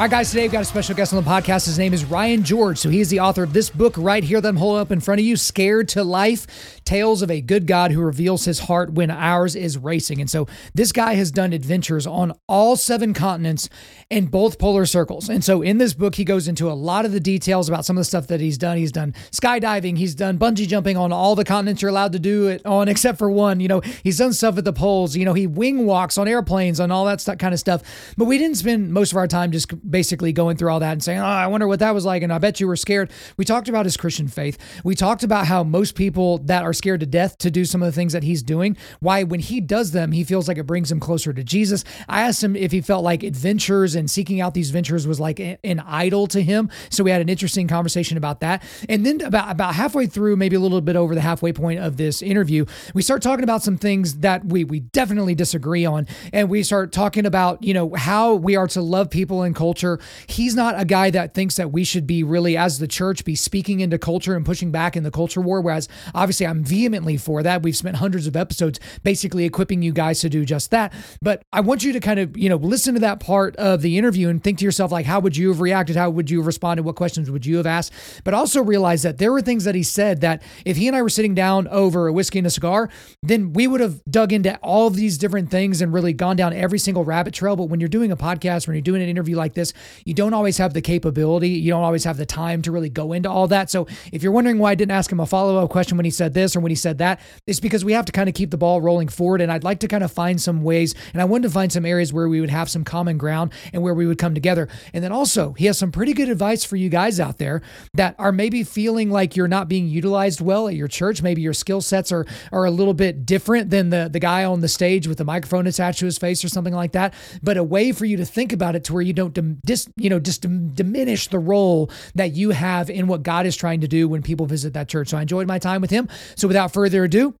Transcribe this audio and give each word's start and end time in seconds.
All 0.00 0.04
right, 0.04 0.10
guys, 0.10 0.30
today 0.30 0.44
we've 0.44 0.52
got 0.52 0.62
a 0.62 0.64
special 0.64 0.94
guest 0.94 1.12
on 1.12 1.22
the 1.22 1.30
podcast. 1.30 1.66
His 1.66 1.78
name 1.78 1.92
is 1.92 2.06
Ryan 2.06 2.42
George. 2.42 2.78
So 2.78 2.88
he 2.88 3.00
is 3.00 3.10
the 3.10 3.20
author 3.20 3.42
of 3.42 3.52
this 3.52 3.68
book 3.68 3.92
right 3.98 4.24
here 4.24 4.40
that 4.40 4.48
I'm 4.48 4.56
holding 4.56 4.80
up 4.80 4.90
in 4.90 4.98
front 4.98 5.20
of 5.20 5.26
you, 5.26 5.36
Scared 5.36 5.88
to 5.88 6.02
Life 6.02 6.79
Tales 6.90 7.22
of 7.22 7.30
a 7.30 7.40
Good 7.40 7.68
God 7.68 7.92
Who 7.92 8.00
Reveals 8.00 8.46
His 8.46 8.58
Heart 8.58 8.94
When 8.94 9.12
Ours 9.12 9.54
is 9.54 9.78
Racing. 9.78 10.20
And 10.20 10.28
so 10.28 10.48
this 10.74 10.90
guy 10.90 11.14
has 11.14 11.30
done 11.30 11.52
adventures 11.52 12.04
on 12.04 12.32
all 12.48 12.74
seven 12.74 13.14
continents 13.14 13.68
and 14.10 14.28
both 14.28 14.58
polar 14.58 14.84
circles. 14.86 15.28
And 15.28 15.44
so 15.44 15.62
in 15.62 15.78
this 15.78 15.94
book, 15.94 16.16
he 16.16 16.24
goes 16.24 16.48
into 16.48 16.68
a 16.68 16.74
lot 16.74 17.04
of 17.04 17.12
the 17.12 17.20
details 17.20 17.68
about 17.68 17.84
some 17.84 17.96
of 17.96 18.00
the 18.00 18.06
stuff 18.06 18.26
that 18.26 18.40
he's 18.40 18.58
done. 18.58 18.76
He's 18.76 18.90
done 18.90 19.14
skydiving, 19.30 19.98
he's 19.98 20.16
done 20.16 20.36
bungee 20.36 20.66
jumping 20.66 20.96
on 20.96 21.12
all 21.12 21.36
the 21.36 21.44
continents 21.44 21.80
you're 21.80 21.92
allowed 21.92 22.10
to 22.10 22.18
do 22.18 22.48
it 22.48 22.66
on, 22.66 22.88
except 22.88 23.18
for 23.18 23.30
one. 23.30 23.60
You 23.60 23.68
know, 23.68 23.82
he's 24.02 24.18
done 24.18 24.32
stuff 24.32 24.58
at 24.58 24.64
the 24.64 24.72
poles. 24.72 25.14
You 25.14 25.24
know, 25.24 25.34
he 25.34 25.46
wing 25.46 25.86
walks 25.86 26.18
on 26.18 26.26
airplanes, 26.26 26.80
on 26.80 26.90
all 26.90 27.04
that 27.04 27.20
stuff, 27.20 27.38
kind 27.38 27.54
of 27.54 27.60
stuff. 27.60 27.82
But 28.16 28.24
we 28.24 28.36
didn't 28.36 28.56
spend 28.56 28.92
most 28.92 29.12
of 29.12 29.16
our 29.16 29.28
time 29.28 29.52
just 29.52 29.88
basically 29.88 30.32
going 30.32 30.56
through 30.56 30.72
all 30.72 30.80
that 30.80 30.90
and 30.90 31.04
saying, 31.04 31.20
oh, 31.20 31.24
I 31.24 31.46
wonder 31.46 31.68
what 31.68 31.78
that 31.78 31.94
was 31.94 32.04
like. 32.04 32.24
And 32.24 32.32
I 32.32 32.38
bet 32.38 32.58
you 32.58 32.66
were 32.66 32.74
scared. 32.74 33.12
We 33.36 33.44
talked 33.44 33.68
about 33.68 33.86
his 33.86 33.96
Christian 33.96 34.26
faith. 34.26 34.58
We 34.82 34.96
talked 34.96 35.22
about 35.22 35.46
how 35.46 35.62
most 35.62 35.94
people 35.94 36.38
that 36.38 36.64
are 36.64 36.79
scared 36.80 37.00
to 37.00 37.06
death 37.06 37.36
to 37.38 37.50
do 37.50 37.66
some 37.66 37.82
of 37.82 37.86
the 37.86 37.92
things 37.92 38.14
that 38.14 38.22
he's 38.22 38.42
doing, 38.42 38.74
why 39.00 39.22
when 39.22 39.40
he 39.40 39.60
does 39.60 39.90
them, 39.90 40.12
he 40.12 40.24
feels 40.24 40.48
like 40.48 40.56
it 40.56 40.66
brings 40.66 40.90
him 40.90 40.98
closer 40.98 41.30
to 41.30 41.44
Jesus. 41.44 41.84
I 42.08 42.22
asked 42.22 42.42
him 42.42 42.56
if 42.56 42.72
he 42.72 42.80
felt 42.80 43.04
like 43.04 43.22
adventures 43.22 43.94
and 43.94 44.10
seeking 44.10 44.40
out 44.40 44.54
these 44.54 44.70
ventures 44.70 45.06
was 45.06 45.20
like 45.20 45.38
an 45.38 45.80
idol 45.80 46.26
to 46.28 46.40
him. 46.40 46.70
So 46.88 47.04
we 47.04 47.10
had 47.10 47.20
an 47.20 47.28
interesting 47.28 47.68
conversation 47.68 48.16
about 48.16 48.40
that. 48.40 48.62
And 48.88 49.04
then 49.04 49.20
about, 49.20 49.50
about 49.50 49.74
halfway 49.74 50.06
through, 50.06 50.36
maybe 50.36 50.56
a 50.56 50.60
little 50.60 50.80
bit 50.80 50.96
over 50.96 51.14
the 51.14 51.20
halfway 51.20 51.52
point 51.52 51.80
of 51.80 51.98
this 51.98 52.22
interview, 52.22 52.64
we 52.94 53.02
start 53.02 53.20
talking 53.20 53.44
about 53.44 53.62
some 53.62 53.76
things 53.76 54.18
that 54.20 54.46
we, 54.46 54.64
we 54.64 54.80
definitely 54.80 55.34
disagree 55.34 55.84
on. 55.84 56.06
And 56.32 56.48
we 56.48 56.62
start 56.62 56.92
talking 56.92 57.26
about, 57.26 57.62
you 57.62 57.74
know, 57.74 57.92
how 57.94 58.34
we 58.34 58.56
are 58.56 58.68
to 58.68 58.80
love 58.80 59.10
people 59.10 59.42
and 59.42 59.54
culture. 59.54 60.00
He's 60.26 60.54
not 60.54 60.80
a 60.80 60.86
guy 60.86 61.10
that 61.10 61.34
thinks 61.34 61.56
that 61.56 61.70
we 61.70 61.84
should 61.84 62.06
be 62.06 62.22
really, 62.22 62.56
as 62.56 62.78
the 62.78 62.88
church, 62.88 63.24
be 63.24 63.34
speaking 63.34 63.80
into 63.80 63.98
culture 63.98 64.34
and 64.34 64.46
pushing 64.46 64.70
back 64.70 64.96
in 64.96 65.02
the 65.02 65.10
culture 65.10 65.42
war. 65.42 65.60
Whereas 65.60 65.88
obviously 66.14 66.46
I'm 66.46 66.64
vehemently 66.70 67.16
for 67.16 67.42
that. 67.42 67.62
We've 67.62 67.76
spent 67.76 67.96
hundreds 67.96 68.26
of 68.26 68.36
episodes 68.36 68.78
basically 69.02 69.44
equipping 69.44 69.82
you 69.82 69.92
guys 69.92 70.20
to 70.20 70.30
do 70.30 70.44
just 70.44 70.70
that. 70.70 70.92
But 71.20 71.42
I 71.52 71.60
want 71.60 71.82
you 71.82 71.92
to 71.92 72.00
kind 72.00 72.20
of, 72.20 72.36
you 72.36 72.48
know, 72.48 72.56
listen 72.56 72.94
to 72.94 73.00
that 73.00 73.20
part 73.20 73.56
of 73.56 73.82
the 73.82 73.98
interview 73.98 74.28
and 74.28 74.42
think 74.42 74.58
to 74.58 74.64
yourself, 74.64 74.92
like, 74.92 75.06
how 75.06 75.20
would 75.20 75.36
you 75.36 75.48
have 75.48 75.60
reacted? 75.60 75.96
How 75.96 76.08
would 76.08 76.30
you 76.30 76.38
have 76.38 76.46
responded? 76.46 76.84
What 76.84 76.96
questions 76.96 77.30
would 77.30 77.44
you 77.44 77.56
have 77.56 77.66
asked? 77.66 77.92
But 78.24 78.32
also 78.32 78.62
realize 78.62 79.02
that 79.02 79.18
there 79.18 79.32
were 79.32 79.42
things 79.42 79.64
that 79.64 79.74
he 79.74 79.82
said 79.82 80.20
that 80.20 80.42
if 80.64 80.76
he 80.76 80.86
and 80.86 80.96
I 80.96 81.02
were 81.02 81.08
sitting 81.08 81.34
down 81.34 81.66
over 81.68 82.06
a 82.06 82.12
whiskey 82.12 82.38
and 82.38 82.46
a 82.46 82.50
cigar, 82.50 82.88
then 83.22 83.52
we 83.52 83.66
would 83.66 83.80
have 83.80 84.02
dug 84.04 84.32
into 84.32 84.56
all 84.58 84.86
of 84.86 84.94
these 84.94 85.18
different 85.18 85.50
things 85.50 85.82
and 85.82 85.92
really 85.92 86.12
gone 86.12 86.36
down 86.36 86.52
every 86.52 86.78
single 86.78 87.04
rabbit 87.04 87.34
trail. 87.34 87.56
But 87.56 87.64
when 87.64 87.80
you're 87.80 87.88
doing 87.88 88.12
a 88.12 88.16
podcast, 88.16 88.66
when 88.66 88.76
you're 88.76 88.82
doing 88.82 89.02
an 89.02 89.08
interview 89.08 89.36
like 89.36 89.54
this, 89.54 89.72
you 90.04 90.14
don't 90.14 90.34
always 90.34 90.58
have 90.58 90.72
the 90.72 90.80
capability, 90.80 91.50
you 91.50 91.70
don't 91.70 91.82
always 91.82 92.04
have 92.04 92.16
the 92.16 92.26
time 92.26 92.62
to 92.62 92.72
really 92.72 92.88
go 92.88 93.12
into 93.12 93.30
all 93.30 93.48
that. 93.48 93.70
So 93.70 93.86
if 94.12 94.22
you're 94.22 94.32
wondering 94.32 94.58
why 94.58 94.70
I 94.70 94.74
didn't 94.74 94.92
ask 94.92 95.10
him 95.10 95.20
a 95.20 95.26
follow 95.26 95.58
up 95.58 95.70
question 95.70 95.96
when 95.96 96.04
he 96.04 96.10
said 96.10 96.34
this 96.34 96.49
or 96.56 96.60
when 96.60 96.70
he 96.70 96.76
said 96.76 96.98
that, 96.98 97.20
it's 97.46 97.60
because 97.60 97.84
we 97.84 97.92
have 97.92 98.04
to 98.06 98.12
kind 98.12 98.28
of 98.28 98.34
keep 98.34 98.50
the 98.50 98.58
ball 98.58 98.80
rolling 98.80 99.08
forward. 99.08 99.40
And 99.40 99.50
I'd 99.50 99.64
like 99.64 99.80
to 99.80 99.88
kind 99.88 100.04
of 100.04 100.12
find 100.12 100.40
some 100.40 100.62
ways, 100.62 100.94
and 101.12 101.20
I 101.20 101.24
wanted 101.24 101.48
to 101.48 101.50
find 101.50 101.72
some 101.72 101.86
areas 101.86 102.12
where 102.12 102.28
we 102.28 102.40
would 102.40 102.50
have 102.50 102.70
some 102.70 102.84
common 102.84 103.18
ground 103.18 103.52
and 103.72 103.82
where 103.82 103.94
we 103.94 104.06
would 104.06 104.18
come 104.18 104.34
together. 104.34 104.68
And 104.92 105.02
then 105.02 105.12
also, 105.12 105.52
he 105.52 105.66
has 105.66 105.78
some 105.78 105.92
pretty 105.92 106.12
good 106.12 106.28
advice 106.28 106.64
for 106.64 106.76
you 106.76 106.88
guys 106.88 107.20
out 107.20 107.38
there 107.38 107.62
that 107.94 108.14
are 108.18 108.32
maybe 108.32 108.62
feeling 108.64 109.10
like 109.10 109.36
you're 109.36 109.48
not 109.48 109.68
being 109.68 109.88
utilized 109.88 110.40
well 110.40 110.68
at 110.68 110.74
your 110.74 110.88
church. 110.88 111.22
Maybe 111.22 111.42
your 111.42 111.52
skill 111.52 111.80
sets 111.80 112.12
are 112.12 112.26
are 112.52 112.64
a 112.64 112.70
little 112.70 112.94
bit 112.94 113.26
different 113.26 113.70
than 113.70 113.90
the 113.90 114.08
the 114.10 114.20
guy 114.20 114.44
on 114.44 114.60
the 114.60 114.68
stage 114.68 115.06
with 115.06 115.18
the 115.18 115.24
microphone 115.24 115.66
attached 115.66 116.00
to 116.00 116.04
his 116.04 116.18
face 116.18 116.44
or 116.44 116.48
something 116.48 116.74
like 116.74 116.92
that. 116.92 117.14
But 117.42 117.56
a 117.56 117.64
way 117.64 117.92
for 117.92 118.04
you 118.04 118.16
to 118.16 118.24
think 118.24 118.52
about 118.52 118.74
it 118.74 118.84
to 118.84 118.92
where 118.92 119.02
you 119.02 119.12
don't 119.12 119.34
dis, 119.64 119.88
you 119.96 120.10
know 120.10 120.20
just 120.20 120.42
diminish 120.74 121.28
the 121.28 121.38
role 121.38 121.90
that 122.14 122.32
you 122.32 122.50
have 122.50 122.90
in 122.90 123.06
what 123.06 123.22
God 123.22 123.46
is 123.46 123.56
trying 123.56 123.80
to 123.80 123.88
do 123.88 124.08
when 124.08 124.22
people 124.22 124.46
visit 124.46 124.74
that 124.74 124.88
church. 124.88 125.08
So 125.08 125.18
I 125.18 125.22
enjoyed 125.22 125.46
my 125.46 125.58
time 125.58 125.80
with 125.80 125.90
him. 125.90 126.08
So 126.40 126.48
without 126.48 126.72
further 126.72 127.04
ado, 127.04 127.34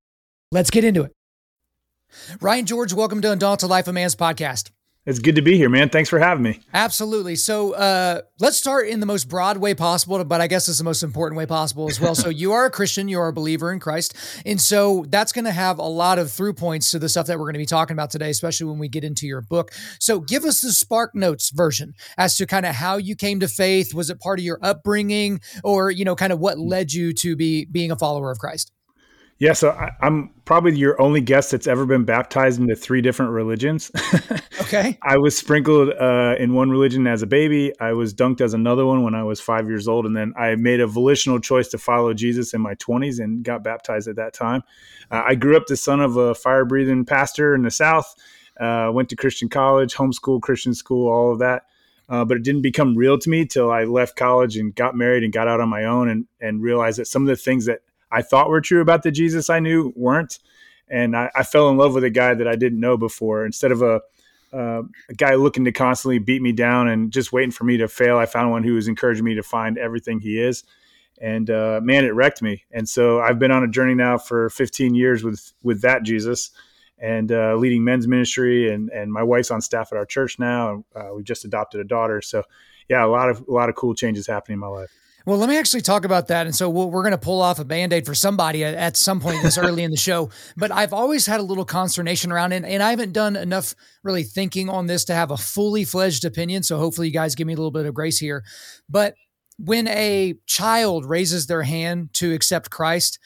let's 0.52 0.68
get 0.68 0.84
into 0.84 1.04
it. 1.04 1.12
Ryan 2.38 2.66
George, 2.66 2.92
welcome 2.92 3.22
to 3.22 3.32
Undaunted 3.32 3.70
Life 3.70 3.88
of 3.88 3.94
Man's 3.94 4.14
podcast. 4.14 4.70
It's 5.06 5.18
good 5.18 5.36
to 5.36 5.42
be 5.42 5.56
here, 5.56 5.70
man. 5.70 5.88
Thanks 5.88 6.10
for 6.10 6.18
having 6.18 6.42
me. 6.42 6.60
Absolutely. 6.74 7.34
So 7.34 7.72
uh, 7.72 8.20
let's 8.40 8.58
start 8.58 8.88
in 8.88 9.00
the 9.00 9.06
most 9.06 9.30
broad 9.30 9.56
way 9.56 9.74
possible, 9.74 10.22
but 10.22 10.42
I 10.42 10.48
guess 10.48 10.68
it's 10.68 10.76
the 10.76 10.84
most 10.84 11.02
important 11.02 11.38
way 11.38 11.46
possible 11.46 11.88
as 11.88 11.98
well. 11.98 12.14
so 12.14 12.28
you 12.28 12.52
are 12.52 12.66
a 12.66 12.70
Christian, 12.70 13.08
you 13.08 13.18
are 13.20 13.28
a 13.28 13.32
believer 13.32 13.72
in 13.72 13.80
Christ. 13.80 14.14
And 14.44 14.60
so 14.60 15.06
that's 15.08 15.32
going 15.32 15.46
to 15.46 15.50
have 15.50 15.78
a 15.78 15.88
lot 15.88 16.18
of 16.18 16.30
through 16.30 16.52
points 16.52 16.90
to 16.90 16.98
the 16.98 17.08
stuff 17.08 17.26
that 17.28 17.38
we're 17.38 17.46
going 17.46 17.54
to 17.54 17.60
be 17.60 17.64
talking 17.64 17.94
about 17.94 18.10
today, 18.10 18.28
especially 18.28 18.66
when 18.66 18.78
we 18.78 18.88
get 18.88 19.02
into 19.02 19.26
your 19.26 19.40
book. 19.40 19.70
So 19.98 20.20
give 20.20 20.44
us 20.44 20.60
the 20.60 20.72
Spark 20.72 21.14
Notes 21.14 21.48
version 21.48 21.94
as 22.18 22.36
to 22.36 22.46
kind 22.46 22.66
of 22.66 22.74
how 22.74 22.98
you 22.98 23.16
came 23.16 23.40
to 23.40 23.48
faith. 23.48 23.94
Was 23.94 24.10
it 24.10 24.20
part 24.20 24.38
of 24.38 24.44
your 24.44 24.58
upbringing 24.60 25.40
or, 25.64 25.90
you 25.90 26.04
know, 26.04 26.14
kind 26.14 26.34
of 26.34 26.38
what 26.38 26.58
led 26.58 26.92
you 26.92 27.14
to 27.14 27.34
be 27.34 27.64
being 27.64 27.90
a 27.90 27.96
follower 27.96 28.30
of 28.30 28.38
Christ? 28.38 28.70
Yeah, 29.40 29.54
so 29.54 29.70
I, 29.70 30.06
am 30.06 30.28
probably 30.44 30.76
your 30.76 31.00
only 31.00 31.22
guest 31.22 31.50
that's 31.50 31.66
ever 31.66 31.86
been 31.86 32.04
baptized 32.04 32.60
into 32.60 32.76
three 32.76 33.00
different 33.00 33.32
religions. 33.32 33.90
okay. 34.60 34.98
I 35.02 35.16
was 35.16 35.34
sprinkled 35.34 35.94
uh, 35.98 36.34
in 36.38 36.52
one 36.52 36.68
religion 36.68 37.06
as 37.06 37.22
a 37.22 37.26
baby. 37.26 37.72
I 37.80 37.94
was 37.94 38.12
dunked 38.12 38.42
as 38.42 38.52
another 38.52 38.84
one 38.84 39.02
when 39.02 39.14
I 39.14 39.22
was 39.22 39.40
five 39.40 39.66
years 39.66 39.88
old. 39.88 40.04
And 40.04 40.14
then 40.14 40.34
I 40.36 40.56
made 40.56 40.80
a 40.80 40.86
volitional 40.86 41.40
choice 41.40 41.68
to 41.68 41.78
follow 41.78 42.12
Jesus 42.12 42.52
in 42.52 42.60
my 42.60 42.74
20s 42.74 43.18
and 43.18 43.42
got 43.42 43.64
baptized 43.64 44.08
at 44.08 44.16
that 44.16 44.34
time. 44.34 44.62
Uh, 45.10 45.22
I 45.26 45.36
grew 45.36 45.56
up 45.56 45.68
the 45.68 45.76
son 45.76 46.00
of 46.00 46.18
a 46.18 46.34
fire 46.34 46.66
breathing 46.66 47.06
pastor 47.06 47.54
in 47.54 47.62
the 47.62 47.70
South, 47.70 48.14
uh, 48.60 48.90
went 48.92 49.08
to 49.08 49.16
Christian 49.16 49.48
college, 49.48 49.94
homeschool, 49.94 50.42
Christian 50.42 50.74
school, 50.74 51.10
all 51.10 51.32
of 51.32 51.38
that. 51.38 51.62
Uh, 52.10 52.26
but 52.26 52.36
it 52.36 52.42
didn't 52.42 52.60
become 52.60 52.94
real 52.94 53.18
to 53.18 53.30
me 53.30 53.46
till 53.46 53.70
I 53.70 53.84
left 53.84 54.16
college 54.16 54.58
and 54.58 54.74
got 54.74 54.94
married 54.94 55.24
and 55.24 55.32
got 55.32 55.48
out 55.48 55.60
on 55.60 55.70
my 55.70 55.84
own 55.84 56.10
and, 56.10 56.26
and 56.42 56.60
realized 56.60 56.98
that 56.98 57.06
some 57.06 57.22
of 57.22 57.28
the 57.28 57.36
things 57.36 57.64
that 57.64 57.80
I 58.10 58.22
thought 58.22 58.48
were 58.48 58.60
true 58.60 58.80
about 58.80 59.02
the 59.02 59.10
Jesus 59.10 59.50
I 59.50 59.60
knew 59.60 59.92
weren't. 59.96 60.38
And 60.88 61.16
I, 61.16 61.30
I 61.34 61.42
fell 61.44 61.68
in 61.68 61.76
love 61.76 61.94
with 61.94 62.04
a 62.04 62.10
guy 62.10 62.34
that 62.34 62.48
I 62.48 62.56
didn't 62.56 62.80
know 62.80 62.96
before. 62.96 63.46
Instead 63.46 63.70
of 63.72 63.82
a, 63.82 64.00
uh, 64.52 64.82
a 65.08 65.14
guy 65.16 65.34
looking 65.36 65.64
to 65.64 65.72
constantly 65.72 66.18
beat 66.18 66.42
me 66.42 66.52
down 66.52 66.88
and 66.88 67.12
just 67.12 67.32
waiting 67.32 67.52
for 67.52 67.64
me 67.64 67.76
to 67.76 67.88
fail, 67.88 68.18
I 68.18 68.26
found 68.26 68.50
one 68.50 68.64
who 68.64 68.74
was 68.74 68.88
encouraging 68.88 69.24
me 69.24 69.34
to 69.34 69.42
find 69.42 69.78
everything 69.78 70.20
he 70.20 70.40
is. 70.40 70.64
And 71.20 71.50
uh, 71.50 71.80
man, 71.82 72.04
it 72.04 72.14
wrecked 72.14 72.42
me. 72.42 72.64
And 72.72 72.88
so 72.88 73.20
I've 73.20 73.38
been 73.38 73.50
on 73.50 73.62
a 73.62 73.68
journey 73.68 73.94
now 73.94 74.18
for 74.18 74.48
15 74.50 74.94
years 74.94 75.22
with 75.22 75.52
with 75.62 75.82
that 75.82 76.02
Jesus, 76.02 76.50
and 76.98 77.30
uh, 77.30 77.56
leading 77.56 77.84
men's 77.84 78.08
ministry. 78.08 78.72
And 78.72 78.88
and 78.88 79.12
my 79.12 79.22
wife's 79.22 79.50
on 79.50 79.60
staff 79.60 79.92
at 79.92 79.98
our 79.98 80.06
church 80.06 80.38
now. 80.38 80.82
Uh, 80.96 81.10
we 81.14 81.22
just 81.22 81.44
adopted 81.44 81.80
a 81.82 81.84
daughter. 81.84 82.22
So 82.22 82.42
yeah, 82.88 83.04
a 83.04 83.06
lot 83.06 83.28
of 83.28 83.46
a 83.46 83.52
lot 83.52 83.68
of 83.68 83.74
cool 83.74 83.94
changes 83.94 84.26
happening 84.26 84.54
in 84.54 84.60
my 84.60 84.68
life. 84.68 84.90
Well, 85.26 85.36
let 85.36 85.48
me 85.48 85.58
actually 85.58 85.82
talk 85.82 86.04
about 86.04 86.28
that. 86.28 86.46
And 86.46 86.54
so 86.54 86.68
we 86.68 86.84
we 86.84 86.98
are 86.98 87.02
going 87.02 87.10
to 87.12 87.18
pull 87.18 87.42
off 87.42 87.58
a 87.58 87.64
band 87.64 87.92
aid 87.92 88.06
for 88.06 88.14
somebody 88.14 88.64
at, 88.64 88.74
at 88.74 88.96
some 88.96 89.20
point 89.20 89.42
this 89.42 89.58
early 89.58 89.82
in 89.82 89.90
the 89.90 89.96
show. 89.96 90.30
But 90.56 90.72
I've 90.72 90.92
always 90.92 91.26
had 91.26 91.40
a 91.40 91.42
little 91.42 91.64
consternation 91.64 92.32
around 92.32 92.52
it. 92.52 92.64
And 92.64 92.82
I 92.82 92.90
haven't 92.90 93.12
done 93.12 93.36
enough 93.36 93.74
really 94.02 94.22
thinking 94.22 94.68
on 94.68 94.86
this 94.86 95.04
to 95.06 95.14
have 95.14 95.30
a 95.30 95.36
fully 95.36 95.84
fledged 95.84 96.24
opinion. 96.24 96.62
So 96.62 96.78
hopefully 96.78 97.08
you 97.08 97.12
guys 97.12 97.34
give 97.34 97.46
me 97.46 97.52
a 97.52 97.56
little 97.56 97.70
bit 97.70 97.86
of 97.86 97.94
grace 97.94 98.18
here. 98.18 98.44
But 98.88 99.14
when 99.58 99.88
a 99.88 100.34
child 100.46 101.04
raises 101.04 101.46
their 101.46 101.62
hand 101.62 102.14
to 102.14 102.32
accept 102.32 102.70
Christ, 102.70 103.18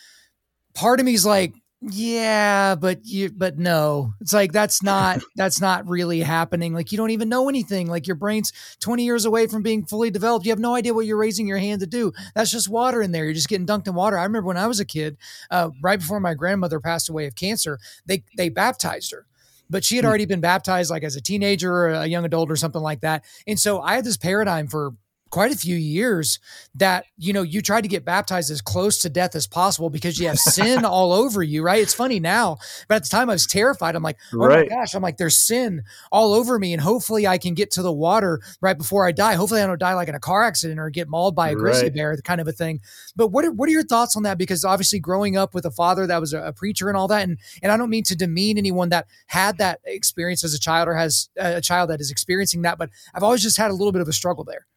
part 0.74 0.98
of 0.98 1.06
me 1.06 1.14
is 1.14 1.24
like, 1.24 1.54
yeah 1.90 2.74
but 2.74 3.04
you 3.04 3.30
but 3.30 3.58
no 3.58 4.14
it's 4.20 4.32
like 4.32 4.52
that's 4.52 4.82
not 4.82 5.20
that's 5.36 5.60
not 5.60 5.86
really 5.86 6.20
happening 6.20 6.72
like 6.72 6.90
you 6.90 6.98
don't 6.98 7.10
even 7.10 7.28
know 7.28 7.48
anything 7.48 7.88
like 7.88 8.06
your 8.06 8.16
brain's 8.16 8.52
20 8.80 9.04
years 9.04 9.24
away 9.24 9.46
from 9.46 9.62
being 9.62 9.84
fully 9.84 10.10
developed 10.10 10.46
you 10.46 10.52
have 10.52 10.58
no 10.58 10.74
idea 10.74 10.94
what 10.94 11.04
you're 11.04 11.18
raising 11.18 11.46
your 11.46 11.58
hand 11.58 11.80
to 11.80 11.86
do 11.86 12.12
that's 12.34 12.50
just 12.50 12.70
water 12.70 13.02
in 13.02 13.12
there 13.12 13.24
you're 13.24 13.34
just 13.34 13.48
getting 13.48 13.66
dunked 13.66 13.86
in 13.86 13.94
water 13.94 14.16
i 14.16 14.22
remember 14.22 14.46
when 14.46 14.56
i 14.56 14.66
was 14.66 14.80
a 14.80 14.84
kid 14.84 15.16
uh, 15.50 15.68
right 15.82 15.98
before 15.98 16.20
my 16.20 16.32
grandmother 16.32 16.80
passed 16.80 17.10
away 17.10 17.26
of 17.26 17.34
cancer 17.34 17.78
they 18.06 18.24
they 18.36 18.48
baptized 18.48 19.12
her 19.12 19.26
but 19.68 19.84
she 19.84 19.96
had 19.96 20.04
hmm. 20.04 20.08
already 20.08 20.26
been 20.26 20.40
baptized 20.40 20.90
like 20.90 21.04
as 21.04 21.16
a 21.16 21.20
teenager 21.20 21.72
or 21.72 21.90
a 21.90 22.06
young 22.06 22.24
adult 22.24 22.50
or 22.50 22.56
something 22.56 22.82
like 22.82 23.00
that 23.00 23.24
and 23.46 23.60
so 23.60 23.80
i 23.82 23.94
had 23.94 24.04
this 24.04 24.16
paradigm 24.16 24.66
for 24.66 24.94
quite 25.34 25.50
a 25.50 25.58
few 25.58 25.74
years 25.74 26.38
that 26.76 27.06
you 27.18 27.32
know 27.32 27.42
you 27.42 27.60
tried 27.60 27.80
to 27.80 27.88
get 27.88 28.04
baptized 28.04 28.52
as 28.52 28.60
close 28.60 29.02
to 29.02 29.08
death 29.08 29.34
as 29.34 29.48
possible 29.48 29.90
because 29.90 30.16
you 30.16 30.28
have 30.28 30.38
sin 30.38 30.84
all 30.84 31.12
over 31.12 31.42
you, 31.42 31.60
right? 31.60 31.82
It's 31.82 31.92
funny 31.92 32.20
now, 32.20 32.58
but 32.86 32.94
at 32.94 33.02
the 33.02 33.08
time 33.08 33.28
I 33.28 33.32
was 33.32 33.44
terrified. 33.44 33.96
I'm 33.96 34.02
like, 34.04 34.16
oh 34.32 34.38
right. 34.38 34.70
my 34.70 34.76
gosh, 34.76 34.94
I'm 34.94 35.02
like, 35.02 35.16
there's 35.16 35.36
sin 35.36 35.82
all 36.12 36.34
over 36.34 36.56
me, 36.56 36.72
and 36.72 36.80
hopefully 36.80 37.26
I 37.26 37.38
can 37.38 37.54
get 37.54 37.72
to 37.72 37.82
the 37.82 37.92
water 37.92 38.40
right 38.60 38.78
before 38.78 39.08
I 39.08 39.10
die. 39.10 39.34
Hopefully 39.34 39.60
I 39.60 39.66
don't 39.66 39.80
die 39.80 39.94
like 39.94 40.06
in 40.06 40.14
a 40.14 40.20
car 40.20 40.44
accident 40.44 40.78
or 40.78 40.88
get 40.88 41.08
mauled 41.08 41.34
by 41.34 41.50
a 41.50 41.56
grizzly 41.56 41.86
right. 41.86 41.94
bear, 41.94 42.16
kind 42.18 42.40
of 42.40 42.46
a 42.46 42.52
thing. 42.52 42.78
But 43.16 43.32
what 43.32 43.44
are, 43.44 43.50
what 43.50 43.68
are 43.68 43.72
your 43.72 43.82
thoughts 43.82 44.16
on 44.16 44.22
that? 44.22 44.38
Because 44.38 44.64
obviously 44.64 45.00
growing 45.00 45.36
up 45.36 45.52
with 45.52 45.64
a 45.64 45.72
father 45.72 46.06
that 46.06 46.20
was 46.20 46.32
a, 46.32 46.42
a 46.42 46.52
preacher 46.52 46.88
and 46.88 46.96
all 46.96 47.08
that, 47.08 47.24
and 47.24 47.40
and 47.60 47.72
I 47.72 47.76
don't 47.76 47.90
mean 47.90 48.04
to 48.04 48.14
demean 48.14 48.56
anyone 48.56 48.90
that 48.90 49.08
had 49.26 49.58
that 49.58 49.80
experience 49.84 50.44
as 50.44 50.54
a 50.54 50.60
child 50.60 50.86
or 50.86 50.94
has 50.94 51.28
a 51.36 51.60
child 51.60 51.90
that 51.90 52.00
is 52.00 52.12
experiencing 52.12 52.62
that, 52.62 52.78
but 52.78 52.90
I've 53.12 53.24
always 53.24 53.42
just 53.42 53.56
had 53.56 53.72
a 53.72 53.74
little 53.74 53.90
bit 53.90 54.00
of 54.00 54.06
a 54.06 54.12
struggle 54.12 54.44
there. 54.44 54.68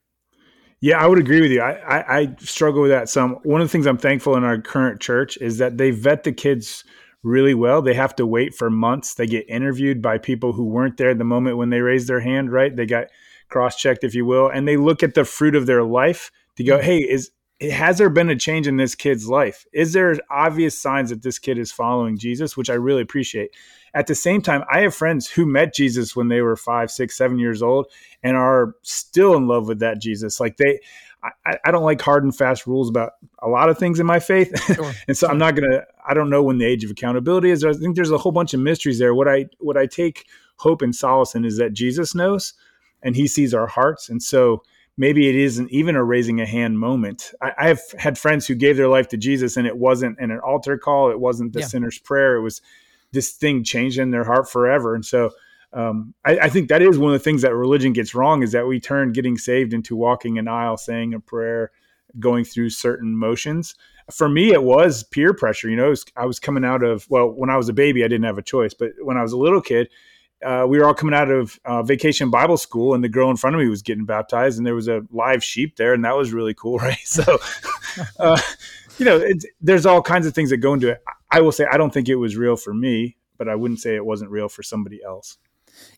Yeah, 0.79 1.03
I 1.03 1.07
would 1.07 1.17
agree 1.17 1.41
with 1.41 1.51
you. 1.51 1.61
I, 1.61 1.71
I, 1.71 2.17
I, 2.19 2.35
struggle 2.39 2.83
with 2.83 2.91
that 2.91 3.09
some. 3.09 3.39
One 3.43 3.61
of 3.61 3.67
the 3.67 3.71
things 3.71 3.87
I'm 3.87 3.97
thankful 3.97 4.35
in 4.35 4.43
our 4.43 4.61
current 4.61 5.01
church 5.01 5.37
is 5.37 5.57
that 5.57 5.77
they 5.77 5.89
vet 5.89 6.23
the 6.23 6.31
kids 6.31 6.83
really 7.23 7.55
well. 7.55 7.81
They 7.81 7.95
have 7.95 8.15
to 8.17 8.27
wait 8.27 8.53
for 8.53 8.69
months. 8.69 9.15
They 9.15 9.25
get 9.25 9.49
interviewed 9.49 10.01
by 10.01 10.19
people 10.19 10.53
who 10.53 10.65
weren't 10.65 10.97
there 10.97 11.15
the 11.15 11.23
moment 11.23 11.57
when 11.57 11.71
they 11.71 11.81
raised 11.81 12.07
their 12.07 12.19
hand, 12.19 12.51
right? 12.51 12.75
They 12.75 12.85
got 12.85 13.07
cross 13.49 13.75
checked, 13.75 14.03
if 14.03 14.13
you 14.13 14.25
will, 14.25 14.49
and 14.49 14.67
they 14.67 14.77
look 14.77 15.01
at 15.01 15.15
the 15.15 15.25
fruit 15.25 15.55
of 15.55 15.65
their 15.65 15.83
life 15.83 16.31
to 16.57 16.63
go, 16.63 16.79
hey, 16.79 16.99
is 16.99 17.31
has 17.59 17.97
there 17.97 18.11
been 18.11 18.29
a 18.29 18.35
change 18.35 18.67
in 18.67 18.77
this 18.77 18.93
kid's 18.93 19.27
life? 19.27 19.65
Is 19.73 19.93
there 19.93 20.15
obvious 20.29 20.79
signs 20.79 21.09
that 21.09 21.23
this 21.23 21.39
kid 21.39 21.57
is 21.57 21.71
following 21.71 22.17
Jesus, 22.19 22.55
which 22.55 22.69
I 22.69 22.75
really 22.75 23.01
appreciate. 23.01 23.49
At 23.97 24.05
the 24.05 24.13
same 24.13 24.43
time, 24.43 24.63
I 24.71 24.81
have 24.81 24.93
friends 24.93 25.27
who 25.27 25.47
met 25.47 25.73
Jesus 25.73 26.15
when 26.15 26.27
they 26.27 26.41
were 26.41 26.55
five, 26.55 26.91
six, 26.91 27.17
seven 27.17 27.39
years 27.39 27.63
old 27.63 27.87
and 28.21 28.37
are 28.37 28.75
still 28.83 29.35
in 29.35 29.47
love 29.47 29.67
with 29.67 29.79
that 29.79 29.99
Jesus. 29.99 30.39
Like 30.39 30.57
they, 30.57 30.79
I, 31.23 31.57
I 31.65 31.71
don't 31.71 31.83
like 31.83 31.99
hard 31.99 32.23
and 32.23 32.35
fast 32.35 32.67
rules 32.67 32.89
about 32.89 33.13
a 33.39 33.47
lot 33.47 33.69
of 33.69 33.79
things 33.79 33.99
in 33.99 34.05
my 34.05 34.19
faith. 34.19 34.53
Sure. 34.75 34.93
and 35.07 35.17
so 35.17 35.27
I'm 35.27 35.39
not 35.39 35.55
going 35.55 35.67
to, 35.71 35.83
I 36.07 36.13
don't 36.13 36.29
know 36.29 36.43
when 36.43 36.59
the 36.59 36.65
age 36.65 36.83
of 36.83 36.91
accountability 36.91 37.49
is. 37.49 37.65
I 37.65 37.73
think 37.73 37.95
there's 37.95 38.11
a 38.11 38.19
whole 38.19 38.31
bunch 38.31 38.53
of 38.53 38.59
mysteries 38.59 38.99
there. 38.99 39.15
What 39.15 39.27
I, 39.27 39.47
what 39.57 39.77
I 39.77 39.87
take 39.87 40.27
hope 40.57 40.83
and 40.83 40.95
solace 40.95 41.33
in 41.33 41.43
is 41.43 41.57
that 41.57 41.73
Jesus 41.73 42.13
knows 42.13 42.53
and 43.01 43.15
he 43.15 43.25
sees 43.25 43.51
our 43.51 43.65
hearts. 43.65 44.09
And 44.09 44.21
so, 44.21 44.61
maybe 44.95 45.27
it 45.27 45.35
isn't 45.35 45.71
even 45.71 45.95
a 45.95 46.03
raising 46.03 46.41
a 46.41 46.45
hand 46.45 46.79
moment. 46.79 47.31
I, 47.41 47.53
I, 47.57 47.67
have 47.67 47.81
had 47.97 48.17
friends 48.17 48.47
who 48.47 48.55
gave 48.55 48.77
their 48.77 48.87
life 48.87 49.07
to 49.09 49.17
Jesus 49.17 49.55
and 49.55 49.67
it 49.67 49.77
wasn't 49.77 50.19
in 50.19 50.31
an 50.31 50.39
altar 50.39 50.77
call, 50.77 51.11
it 51.11 51.19
wasn't 51.19 51.53
the 51.53 51.59
yeah. 51.59 51.67
sinner's 51.67 51.99
prayer, 51.99 52.35
it 52.35 52.41
was 52.41 52.61
this 53.11 53.31
thing 53.31 53.63
changed 53.63 53.99
in 53.99 54.11
their 54.11 54.23
heart 54.23 54.49
forever. 54.49 54.95
And 54.95 55.05
so 55.05 55.31
um, 55.73 56.13
I, 56.25 56.39
I, 56.39 56.49
think 56.49 56.69
that 56.69 56.81
is 56.81 56.97
one 56.97 57.13
of 57.13 57.19
the 57.19 57.23
things 57.23 57.41
that 57.41 57.53
religion 57.53 57.93
gets 57.93 58.15
wrong 58.15 58.41
is 58.41 58.53
that 58.53 58.67
we 58.67 58.79
turn 58.79 59.11
getting 59.11 59.37
saved 59.37 59.73
into 59.73 59.95
walking 59.95 60.37
an 60.37 60.47
aisle, 60.47 60.77
saying 60.77 61.13
a 61.13 61.19
prayer, 61.19 61.71
going 62.19 62.45
through 62.45 62.69
certain 62.69 63.15
motions. 63.17 63.75
For 64.11 64.29
me, 64.29 64.53
it 64.53 64.63
was 64.63 65.03
peer 65.03 65.33
pressure. 65.33 65.69
You 65.69 65.75
know, 65.75 65.89
was, 65.89 66.05
I 66.15 66.25
was 66.25 66.39
coming 66.39 66.63
out 66.63 66.83
of, 66.83 67.05
well, 67.09 67.29
when 67.29 67.49
I 67.49 67.57
was 67.57 67.67
a 67.67 67.73
baby, 67.73 68.03
I 68.03 68.07
didn't 68.07 68.25
have 68.25 68.37
a 68.37 68.43
choice. 68.43 68.73
But 68.73 68.91
when 69.01 69.17
I 69.17 69.21
was 69.21 69.33
a 69.33 69.37
little 69.37 69.61
kid, 69.61 69.89
uh, 70.45 70.65
we 70.67 70.77
were 70.77 70.85
all 70.85 70.93
coming 70.93 71.15
out 71.15 71.29
of 71.29 71.59
uh, 71.65 71.83
vacation 71.83 72.29
Bible 72.29 72.57
school, 72.57 72.93
and 72.93 73.03
the 73.03 73.09
girl 73.09 73.29
in 73.29 73.37
front 73.37 73.55
of 73.55 73.61
me 73.61 73.67
was 73.67 73.81
getting 73.81 74.05
baptized, 74.05 74.57
and 74.57 74.65
there 74.65 74.75
was 74.75 74.87
a 74.87 75.01
live 75.11 75.43
sheep 75.43 75.75
there, 75.75 75.93
and 75.93 76.05
that 76.05 76.15
was 76.15 76.31
really 76.31 76.53
cool, 76.53 76.77
right? 76.79 76.97
So, 77.03 77.39
uh, 78.19 78.39
you 78.97 79.05
know, 79.05 79.27
there's 79.61 79.85
all 79.85 80.01
kinds 80.01 80.27
of 80.27 80.33
things 80.33 80.49
that 80.51 80.57
go 80.57 80.73
into 80.73 80.89
it. 80.89 81.03
I 81.31 81.41
will 81.41 81.51
say 81.51 81.65
I 81.69 81.77
don't 81.77 81.93
think 81.93 82.09
it 82.09 82.15
was 82.15 82.35
real 82.35 82.55
for 82.55 82.73
me, 82.73 83.17
but 83.37 83.47
I 83.47 83.55
wouldn't 83.55 83.79
say 83.79 83.95
it 83.95 84.05
wasn't 84.05 84.31
real 84.31 84.49
for 84.49 84.63
somebody 84.63 85.01
else. 85.03 85.37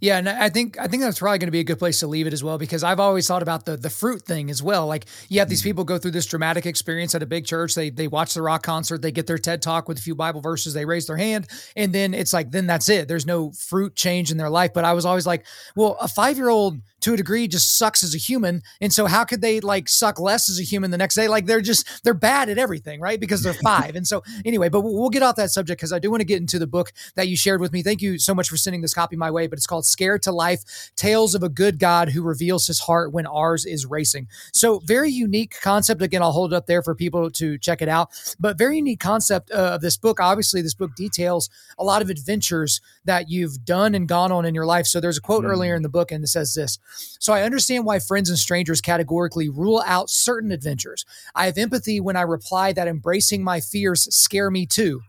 Yeah, 0.01 0.17
and 0.17 0.29
I 0.29 0.49
think 0.49 0.79
I 0.79 0.87
think 0.87 1.03
that's 1.03 1.19
probably 1.19 1.39
going 1.39 1.47
to 1.47 1.51
be 1.51 1.59
a 1.59 1.65
good 1.65 1.79
place 1.79 1.99
to 1.99 2.07
leave 2.07 2.27
it 2.27 2.33
as 2.33 2.43
well 2.43 2.57
because 2.57 2.83
I've 2.83 2.99
always 2.99 3.27
thought 3.27 3.41
about 3.41 3.65
the 3.65 3.77
the 3.77 3.89
fruit 3.89 4.23
thing 4.23 4.49
as 4.49 4.63
well. 4.63 4.87
Like 4.87 5.05
you 5.27 5.39
have 5.39 5.49
these 5.49 5.61
mm-hmm. 5.61 5.69
people 5.69 5.83
go 5.83 5.97
through 5.97 6.11
this 6.11 6.25
dramatic 6.25 6.65
experience 6.65 7.15
at 7.15 7.23
a 7.23 7.25
big 7.25 7.45
church. 7.45 7.75
They 7.75 7.89
they 7.89 8.07
watch 8.07 8.33
the 8.33 8.41
rock 8.41 8.63
concert, 8.63 9.01
they 9.01 9.11
get 9.11 9.27
their 9.27 9.37
TED 9.37 9.61
talk 9.61 9.87
with 9.87 9.99
a 9.99 10.01
few 10.01 10.15
Bible 10.15 10.41
verses, 10.41 10.73
they 10.73 10.85
raise 10.85 11.07
their 11.07 11.17
hand, 11.17 11.47
and 11.75 11.93
then 11.93 12.13
it's 12.13 12.33
like 12.33 12.51
then 12.51 12.67
that's 12.67 12.89
it. 12.89 13.07
There's 13.07 13.25
no 13.25 13.51
fruit 13.51 13.95
change 13.95 14.31
in 14.31 14.37
their 14.37 14.49
life. 14.49 14.73
But 14.73 14.85
I 14.85 14.93
was 14.93 15.05
always 15.05 15.27
like, 15.27 15.45
well, 15.75 15.97
a 15.99 16.07
five 16.07 16.37
year 16.37 16.49
old 16.49 16.79
to 17.01 17.13
a 17.13 17.17
degree 17.17 17.47
just 17.47 17.77
sucks 17.77 18.03
as 18.03 18.13
a 18.13 18.17
human. 18.17 18.61
And 18.81 18.91
so 18.91 19.05
how 19.05 19.23
could 19.23 19.41
they 19.41 19.59
like 19.59 19.89
suck 19.89 20.19
less 20.19 20.49
as 20.49 20.59
a 20.59 20.63
human 20.63 20.91
the 20.91 20.97
next 20.97 21.15
day? 21.15 21.27
Like 21.27 21.45
they're 21.45 21.61
just 21.61 22.03
they're 22.03 22.13
bad 22.13 22.49
at 22.49 22.57
everything 22.57 22.99
right? 22.99 23.19
Because 23.19 23.41
they're 23.41 23.53
five. 23.63 23.95
And 23.95 24.07
so 24.07 24.23
anyway 24.45 24.69
but 24.69 24.81
we'll 24.81 25.09
get 25.09 25.23
off 25.23 25.35
that 25.35 25.51
subject 25.51 25.79
because 25.79 25.93
i 25.93 25.99
do 25.99 26.09
want 26.09 26.21
to 26.21 26.25
get 26.25 26.39
into 26.39 26.59
the 26.59 26.67
book 26.67 26.91
that 27.15 27.27
you 27.27 27.35
shared 27.35 27.61
with 27.61 27.71
me. 27.71 27.81
Thank 27.81 28.01
you 28.01 28.17
so 28.19 28.33
much 28.33 28.49
for 28.49 28.57
sending 28.57 28.81
this 28.81 28.93
copy 28.93 29.15
my 29.15 29.31
way 29.31 29.47
but 29.47 29.57
it's 29.57 29.67
called 29.67 29.85
scared 29.85 30.21
to 30.23 30.31
life 30.31 30.91
tales 30.95 31.35
of 31.35 31.43
a 31.43 31.49
good 31.49 31.79
god 31.79 32.09
who 32.09 32.21
reveals 32.21 32.67
his 32.67 32.79
heart 32.79 33.13
when 33.13 33.25
ours 33.25 33.65
is 33.65 33.85
racing. 33.85 34.27
So 34.53 34.79
very 34.79 35.11
unique 35.11 35.55
concept. 35.61 36.01
Again 36.01 36.21
i'll 36.21 36.31
hold 36.31 36.53
it 36.53 36.55
up 36.55 36.67
there 36.67 36.83
for 36.83 36.95
people 36.95 37.29
to 37.31 37.57
check 37.57 37.81
it 37.81 37.89
out. 37.89 38.09
But 38.39 38.57
very 38.57 38.77
unique 38.77 38.99
concept 38.99 39.51
uh, 39.51 39.75
of 39.75 39.81
this 39.81 39.97
book. 39.97 40.19
Obviously 40.19 40.61
this 40.61 40.73
book 40.73 40.95
details 40.95 41.49
a 41.77 41.83
lot 41.83 42.01
of 42.01 42.09
adventures 42.09 42.81
that 43.05 43.29
you've 43.29 43.63
done 43.65 43.95
and 43.95 44.07
gone 44.07 44.31
on 44.31 44.45
in 44.45 44.55
your 44.55 44.65
life. 44.65 44.85
So 44.85 44.99
there's 44.99 45.17
a 45.17 45.21
quote 45.21 45.43
mm. 45.43 45.49
earlier 45.49 45.75
in 45.75 45.81
the 45.81 45.89
book 45.89 46.11
and 46.11 46.23
it 46.23 46.27
says 46.27 46.53
this 46.53 46.79
so 47.19 47.33
I 47.33 47.43
understand 47.43 47.85
why 47.85 47.99
friends 47.99 48.29
and 48.29 48.37
strangers 48.37 48.81
categorically 48.81 49.49
rule 49.49 49.83
out 49.85 50.09
certain 50.09 50.51
adventures. 50.51 51.05
I 51.35 51.45
have 51.45 51.57
empathy 51.57 51.99
when 51.99 52.15
I 52.15 52.21
reply 52.21 52.73
that 52.73 52.87
embracing 52.87 53.43
my 53.43 53.59
fears 53.59 54.13
scare 54.15 54.51
me 54.51 54.65
too 54.65 55.01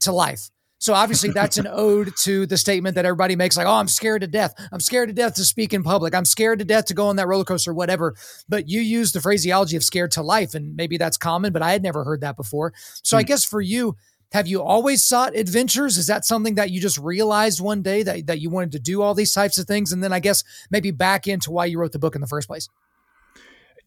to 0.00 0.12
life. 0.12 0.50
So 0.80 0.94
obviously 0.94 1.30
that's 1.30 1.58
an 1.58 1.66
ode 1.70 2.16
to 2.22 2.46
the 2.46 2.56
statement 2.56 2.94
that 2.94 3.04
everybody 3.04 3.36
makes 3.36 3.56
like, 3.56 3.66
oh, 3.66 3.74
I'm 3.74 3.88
scared 3.88 4.22
to 4.22 4.26
death. 4.26 4.54
I'm 4.72 4.80
scared 4.80 5.10
to 5.10 5.14
death 5.14 5.34
to 5.34 5.44
speak 5.44 5.74
in 5.74 5.82
public. 5.82 6.14
I'm 6.14 6.24
scared 6.24 6.58
to 6.60 6.64
death 6.64 6.86
to 6.86 6.94
go 6.94 7.06
on 7.08 7.16
that 7.16 7.28
roller 7.28 7.44
coaster, 7.44 7.74
whatever. 7.74 8.14
But 8.48 8.68
you 8.68 8.80
use 8.80 9.12
the 9.12 9.20
phraseology 9.20 9.76
of 9.76 9.84
scared 9.84 10.10
to 10.12 10.22
life. 10.22 10.54
And 10.54 10.74
maybe 10.74 10.96
that's 10.96 11.18
common, 11.18 11.52
but 11.52 11.62
I 11.62 11.72
had 11.72 11.82
never 11.82 12.02
heard 12.02 12.22
that 12.22 12.36
before. 12.36 12.72
So 13.04 13.18
I 13.18 13.22
hmm. 13.22 13.26
guess 13.26 13.44
for 13.44 13.60
you, 13.60 13.96
have 14.32 14.46
you 14.46 14.62
always 14.62 15.02
sought 15.02 15.34
adventures? 15.34 15.98
Is 15.98 16.06
that 16.06 16.24
something 16.24 16.54
that 16.54 16.70
you 16.70 16.80
just 16.80 16.98
realized 16.98 17.60
one 17.60 17.82
day 17.82 18.02
that, 18.04 18.26
that 18.26 18.40
you 18.40 18.48
wanted 18.48 18.72
to 18.72 18.78
do 18.78 19.02
all 19.02 19.14
these 19.14 19.32
types 19.32 19.58
of 19.58 19.66
things? 19.66 19.92
And 19.92 20.02
then 20.02 20.12
I 20.12 20.20
guess 20.20 20.44
maybe 20.70 20.90
back 20.92 21.26
into 21.26 21.50
why 21.50 21.66
you 21.66 21.78
wrote 21.78 21.92
the 21.92 21.98
book 21.98 22.14
in 22.14 22.20
the 22.20 22.26
first 22.26 22.46
place. 22.46 22.68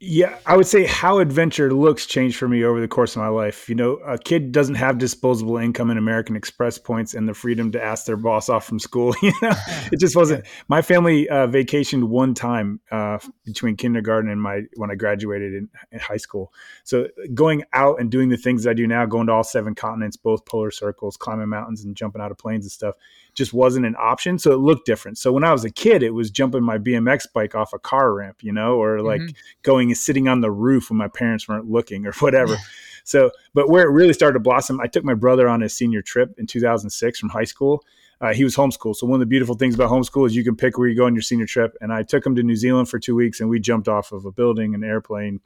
Yeah, 0.06 0.38
I 0.46 0.58
would 0.58 0.68
say 0.68 0.86
how 0.86 1.20
adventure 1.20 1.74
looks 1.74 2.06
changed 2.06 2.36
for 2.36 2.50
me 2.50 2.66
over 2.66 2.82
the 2.82 2.90
course 2.90 3.16
of 3.16 3.22
my 3.22 3.30
life. 3.30 3.70
You 3.70 3.76
know, 3.76 3.94
a 4.06 4.18
kid 4.18 4.52
doesn't 4.52 4.76
have 4.76 4.98
disposable 4.98 5.56
income 5.56 5.90
and 5.90 5.98
American 5.98 6.36
Express 6.36 6.78
points 6.78 7.14
and 7.14 7.26
the 7.26 7.34
freedom 7.34 7.72
to 7.72 7.82
ask 7.82 8.06
their 8.06 8.18
boss 8.18 8.50
off 8.50 8.66
from 8.66 8.80
school. 8.80 9.16
You 9.24 9.32
know, 9.42 9.54
it 9.94 10.02
just 10.02 10.18
wasn't. 10.18 10.46
My 10.68 10.82
family 10.82 11.30
uh, 11.30 11.48
vacationed 11.48 12.04
one 12.04 12.34
time 12.34 12.82
uh, 12.92 13.20
between 13.46 13.78
kindergarten 13.78 14.30
and 14.30 14.42
my 14.42 14.64
when 14.76 14.92
I 14.92 14.96
graduated 14.96 15.54
in, 15.54 15.70
in, 15.94 16.00
high 16.00 16.18
school. 16.18 16.52
So 16.84 17.08
going 17.34 17.64
out 17.72 18.02
and 18.02 18.12
doing 18.12 18.28
the 18.28 18.36
things 18.36 18.68
I 18.68 18.74
do 18.74 18.86
now, 18.86 19.06
going 19.06 19.28
to 19.28 19.34
all 19.34 19.46
seven 19.46 19.74
continents, 19.74 20.18
both 20.18 20.44
polar 20.46 20.72
circles, 20.72 21.16
climbing 21.16 21.48
mountains, 21.48 21.86
and 21.86 21.96
jumping 21.96 22.22
out 22.22 22.32
of 22.32 22.38
planes 22.38 22.66
and 22.66 22.72
stuff 22.74 22.96
just 23.36 23.54
wasn't 23.54 23.86
an 23.86 23.96
option. 24.00 24.38
So 24.38 24.52
it 24.52 24.60
looked 24.60 24.86
different. 24.86 25.18
So 25.18 25.32
when 25.32 25.44
I 25.44 25.52
was 25.52 25.66
a 25.66 25.72
kid, 25.72 26.04
it 26.04 26.14
was 26.14 26.30
jumping 26.30 26.64
my 26.64 26.78
BMX 26.78 27.26
bike 27.34 27.56
off 27.56 27.74
a 27.74 27.80
car 27.80 28.14
ramp, 28.14 28.44
you 28.44 28.54
know, 28.54 28.82
or 28.82 29.02
like 29.02 29.22
mm-hmm. 29.22 29.36
going 29.64 29.90
and 29.90 29.98
sitting 29.98 30.28
on 30.28 30.42
the 30.42 30.52
roof 30.52 30.90
when 30.90 30.98
my 30.98 31.08
parents 31.08 31.48
weren't 31.48 31.70
looking 31.70 32.06
or 32.06 32.14
whatever. 32.14 32.56
so, 33.04 33.32
but 33.54 33.70
where 33.70 33.84
it 33.84 33.92
really 33.92 34.14
started 34.14 34.34
to 34.34 34.40
blossom, 34.40 34.80
I 34.80 34.88
took 34.88 35.04
my 35.04 35.16
brother 35.16 35.48
on 35.48 35.62
his 35.62 35.76
senior 35.76 36.02
trip 36.02 36.34
in 36.38 36.46
2006 36.46 37.20
from 37.20 37.30
high 37.30 37.44
school. 37.44 37.84
Uh, 38.22 38.34
he 38.34 38.44
was 38.44 38.56
homeschooled. 38.56 38.96
So 38.96 39.08
one 39.08 39.16
of 39.16 39.20
the 39.20 39.26
beautiful 39.26 39.56
things 39.56 39.76
about 39.76 39.90
homeschool 39.90 40.26
is 40.28 40.36
you 40.36 40.44
can 40.44 40.56
pick 40.56 40.78
where 40.78 40.88
you 40.88 40.96
go 40.96 41.06
on 41.06 41.16
your 41.16 41.22
senior 41.22 41.46
trip. 41.46 41.76
And 41.82 41.92
I 41.92 42.04
took 42.04 42.26
him 42.26 42.36
to 42.36 42.44
New 42.44 42.56
Zealand 42.56 42.88
for 42.88 43.00
two 43.00 43.16
weeks 43.16 43.42
and 43.42 43.50
we 43.50 43.60
jumped 43.60 43.88
off 43.88 44.12
of 44.12 44.26
a 44.26 44.32
building, 44.32 44.76
an 44.76 44.84
airplane, 44.84 45.42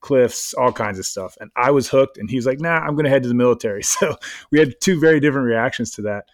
cliffs, 0.00 0.52
all 0.54 0.72
kinds 0.72 0.98
of 0.98 1.06
stuff. 1.06 1.38
And 1.40 1.50
I 1.56 1.70
was 1.70 1.88
hooked. 1.88 2.18
And 2.18 2.28
he 2.28 2.36
was 2.36 2.46
like, 2.46 2.60
nah, 2.60 2.80
I'm 2.80 2.94
going 2.94 3.04
to 3.04 3.10
head 3.10 3.22
to 3.22 3.28
the 3.28 3.34
military. 3.34 3.82
So 3.98 4.16
we 4.50 4.58
had 4.58 4.80
two 4.80 5.00
very 5.00 5.20
different 5.20 5.46
reactions 5.46 5.92
to 5.92 6.02
that. 6.02 6.24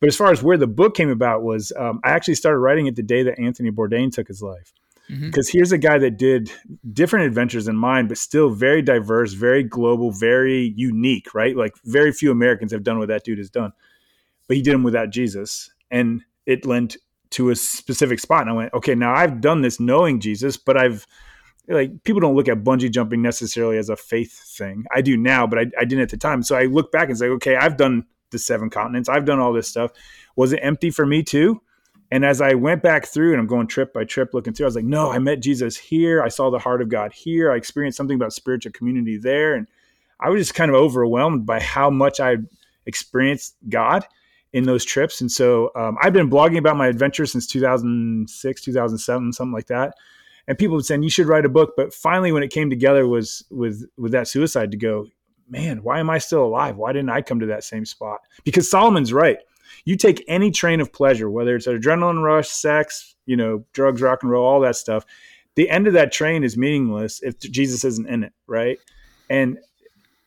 But 0.00 0.08
as 0.08 0.16
far 0.16 0.30
as 0.30 0.42
where 0.42 0.56
the 0.56 0.66
book 0.66 0.94
came 0.94 1.10
about 1.10 1.42
was 1.42 1.72
um, 1.78 2.00
I 2.04 2.10
actually 2.10 2.34
started 2.34 2.58
writing 2.58 2.86
it 2.86 2.96
the 2.96 3.02
day 3.02 3.22
that 3.22 3.38
Anthony 3.38 3.70
Bourdain 3.70 4.12
took 4.12 4.28
his 4.28 4.42
life. 4.42 4.72
Because 5.08 5.48
mm-hmm. 5.48 5.58
here's 5.58 5.72
a 5.72 5.78
guy 5.78 5.98
that 5.98 6.16
did 6.16 6.50
different 6.92 7.26
adventures 7.26 7.66
than 7.66 7.76
mine, 7.76 8.08
but 8.08 8.16
still 8.16 8.50
very 8.50 8.80
diverse, 8.80 9.34
very 9.34 9.62
global, 9.62 10.10
very 10.10 10.72
unique, 10.76 11.34
right? 11.34 11.54
Like 11.54 11.74
very 11.84 12.10
few 12.10 12.30
Americans 12.30 12.72
have 12.72 12.84
done 12.84 12.98
what 12.98 13.08
that 13.08 13.22
dude 13.22 13.38
has 13.38 13.50
done. 13.50 13.72
But 14.48 14.56
he 14.56 14.62
did 14.62 14.72
them 14.72 14.82
without 14.82 15.10
Jesus. 15.10 15.70
And 15.90 16.22
it 16.46 16.64
lent 16.64 16.96
to 17.30 17.50
a 17.50 17.56
specific 17.56 18.18
spot. 18.18 18.42
And 18.42 18.50
I 18.50 18.54
went, 18.54 18.74
okay, 18.74 18.94
now 18.94 19.14
I've 19.14 19.40
done 19.42 19.60
this 19.60 19.78
knowing 19.78 20.20
Jesus, 20.20 20.56
but 20.56 20.76
I've 20.76 21.06
like 21.68 22.04
people 22.04 22.20
don't 22.20 22.36
look 22.36 22.48
at 22.48 22.62
bungee 22.62 22.90
jumping 22.90 23.22
necessarily 23.22 23.78
as 23.78 23.88
a 23.88 23.96
faith 23.96 24.32
thing. 24.32 24.84
I 24.94 25.00
do 25.00 25.16
now, 25.16 25.46
but 25.46 25.58
I, 25.58 25.66
I 25.78 25.84
didn't 25.84 26.00
at 26.00 26.10
the 26.10 26.16
time. 26.16 26.42
So 26.42 26.56
I 26.56 26.64
look 26.64 26.92
back 26.92 27.08
and 27.08 27.18
say, 27.18 27.26
okay, 27.26 27.56
I've 27.56 27.76
done 27.76 28.04
the 28.34 28.38
seven 28.38 28.68
continents. 28.68 29.08
I've 29.08 29.24
done 29.24 29.40
all 29.40 29.52
this 29.52 29.68
stuff. 29.68 29.92
Was 30.36 30.52
it 30.52 30.60
empty 30.62 30.90
for 30.90 31.06
me 31.06 31.22
too? 31.22 31.62
And 32.10 32.24
as 32.24 32.40
I 32.40 32.54
went 32.54 32.82
back 32.82 33.06
through 33.06 33.32
and 33.32 33.40
I'm 33.40 33.46
going 33.46 33.66
trip 33.66 33.92
by 33.92 34.04
trip 34.04 34.34
looking 34.34 34.52
through, 34.52 34.66
I 34.66 34.68
was 34.68 34.76
like, 34.76 34.84
no, 34.84 35.10
I 35.10 35.18
met 35.18 35.40
Jesus 35.40 35.76
here. 35.76 36.22
I 36.22 36.28
saw 36.28 36.50
the 36.50 36.58
heart 36.58 36.82
of 36.82 36.88
God 36.88 37.12
here. 37.12 37.50
I 37.50 37.56
experienced 37.56 37.96
something 37.96 38.14
about 38.14 38.32
spiritual 38.32 38.72
community 38.72 39.16
there. 39.16 39.54
And 39.54 39.66
I 40.20 40.28
was 40.28 40.40
just 40.40 40.54
kind 40.54 40.70
of 40.70 40.76
overwhelmed 40.76 41.46
by 41.46 41.60
how 41.60 41.90
much 41.90 42.20
I 42.20 42.36
experienced 42.86 43.56
God 43.68 44.04
in 44.52 44.64
those 44.64 44.84
trips. 44.84 45.20
And 45.20 45.32
so 45.32 45.72
um, 45.74 45.96
I've 46.00 46.12
been 46.12 46.30
blogging 46.30 46.58
about 46.58 46.76
my 46.76 46.86
adventures 46.86 47.32
since 47.32 47.46
2006, 47.48 48.60
2007, 48.60 49.32
something 49.32 49.52
like 49.52 49.66
that. 49.66 49.94
and 50.46 50.58
people 50.58 50.76
would 50.76 50.84
say 50.86 50.96
you 51.00 51.10
should 51.10 51.26
write 51.26 51.44
a 51.44 51.48
book. 51.48 51.72
But 51.76 51.92
finally, 51.92 52.32
when 52.32 52.42
it 52.42 52.52
came 52.52 52.70
together, 52.70 53.08
was 53.08 53.44
with 53.50 53.86
with 53.96 54.12
that 54.12 54.28
suicide 54.28 54.70
to 54.70 54.76
go, 54.76 55.06
man, 55.48 55.82
why 55.82 56.00
am 56.00 56.10
I 56.10 56.18
still 56.18 56.44
alive? 56.44 56.76
Why 56.76 56.92
didn't 56.92 57.10
I 57.10 57.22
come 57.22 57.40
to 57.40 57.46
that 57.46 57.64
same 57.64 57.84
spot? 57.84 58.20
Because 58.44 58.70
Solomon's 58.70 59.12
right. 59.12 59.38
You 59.84 59.96
take 59.96 60.24
any 60.28 60.50
train 60.50 60.80
of 60.80 60.92
pleasure, 60.92 61.30
whether 61.30 61.56
it's 61.56 61.66
adrenaline 61.66 62.22
rush, 62.22 62.48
sex, 62.48 63.16
you 63.26 63.36
know, 63.36 63.64
drugs, 63.72 64.00
rock 64.00 64.22
and 64.22 64.30
roll, 64.30 64.46
all 64.46 64.60
that 64.60 64.76
stuff. 64.76 65.04
The 65.56 65.68
end 65.70 65.86
of 65.86 65.92
that 65.92 66.12
train 66.12 66.42
is 66.42 66.56
meaningless 66.56 67.22
if 67.22 67.38
Jesus 67.38 67.84
isn't 67.84 68.08
in 68.08 68.24
it, 68.24 68.32
right? 68.46 68.78
And 69.30 69.58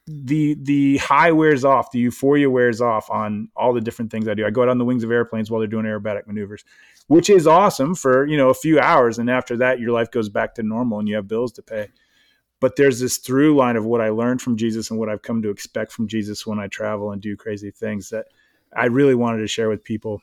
the 0.08 0.56
the 0.62 0.98
high 0.98 1.34
wears 1.34 1.66
off, 1.66 1.92
the 1.92 2.00
euphoria 2.00 2.50
wears 2.50 2.80
off 2.80 3.10
on 3.10 3.50
all 3.58 3.74
the 3.74 3.82
different 3.82 4.10
things 4.10 4.28
I 4.28 4.34
do. 4.34 4.46
I 4.46 4.52
go 4.52 4.64
out 4.64 4.70
on 4.70 4.78
the 4.78 4.86
wings 4.86 5.04
of 5.04 5.12
airplanes 5.12 5.52
while 5.52 5.60
they're 5.60 5.68
doing 5.68 5.86
aerobatic 5.86 6.28
maneuvers, 6.28 6.64
which 7.08 7.30
is 7.30 7.46
awesome 7.46 7.94
for 7.94 8.26
you 8.26 8.38
know 8.38 8.50
a 8.50 8.54
few 8.54 8.80
hours, 8.80 9.20
and 9.20 9.30
after 9.30 9.58
that, 9.58 9.80
your 9.80 9.92
life 9.92 10.10
goes 10.10 10.30
back 10.30 10.56
to 10.56 10.64
normal 10.64 11.00
and 11.00 11.10
you 11.10 11.16
have 11.16 11.28
bills 11.28 11.52
to 11.54 11.62
pay. 11.62 11.90
But 12.60 12.76
there's 12.76 13.00
this 13.00 13.18
through 13.18 13.56
line 13.56 13.76
of 13.76 13.86
what 13.86 14.02
I 14.02 14.10
learned 14.10 14.42
from 14.42 14.58
Jesus 14.58 14.90
and 14.90 15.00
what 15.00 15.10
I've 15.10 15.22
come 15.22 15.42
to 15.44 15.50
expect 15.50 15.92
from 15.92 16.08
Jesus 16.08 16.48
when 16.48 16.60
I 16.60 16.68
travel 16.68 17.12
and 17.12 17.22
do 17.22 17.36
crazy 17.38 17.72
things 17.72 18.10
that 18.10 18.26
I 18.76 18.86
really 18.86 19.16
wanted 19.16 19.40
to 19.40 19.48
share 19.48 19.70
with 19.70 19.84
people 19.84 20.22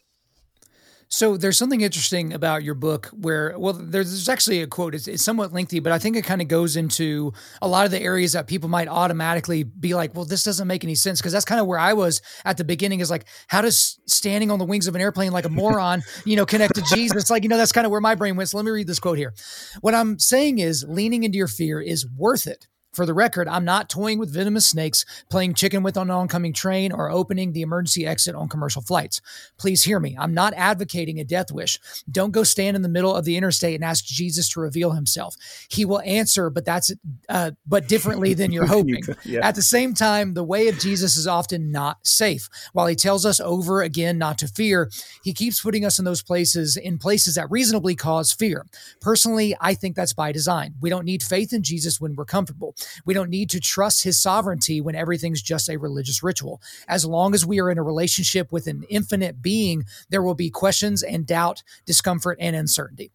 so 1.14 1.36
there's 1.36 1.56
something 1.56 1.80
interesting 1.80 2.32
about 2.32 2.64
your 2.64 2.74
book 2.74 3.08
where, 3.12 3.56
well, 3.56 3.72
there's, 3.72 4.10
there's 4.10 4.28
actually 4.28 4.62
a 4.62 4.66
quote. 4.66 4.96
It's, 4.96 5.06
it's, 5.06 5.22
somewhat 5.22 5.52
lengthy, 5.52 5.78
but 5.78 5.92
I 5.92 5.98
think 6.00 6.16
it 6.16 6.24
kind 6.24 6.42
of 6.42 6.48
goes 6.48 6.74
into 6.74 7.32
a 7.62 7.68
lot 7.68 7.84
of 7.84 7.92
the 7.92 8.02
areas 8.02 8.32
that 8.32 8.48
people 8.48 8.68
might 8.68 8.88
automatically 8.88 9.62
be 9.62 9.94
like, 9.94 10.12
well, 10.16 10.24
this 10.24 10.42
doesn't 10.42 10.66
make 10.66 10.82
any 10.82 10.96
sense. 10.96 11.22
Cause 11.22 11.30
that's 11.30 11.44
kind 11.44 11.60
of 11.60 11.68
where 11.68 11.78
I 11.78 11.92
was 11.92 12.20
at 12.44 12.56
the 12.56 12.64
beginning 12.64 12.98
is 12.98 13.12
like, 13.12 13.26
how 13.46 13.60
does 13.60 14.00
standing 14.06 14.50
on 14.50 14.58
the 14.58 14.64
wings 14.64 14.88
of 14.88 14.96
an 14.96 15.00
airplane 15.00 15.30
like 15.30 15.44
a 15.44 15.48
moron, 15.48 16.02
you 16.24 16.34
know, 16.34 16.44
connect 16.44 16.74
to 16.74 16.82
Jesus? 16.82 17.30
Like, 17.30 17.44
you 17.44 17.48
know, 17.48 17.58
that's 17.58 17.70
kind 17.70 17.84
of 17.84 17.92
where 17.92 18.00
my 18.00 18.16
brain 18.16 18.34
went. 18.34 18.48
So 18.48 18.56
let 18.56 18.66
me 18.66 18.72
read 18.72 18.88
this 18.88 18.98
quote 18.98 19.16
here. 19.16 19.34
What 19.82 19.94
I'm 19.94 20.18
saying 20.18 20.58
is 20.58 20.84
leaning 20.88 21.22
into 21.22 21.38
your 21.38 21.46
fear 21.46 21.80
is 21.80 22.04
worth 22.18 22.48
it 22.48 22.66
for 22.94 23.06
the 23.06 23.14
record, 23.14 23.48
I'm 23.48 23.64
not 23.64 23.88
toying 23.88 24.18
with 24.18 24.32
venomous 24.32 24.66
snakes, 24.66 25.04
playing 25.28 25.54
chicken 25.54 25.82
with 25.82 25.96
an 25.96 26.10
oncoming 26.10 26.52
train, 26.52 26.92
or 26.92 27.10
opening 27.10 27.52
the 27.52 27.62
emergency 27.62 28.06
exit 28.06 28.34
on 28.34 28.48
commercial 28.48 28.82
flights. 28.82 29.20
Please 29.58 29.84
hear 29.84 30.00
me. 30.00 30.16
I'm 30.18 30.34
not 30.34 30.54
advocating 30.54 31.18
a 31.20 31.24
death 31.24 31.52
wish. 31.52 31.78
Don't 32.10 32.30
go 32.30 32.42
stand 32.44 32.76
in 32.76 32.82
the 32.82 32.88
middle 32.88 33.14
of 33.14 33.24
the 33.24 33.36
interstate 33.36 33.74
and 33.74 33.84
ask 33.84 34.04
Jesus 34.04 34.48
to 34.50 34.60
reveal 34.60 34.92
himself. 34.92 35.36
He 35.68 35.84
will 35.84 36.00
answer, 36.02 36.50
but 36.50 36.64
that's 36.64 36.92
uh, 37.28 37.52
but 37.66 37.88
differently 37.88 38.34
than 38.34 38.52
you're 38.52 38.66
hoping. 38.78 39.02
yeah. 39.24 39.46
At 39.46 39.54
the 39.54 39.62
same 39.62 39.94
time, 39.94 40.34
the 40.34 40.44
way 40.44 40.68
of 40.68 40.78
Jesus 40.78 41.16
is 41.16 41.26
often 41.26 41.72
not 41.72 41.98
safe. 42.06 42.48
While 42.72 42.86
he 42.86 42.96
tells 42.96 43.26
us 43.26 43.40
over 43.40 43.82
again 43.82 44.18
not 44.18 44.38
to 44.38 44.48
fear, 44.48 44.90
he 45.22 45.32
keeps 45.32 45.60
putting 45.60 45.84
us 45.84 45.98
in 45.98 46.04
those 46.04 46.22
places 46.22 46.76
in 46.76 46.98
places 46.98 47.34
that 47.34 47.50
reasonably 47.50 47.94
cause 47.94 48.32
fear. 48.32 48.66
Personally, 49.00 49.56
I 49.60 49.74
think 49.74 49.96
that's 49.96 50.12
by 50.12 50.32
design. 50.32 50.74
We 50.80 50.90
don't 50.90 51.04
need 51.04 51.22
faith 51.22 51.52
in 51.52 51.62
Jesus 51.62 52.00
when 52.00 52.14
we're 52.14 52.24
comfortable. 52.24 52.74
We 53.04 53.14
don't 53.14 53.30
need 53.30 53.50
to 53.50 53.60
trust 53.60 54.04
his 54.04 54.20
sovereignty 54.20 54.80
when 54.80 54.94
everything's 54.94 55.42
just 55.42 55.68
a 55.68 55.78
religious 55.78 56.22
ritual. 56.22 56.60
As 56.88 57.04
long 57.04 57.34
as 57.34 57.46
we 57.46 57.60
are 57.60 57.70
in 57.70 57.78
a 57.78 57.82
relationship 57.82 58.52
with 58.52 58.66
an 58.66 58.84
infinite 58.88 59.42
being, 59.42 59.84
there 60.10 60.22
will 60.22 60.34
be 60.34 60.50
questions 60.50 61.02
and 61.02 61.26
doubt, 61.26 61.62
discomfort, 61.86 62.38
and 62.40 62.56
uncertainty. 62.56 63.12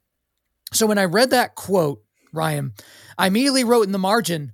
So 0.72 0.86
when 0.86 0.98
I 0.98 1.06
read 1.06 1.32
that 1.32 1.56
quote, 1.56 2.04
Ryan, 2.32 2.74
I 3.18 3.28
immediately 3.28 3.64
wrote 3.64 3.86
in 3.88 3.92
the 3.92 3.98
margin, 3.98 4.54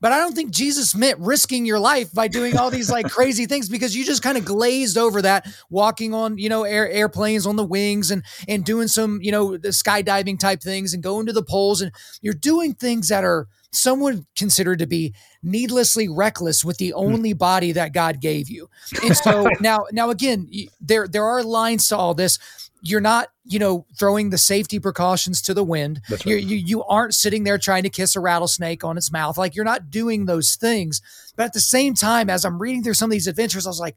but 0.00 0.12
I 0.12 0.18
don't 0.18 0.34
think 0.34 0.50
Jesus 0.50 0.94
meant 0.94 1.18
risking 1.18 1.64
your 1.64 1.78
life 1.78 2.12
by 2.12 2.28
doing 2.28 2.56
all 2.56 2.70
these 2.70 2.90
like 2.90 3.06
crazy 3.10 3.46
things 3.46 3.68
because 3.68 3.96
you 3.96 4.04
just 4.04 4.22
kind 4.22 4.36
of 4.36 4.44
glazed 4.44 4.98
over 4.98 5.22
that, 5.22 5.46
walking 5.70 6.14
on 6.14 6.38
you 6.38 6.48
know 6.48 6.64
air, 6.64 6.88
airplanes 6.88 7.46
on 7.46 7.56
the 7.56 7.64
wings 7.64 8.10
and 8.10 8.22
and 8.46 8.64
doing 8.64 8.88
some 8.88 9.20
you 9.22 9.32
know 9.32 9.56
the 9.56 9.68
skydiving 9.68 10.38
type 10.38 10.60
things 10.62 10.94
and 10.94 11.02
going 11.02 11.26
to 11.26 11.32
the 11.32 11.42
poles 11.42 11.80
and 11.80 11.92
you're 12.20 12.34
doing 12.34 12.74
things 12.74 13.08
that 13.08 13.24
are 13.24 13.48
someone 13.76 14.26
considered 14.36 14.78
to 14.78 14.86
be 14.86 15.14
needlessly 15.42 16.08
reckless 16.08 16.64
with 16.64 16.78
the 16.78 16.90
hmm. 16.90 16.98
only 16.98 17.32
body 17.32 17.72
that 17.72 17.92
God 17.92 18.20
gave 18.20 18.48
you. 18.48 18.68
And 19.02 19.16
so 19.16 19.48
now, 19.60 19.86
now 19.92 20.10
again, 20.10 20.48
there 20.80 21.06
there 21.06 21.24
are 21.24 21.42
lines 21.42 21.88
to 21.88 21.96
all 21.96 22.14
this. 22.14 22.38
You're 22.82 23.00
not, 23.00 23.28
you 23.44 23.58
know, 23.58 23.86
throwing 23.98 24.30
the 24.30 24.38
safety 24.38 24.78
precautions 24.78 25.42
to 25.42 25.54
the 25.54 25.64
wind. 25.64 26.00
Right. 26.10 26.26
You 26.26 26.36
you 26.36 26.84
aren't 26.84 27.14
sitting 27.14 27.44
there 27.44 27.58
trying 27.58 27.82
to 27.82 27.90
kiss 27.90 28.14
a 28.16 28.20
rattlesnake 28.20 28.84
on 28.84 28.96
its 28.96 29.10
mouth. 29.10 29.38
Like 29.38 29.56
you're 29.56 29.64
not 29.64 29.90
doing 29.90 30.26
those 30.26 30.56
things. 30.56 31.00
But 31.36 31.44
at 31.44 31.52
the 31.52 31.60
same 31.60 31.94
time, 31.94 32.30
as 32.30 32.44
I'm 32.44 32.58
reading 32.60 32.82
through 32.82 32.94
some 32.94 33.10
of 33.10 33.12
these 33.12 33.26
adventures, 33.26 33.66
I 33.66 33.70
was 33.70 33.80
like, 33.80 33.96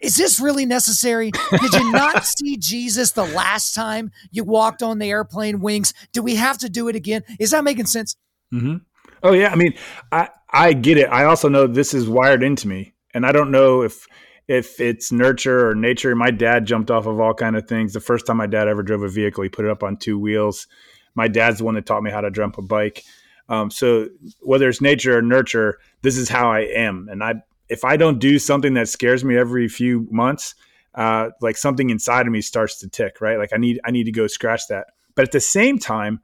is 0.00 0.16
this 0.16 0.38
really 0.38 0.66
necessary? 0.66 1.30
Did 1.50 1.72
you 1.72 1.92
not 1.92 2.26
see 2.38 2.56
Jesus 2.56 3.12
the 3.12 3.24
last 3.24 3.74
time 3.74 4.12
you 4.30 4.44
walked 4.44 4.82
on 4.82 4.98
the 4.98 5.10
airplane 5.10 5.60
wings? 5.60 5.94
Do 6.12 6.22
we 6.22 6.36
have 6.36 6.58
to 6.58 6.68
do 6.68 6.88
it 6.88 6.96
again? 6.96 7.22
Is 7.38 7.52
that 7.52 7.64
making 7.64 7.86
sense? 7.86 8.16
Mm-hmm. 8.52 8.76
Oh 9.24 9.32
yeah, 9.32 9.48
I 9.48 9.56
mean, 9.56 9.72
I 10.12 10.28
I 10.50 10.74
get 10.74 10.98
it. 10.98 11.06
I 11.06 11.24
also 11.24 11.48
know 11.48 11.66
this 11.66 11.94
is 11.94 12.08
wired 12.08 12.42
into 12.42 12.68
me, 12.68 12.92
and 13.14 13.24
I 13.26 13.32
don't 13.32 13.50
know 13.50 13.82
if 13.82 14.06
if 14.46 14.78
it's 14.78 15.10
nurture 15.10 15.68
or 15.68 15.74
nature. 15.74 16.14
My 16.14 16.30
dad 16.30 16.66
jumped 16.66 16.90
off 16.90 17.06
of 17.06 17.18
all 17.18 17.32
kind 17.32 17.56
of 17.56 17.66
things. 17.66 17.94
The 17.94 18.00
first 18.00 18.26
time 18.26 18.36
my 18.36 18.46
dad 18.46 18.68
ever 18.68 18.82
drove 18.82 19.02
a 19.02 19.08
vehicle, 19.08 19.42
he 19.42 19.48
put 19.48 19.64
it 19.64 19.70
up 19.70 19.82
on 19.82 19.96
two 19.96 20.18
wheels. 20.18 20.66
My 21.14 21.26
dad's 21.26 21.58
the 21.58 21.64
one 21.64 21.74
that 21.74 21.86
taught 21.86 22.02
me 22.02 22.10
how 22.10 22.20
to 22.20 22.30
jump 22.30 22.58
a 22.58 22.62
bike. 22.62 23.02
Um, 23.48 23.70
so 23.70 24.08
whether 24.40 24.68
it's 24.68 24.82
nature 24.82 25.16
or 25.16 25.22
nurture, 25.22 25.78
this 26.02 26.18
is 26.18 26.28
how 26.28 26.50
I 26.50 26.60
am. 26.60 27.08
And 27.10 27.22
I, 27.22 27.34
if 27.68 27.84
I 27.84 27.96
don't 27.96 28.18
do 28.18 28.38
something 28.38 28.74
that 28.74 28.88
scares 28.88 29.24
me 29.24 29.36
every 29.36 29.68
few 29.68 30.06
months, 30.10 30.54
uh, 30.94 31.30
like 31.40 31.56
something 31.56 31.90
inside 31.90 32.26
of 32.26 32.32
me 32.32 32.40
starts 32.40 32.78
to 32.80 32.88
tick, 32.88 33.20
right? 33.20 33.38
Like 33.38 33.52
I 33.52 33.58
need, 33.58 33.80
I 33.84 33.90
need 33.90 34.04
to 34.04 34.12
go 34.12 34.26
scratch 34.26 34.62
that. 34.68 34.88
But 35.14 35.26
at 35.26 35.32
the 35.32 35.40
same 35.40 35.78
time, 35.78 36.20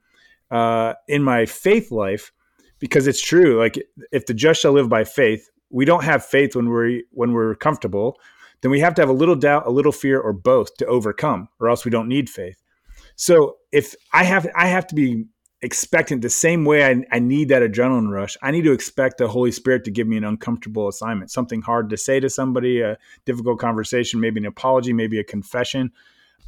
uh, 0.50 0.95
in 1.09 1.23
my 1.23 1.47
faith 1.47 1.90
life, 1.92 2.33
because 2.80 3.06
it's 3.06 3.22
true. 3.22 3.58
Like 3.58 3.78
if 4.10 4.26
the 4.26 4.34
just 4.34 4.60
shall 4.60 4.72
live 4.72 4.88
by 4.88 5.04
faith, 5.04 5.49
we 5.70 5.84
don't 5.84 6.02
have 6.02 6.25
faith 6.25 6.56
when 6.56 6.68
we're 6.68 7.02
when 7.12 7.32
we're 7.32 7.54
comfortable. 7.54 8.18
Then 8.62 8.70
we 8.70 8.80
have 8.80 8.94
to 8.94 9.02
have 9.02 9.08
a 9.08 9.14
little 9.14 9.37
doubt, 9.37 9.66
a 9.66 9.70
little 9.70 9.92
fear, 9.92 10.20
or 10.20 10.32
both 10.32 10.76
to 10.78 10.87
overcome, 10.87 11.49
or 11.60 11.68
else 11.68 11.84
we 11.84 11.90
don't 11.90 12.08
need 12.08 12.28
faith. 12.28 12.60
So 13.14 13.56
if 13.70 13.94
I 14.12 14.25
have 14.25 14.49
I 14.56 14.66
have 14.66 14.87
to 14.88 14.94
be 14.94 15.26
expectant 15.62 16.22
the 16.22 16.30
same 16.30 16.64
way 16.64 16.84
I, 16.87 17.04
I 17.12 17.18
need 17.18 17.50
that 17.50 17.62
adrenaline 17.62 18.10
rush, 18.10 18.37
I 18.42 18.50
need 18.50 18.64
to 18.64 18.72
expect 18.72 19.18
the 19.18 19.28
Holy 19.28 19.52
Spirit 19.52 19.84
to 19.84 19.90
give 19.90 20.08
me 20.08 20.16
an 20.16 20.25
uncomfortable 20.25 20.88
assignment, 20.88 21.30
something 21.30 21.60
hard 21.60 21.90
to 21.90 21.99
say 21.99 22.18
to 22.18 22.30
somebody, 22.30 22.80
a 22.80 22.96
difficult 23.26 23.60
conversation, 23.60 24.20
maybe 24.20 24.40
an 24.40 24.46
apology, 24.46 24.94
maybe 24.94 25.18
a 25.18 25.25
confession. 25.25 25.92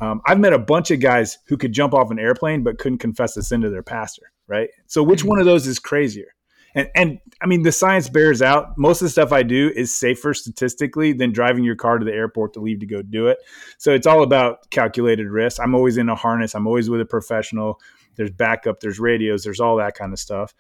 Um, 0.00 0.22
I've 0.24 0.40
met 0.40 0.54
a 0.54 0.58
bunch 0.58 0.90
of 0.90 1.00
guys 1.00 1.38
who 1.46 1.58
could 1.58 1.72
jump 1.72 1.92
off 1.92 2.10
an 2.10 2.18
airplane 2.18 2.62
but 2.62 2.78
couldn't 2.78 2.98
confess 2.98 3.34
the 3.34 3.42
sin 3.42 3.60
to 3.60 3.70
their 3.70 3.82
pastor 3.82 4.31
right? 4.46 4.68
So 4.87 5.02
which 5.02 5.25
one 5.25 5.38
of 5.38 5.46
those 5.46 5.66
is 5.66 5.78
crazier? 5.78 6.34
And 6.75 6.88
and 6.94 7.18
I 7.42 7.46
mean 7.46 7.62
the 7.62 7.72
science 7.72 8.08
bears 8.08 8.40
out. 8.40 8.78
Most 8.78 9.02
of 9.02 9.06
the 9.06 9.11
stuff 9.11 9.32
I 9.32 9.42
do 9.42 9.70
is 9.75 9.94
safer 9.96 10.32
statistically 10.32 11.12
than 11.12 11.32
driving 11.32 11.64
your 11.64 11.76
car 11.76 11.99
to 11.99 12.04
the 12.04 12.12
airport 12.12 12.54
to 12.54 12.61
leave 12.61 12.80
to 12.80 12.87
go 12.87 13.02
do 13.02 13.26
it. 13.28 13.38
So 13.78 13.92
it's 13.92 14.06
all 14.06 14.22
about 14.22 14.70
calculated 14.70 15.28
risk. 15.28 15.61
I'm 15.61 15.75
always 15.75 15.99
in 15.99 16.08
a 16.08 16.14
harness. 16.14 16.54
I'm 16.54 16.66
always 16.66 16.88
with 16.88 17.00
a 17.00 17.06
professional. 17.06 17.78
There's 18.16 18.30
backup. 18.30 18.80
There's 18.80 18.99
radios. 18.99 19.44
There's 19.44 19.61
all 19.61 19.76
that 19.76 19.94
kind 19.94 20.12
of 20.12 20.18
stuff. 20.18 20.54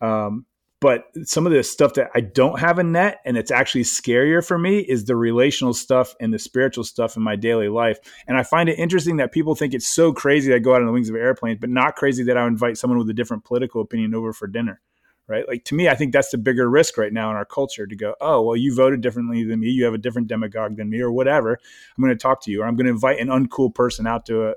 Um, 0.00 0.46
but 0.80 1.04
some 1.24 1.46
of 1.46 1.52
the 1.52 1.62
stuff 1.62 1.94
that 1.94 2.10
I 2.14 2.20
don't 2.20 2.58
have 2.58 2.78
a 2.78 2.82
net 2.82 3.20
and 3.26 3.36
it's 3.36 3.50
actually 3.50 3.82
scarier 3.82 4.44
for 4.44 4.58
me 4.58 4.78
is 4.78 5.04
the 5.04 5.14
relational 5.14 5.74
stuff 5.74 6.14
and 6.20 6.32
the 6.32 6.38
spiritual 6.38 6.84
stuff 6.84 7.16
in 7.16 7.22
my 7.22 7.36
daily 7.36 7.68
life. 7.68 7.98
And 8.26 8.38
I 8.38 8.42
find 8.42 8.68
it 8.68 8.78
interesting 8.78 9.18
that 9.18 9.30
people 9.30 9.54
think 9.54 9.74
it's 9.74 9.92
so 9.92 10.12
crazy 10.12 10.48
that 10.48 10.56
I 10.56 10.58
go 10.60 10.74
out 10.74 10.80
on 10.80 10.86
the 10.86 10.92
wings 10.92 11.10
of 11.10 11.16
airplanes, 11.16 11.58
but 11.60 11.68
not 11.68 11.96
crazy 11.96 12.24
that 12.24 12.38
I 12.38 12.46
invite 12.46 12.78
someone 12.78 12.98
with 12.98 13.10
a 13.10 13.14
different 13.14 13.44
political 13.44 13.82
opinion 13.82 14.14
over 14.14 14.32
for 14.32 14.46
dinner. 14.46 14.80
Right. 15.28 15.46
Like 15.46 15.64
to 15.66 15.76
me, 15.76 15.88
I 15.88 15.94
think 15.94 16.12
that's 16.12 16.30
the 16.30 16.38
bigger 16.38 16.68
risk 16.68 16.98
right 16.98 17.12
now 17.12 17.30
in 17.30 17.36
our 17.36 17.44
culture 17.44 17.86
to 17.86 17.94
go, 17.94 18.16
oh, 18.20 18.42
well, 18.42 18.56
you 18.56 18.74
voted 18.74 19.00
differently 19.00 19.44
than 19.44 19.60
me. 19.60 19.68
You 19.68 19.84
have 19.84 19.94
a 19.94 19.98
different 19.98 20.26
demagogue 20.26 20.76
than 20.76 20.90
me 20.90 21.00
or 21.00 21.12
whatever. 21.12 21.52
I'm 21.96 22.02
going 22.02 22.12
to 22.12 22.20
talk 22.20 22.42
to 22.44 22.50
you 22.50 22.62
or 22.62 22.66
I'm 22.66 22.74
going 22.74 22.86
to 22.86 22.92
invite 22.92 23.20
an 23.20 23.28
uncool 23.28 23.72
person 23.72 24.08
out 24.08 24.26
to 24.26 24.48
a, 24.48 24.54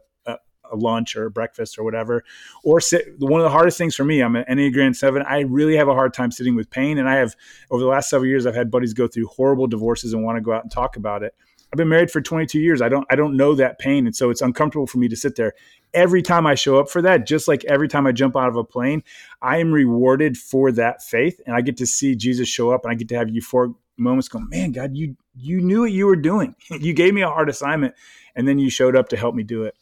a 0.74 0.76
lunch 0.76 1.16
or 1.16 1.26
a 1.26 1.32
breakfast 1.32 1.78
or 1.78 1.84
whatever. 1.84 2.24
Or 2.64 2.82
sit. 2.82 3.20
One 3.20 3.40
of 3.40 3.46
the 3.46 3.52
hardest 3.52 3.78
things 3.78 3.96
for 3.96 4.04
me, 4.04 4.22
I'm 4.22 4.36
an 4.36 4.46
Enneagram 4.50 4.96
Seven. 4.96 5.24
I 5.24 5.42
really 5.42 5.76
have 5.78 5.88
a 5.88 5.94
hard 5.94 6.14
time 6.14 6.32
sitting 6.32 6.56
with 6.56 6.70
pain, 6.70 6.98
and 6.98 7.08
I 7.08 7.16
have 7.16 7.36
over 7.72 7.82
the 7.82 7.90
last 7.90 8.10
several 8.10 8.28
years, 8.28 8.46
I've 8.46 8.56
had 8.56 8.72
buddies 8.72 8.94
go 8.94 9.08
through 9.08 9.28
horrible 9.28 9.68
divorces 9.68 10.14
and 10.14 10.24
want 10.24 10.38
to 10.38 10.42
go 10.42 10.54
out 10.54 10.64
and 10.64 10.72
talk 10.72 10.98
about 10.98 11.24
it. 11.24 11.34
I've 11.74 11.78
been 11.78 11.90
married 11.90 12.12
for 12.12 12.22
22 12.22 12.60
years. 12.60 12.84
I 12.84 12.90
don't 12.90 13.08
I 13.10 13.16
don't 13.16 13.36
know 13.36 13.56
that 13.56 13.80
pain, 13.80 14.06
and 14.06 14.16
so 14.16 14.30
it's 14.30 14.42
uncomfortable 14.42 14.86
for 14.86 15.00
me 15.00 15.08
to 15.08 15.16
sit 15.16 15.36
there. 15.36 15.54
Every 15.92 16.22
time 16.22 16.46
I 16.46 16.54
show 16.54 16.80
up 16.80 16.88
for 16.88 17.02
that, 17.02 17.26
just 17.26 17.48
like 17.48 17.66
every 17.66 17.88
time 17.88 18.06
I 18.06 18.12
jump 18.12 18.38
out 18.38 18.48
of 18.48 18.56
a 18.56 18.64
plane, 18.64 19.02
I 19.42 19.58
am 19.58 19.72
rewarded 19.72 20.38
for 20.38 20.72
that 20.74 21.02
faith, 21.02 21.42
and 21.48 21.56
I 21.56 21.62
get 21.62 21.78
to 21.78 21.88
see 21.88 22.16
Jesus 22.16 22.48
show 22.48 22.70
up, 22.70 22.86
and 22.86 22.92
I 22.92 22.96
get 22.96 23.10
to 23.10 23.16
have 23.16 23.30
euphoric 23.30 23.74
moments. 23.98 24.28
Go, 24.28 24.40
man, 24.40 24.72
God, 24.72 24.96
you 24.96 25.18
you 25.36 25.62
knew 25.62 25.82
what 25.82 25.92
you 25.92 26.06
were 26.06 26.16
doing. 26.16 26.56
you 26.70 26.94
gave 26.94 27.16
me 27.16 27.24
a 27.24 27.30
hard 27.30 27.50
assignment, 27.50 27.96
and 28.36 28.48
then 28.48 28.60
you 28.60 28.70
showed 28.70 28.96
up 28.96 29.10
to 29.10 29.18
help 29.18 29.34
me 29.34 29.42
do 29.42 29.64
it. 29.64 29.76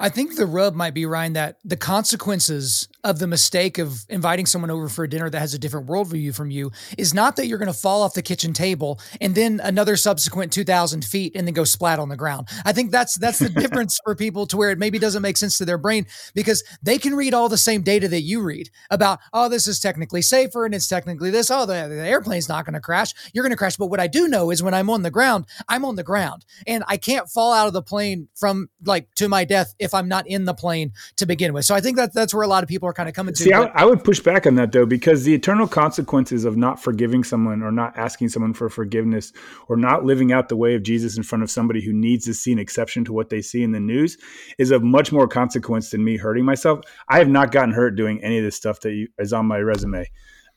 I 0.00 0.08
think 0.08 0.36
the 0.36 0.46
rub 0.46 0.74
might 0.74 0.94
be 0.94 1.06
Ryan 1.06 1.34
that 1.34 1.56
the 1.64 1.76
consequences 1.76 2.88
of 3.04 3.18
the 3.18 3.26
mistake 3.26 3.78
of 3.78 4.04
inviting 4.08 4.46
someone 4.46 4.70
over 4.70 4.88
for 4.88 5.04
a 5.04 5.08
dinner 5.08 5.30
that 5.30 5.38
has 5.38 5.54
a 5.54 5.58
different 5.58 5.86
worldview 5.86 6.34
from 6.34 6.50
you 6.50 6.70
is 6.96 7.14
not 7.14 7.36
that 7.36 7.46
you're 7.46 7.58
going 7.58 7.72
to 7.72 7.78
fall 7.78 8.02
off 8.02 8.14
the 8.14 8.22
kitchen 8.22 8.52
table 8.52 9.00
and 9.20 9.34
then 9.34 9.60
another 9.62 9.96
subsequent 9.96 10.52
2,000 10.52 11.04
feet 11.04 11.32
and 11.34 11.46
then 11.46 11.54
go 11.54 11.64
splat 11.64 11.98
on 11.98 12.08
the 12.08 12.16
ground. 12.16 12.48
I 12.64 12.72
think 12.72 12.90
that's 12.90 13.18
that's 13.18 13.38
the 13.38 13.48
difference 13.62 13.98
for 14.04 14.14
people 14.14 14.46
to 14.48 14.56
where 14.56 14.70
it 14.70 14.78
maybe 14.78 14.98
doesn't 14.98 15.22
make 15.22 15.36
sense 15.36 15.58
to 15.58 15.64
their 15.64 15.78
brain 15.78 16.06
because 16.34 16.62
they 16.82 16.98
can 16.98 17.14
read 17.14 17.34
all 17.34 17.48
the 17.48 17.56
same 17.58 17.82
data 17.82 18.08
that 18.08 18.22
you 18.22 18.42
read 18.42 18.70
about, 18.90 19.20
oh, 19.32 19.48
this 19.48 19.66
is 19.66 19.80
technically 19.80 20.22
safer 20.22 20.64
and 20.64 20.74
it's 20.74 20.88
technically 20.88 21.30
this. 21.30 21.50
Oh, 21.50 21.66
the, 21.66 21.88
the 21.88 22.06
airplane's 22.06 22.48
not 22.48 22.64
going 22.64 22.74
to 22.74 22.80
crash. 22.80 23.12
You're 23.32 23.44
going 23.44 23.52
to 23.52 23.56
crash. 23.56 23.76
But 23.76 23.86
what 23.86 24.00
I 24.00 24.06
do 24.06 24.28
know 24.28 24.50
is 24.50 24.62
when 24.62 24.74
I'm 24.74 24.90
on 24.90 25.02
the 25.02 25.10
ground, 25.10 25.46
I'm 25.68 25.84
on 25.84 25.96
the 25.96 26.02
ground 26.02 26.44
and 26.66 26.84
I 26.88 26.96
can't 26.96 27.28
fall 27.28 27.52
out 27.52 27.66
of 27.66 27.72
the 27.72 27.82
plane 27.82 28.28
from 28.34 28.68
like 28.84 29.08
to 29.16 29.28
my 29.28 29.44
death 29.44 29.74
if 29.78 29.94
I'm 29.94 30.08
not 30.08 30.26
in 30.26 30.44
the 30.44 30.54
plane 30.54 30.92
to 31.16 31.26
begin 31.26 31.52
with. 31.52 31.64
So 31.64 31.74
I 31.74 31.80
think 31.80 31.96
that 31.96 32.12
that's 32.12 32.34
where 32.34 32.42
a 32.42 32.48
lot 32.48 32.62
of 32.62 32.68
people 32.68 32.88
are 32.88 32.92
kind 32.92 33.08
of 33.08 33.14
coming 33.14 33.34
to. 33.34 33.42
See, 33.42 33.52
I, 33.52 33.64
I, 33.74 33.84
would 33.84 34.04
push 34.04 34.20
back 34.20 34.46
on 34.46 34.54
that 34.56 34.72
though, 34.72 34.86
because 34.86 35.24
the 35.24 35.34
eternal 35.34 35.68
consequences 35.68 36.44
of 36.44 36.56
not 36.56 36.82
forgiving 36.82 37.24
someone 37.24 37.62
or 37.62 37.70
not 37.70 37.96
asking 37.96 38.30
someone 38.30 38.54
for 38.54 38.68
forgiveness 38.68 39.32
or 39.68 39.76
not 39.76 40.04
living 40.04 40.32
out 40.32 40.48
the 40.48 40.56
way 40.56 40.74
of 40.74 40.82
Jesus 40.82 41.16
in 41.16 41.22
front 41.22 41.42
of 41.42 41.50
somebody 41.50 41.84
who 41.84 41.92
needs 41.92 42.24
to 42.26 42.34
see 42.34 42.52
an 42.52 42.58
exception 42.58 43.04
to 43.04 43.12
what 43.12 43.30
they 43.30 43.42
see 43.42 43.62
in 43.62 43.72
the 43.72 43.80
news 43.80 44.18
is 44.58 44.70
of 44.70 44.82
much 44.82 45.12
more 45.12 45.28
consequence 45.28 45.90
than 45.90 46.04
me 46.04 46.16
hurting 46.16 46.44
myself. 46.44 46.80
I 47.08 47.18
have 47.18 47.28
not 47.28 47.52
gotten 47.52 47.72
hurt 47.72 47.96
doing 47.96 48.22
any 48.22 48.38
of 48.38 48.44
this 48.44 48.56
stuff 48.56 48.80
that 48.80 48.92
you, 48.92 49.08
is 49.18 49.32
on 49.32 49.46
my 49.46 49.58
resume. 49.58 50.10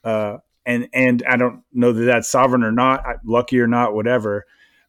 Uh, 0.04 0.38
and, 0.66 0.88
and 0.94 1.24
I 1.28 1.38
don't 1.38 1.64
know 1.74 1.92
that 1.92 2.04
that's 2.04 2.30
sovereign 2.30 2.64
or 2.64 2.72
not, 2.72 3.04
lucky 3.26 3.60
or 3.60 3.68
not, 3.68 3.94
whatever 3.94 4.46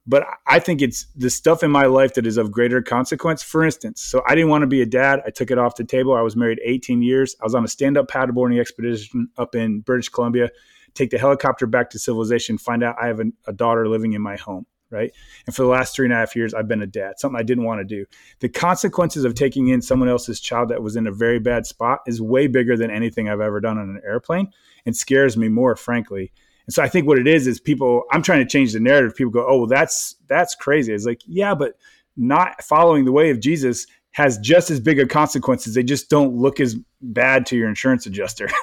but 0.07 0.27
I 0.47 0.59
think 0.59 0.83
it's 0.83 1.07
the 1.15 1.31
stuff 1.31 1.63
in 1.63 1.71
my 1.71 1.87
life 1.87 2.15
that 2.15 2.27
is 2.27 2.37
of 2.37 2.51
greater 2.51 2.83
consequence. 2.83 3.43
For 3.43 3.65
instance, 3.65 4.01
so 4.01 4.23
I 4.27 4.35
didn't 4.35 4.51
want 4.51 4.63
to 4.63 4.67
be 4.67 4.83
a 4.83 4.87
dad. 4.87 5.23
I 5.25 5.31
took 5.31 5.51
it 5.51 5.59
off 5.59 5.77
the 5.77 5.85
table. 5.85 6.15
I 6.15 6.23
was 6.23 6.35
married 6.35 6.61
18 6.65 7.03
years. 7.03 7.37
I 7.41 7.45
was 7.45 7.55
on 7.55 7.65
a 7.65 7.69
stand 7.69 7.97
up 7.97 8.09
paddleboarding 8.09 8.61
expedition 8.61 9.29
up 9.39 9.55
in 9.55 9.81
British 9.81 10.09
Columbia. 10.09 10.51
Take 10.95 11.11
the 11.11 11.19
helicopter 11.19 11.67
back 11.67 11.89
to 11.91 11.99
civilization, 11.99 12.59
find 12.59 12.83
out 12.83 12.97
I 13.01 13.07
have 13.07 13.21
a, 13.21 13.25
a 13.47 13.53
daughter 13.53 13.89
living 13.89 14.13
in 14.13 14.21
my 14.21 14.37
home, 14.37 14.67
right? 14.91 15.11
And 15.47 15.57
for 15.57 15.63
the 15.63 15.69
last 15.69 15.97
three 15.97 16.05
and 16.05 16.13
a 16.13 16.17
half 16.17 16.37
years, 16.37 16.53
I've 16.53 16.69
been 16.69 16.83
a 16.83 16.87
dad, 16.87 17.19
something 17.19 17.39
I 17.39 17.45
didn't 17.45 17.65
want 17.65 17.81
to 17.81 17.85
do. 17.85 18.05
The 18.41 18.51
consequences 18.51 19.25
of 19.25 19.33
taking 19.33 19.69
in 19.69 19.81
someone 19.81 20.11
else's 20.11 20.39
child 20.39 20.69
that 20.69 20.83
was 20.83 20.97
in 20.97 21.07
a 21.07 21.13
very 21.13 21.39
bad 21.39 21.65
spot 21.65 22.01
is 22.07 22.21
way 22.21 22.47
bigger 22.47 22.77
than 22.77 22.91
anything 22.91 23.29
I've 23.29 23.41
ever 23.41 23.59
done 23.59 23.79
on 23.79 23.89
an 23.89 24.03
airplane 24.05 24.51
and 24.85 24.95
scares 24.95 25.35
me 25.35 25.49
more, 25.49 25.77
frankly. 25.77 26.31
And 26.67 26.75
so 26.75 26.83
I 26.83 26.89
think 26.89 27.07
what 27.07 27.19
it 27.19 27.27
is 27.27 27.47
is 27.47 27.61
people. 27.61 28.05
I'm 28.13 28.23
trying 28.23 28.41
to 28.41 28.49
change 28.49 28.73
the 28.73 28.81
narrative. 28.81 29.17
People 29.17 29.33
go, 29.33 29.47
"Oh, 29.49 29.59
well, 29.59 29.67
that's 29.67 30.17
that's 30.29 30.55
crazy." 30.55 30.93
It's 30.93 31.05
like, 31.05 31.21
yeah, 31.27 31.55
but 31.55 31.75
not 32.17 32.63
following 32.63 33.05
the 33.05 33.13
way 33.13 33.31
of 33.31 33.41
Jesus 33.41 33.87
has 34.13 34.39
just 34.39 34.71
as 34.71 34.79
big 34.79 35.01
of 35.01 35.09
consequences. 35.09 35.75
They 35.75 35.83
just 35.83 36.11
don't 36.11 36.37
look 36.37 36.61
as 36.61 36.77
bad 37.01 37.47
to 37.47 37.57
your 37.57 37.69
insurance 37.69 38.07
adjuster. 38.07 38.49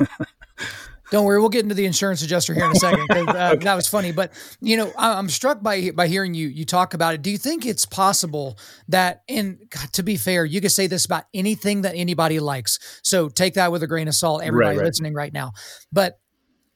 Don't 1.12 1.25
worry, 1.25 1.39
we'll 1.39 1.50
get 1.50 1.63
into 1.63 1.75
the 1.75 1.86
insurance 1.86 2.22
adjuster 2.22 2.53
here 2.53 2.65
in 2.65 2.72
a 2.72 2.75
second. 2.75 3.08
Uh, 3.10 3.51
okay. 3.53 3.63
That 3.63 3.75
was 3.75 3.88
funny, 3.88 4.12
but 4.12 4.32
you 4.62 4.77
know, 4.77 4.94
I'm 4.96 5.27
struck 5.27 5.62
by 5.62 5.91
by 5.91 6.08
hearing 6.08 6.36
you 6.36 6.48
you 6.48 6.65
talk 6.65 6.94
about 6.94 7.15
it. 7.15 7.22
Do 7.24 7.32
you 7.32 7.38
think 7.38 7.65
it's 7.65 7.86
possible 7.86 8.60
that, 8.89 9.24
and 9.27 9.58
God, 9.70 9.91
to 9.94 10.03
be 10.03 10.18
fair, 10.18 10.46
you 10.46 10.62
could 10.62 10.72
say 10.72 10.88
this 10.88 11.06
about 11.06 11.24
anything 11.34 11.82
that 11.82 11.96
anybody 11.96 12.39
likes. 12.39 12.77
So 13.03 13.27
take 13.27 13.56
that 13.56 13.72
with 13.72 13.82
a 13.82 13.88
grain 13.88 14.08
of 14.08 14.13
salt, 14.13 14.44
everybody 14.44 14.77
right, 14.77 14.77
right. 14.77 14.86
listening 14.86 15.15
right 15.15 15.34
now. 15.34 15.53
But 15.91 16.20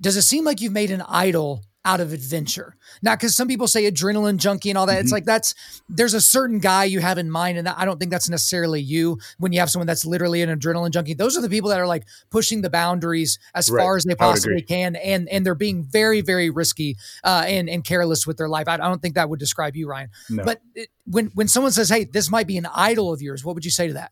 does 0.02 0.18
it 0.18 0.24
seem 0.24 0.46
like 0.46 0.62
you've 0.62 0.74
made 0.74 0.92
an 0.92 1.02
idol 1.08 1.64
out 1.86 2.00
of 2.00 2.14
adventure? 2.14 2.76
Not 3.02 3.20
because 3.20 3.36
some 3.36 3.48
people 3.48 3.68
say 3.68 3.90
adrenaline 3.90 4.38
junkie 4.38 4.70
and 4.70 4.78
all 4.78 4.86
that. 4.86 4.94
Mm-hmm. 4.94 5.02
It's 5.02 5.12
like 5.12 5.26
that's 5.26 5.54
there's 5.90 6.14
a 6.14 6.22
certain 6.22 6.60
guy 6.60 6.86
you 6.86 7.00
have 7.00 7.18
in 7.18 7.30
mind, 7.30 7.58
and 7.58 7.68
I 7.68 7.86
don't 7.86 8.00
think 8.00 8.12
that's 8.12 8.30
necessarily 8.30 8.82
you. 8.82 9.20
When 9.38 9.52
you 9.52 9.60
have 9.60 9.70
someone 9.70 9.88
that's 9.88 10.06
literally 10.06 10.42
an 10.42 10.58
adrenaline 10.58 10.92
junkie, 10.92 11.14
those 11.14 11.38
are 11.38 11.42
the 11.42 11.50
people 11.50 11.70
that 11.70 11.80
are 11.80 11.88
like 11.88 12.06
pushing 12.30 12.62
the 12.62 12.70
boundaries 12.70 13.40
as 13.54 13.70
right. 13.70 13.82
far 13.82 13.98
as 13.98 14.04
they 14.04 14.16
possibly 14.16 14.62
can, 14.62 14.96
and 14.96 15.28
and 15.30 15.46
they're 15.46 15.56
being 15.56 15.84
very 15.84 16.22
very 16.22 16.50
risky 16.50 16.96
uh, 17.24 17.44
and 17.46 17.70
and 17.70 17.84
careless 17.84 18.26
with 18.26 18.38
their 18.38 18.50
life. 18.50 18.68
I, 18.68 18.76
I 18.76 18.78
don't 18.78 19.02
think 19.02 19.16
that 19.16 19.30
would 19.30 19.40
describe 19.40 19.76
you, 19.76 19.88
Ryan. 19.88 20.10
No. 20.30 20.44
But 20.44 20.62
it, 20.76 20.90
when 21.06 21.28
when 21.34 21.48
someone 21.48 21.72
says, 21.72 21.90
"Hey, 21.90 22.06
this 22.06 22.30
might 22.30 22.48
be 22.48 22.58
an 22.58 22.68
idol 22.74 23.12
of 23.12 23.22
yours," 23.22 23.44
what 23.44 23.56
would 23.56 23.66
you 23.66 23.72
say 23.72 23.88
to 23.88 23.94
that? 23.94 24.12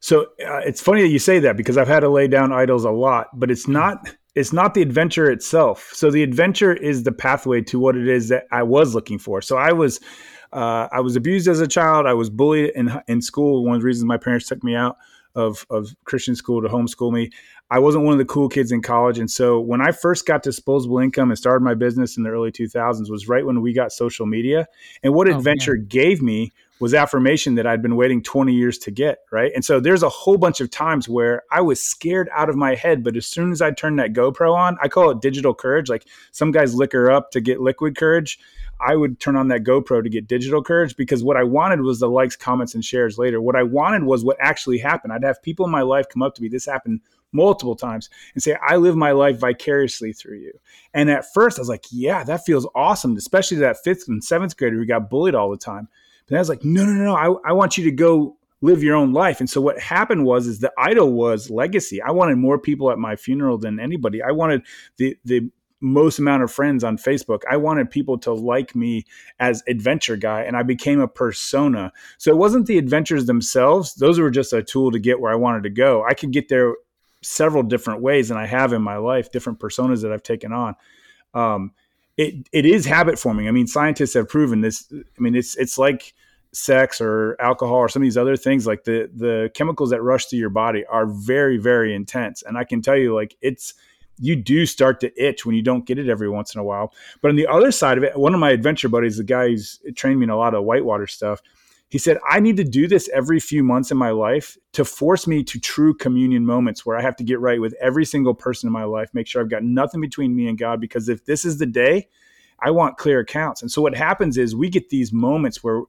So 0.00 0.22
uh, 0.46 0.58
it's 0.58 0.80
funny 0.80 1.02
that 1.02 1.08
you 1.08 1.18
say 1.18 1.38
that 1.40 1.56
because 1.56 1.76
I've 1.76 1.88
had 1.88 2.00
to 2.00 2.08
lay 2.08 2.28
down 2.28 2.52
idols 2.52 2.84
a 2.84 2.90
lot, 2.90 3.28
but 3.38 3.50
it's 3.50 3.68
not 3.68 4.08
it's 4.40 4.52
not 4.52 4.74
the 4.74 4.82
adventure 4.82 5.30
itself. 5.30 5.90
So 5.92 6.10
the 6.10 6.22
adventure 6.22 6.72
is 6.72 7.02
the 7.02 7.12
pathway 7.12 7.60
to 7.62 7.78
what 7.78 7.96
it 7.96 8.08
is 8.08 8.28
that 8.28 8.46
I 8.50 8.62
was 8.62 8.94
looking 8.94 9.18
for. 9.18 9.42
So 9.42 9.56
I 9.56 9.72
was 9.72 10.00
uh, 10.52 10.88
I 10.90 11.00
was 11.00 11.14
abused 11.14 11.46
as 11.46 11.60
a 11.60 11.68
child. 11.68 12.06
I 12.06 12.14
was 12.14 12.30
bullied 12.30 12.70
in 12.74 13.00
in 13.06 13.22
school. 13.22 13.64
One 13.64 13.76
of 13.76 13.82
the 13.82 13.86
reasons 13.86 14.06
my 14.06 14.16
parents 14.16 14.48
took 14.48 14.64
me 14.64 14.74
out 14.74 14.96
of 15.34 15.66
of 15.70 15.94
Christian 16.04 16.34
school 16.34 16.62
to 16.62 16.68
homeschool 16.68 17.12
me. 17.12 17.30
I 17.70 17.78
wasn't 17.78 18.04
one 18.04 18.14
of 18.14 18.18
the 18.18 18.24
cool 18.24 18.48
kids 18.48 18.72
in 18.72 18.82
college, 18.82 19.18
and 19.18 19.30
so 19.30 19.60
when 19.60 19.80
I 19.80 19.92
first 19.92 20.26
got 20.26 20.42
disposable 20.42 20.98
income 20.98 21.30
and 21.30 21.38
started 21.38 21.62
my 21.62 21.74
business 21.74 22.16
in 22.16 22.24
the 22.24 22.30
early 22.30 22.50
2000s 22.50 23.08
was 23.10 23.28
right 23.28 23.46
when 23.46 23.60
we 23.60 23.72
got 23.72 23.92
social 23.92 24.26
media. 24.26 24.66
And 25.04 25.14
what 25.14 25.28
oh, 25.28 25.36
adventure 25.36 25.74
man. 25.74 25.86
gave 25.86 26.20
me 26.20 26.52
was 26.80 26.94
affirmation 26.94 27.54
that 27.56 27.66
I'd 27.66 27.82
been 27.82 27.96
waiting 27.96 28.22
20 28.22 28.52
years 28.54 28.78
to 28.78 28.90
get, 28.90 29.18
right? 29.30 29.52
And 29.54 29.64
so 29.64 29.80
there's 29.80 30.02
a 30.02 30.08
whole 30.08 30.38
bunch 30.38 30.60
of 30.60 30.70
times 30.70 31.08
where 31.08 31.42
I 31.52 31.60
was 31.60 31.80
scared 31.80 32.28
out 32.34 32.48
of 32.48 32.56
my 32.56 32.74
head, 32.74 33.04
but 33.04 33.16
as 33.16 33.26
soon 33.26 33.52
as 33.52 33.60
I 33.60 33.70
turned 33.70 33.98
that 33.98 34.14
GoPro 34.14 34.54
on, 34.54 34.78
I 34.82 34.88
call 34.88 35.10
it 35.10 35.20
digital 35.20 35.54
courage. 35.54 35.90
Like 35.90 36.06
some 36.32 36.50
guys 36.50 36.74
liquor 36.74 37.10
up 37.10 37.30
to 37.32 37.40
get 37.40 37.60
liquid 37.60 37.96
courage. 37.96 38.38
I 38.80 38.96
would 38.96 39.20
turn 39.20 39.36
on 39.36 39.48
that 39.48 39.62
GoPro 39.62 40.02
to 40.02 40.08
get 40.08 40.26
digital 40.26 40.62
courage 40.62 40.96
because 40.96 41.22
what 41.22 41.36
I 41.36 41.44
wanted 41.44 41.82
was 41.82 42.00
the 42.00 42.08
likes, 42.08 42.34
comments, 42.34 42.74
and 42.74 42.82
shares 42.82 43.18
later. 43.18 43.42
What 43.42 43.56
I 43.56 43.62
wanted 43.62 44.04
was 44.04 44.24
what 44.24 44.38
actually 44.40 44.78
happened. 44.78 45.12
I'd 45.12 45.22
have 45.22 45.42
people 45.42 45.66
in 45.66 45.72
my 45.72 45.82
life 45.82 46.06
come 46.08 46.22
up 46.22 46.34
to 46.36 46.42
me. 46.42 46.48
This 46.48 46.64
happened 46.64 47.00
multiple 47.32 47.76
times 47.76 48.08
and 48.34 48.42
say, 48.42 48.56
I 48.66 48.76
live 48.76 48.96
my 48.96 49.12
life 49.12 49.38
vicariously 49.38 50.14
through 50.14 50.38
you. 50.38 50.52
And 50.94 51.10
at 51.10 51.32
first 51.32 51.58
I 51.58 51.60
was 51.60 51.68
like, 51.68 51.84
yeah, 51.90 52.24
that 52.24 52.44
feels 52.46 52.66
awesome, 52.74 53.16
especially 53.16 53.58
that 53.58 53.82
fifth 53.84 54.08
and 54.08 54.24
seventh 54.24 54.56
grader 54.56 54.76
who 54.76 54.86
got 54.86 55.10
bullied 55.10 55.34
all 55.34 55.50
the 55.50 55.58
time. 55.58 55.88
And 56.30 56.38
I 56.38 56.40
was 56.40 56.48
like, 56.48 56.64
no, 56.64 56.84
no, 56.84 56.92
no, 56.92 57.14
I, 57.14 57.50
I 57.50 57.52
want 57.52 57.76
you 57.76 57.84
to 57.84 57.90
go 57.90 58.36
live 58.62 58.82
your 58.82 58.96
own 58.96 59.12
life. 59.12 59.40
And 59.40 59.50
so 59.50 59.60
what 59.60 59.78
happened 59.78 60.24
was 60.24 60.46
is 60.46 60.60
the 60.60 60.72
idol 60.78 61.12
was 61.12 61.50
legacy. 61.50 62.00
I 62.00 62.12
wanted 62.12 62.36
more 62.36 62.58
people 62.58 62.90
at 62.90 62.98
my 62.98 63.16
funeral 63.16 63.58
than 63.58 63.80
anybody. 63.80 64.22
I 64.22 64.32
wanted 64.32 64.62
the 64.96 65.16
the 65.24 65.50
most 65.80 66.18
amount 66.18 66.42
of 66.42 66.52
friends 66.52 66.84
on 66.84 66.98
Facebook. 66.98 67.40
I 67.50 67.56
wanted 67.56 67.90
people 67.90 68.18
to 68.18 68.32
like 68.34 68.76
me 68.76 69.04
as 69.38 69.62
adventure 69.66 70.16
guy 70.16 70.42
and 70.42 70.56
I 70.56 70.62
became 70.62 71.00
a 71.00 71.08
persona. 71.08 71.90
So 72.18 72.30
it 72.30 72.36
wasn't 72.36 72.66
the 72.66 72.76
adventures 72.76 73.24
themselves. 73.24 73.94
Those 73.94 74.18
were 74.18 74.30
just 74.30 74.52
a 74.52 74.62
tool 74.62 74.90
to 74.90 74.98
get 74.98 75.20
where 75.20 75.32
I 75.32 75.36
wanted 75.36 75.62
to 75.62 75.70
go. 75.70 76.04
I 76.04 76.12
could 76.12 76.32
get 76.32 76.50
there 76.50 76.74
several 77.22 77.62
different 77.62 78.02
ways 78.02 78.30
and 78.30 78.38
I 78.38 78.46
have 78.46 78.74
in 78.74 78.82
my 78.82 78.98
life, 78.98 79.32
different 79.32 79.58
personas 79.58 80.02
that 80.02 80.12
I've 80.12 80.22
taken 80.22 80.52
on. 80.52 80.74
Um, 81.32 81.72
it 82.20 82.48
it 82.52 82.66
is 82.66 82.84
habit 82.84 83.18
forming. 83.18 83.48
I 83.48 83.50
mean, 83.50 83.66
scientists 83.66 84.12
have 84.12 84.28
proven 84.28 84.60
this. 84.60 84.92
I 84.92 85.20
mean, 85.20 85.34
it's 85.34 85.56
it's 85.56 85.78
like 85.78 86.12
sex 86.52 87.00
or 87.00 87.36
alcohol 87.40 87.76
or 87.76 87.88
some 87.88 88.02
of 88.02 88.04
these 88.04 88.18
other 88.18 88.36
things. 88.36 88.66
Like 88.66 88.84
the 88.84 89.10
the 89.14 89.50
chemicals 89.54 89.88
that 89.90 90.02
rush 90.02 90.26
through 90.26 90.38
your 90.38 90.50
body 90.50 90.84
are 90.86 91.06
very 91.06 91.56
very 91.56 91.94
intense, 91.94 92.42
and 92.42 92.58
I 92.58 92.64
can 92.64 92.82
tell 92.82 92.96
you, 92.96 93.14
like 93.14 93.36
it's 93.40 93.72
you 94.18 94.36
do 94.36 94.66
start 94.66 95.00
to 95.00 95.10
itch 95.16 95.46
when 95.46 95.54
you 95.54 95.62
don't 95.62 95.86
get 95.86 95.98
it 95.98 96.10
every 96.10 96.28
once 96.28 96.54
in 96.54 96.60
a 96.60 96.64
while. 96.64 96.92
But 97.22 97.30
on 97.30 97.36
the 97.36 97.46
other 97.46 97.72
side 97.72 97.96
of 97.96 98.04
it, 98.04 98.18
one 98.18 98.34
of 98.34 98.40
my 98.40 98.50
adventure 98.50 98.90
buddies, 98.90 99.16
the 99.16 99.24
guy 99.24 99.48
who's 99.48 99.80
trained 99.96 100.20
me 100.20 100.24
in 100.24 100.30
a 100.30 100.36
lot 100.36 100.52
of 100.54 100.64
whitewater 100.64 101.06
stuff, 101.06 101.40
he 101.90 101.98
said, 101.98 102.18
I 102.28 102.38
need 102.38 102.56
to 102.56 102.64
do 102.64 102.86
this 102.86 103.10
every 103.12 103.40
few 103.40 103.64
months 103.64 103.90
in 103.90 103.96
my 103.96 104.10
life 104.10 104.56
to 104.72 104.84
force 104.84 105.26
me 105.26 105.42
to 105.42 105.58
true 105.58 105.92
communion 105.92 106.46
moments 106.46 106.86
where 106.86 106.96
I 106.96 107.02
have 107.02 107.16
to 107.16 107.24
get 107.24 107.40
right 107.40 107.60
with 107.60 107.74
every 107.80 108.04
single 108.04 108.32
person 108.32 108.68
in 108.68 108.72
my 108.72 108.84
life, 108.84 109.10
make 109.12 109.26
sure 109.26 109.42
I've 109.42 109.50
got 109.50 109.64
nothing 109.64 110.00
between 110.00 110.34
me 110.36 110.46
and 110.46 110.56
God. 110.56 110.80
Because 110.80 111.08
if 111.08 111.24
this 111.24 111.44
is 111.44 111.58
the 111.58 111.66
day, 111.66 112.08
I 112.60 112.70
want 112.70 112.96
clear 112.96 113.18
accounts. 113.18 113.60
And 113.60 113.72
so 113.72 113.82
what 113.82 113.96
happens 113.96 114.38
is 114.38 114.54
we 114.54 114.68
get 114.68 114.88
these 114.90 115.12
moments 115.12 115.64
where, 115.64 115.82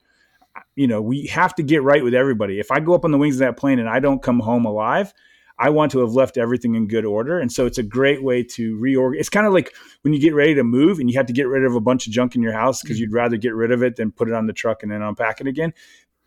you 0.76 0.88
know, 0.88 1.04
we 1.04 1.28
have 1.28 1.54
to 1.56 1.64
get 1.64 1.84
right 1.84 2.04
with 2.04 2.16
everybody. 2.16 2.60
If 2.60 2.72
I 2.72 2.80
go 2.80 2.96
up 2.96 3.06
on 3.06 3.12
the 3.12 3.20
wings 3.20 3.36
of 3.36 3.42
that 3.42 3.58
plane 3.58 3.78
and 3.78 3.88
I 3.88 4.00
don't 4.00 4.24
come 4.24 4.40
home 4.40 4.66
alive, 4.66 5.14
I 5.62 5.70
want 5.70 5.92
to 5.92 6.00
have 6.00 6.14
left 6.14 6.38
everything 6.38 6.74
in 6.74 6.88
good 6.88 7.06
order. 7.06 7.40
And 7.40 7.52
so 7.52 7.68
it's 7.68 7.78
a 7.78 7.84
great 7.84 8.24
way 8.24 8.42
to 8.44 8.76
reorganize. 8.78 9.22
It's 9.22 9.30
kind 9.30 9.46
of 9.46 9.54
like 9.54 9.76
when 10.02 10.12
you 10.12 10.20
get 10.20 10.34
ready 10.34 10.56
to 10.56 10.64
move 10.64 10.98
and 10.98 11.08
you 11.08 11.16
have 11.18 11.28
to 11.28 11.34
get 11.34 11.48
rid 11.48 11.64
of 11.64 11.76
a 11.76 11.80
bunch 11.80 12.08
of 12.08 12.14
junk 12.14 12.36
in 12.36 12.42
your 12.42 12.52
house 12.52 12.82
because 12.82 12.98
mm-hmm. 12.98 13.04
you'd 13.04 13.14
rather 13.14 13.38
get 13.38 13.54
rid 13.54 13.72
of 13.72 13.84
it 13.84 13.96
than 13.96 14.12
put 14.12 14.28
it 14.28 14.34
on 14.34 14.48
the 14.48 14.54
truck 14.54 14.82
and 14.82 14.92
then 14.92 15.04
unpack 15.04 15.40
it 15.40 15.46
again. 15.46 15.72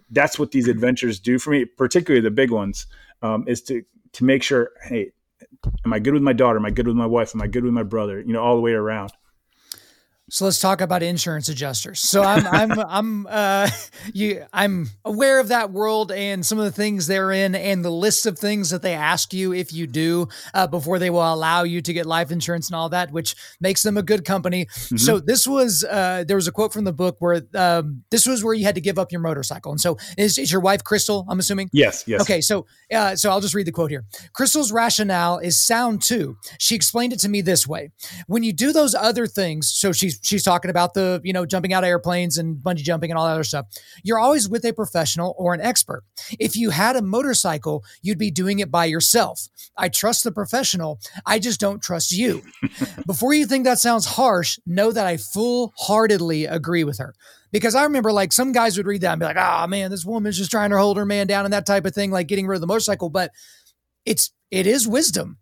That's 0.09 0.39
what 0.39 0.53
these 0.53 0.69
adventures 0.69 1.19
do 1.19 1.41
for 1.41 1.51
me, 1.51 1.65
particularly 1.65 2.23
the 2.23 2.31
big 2.31 2.53
ones, 2.53 2.87
um, 3.23 3.45
is 3.49 3.61
to 3.63 3.83
to 4.13 4.25
make 4.25 4.45
sure, 4.45 4.71
hey, 4.85 5.11
am 5.85 5.93
I 5.93 5.99
good 5.99 6.15
with 6.15 6.23
my 6.23 6.33
daughter? 6.33 6.59
Am 6.59 6.67
I 6.67 6.71
good 6.71 6.87
with 6.87 6.95
my 6.95 7.07
wife? 7.07 7.35
Am 7.35 7.43
I 7.43 7.49
good 7.49 7.65
with 7.65 7.73
my 7.73 7.83
brother? 7.83 8.21
You 8.21 8.33
know, 8.33 8.41
all 8.41 8.55
the 8.55 8.63
way 8.63 8.73
around. 8.73 9.11
So 10.31 10.47
let's 10.47 10.59
talk 10.59 10.81
about 10.81 11.03
insurance 11.03 11.51
adjusters. 11.51 12.01
So 12.01 12.23
I'm 12.23 12.47
I'm 12.47 12.81
I'm 12.89 13.27
uh 13.29 13.69
you 14.15 14.45
I'm 14.55 14.89
aware 15.05 15.39
of 15.39 15.49
that 15.49 15.71
world 15.71 16.11
and 16.11 16.45
some 16.45 16.59
of 16.59 16.65
the 16.65 16.73
things 16.73 17.07
they're 17.07 17.31
in 17.31 17.55
and 17.55 17.85
the 17.85 17.91
list 17.91 18.25
of 18.25 18.39
things 18.39 18.71
that 18.71 18.81
they 18.81 18.95
ask 18.95 19.35
you 19.35 19.53
if 19.53 19.73
you 19.73 19.87
do 19.87 20.29
uh, 20.55 20.67
before 20.67 20.99
they 20.99 21.11
will 21.11 21.21
allow 21.33 21.65
you 21.65 21.83
to 21.83 21.93
get 21.93 22.07
life 22.07 22.31
insurance 22.31 22.69
and 22.69 22.77
all 22.77 22.89
that, 22.89 23.13
which 23.13 23.37
makes 23.61 23.83
them 23.83 23.99
a 23.99 24.03
good 24.03 24.25
company. 24.25 24.65
Mm-hmm. 24.65 24.97
So 24.97 25.21
this 25.21 25.47
was 25.47 25.85
uh 25.85 26.25
there 26.27 26.37
was 26.37 26.49
a 26.49 26.53
quote 26.53 26.73
from 26.73 26.85
the 26.85 26.93
book 26.93 27.17
where 27.19 27.43
um 27.55 28.03
this 28.11 28.27
was 28.27 28.43
where 28.43 28.55
you 28.55 28.65
had 28.65 28.77
to 28.77 28.81
give 28.81 28.99
up 28.99 29.13
your 29.13 29.21
motorcycle. 29.21 29.73
And 29.73 29.81
so 29.81 29.99
is, 30.17 30.39
is 30.39 30.51
your 30.51 30.63
wife 30.63 30.83
Crystal, 30.85 31.27
I'm 31.29 31.39
assuming? 31.39 31.69
Yes, 31.73 32.05
yes. 32.07 32.23
Okay, 32.23 32.41
so 32.41 32.65
uh 32.91 33.15
so 33.15 33.29
I'll 33.29 33.43
just 33.43 33.55
read 33.55 33.67
the 33.67 33.73
quote 33.73 33.91
here. 33.91 34.05
Crystal's 34.33 34.73
rationale 34.73 35.37
is 35.39 35.61
sound 35.61 36.01
too. 36.01 36.39
She 36.59 36.75
explained 36.75 37.13
it 37.13 37.19
to 37.21 37.29
me 37.29 37.43
this 37.43 37.67
way. 37.67 37.91
When 38.27 38.43
you 38.43 38.55
do 38.55 38.73
those 38.73 38.95
other 38.95 39.27
things, 39.27 39.69
so 39.69 39.93
she's 39.93 40.14
she's 40.23 40.43
talking 40.43 40.71
about 40.71 40.95
the 40.95 41.21
you 41.25 41.33
know 41.33 41.47
jumping 41.47 41.73
out 41.73 41.85
of 41.85 41.89
airplanes 41.89 42.39
and 42.39 42.57
bungee 42.57 42.79
jumping 42.79 43.11
and 43.11 43.19
all 43.19 43.27
that 43.27 43.33
other 43.33 43.45
stuff. 43.45 43.67
You're 44.03 44.19
always 44.19 44.49
with 44.49 44.65
a 44.65 44.73
professional 44.73 45.35
or 45.39 45.55
an 45.55 45.61
expert. 45.61 46.05
If 46.39 46.57
you 46.57 46.71
had 46.71 46.97
a 46.97 47.03
motorcycle, 47.03 47.85
you'd 48.03 48.19
be 48.19 48.31
doing 48.31 48.59
it 48.59 48.71
by 48.71 48.87
yourself. 48.87 49.49
I 49.77 49.89
trust 49.89 50.25
the 50.25 50.33
professional. 50.33 51.01
I 51.27 51.39
just 51.39 51.61
don't 51.61 51.83
trust 51.83 52.13
you. 52.13 52.43
Before 53.07 53.35
you 53.35 53.47
think 53.47 53.65
that 53.65 53.79
sounds 53.79 54.07
harsh, 54.07 54.59
know 54.67 54.93
that 54.93 55.07
I 55.07 55.17
full 55.17 55.73
heartedly 55.77 56.45
agree 56.45 56.85
with 56.85 56.99
her 56.99 57.15
because 57.55 57.77
I 57.77 57.85
remember 57.85 58.13
like 58.13 58.33
some 58.33 58.51
guys 58.51 58.77
would 58.77 58.87
read 58.87 59.03
that 59.03 59.13
and 59.13 59.21
be 59.21 59.27
like, 59.27 59.37
"Oh 59.39 59.67
man, 59.67 59.91
this 59.91 60.05
woman's 60.05 60.39
just 60.39 60.51
trying 60.51 60.71
to 60.71 60.79
hold 60.79 60.97
her 60.97 61.07
man 61.07 61.27
down 61.27 61.45
and 61.45 61.55
that 61.55 61.67
type 61.67 61.85
of 61.85 61.95
thing, 61.95 62.11
like 62.11 62.27
getting 62.27 62.47
rid 62.47 62.57
of 62.57 62.61
the 62.61 62.67
motorcycle." 62.67 63.11
But 63.11 63.31
it's 64.05 64.33
it 64.51 64.67
is 64.67 64.89
wisdom 64.89 65.39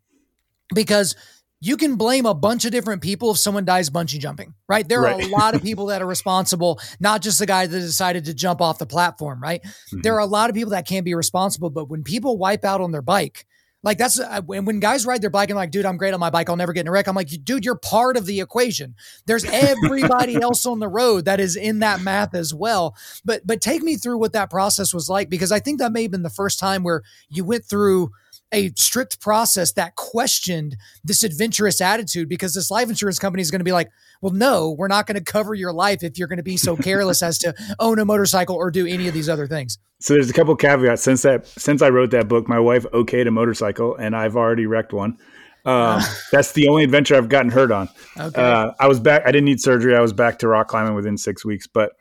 because 0.74 1.16
you 1.64 1.76
can 1.76 1.94
blame 1.94 2.26
a 2.26 2.34
bunch 2.34 2.64
of 2.64 2.72
different 2.72 3.02
people 3.02 3.30
if 3.30 3.38
someone 3.38 3.64
dies 3.64 3.88
bungee 3.88 4.18
jumping, 4.18 4.52
right? 4.68 4.86
There 4.86 5.00
right. 5.00 5.14
are 5.14 5.28
a 5.28 5.30
lot 5.30 5.54
of 5.54 5.62
people 5.62 5.86
that 5.86 6.02
are 6.02 6.06
responsible, 6.06 6.80
not 6.98 7.22
just 7.22 7.38
the 7.38 7.46
guy 7.46 7.68
that 7.68 7.78
decided 7.78 8.24
to 8.24 8.34
jump 8.34 8.60
off 8.60 8.78
the 8.78 8.86
platform, 8.86 9.40
right? 9.40 9.62
Mm-hmm. 9.62 10.00
There 10.00 10.14
are 10.16 10.20
a 10.20 10.26
lot 10.26 10.50
of 10.50 10.56
people 10.56 10.72
that 10.72 10.88
can't 10.88 11.04
be 11.04 11.14
responsible, 11.14 11.70
but 11.70 11.88
when 11.88 12.02
people 12.02 12.36
wipe 12.36 12.64
out 12.64 12.80
on 12.80 12.90
their 12.90 13.00
bike, 13.00 13.46
like 13.84 13.96
that's 13.96 14.18
uh, 14.18 14.42
when, 14.42 14.64
when 14.64 14.80
guys 14.80 15.06
ride 15.06 15.22
their 15.22 15.30
bike 15.30 15.50
and 15.50 15.56
like, 15.56 15.70
dude, 15.70 15.86
I'm 15.86 15.96
great 15.96 16.14
on 16.14 16.18
my 16.20 16.30
bike. 16.30 16.48
I'll 16.48 16.56
never 16.56 16.72
get 16.72 16.82
in 16.82 16.88
a 16.88 16.90
wreck. 16.90 17.06
I'm 17.06 17.14
like, 17.14 17.28
dude, 17.44 17.64
you're 17.64 17.76
part 17.76 18.16
of 18.16 18.26
the 18.26 18.40
equation. 18.40 18.96
There's 19.26 19.44
everybody 19.44 20.34
else 20.42 20.66
on 20.66 20.80
the 20.80 20.88
road 20.88 21.26
that 21.26 21.38
is 21.38 21.54
in 21.54 21.78
that 21.80 22.00
math 22.00 22.34
as 22.34 22.52
well. 22.52 22.96
But 23.24 23.46
but 23.46 23.60
take 23.60 23.82
me 23.82 23.96
through 23.96 24.18
what 24.18 24.32
that 24.32 24.50
process 24.50 24.92
was 24.92 25.08
like 25.08 25.28
because 25.28 25.52
I 25.52 25.60
think 25.60 25.78
that 25.78 25.92
may 25.92 26.02
have 26.02 26.10
been 26.10 26.22
the 26.22 26.30
first 26.30 26.58
time 26.58 26.82
where 26.82 27.02
you 27.28 27.44
went 27.44 27.64
through 27.64 28.10
a 28.52 28.70
strict 28.76 29.20
process 29.20 29.72
that 29.72 29.96
questioned 29.96 30.76
this 31.02 31.22
adventurous 31.22 31.80
attitude 31.80 32.28
because 32.28 32.54
this 32.54 32.70
life 32.70 32.88
insurance 32.88 33.18
company 33.18 33.40
is 33.40 33.50
going 33.50 33.60
to 33.60 33.64
be 33.64 33.72
like, 33.72 33.90
well, 34.20 34.32
no, 34.32 34.70
we're 34.70 34.88
not 34.88 35.06
going 35.06 35.16
to 35.16 35.24
cover 35.24 35.54
your 35.54 35.72
life 35.72 36.02
if 36.02 36.18
you're 36.18 36.28
going 36.28 36.36
to 36.36 36.42
be 36.42 36.56
so 36.56 36.76
careless 36.76 37.22
as 37.22 37.38
to 37.38 37.54
own 37.78 37.98
a 37.98 38.04
motorcycle 38.04 38.54
or 38.54 38.70
do 38.70 38.86
any 38.86 39.08
of 39.08 39.14
these 39.14 39.28
other 39.28 39.46
things. 39.46 39.78
So 40.00 40.14
there's 40.14 40.30
a 40.30 40.32
couple 40.32 40.54
caveats 40.56 41.02
since 41.02 41.22
that 41.22 41.46
since 41.46 41.80
I 41.80 41.88
wrote 41.88 42.10
that 42.10 42.28
book, 42.28 42.48
my 42.48 42.58
wife 42.58 42.84
okayed 42.92 43.26
a 43.26 43.30
motorcycle 43.30 43.96
and 43.96 44.14
I've 44.14 44.36
already 44.36 44.66
wrecked 44.66 44.92
one. 44.92 45.16
Um, 45.64 46.02
that's 46.32 46.52
the 46.52 46.68
only 46.68 46.84
adventure 46.84 47.16
I've 47.16 47.28
gotten 47.28 47.50
hurt 47.50 47.70
on. 47.70 47.88
Okay. 48.18 48.40
Uh, 48.40 48.72
I 48.78 48.88
was 48.88 49.00
back. 49.00 49.22
I 49.24 49.32
didn't 49.32 49.46
need 49.46 49.60
surgery. 49.60 49.96
I 49.96 50.00
was 50.00 50.12
back 50.12 50.40
to 50.40 50.48
rock 50.48 50.68
climbing 50.68 50.94
within 50.94 51.16
six 51.16 51.44
weeks. 51.44 51.66
But 51.66 51.92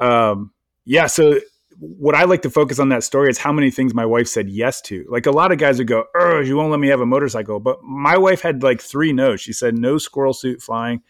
um, 0.00 0.52
yeah, 0.84 1.06
so 1.06 1.40
what 1.78 2.14
I 2.14 2.24
like 2.24 2.42
to 2.42 2.50
focus 2.50 2.78
on 2.78 2.88
that 2.90 3.02
story 3.02 3.30
is 3.30 3.38
how 3.38 3.52
many 3.52 3.70
things 3.70 3.94
my 3.94 4.06
wife 4.06 4.28
said 4.28 4.48
yes 4.48 4.80
to. 4.82 5.04
Like 5.08 5.26
a 5.26 5.30
lot 5.30 5.52
of 5.52 5.58
guys 5.58 5.78
would 5.78 5.86
go, 5.86 6.04
"Oh, 6.14 6.40
you 6.40 6.56
won't 6.56 6.70
let 6.70 6.80
me 6.80 6.88
have 6.88 7.00
a 7.00 7.06
motorcycle," 7.06 7.60
but 7.60 7.82
my 7.82 8.16
wife 8.16 8.40
had 8.40 8.62
like 8.62 8.80
three 8.80 9.12
no's. 9.12 9.40
She 9.40 9.52
said 9.52 9.76
no 9.76 9.98
squirrel 9.98 10.32
suit 10.32 10.62
flying, 10.62 11.02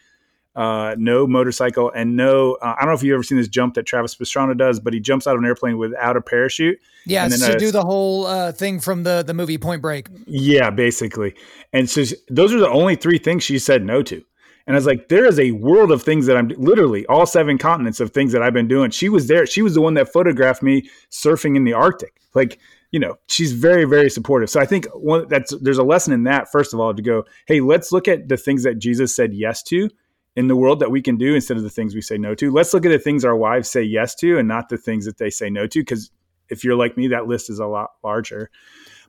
uh, 0.56 0.94
no 0.98 1.26
motorcycle, 1.26 1.90
and 1.94 2.16
no. 2.16 2.54
Uh, 2.62 2.74
I 2.76 2.80
don't 2.80 2.90
know 2.90 2.94
if 2.94 3.02
you've 3.02 3.14
ever 3.14 3.22
seen 3.22 3.38
this 3.38 3.48
jump 3.48 3.74
that 3.74 3.84
Travis 3.84 4.14
Pastrana 4.14 4.56
does, 4.56 4.80
but 4.80 4.92
he 4.92 5.00
jumps 5.00 5.26
out 5.26 5.34
of 5.34 5.40
an 5.40 5.46
airplane 5.46 5.78
without 5.78 6.16
a 6.16 6.20
parachute. 6.20 6.78
Yeah, 7.06 7.28
to 7.28 7.58
do 7.58 7.70
the 7.70 7.82
whole 7.82 8.26
uh, 8.26 8.52
thing 8.52 8.80
from 8.80 9.02
the 9.02 9.22
the 9.26 9.34
movie 9.34 9.58
Point 9.58 9.82
Break. 9.82 10.08
Yeah, 10.26 10.70
basically. 10.70 11.34
And 11.72 11.90
so 11.90 12.04
those 12.28 12.52
are 12.52 12.58
the 12.58 12.68
only 12.68 12.96
three 12.96 13.18
things 13.18 13.42
she 13.42 13.58
said 13.58 13.84
no 13.84 14.02
to. 14.04 14.24
And 14.66 14.74
I 14.74 14.78
was 14.78 14.86
like, 14.86 15.08
there 15.08 15.26
is 15.26 15.38
a 15.38 15.50
world 15.50 15.90
of 15.90 16.02
things 16.02 16.26
that 16.26 16.36
I'm 16.36 16.48
literally 16.48 17.04
all 17.06 17.26
seven 17.26 17.58
continents 17.58 18.00
of 18.00 18.12
things 18.12 18.32
that 18.32 18.42
I've 18.42 18.54
been 18.54 18.68
doing. 18.68 18.90
She 18.90 19.08
was 19.08 19.26
there. 19.28 19.46
She 19.46 19.60
was 19.60 19.74
the 19.74 19.82
one 19.82 19.94
that 19.94 20.12
photographed 20.12 20.62
me 20.62 20.88
surfing 21.10 21.56
in 21.56 21.64
the 21.64 21.74
Arctic. 21.74 22.20
Like, 22.34 22.58
you 22.90 22.98
know, 22.98 23.16
she's 23.26 23.52
very, 23.52 23.84
very 23.84 24.08
supportive. 24.08 24.48
So 24.48 24.60
I 24.60 24.66
think 24.66 24.86
one 24.94 25.28
that's 25.28 25.54
there's 25.60 25.78
a 25.78 25.82
lesson 25.82 26.12
in 26.12 26.24
that, 26.24 26.50
first 26.50 26.72
of 26.72 26.80
all, 26.80 26.94
to 26.94 27.02
go, 27.02 27.24
hey, 27.46 27.60
let's 27.60 27.92
look 27.92 28.08
at 28.08 28.28
the 28.28 28.36
things 28.36 28.62
that 28.62 28.78
Jesus 28.78 29.14
said 29.14 29.34
yes 29.34 29.62
to 29.64 29.90
in 30.36 30.48
the 30.48 30.56
world 30.56 30.80
that 30.80 30.90
we 30.90 31.02
can 31.02 31.16
do 31.16 31.34
instead 31.34 31.56
of 31.56 31.62
the 31.62 31.70
things 31.70 31.94
we 31.94 32.00
say 32.00 32.16
no 32.16 32.34
to. 32.34 32.50
Let's 32.50 32.72
look 32.72 32.86
at 32.86 32.90
the 32.90 32.98
things 32.98 33.24
our 33.24 33.36
wives 33.36 33.70
say 33.70 33.82
yes 33.82 34.14
to 34.16 34.38
and 34.38 34.48
not 34.48 34.68
the 34.68 34.78
things 34.78 35.04
that 35.04 35.18
they 35.18 35.30
say 35.30 35.50
no 35.50 35.66
to. 35.66 35.80
Because 35.80 36.10
if 36.48 36.64
you're 36.64 36.76
like 36.76 36.96
me, 36.96 37.08
that 37.08 37.26
list 37.26 37.50
is 37.50 37.58
a 37.58 37.66
lot 37.66 37.90
larger. 38.02 38.50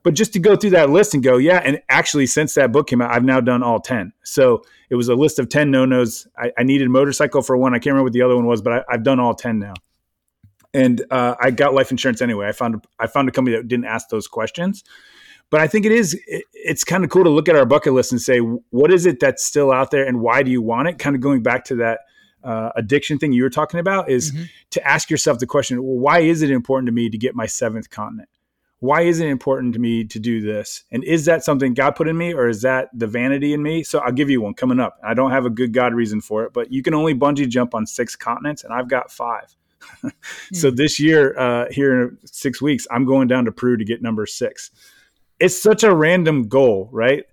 But 0.05 0.13
just 0.13 0.33
to 0.33 0.39
go 0.39 0.55
through 0.55 0.69
that 0.69 0.91
list 0.91 1.15
and 1.15 1.23
go, 1.23 1.37
yeah, 1.37 1.63
and 1.65 1.81
actually, 1.89 2.27
since 2.27 2.53
that 2.53 2.71
book 2.71 2.85
came 2.85 3.01
out, 3.01 3.09
I've 3.09 3.23
now 3.23 3.41
done 3.41 3.63
all 3.63 3.79
10. 3.79 4.13
So 4.23 4.61
it 4.91 4.95
was 4.95 5.09
a 5.09 5.15
list 5.15 5.39
of 5.39 5.49
10 5.49 5.71
no 5.71 5.83
nos. 5.83 6.27
I, 6.37 6.51
I, 6.59 6.61
needed 6.61 6.89
motorcycle 6.89 7.41
for 7.41 7.57
one. 7.57 7.73
I 7.73 7.77
can't 7.77 7.87
remember 7.87 8.03
what 8.03 8.13
the 8.13 8.21
other 8.21 8.35
one 8.35 8.45
was, 8.45 8.61
but 8.61 8.85
I, 8.87 8.91
have 8.91 9.01
done 9.01 9.19
all 9.19 9.33
10 9.33 9.57
now. 9.57 9.73
And 10.75 11.03
uh, 11.09 11.33
I 11.41 11.49
got 11.49 11.73
life 11.73 11.89
insurance 11.89 12.21
anyway. 12.21 12.47
I 12.47 12.51
found, 12.51 12.85
I 12.99 13.07
found 13.07 13.29
a 13.29 13.31
company 13.31 13.57
that 13.57 13.67
didn't 13.67 13.85
ask 13.85 14.09
those 14.09 14.27
questions. 14.27 14.83
But 15.49 15.61
I 15.61 15.67
think 15.67 15.87
it 15.87 15.91
is, 15.91 16.13
it, 16.27 16.43
it's 16.53 16.83
kind 16.83 17.03
of 17.03 17.09
cool 17.09 17.23
to 17.23 17.31
look 17.31 17.49
at 17.49 17.55
our 17.55 17.65
bucket 17.65 17.93
list 17.93 18.11
and 18.11 18.21
say, 18.21 18.37
what 18.37 18.93
is 18.93 19.07
it 19.07 19.19
that's 19.19 19.43
still 19.43 19.71
out 19.71 19.89
there 19.89 20.05
and 20.05 20.21
why 20.21 20.43
do 20.43 20.51
you 20.51 20.61
want 20.61 20.87
it? 20.87 20.99
Kind 20.99 21.15
of 21.15 21.21
going 21.23 21.41
back 21.41 21.65
to 21.65 21.75
that 21.77 22.01
uh, 22.43 22.69
addiction 22.75 23.17
thing 23.17 23.33
you 23.33 23.41
were 23.41 23.49
talking 23.49 23.79
about 23.79 24.07
is 24.07 24.31
mm-hmm. 24.31 24.43
to 24.69 24.87
ask 24.87 25.09
yourself 25.09 25.39
the 25.39 25.47
question, 25.47 25.83
well, 25.83 25.97
why 25.97 26.19
is 26.19 26.43
it 26.43 26.51
important 26.51 26.85
to 26.85 26.91
me 26.91 27.09
to 27.09 27.17
get 27.17 27.33
my 27.33 27.47
seventh 27.47 27.89
continent? 27.89 28.29
Why 28.85 29.01
is 29.01 29.19
it 29.19 29.27
important 29.27 29.73
to 29.73 29.79
me 29.79 30.03
to 30.05 30.19
do 30.19 30.41
this? 30.41 30.83
And 30.91 31.03
is 31.03 31.25
that 31.25 31.43
something 31.43 31.73
God 31.73 31.91
put 31.91 32.07
in 32.07 32.17
me 32.17 32.33
or 32.33 32.47
is 32.47 32.61
that 32.61 32.89
the 32.93 33.07
vanity 33.07 33.53
in 33.53 33.61
me? 33.61 33.83
So 33.83 33.99
I'll 33.99 34.11
give 34.11 34.29
you 34.29 34.41
one 34.41 34.53
coming 34.53 34.79
up. 34.79 34.97
I 35.03 35.13
don't 35.13 35.31
have 35.31 35.45
a 35.45 35.49
good 35.49 35.73
God 35.73 35.93
reason 35.93 36.21
for 36.21 36.43
it, 36.43 36.53
but 36.53 36.71
you 36.71 36.81
can 36.81 36.93
only 36.93 37.13
bungee 37.13 37.49
jump 37.49 37.75
on 37.75 37.85
six 37.85 38.15
continents 38.15 38.63
and 38.63 38.73
I've 38.73 38.87
got 38.87 39.11
five. 39.11 39.55
so 40.53 40.69
hmm. 40.69 40.75
this 40.75 40.99
year, 40.99 41.37
uh, 41.37 41.65
here 41.71 42.01
in 42.01 42.17
six 42.25 42.61
weeks, 42.61 42.87
I'm 42.91 43.05
going 43.05 43.27
down 43.27 43.45
to 43.45 43.51
Peru 43.51 43.77
to 43.77 43.85
get 43.85 44.01
number 44.01 44.25
six. 44.25 44.71
It's 45.39 45.61
such 45.61 45.83
a 45.83 45.93
random 45.93 46.47
goal, 46.47 46.89
right? 46.91 47.23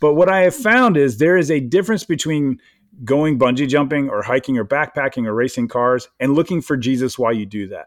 But 0.00 0.14
what 0.14 0.28
I 0.28 0.40
have 0.40 0.54
found 0.54 0.96
is 0.96 1.18
there 1.18 1.36
is 1.36 1.50
a 1.50 1.60
difference 1.60 2.04
between 2.04 2.60
going 3.04 3.38
bungee 3.38 3.68
jumping 3.68 4.10
or 4.10 4.22
hiking 4.22 4.58
or 4.58 4.64
backpacking 4.64 5.26
or 5.26 5.34
racing 5.34 5.68
cars 5.68 6.08
and 6.20 6.34
looking 6.34 6.60
for 6.60 6.76
Jesus 6.76 7.18
while 7.18 7.32
you 7.32 7.46
do 7.46 7.68
that. 7.68 7.86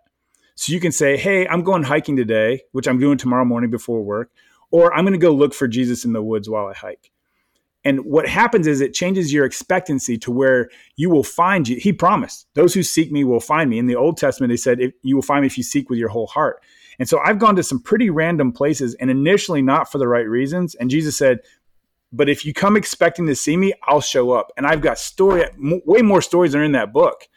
So 0.55 0.73
you 0.73 0.79
can 0.79 0.91
say, 0.91 1.17
hey, 1.17 1.47
I'm 1.47 1.63
going 1.63 1.83
hiking 1.83 2.15
today, 2.15 2.61
which 2.71 2.87
I'm 2.87 2.99
doing 2.99 3.17
tomorrow 3.17 3.45
morning 3.45 3.69
before 3.69 4.01
work, 4.01 4.31
or 4.71 4.93
I'm 4.93 5.03
going 5.03 5.13
to 5.13 5.19
go 5.19 5.31
look 5.31 5.53
for 5.53 5.67
Jesus 5.67 6.05
in 6.05 6.13
the 6.13 6.23
woods 6.23 6.49
while 6.49 6.67
I 6.67 6.73
hike. 6.73 7.11
And 7.83 8.03
what 8.05 8.27
happens 8.27 8.65
is 8.65 8.81
it 8.81 8.95
changes 8.95 9.31
your 9.31 9.45
expectancy 9.45 10.17
to 10.17 10.31
where 10.31 10.69
you 10.95 11.09
will 11.09 11.23
find 11.23 11.67
you. 11.67 11.77
He 11.77 11.93
promised, 11.93 12.47
those 12.55 12.73
who 12.73 12.81
seek 12.81 13.11
me 13.11 13.23
will 13.23 13.39
find 13.39 13.69
me. 13.69 13.77
In 13.77 13.85
the 13.85 13.95
Old 13.95 14.17
Testament, 14.17 14.49
they 14.49 14.57
said, 14.57 14.79
you 15.03 15.15
will 15.15 15.21
find 15.21 15.41
me 15.41 15.47
if 15.47 15.57
you 15.57 15.63
seek 15.63 15.89
with 15.89 15.99
your 15.99 16.09
whole 16.09 16.25
heart. 16.25 16.63
And 16.97 17.07
so 17.07 17.19
I've 17.19 17.37
gone 17.37 17.55
to 17.57 17.63
some 17.63 17.79
pretty 17.79 18.09
random 18.09 18.51
places 18.51 18.95
and 18.95 19.11
initially 19.11 19.61
not 19.61 19.91
for 19.91 19.99
the 19.99 20.07
right 20.07 20.27
reasons. 20.27 20.73
And 20.75 20.89
Jesus 20.89 21.15
said, 21.15 21.41
but 22.11 22.29
if 22.29 22.45
you 22.45 22.53
come 22.53 22.77
expecting 22.77 23.27
to 23.27 23.35
see 23.35 23.57
me, 23.57 23.73
I'll 23.83 24.01
show 24.01 24.31
up. 24.31 24.51
And 24.57 24.65
I've 24.65 24.81
got 24.81 24.97
story, 24.97 25.43
way 25.59 26.01
more 26.01 26.21
stories 26.21 26.55
are 26.55 26.63
in 26.63 26.71
that 26.71 26.93
book 26.93 27.27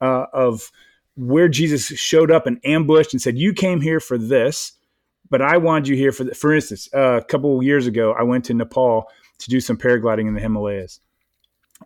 uh, 0.00 0.26
of 0.32 0.70
where 1.16 1.48
Jesus 1.48 1.86
showed 1.86 2.30
up 2.30 2.46
and 2.46 2.60
ambushed 2.64 3.12
and 3.12 3.20
said, 3.20 3.38
"You 3.38 3.52
came 3.52 3.80
here 3.80 4.00
for 4.00 4.18
this, 4.18 4.72
but 5.30 5.42
I 5.42 5.56
wanted 5.56 5.88
you 5.88 5.96
here 5.96 6.12
for." 6.12 6.26
For 6.34 6.54
instance, 6.54 6.88
uh, 6.94 7.20
a 7.20 7.24
couple 7.24 7.56
of 7.56 7.64
years 7.64 7.86
ago, 7.86 8.12
I 8.12 8.22
went 8.22 8.44
to 8.46 8.54
Nepal 8.54 9.08
to 9.38 9.50
do 9.50 9.60
some 9.60 9.76
paragliding 9.76 10.28
in 10.28 10.34
the 10.34 10.40
Himalayas, 10.40 11.00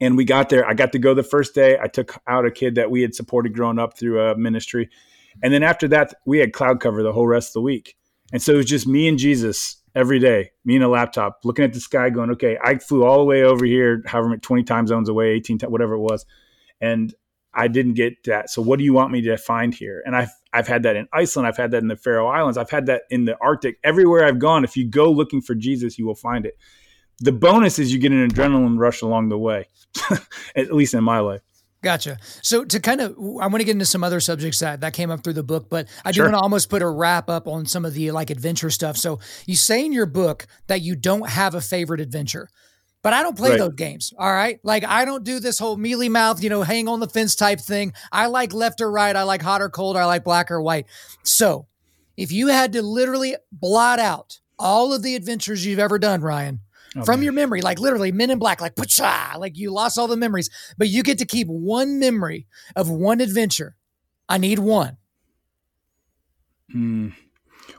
and 0.01 0.17
we 0.17 0.25
got 0.25 0.49
there. 0.49 0.67
I 0.69 0.75
got 0.75 0.93
to 0.93 0.99
go 0.99 1.15
the 1.15 1.23
first 1.23 1.55
day. 1.55 1.79
I 1.81 1.87
took 1.87 2.19
out 2.27 2.45
a 2.45 2.51
kid 2.51 2.75
that 2.75 2.91
we 2.91 3.03
had 3.03 3.15
supported 3.15 3.55
growing 3.55 3.79
up 3.79 3.97
through 3.97 4.21
a 4.21 4.37
ministry, 4.37 4.91
and 5.43 5.55
then 5.55 5.63
after 5.63 5.87
that, 5.89 6.15
we 6.27 6.39
had 6.39 6.53
cloud 6.53 6.81
cover 6.81 7.03
the 7.03 7.13
whole 7.13 7.27
rest 7.27 7.51
of 7.51 7.55
the 7.55 7.63
week, 7.63 7.97
and 8.33 8.43
so 8.43 8.55
it 8.55 8.57
was 8.59 8.67
just 8.67 8.87
me 8.87 9.09
and 9.09 9.19
Jesus 9.19 9.77
every 9.95 10.19
day, 10.19 10.51
me 10.65 10.77
and 10.77 10.85
a 10.85 10.89
laptop, 10.89 11.41
looking 11.45 11.65
at 11.65 11.73
the 11.73 11.81
sky, 11.81 12.11
going, 12.11 12.31
"Okay, 12.31 12.59
I 12.63 12.79
flew 12.79 13.05
all 13.05 13.19
the 13.19 13.25
way 13.25 13.43
over 13.43 13.65
here, 13.65 14.03
however 14.07 14.29
many 14.29 14.41
twenty 14.41 14.65
time 14.65 14.87
zones 14.87 15.09
away, 15.09 15.31
eighteen, 15.31 15.59
whatever 15.61 15.95
it 15.95 16.01
was." 16.01 16.27
And 16.81 17.15
I 17.53 17.69
didn't 17.69 17.95
get 17.95 18.25
that. 18.25 18.51
So 18.51 18.63
what 18.63 18.79
do 18.79 18.85
you 18.85 18.93
want 18.93 19.11
me 19.11 19.23
to 19.23 19.37
find 19.37 19.75
here? 19.75 20.03
And 20.07 20.15
I've 20.15 20.31
I've 20.53 20.69
had 20.69 20.83
that 20.85 20.97
in 20.97 21.09
Iceland. 21.13 21.47
I've 21.47 21.57
had 21.57 21.71
that 21.73 21.83
in 21.83 21.89
the 21.89 21.97
Faroe 21.97 22.29
Islands. 22.29 22.59
I've 22.59 22.71
had 22.71 22.87
that 22.87 23.03
in 23.11 23.25
the 23.25 23.37
Arctic. 23.41 23.79
Everywhere 23.85 24.25
I've 24.25 24.39
gone, 24.39 24.65
if 24.65 24.77
you 24.77 24.89
go 24.89 25.11
looking 25.11 25.41
for 25.41 25.55
Jesus, 25.55 25.99
you 25.99 26.07
will 26.07 26.15
find 26.15 26.47
it. 26.47 26.57
The 27.21 27.33
bonus 27.33 27.79
is 27.79 27.93
you 27.93 27.99
get 27.99 28.13
an 28.13 28.29
adrenaline 28.29 28.79
rush 28.79 29.03
along 29.03 29.29
the 29.29 29.39
way, 29.39 29.69
at 30.57 30.73
least 30.73 30.95
in 30.95 31.05
my 31.05 31.19
life. 31.19 31.43
Gotcha. 31.83 32.19
So 32.43 32.65
to 32.65 32.79
kind 32.79 33.01
of, 33.01 33.13
I 33.13 33.47
want 33.47 33.57
to 33.57 33.65
get 33.65 33.73
into 33.73 33.87
some 33.87 34.05
other 34.05 34.21
subjects 34.21 34.59
that 34.59 34.83
that 34.83 34.93
came 34.93 35.11
up 35.11 35.25
through 35.25 35.33
the 35.33 35.43
book, 35.43 35.71
but 35.71 35.89
I 36.05 36.13
do 36.13 36.17
sure. 36.17 36.27
want 36.27 36.35
to 36.35 36.41
almost 36.41 36.69
put 36.69 36.83
a 36.83 36.89
wrap 36.89 37.31
up 37.31 37.49
on 37.49 37.65
some 37.65 37.85
of 37.85 37.95
the 37.95 38.11
like 38.11 38.31
adventure 38.31 38.71
stuff. 38.71 38.97
So 38.97 39.19
you 39.47 39.57
say 39.57 39.85
in 39.85 39.93
your 39.93 40.07
book 40.07 40.47
that 40.67 40.83
you 40.83 40.95
don't 40.95 41.29
have 41.29 41.55
a 41.55 41.61
favorite 41.61 42.01
adventure. 42.01 42.49
But 43.03 43.15
I 43.15 43.23
don't 43.23 43.37
play 43.37 43.51
right. 43.51 43.59
those 43.59 43.75
games. 43.75 44.13
All 44.19 44.33
right. 44.33 44.61
Like 44.63 44.85
I 44.85 45.05
don't 45.05 45.25
do 45.25 45.41
this 45.41 45.59
whole 45.59 45.77
mealy 45.77 46.09
mouth, 46.09 46.43
you 46.43 46.51
know, 46.51 46.63
hang 46.63 46.87
on 46.87 47.01
the 47.01 47.09
fence 47.09 47.35
type 47.35 47.61
thing. 47.61 47.95
I 48.13 48.27
like 48.27 48.53
left 48.53 48.81
or 48.81 48.91
right. 48.91 49.17
I 49.17 49.23
like 49.23 49.41
hot 49.41 49.63
or 49.63 49.71
cold. 49.71 49.97
I 49.97 50.05
like 50.05 50.23
black 50.23 50.51
or 50.51 50.61
white. 50.61 50.87
So 51.23 51.67
if 52.17 52.31
you 52.31 52.49
had 52.49 52.75
to 52.75 52.83
literally 52.83 53.37
blot 53.51 53.99
out 53.99 54.41
all 54.59 54.93
of 54.93 55.03
the 55.03 55.17
adventures 55.17 55.65
you've 55.65 55.79
ever 55.79 55.99
done, 55.99 56.21
Ryan, 56.21 56.61
oh, 56.97 57.05
from 57.05 57.21
man. 57.21 57.25
your 57.25 57.33
memory, 57.33 57.63
like 57.63 57.81
literally 57.81 58.13
Men 58.13 58.31
in 58.31 58.39
Black, 58.39 58.61
like 58.61 58.75
like 59.39 59.57
you 59.57 59.71
lost 59.71 59.99
all 59.99 60.07
the 60.07 60.17
memories, 60.17 60.51
but 60.77 60.89
you 60.89 61.03
get 61.03 61.17
to 61.19 61.25
keep 61.25 61.49
one 61.49 61.99
memory 61.99 62.47
of 62.77 62.91
one 62.91 63.21
adventure. 63.23 63.77
I 64.29 64.37
need 64.37 64.59
one. 64.59 64.99
Hmm. 66.71 67.09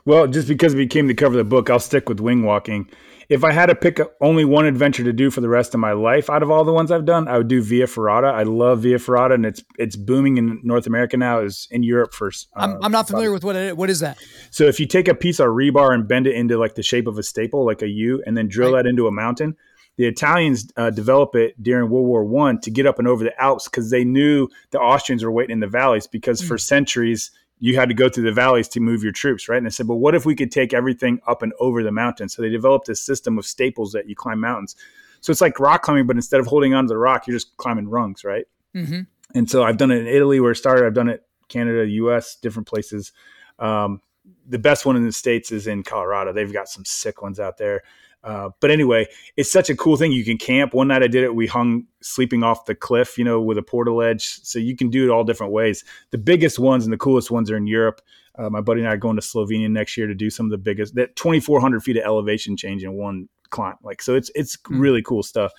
Well, 0.04 0.26
just 0.26 0.48
because 0.48 0.74
it 0.74 0.78
became 0.78 1.06
the 1.06 1.14
cover 1.14 1.36
the 1.36 1.44
book, 1.44 1.70
I'll 1.70 1.78
stick 1.78 2.08
with 2.08 2.18
wing 2.18 2.42
walking 2.42 2.88
if 3.32 3.44
I 3.44 3.52
had 3.52 3.66
to 3.66 3.74
pick 3.74 3.98
only 4.20 4.44
one 4.44 4.66
adventure 4.66 5.02
to 5.04 5.12
do 5.12 5.30
for 5.30 5.40
the 5.40 5.48
rest 5.48 5.72
of 5.72 5.80
my 5.80 5.92
life 5.92 6.28
out 6.28 6.42
of 6.42 6.50
all 6.50 6.64
the 6.64 6.72
ones 6.72 6.90
I've 6.90 7.06
done, 7.06 7.28
I 7.28 7.38
would 7.38 7.48
do 7.48 7.62
Via 7.62 7.86
Ferrata. 7.86 8.30
I 8.30 8.42
love 8.42 8.80
Via 8.80 8.98
Ferrata, 8.98 9.34
and 9.34 9.46
it's 9.46 9.64
it's 9.78 9.96
booming 9.96 10.36
in 10.36 10.60
North 10.62 10.86
America 10.86 11.16
now. 11.16 11.40
Is 11.40 11.66
in 11.70 11.82
Europe 11.82 12.12
first. 12.12 12.48
Uh, 12.54 12.60
I'm, 12.60 12.84
I'm 12.84 12.92
not 12.92 13.06
familiar 13.06 13.32
with 13.32 13.42
what 13.42 13.56
it, 13.56 13.74
what 13.74 13.88
is 13.88 14.00
that. 14.00 14.18
So 14.50 14.64
if 14.64 14.78
you 14.78 14.86
take 14.86 15.08
a 15.08 15.14
piece 15.14 15.40
of 15.40 15.46
rebar 15.46 15.94
and 15.94 16.06
bend 16.06 16.26
it 16.26 16.34
into 16.34 16.58
like 16.58 16.74
the 16.74 16.82
shape 16.82 17.06
of 17.06 17.16
a 17.16 17.22
staple, 17.22 17.64
like 17.64 17.80
a 17.80 17.88
U, 17.88 18.22
and 18.26 18.36
then 18.36 18.48
drill 18.48 18.74
right. 18.74 18.82
that 18.82 18.88
into 18.88 19.06
a 19.06 19.10
mountain, 19.10 19.56
the 19.96 20.06
Italians 20.06 20.70
uh, 20.76 20.90
develop 20.90 21.34
it 21.34 21.60
during 21.62 21.88
World 21.88 22.06
War 22.06 22.24
One 22.26 22.60
to 22.60 22.70
get 22.70 22.86
up 22.86 22.98
and 22.98 23.08
over 23.08 23.24
the 23.24 23.42
Alps 23.42 23.66
because 23.66 23.90
they 23.90 24.04
knew 24.04 24.48
the 24.72 24.78
Austrians 24.78 25.24
were 25.24 25.32
waiting 25.32 25.54
in 25.54 25.60
the 25.60 25.68
valleys 25.68 26.06
because 26.06 26.40
mm-hmm. 26.40 26.48
for 26.48 26.58
centuries 26.58 27.30
you 27.64 27.76
had 27.76 27.88
to 27.88 27.94
go 27.94 28.08
through 28.08 28.24
the 28.24 28.32
valleys 28.32 28.66
to 28.66 28.80
move 28.80 29.04
your 29.04 29.12
troops, 29.12 29.48
right? 29.48 29.56
And 29.56 29.64
they 29.64 29.70
said, 29.70 29.86
but 29.86 29.94
what 29.94 30.16
if 30.16 30.26
we 30.26 30.34
could 30.34 30.50
take 30.50 30.74
everything 30.74 31.20
up 31.28 31.42
and 31.42 31.52
over 31.60 31.84
the 31.84 31.92
mountain? 31.92 32.28
So 32.28 32.42
they 32.42 32.48
developed 32.48 32.88
a 32.88 32.96
system 32.96 33.38
of 33.38 33.46
staples 33.46 33.92
that 33.92 34.08
you 34.08 34.16
climb 34.16 34.40
mountains. 34.40 34.74
So 35.20 35.30
it's 35.30 35.40
like 35.40 35.60
rock 35.60 35.82
climbing, 35.82 36.08
but 36.08 36.16
instead 36.16 36.40
of 36.40 36.48
holding 36.48 36.74
onto 36.74 36.88
the 36.88 36.98
rock, 36.98 37.28
you're 37.28 37.36
just 37.36 37.56
climbing 37.58 37.88
rungs, 37.88 38.24
right? 38.24 38.46
Mm-hmm. 38.74 39.02
And 39.36 39.48
so 39.48 39.62
I've 39.62 39.76
done 39.76 39.92
it 39.92 39.98
in 39.98 40.08
Italy 40.08 40.40
where 40.40 40.50
it 40.50 40.56
started. 40.56 40.84
I've 40.84 40.94
done 40.94 41.08
it 41.08 41.24
Canada, 41.46 41.88
U.S., 41.88 42.34
different 42.34 42.66
places. 42.66 43.12
Um, 43.60 44.00
the 44.44 44.58
best 44.58 44.84
one 44.84 44.96
in 44.96 45.06
the 45.06 45.12
states 45.12 45.52
is 45.52 45.68
in 45.68 45.84
Colorado. 45.84 46.32
They've 46.32 46.52
got 46.52 46.68
some 46.68 46.84
sick 46.84 47.22
ones 47.22 47.38
out 47.38 47.58
there. 47.58 47.82
Uh, 48.24 48.50
but 48.60 48.70
anyway, 48.70 49.06
it's 49.36 49.50
such 49.50 49.68
a 49.68 49.76
cool 49.76 49.96
thing. 49.96 50.12
You 50.12 50.24
can 50.24 50.38
camp. 50.38 50.74
One 50.74 50.88
night 50.88 51.02
I 51.02 51.08
did 51.08 51.24
it. 51.24 51.34
We 51.34 51.46
hung 51.46 51.86
sleeping 52.00 52.42
off 52.42 52.66
the 52.66 52.74
cliff, 52.74 53.18
you 53.18 53.24
know, 53.24 53.40
with 53.40 53.58
a 53.58 53.62
portaledge. 53.62 54.40
So 54.44 54.58
you 54.58 54.76
can 54.76 54.90
do 54.90 55.04
it 55.04 55.10
all 55.10 55.24
different 55.24 55.52
ways. 55.52 55.84
The 56.10 56.18
biggest 56.18 56.58
ones 56.58 56.84
and 56.84 56.92
the 56.92 56.98
coolest 56.98 57.30
ones 57.30 57.50
are 57.50 57.56
in 57.56 57.66
Europe. 57.66 58.00
Uh, 58.38 58.48
my 58.48 58.60
buddy 58.60 58.80
and 58.80 58.88
I 58.88 58.92
are 58.92 58.96
going 58.96 59.16
to 59.16 59.22
Slovenia 59.22 59.70
next 59.70 59.96
year 59.96 60.06
to 60.06 60.14
do 60.14 60.30
some 60.30 60.46
of 60.46 60.50
the 60.50 60.58
biggest. 60.58 60.94
That 60.94 61.16
2,400 61.16 61.82
feet 61.82 61.96
of 61.96 62.04
elevation 62.04 62.56
change 62.56 62.84
in 62.84 62.94
one 62.94 63.28
climb. 63.50 63.74
Like 63.82 64.00
so, 64.00 64.14
it's 64.14 64.30
it's 64.34 64.56
mm-hmm. 64.56 64.80
really 64.80 65.02
cool 65.02 65.22
stuff. 65.22 65.52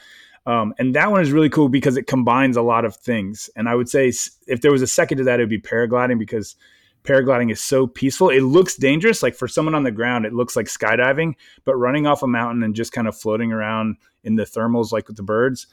Um, 0.45 0.73
and 0.77 0.93
that 0.95 1.09
one 1.11 1.21
is 1.21 1.31
really 1.31 1.49
cool 1.49 1.69
because 1.69 1.95
it 1.95 2.07
combines 2.07 2.57
a 2.57 2.61
lot 2.61 2.83
of 2.83 2.95
things. 2.95 3.49
And 3.55 3.69
I 3.69 3.75
would 3.75 3.87
say 3.87 4.11
if 4.47 4.61
there 4.61 4.71
was 4.71 4.81
a 4.81 4.87
second 4.87 5.19
to 5.19 5.23
that, 5.25 5.39
it 5.39 5.43
would 5.43 5.49
be 5.49 5.61
paragliding 5.61 6.19
because 6.19 6.55
paragliding 7.03 7.51
is 7.51 7.61
so 7.61 7.87
peaceful. 7.87 8.29
It 8.29 8.41
looks 8.41 8.75
dangerous. 8.75 9.23
Like 9.23 9.35
for 9.35 9.47
someone 9.47 9.75
on 9.75 9.83
the 9.83 9.91
ground, 9.91 10.25
it 10.25 10.33
looks 10.33 10.55
like 10.55 10.67
skydiving, 10.67 11.35
but 11.65 11.75
running 11.75 12.07
off 12.07 12.23
a 12.23 12.27
mountain 12.27 12.63
and 12.63 12.75
just 12.75 12.91
kind 12.91 13.07
of 13.07 13.17
floating 13.17 13.51
around 13.51 13.97
in 14.23 14.35
the 14.35 14.43
thermals, 14.43 14.91
like 14.91 15.07
with 15.07 15.17
the 15.17 15.23
birds, 15.23 15.67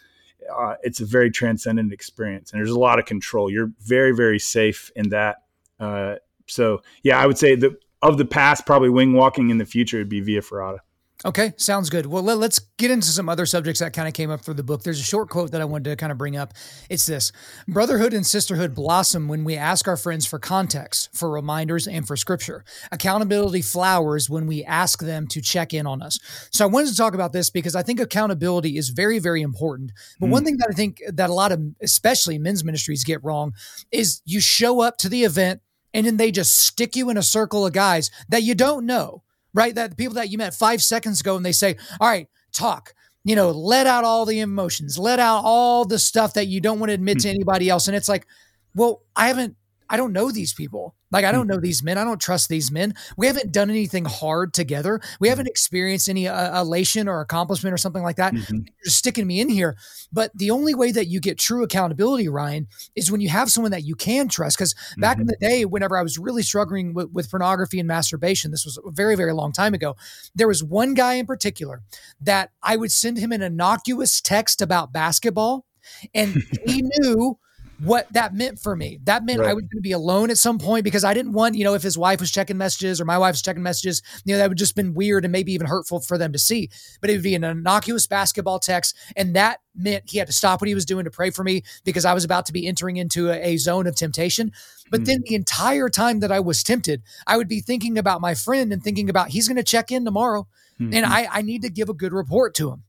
uh, 0.56 0.74
it's 0.82 1.00
a 1.00 1.06
very 1.06 1.30
transcendent 1.30 1.92
experience. 1.92 2.52
And 2.52 2.58
there's 2.58 2.70
a 2.70 2.78
lot 2.78 2.98
of 2.98 3.04
control. 3.04 3.50
You're 3.50 3.72
very, 3.80 4.12
very 4.12 4.38
safe 4.38 4.90
in 4.96 5.10
that. 5.10 5.36
Uh, 5.78 6.16
so, 6.46 6.82
yeah, 7.02 7.18
I 7.18 7.26
would 7.26 7.38
say 7.38 7.54
that 7.54 7.72
of 8.02 8.18
the 8.18 8.24
past, 8.24 8.66
probably 8.66 8.88
wing 8.88 9.12
walking 9.12 9.50
in 9.50 9.58
the 9.58 9.64
future 9.64 9.98
would 9.98 10.08
be 10.08 10.20
Via 10.20 10.40
Ferrata. 10.40 10.78
Okay, 11.22 11.52
sounds 11.58 11.90
good. 11.90 12.06
Well, 12.06 12.22
let, 12.22 12.38
us 12.38 12.60
get 12.78 12.90
into 12.90 13.08
some 13.08 13.28
other 13.28 13.44
subjects 13.44 13.80
that 13.80 13.92
kind 13.92 14.08
of 14.08 14.14
came 14.14 14.30
up 14.30 14.40
through 14.40 14.54
the 14.54 14.62
book. 14.62 14.82
There's 14.82 15.00
a 15.00 15.04
short 15.04 15.28
quote 15.28 15.50
that 15.50 15.60
I 15.60 15.66
wanted 15.66 15.90
to 15.90 15.96
kind 15.96 16.10
of 16.10 16.16
bring 16.16 16.34
up. 16.34 16.54
It's 16.88 17.04
this 17.04 17.30
Brotherhood 17.68 18.14
and 18.14 18.26
sisterhood 18.26 18.74
blossom 18.74 19.28
when 19.28 19.44
we 19.44 19.54
ask 19.54 19.86
our 19.86 19.98
friends 19.98 20.24
for 20.24 20.38
context, 20.38 21.10
for 21.12 21.30
reminders, 21.30 21.86
and 21.86 22.06
for 22.06 22.16
scripture. 22.16 22.64
Accountability 22.90 23.60
flowers 23.60 24.30
when 24.30 24.46
we 24.46 24.64
ask 24.64 25.00
them 25.00 25.26
to 25.28 25.42
check 25.42 25.74
in 25.74 25.86
on 25.86 26.00
us. 26.00 26.18
So 26.52 26.64
I 26.64 26.68
wanted 26.68 26.88
to 26.88 26.96
talk 26.96 27.12
about 27.12 27.34
this 27.34 27.50
because 27.50 27.76
I 27.76 27.82
think 27.82 28.00
accountability 28.00 28.78
is 28.78 28.88
very, 28.88 29.18
very 29.18 29.42
important. 29.42 29.92
But 30.20 30.28
mm. 30.28 30.32
one 30.32 30.44
thing 30.44 30.56
that 30.56 30.68
I 30.70 30.74
think 30.74 31.02
that 31.06 31.28
a 31.28 31.34
lot 31.34 31.52
of, 31.52 31.60
especially 31.82 32.38
men's 32.38 32.64
ministries, 32.64 33.04
get 33.04 33.22
wrong 33.22 33.52
is 33.92 34.22
you 34.24 34.40
show 34.40 34.80
up 34.80 34.96
to 34.98 35.10
the 35.10 35.24
event 35.24 35.60
and 35.92 36.06
then 36.06 36.16
they 36.16 36.30
just 36.30 36.58
stick 36.58 36.96
you 36.96 37.10
in 37.10 37.18
a 37.18 37.22
circle 37.22 37.66
of 37.66 37.74
guys 37.74 38.10
that 38.30 38.42
you 38.42 38.54
don't 38.54 38.86
know 38.86 39.22
right? 39.54 39.74
That 39.74 39.90
the 39.90 39.96
people 39.96 40.14
that 40.14 40.30
you 40.30 40.38
met 40.38 40.54
five 40.54 40.82
seconds 40.82 41.20
ago 41.20 41.36
and 41.36 41.44
they 41.44 41.52
say, 41.52 41.76
all 42.00 42.08
right, 42.08 42.28
talk, 42.52 42.94
you 43.24 43.36
know, 43.36 43.50
let 43.50 43.86
out 43.86 44.04
all 44.04 44.24
the 44.24 44.40
emotions, 44.40 44.98
let 44.98 45.18
out 45.18 45.42
all 45.44 45.84
the 45.84 45.98
stuff 45.98 46.34
that 46.34 46.46
you 46.46 46.60
don't 46.60 46.78
want 46.78 46.90
to 46.90 46.94
admit 46.94 47.20
to 47.20 47.28
hmm. 47.28 47.34
anybody 47.34 47.68
else. 47.68 47.88
And 47.88 47.96
it's 47.96 48.08
like, 48.08 48.26
well, 48.74 49.02
I 49.16 49.28
haven't, 49.28 49.56
I 49.90 49.96
don't 49.96 50.12
know 50.12 50.30
these 50.30 50.54
people. 50.54 50.94
Like, 51.10 51.24
I 51.24 51.32
don't 51.32 51.48
know 51.48 51.58
these 51.58 51.82
men. 51.82 51.98
I 51.98 52.04
don't 52.04 52.20
trust 52.20 52.48
these 52.48 52.70
men. 52.70 52.94
We 53.16 53.26
haven't 53.26 53.50
done 53.50 53.68
anything 53.68 54.04
hard 54.04 54.54
together. 54.54 55.00
We 55.18 55.28
haven't 55.28 55.48
experienced 55.48 56.08
any 56.08 56.28
uh, 56.28 56.60
elation 56.60 57.08
or 57.08 57.20
accomplishment 57.20 57.74
or 57.74 57.76
something 57.76 58.04
like 58.04 58.14
that. 58.16 58.32
Mm-hmm. 58.32 58.54
You're 58.54 58.84
just 58.84 58.98
sticking 58.98 59.26
me 59.26 59.40
in 59.40 59.48
here. 59.48 59.76
But 60.12 60.30
the 60.32 60.52
only 60.52 60.72
way 60.72 60.92
that 60.92 61.06
you 61.06 61.18
get 61.18 61.36
true 61.36 61.64
accountability, 61.64 62.28
Ryan, 62.28 62.68
is 62.94 63.10
when 63.10 63.20
you 63.20 63.28
have 63.30 63.50
someone 63.50 63.72
that 63.72 63.82
you 63.82 63.96
can 63.96 64.28
trust. 64.28 64.56
Because 64.56 64.76
back 64.98 65.14
mm-hmm. 65.14 65.22
in 65.22 65.26
the 65.26 65.36
day, 65.40 65.64
whenever 65.64 65.98
I 65.98 66.02
was 66.02 66.16
really 66.16 66.42
struggling 66.42 66.94
with, 66.94 67.10
with 67.10 67.28
pornography 67.28 67.80
and 67.80 67.88
masturbation, 67.88 68.52
this 68.52 68.64
was 68.64 68.78
a 68.78 68.92
very, 68.92 69.16
very 69.16 69.32
long 69.32 69.50
time 69.50 69.74
ago, 69.74 69.96
there 70.36 70.48
was 70.48 70.62
one 70.62 70.94
guy 70.94 71.14
in 71.14 71.26
particular 71.26 71.82
that 72.20 72.52
I 72.62 72.76
would 72.76 72.92
send 72.92 73.18
him 73.18 73.32
an 73.32 73.42
innocuous 73.42 74.20
text 74.20 74.62
about 74.62 74.92
basketball. 74.92 75.66
And 76.14 76.44
he 76.64 76.82
knew 76.98 77.38
what 77.82 78.12
that 78.12 78.34
meant 78.34 78.58
for 78.58 78.76
me. 78.76 78.98
That 79.04 79.24
meant 79.24 79.40
right. 79.40 79.50
I 79.50 79.54
was 79.54 79.62
going 79.62 79.78
to 79.78 79.80
be 79.80 79.92
alone 79.92 80.30
at 80.30 80.38
some 80.38 80.58
point 80.58 80.84
because 80.84 81.04
I 81.04 81.14
didn't 81.14 81.32
want, 81.32 81.54
you 81.54 81.64
know, 81.64 81.74
if 81.74 81.82
his 81.82 81.96
wife 81.96 82.20
was 82.20 82.30
checking 82.30 82.58
messages 82.58 83.00
or 83.00 83.04
my 83.04 83.18
wife 83.18 83.32
was 83.32 83.42
checking 83.42 83.62
messages, 83.62 84.02
you 84.24 84.34
know, 84.34 84.38
that 84.38 84.48
would 84.48 84.58
just 84.58 84.76
been 84.76 84.94
weird 84.94 85.24
and 85.24 85.32
maybe 85.32 85.52
even 85.52 85.66
hurtful 85.66 86.00
for 86.00 86.18
them 86.18 86.32
to 86.32 86.38
see. 86.38 86.70
But 87.00 87.10
it 87.10 87.14
would 87.14 87.22
be 87.22 87.34
an 87.34 87.44
innocuous 87.44 88.06
basketball 88.06 88.58
text. 88.58 88.96
And 89.16 89.34
that 89.36 89.60
meant 89.74 90.04
he 90.10 90.18
had 90.18 90.26
to 90.26 90.32
stop 90.32 90.60
what 90.60 90.68
he 90.68 90.74
was 90.74 90.84
doing 90.84 91.04
to 91.04 91.10
pray 91.10 91.30
for 91.30 91.42
me 91.42 91.62
because 91.84 92.04
I 92.04 92.14
was 92.14 92.24
about 92.24 92.46
to 92.46 92.52
be 92.52 92.66
entering 92.66 92.96
into 92.96 93.30
a, 93.30 93.36
a 93.40 93.56
zone 93.56 93.86
of 93.86 93.96
temptation. 93.96 94.52
But 94.90 95.02
mm. 95.02 95.06
then 95.06 95.22
the 95.26 95.34
entire 95.34 95.88
time 95.88 96.20
that 96.20 96.32
I 96.32 96.40
was 96.40 96.62
tempted, 96.62 97.02
I 97.26 97.36
would 97.36 97.48
be 97.48 97.60
thinking 97.60 97.96
about 97.96 98.20
my 98.20 98.34
friend 98.34 98.72
and 98.72 98.82
thinking 98.82 99.08
about 99.08 99.28
he's 99.28 99.48
going 99.48 99.56
to 99.56 99.62
check 99.62 99.90
in 99.90 100.04
tomorrow. 100.04 100.46
Mm-hmm. 100.80 100.94
And 100.94 101.06
I, 101.06 101.28
I 101.30 101.42
need 101.42 101.62
to 101.62 101.70
give 101.70 101.88
a 101.88 101.94
good 101.94 102.12
report 102.12 102.54
to 102.56 102.70
him. 102.70 102.84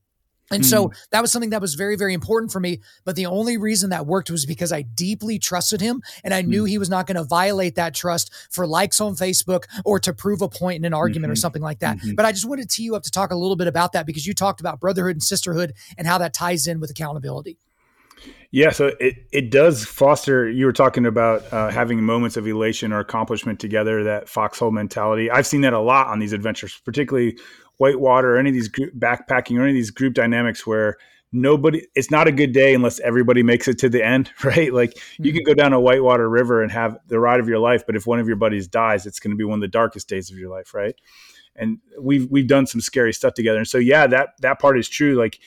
And 0.52 0.62
mm. 0.62 0.66
so 0.66 0.92
that 1.10 1.20
was 1.20 1.32
something 1.32 1.50
that 1.50 1.60
was 1.60 1.74
very, 1.74 1.96
very 1.96 2.14
important 2.14 2.52
for 2.52 2.60
me. 2.60 2.80
But 3.04 3.16
the 3.16 3.26
only 3.26 3.56
reason 3.56 3.90
that 3.90 4.06
worked 4.06 4.30
was 4.30 4.46
because 4.46 4.72
I 4.72 4.82
deeply 4.82 5.38
trusted 5.38 5.80
him 5.80 6.02
and 6.24 6.32
I 6.34 6.42
knew 6.42 6.64
mm. 6.64 6.68
he 6.68 6.78
was 6.78 6.90
not 6.90 7.06
going 7.06 7.16
to 7.16 7.24
violate 7.24 7.74
that 7.76 7.94
trust 7.94 8.32
for 8.50 8.66
likes 8.66 9.00
on 9.00 9.14
Facebook 9.14 9.64
or 9.84 9.98
to 10.00 10.12
prove 10.12 10.42
a 10.42 10.48
point 10.48 10.76
in 10.76 10.84
an 10.84 10.94
argument 10.94 11.26
mm-hmm. 11.26 11.32
or 11.32 11.36
something 11.36 11.62
like 11.62 11.80
that. 11.80 11.98
Mm-hmm. 11.98 12.14
But 12.14 12.26
I 12.26 12.32
just 12.32 12.44
wanted 12.44 12.68
to 12.68 12.76
tee 12.76 12.84
you 12.84 12.96
up 12.96 13.02
to 13.04 13.10
talk 13.10 13.30
a 13.30 13.36
little 13.36 13.56
bit 13.56 13.66
about 13.66 13.92
that 13.92 14.06
because 14.06 14.26
you 14.26 14.34
talked 14.34 14.60
about 14.60 14.80
brotherhood 14.80 15.16
and 15.16 15.22
sisterhood 15.22 15.74
and 15.96 16.06
how 16.06 16.18
that 16.18 16.34
ties 16.34 16.66
in 16.66 16.80
with 16.80 16.90
accountability. 16.90 17.58
Yeah, 18.50 18.70
so 18.70 18.92
it, 19.00 19.26
it 19.32 19.50
does 19.50 19.84
foster. 19.84 20.48
You 20.48 20.66
were 20.66 20.74
talking 20.74 21.06
about 21.06 21.50
uh, 21.52 21.70
having 21.70 22.02
moments 22.02 22.36
of 22.36 22.46
elation 22.46 22.92
or 22.92 22.98
accomplishment 22.98 23.58
together, 23.58 24.04
that 24.04 24.28
foxhole 24.28 24.70
mentality. 24.70 25.30
I've 25.30 25.46
seen 25.46 25.62
that 25.62 25.72
a 25.72 25.80
lot 25.80 26.08
on 26.08 26.18
these 26.18 26.34
adventures, 26.34 26.78
particularly 26.84 27.38
whitewater 27.82 28.36
or 28.36 28.38
any 28.38 28.50
of 28.50 28.54
these 28.54 28.68
group 28.68 28.94
backpacking 28.94 29.58
or 29.58 29.62
any 29.62 29.70
of 29.70 29.74
these 29.74 29.90
group 29.90 30.14
dynamics 30.14 30.64
where 30.64 30.98
nobody 31.32 31.84
it's 31.96 32.12
not 32.12 32.28
a 32.28 32.32
good 32.32 32.52
day 32.52 32.74
unless 32.74 33.00
everybody 33.00 33.42
makes 33.42 33.66
it 33.66 33.76
to 33.76 33.88
the 33.88 34.04
end 34.04 34.30
right 34.44 34.72
like 34.72 34.90
mm-hmm. 34.94 35.24
you 35.24 35.32
can 35.32 35.42
go 35.42 35.52
down 35.52 35.72
a 35.72 35.80
whitewater 35.80 36.28
river 36.28 36.62
and 36.62 36.70
have 36.70 36.96
the 37.08 37.18
ride 37.18 37.40
of 37.40 37.48
your 37.48 37.58
life 37.58 37.84
but 37.84 37.96
if 37.96 38.06
one 38.06 38.20
of 38.20 38.28
your 38.28 38.36
buddies 38.36 38.68
dies 38.68 39.04
it's 39.04 39.18
going 39.18 39.32
to 39.32 39.36
be 39.36 39.42
one 39.42 39.56
of 39.56 39.60
the 39.60 39.66
darkest 39.66 40.08
days 40.08 40.30
of 40.30 40.38
your 40.38 40.48
life 40.48 40.74
right 40.74 40.94
and 41.56 41.78
we've 42.00 42.30
we've 42.30 42.46
done 42.46 42.66
some 42.66 42.80
scary 42.80 43.12
stuff 43.12 43.34
together 43.34 43.58
and 43.58 43.66
so 43.66 43.78
yeah 43.78 44.06
that 44.06 44.28
that 44.40 44.60
part 44.60 44.78
is 44.78 44.88
true 44.88 45.16
like 45.16 45.40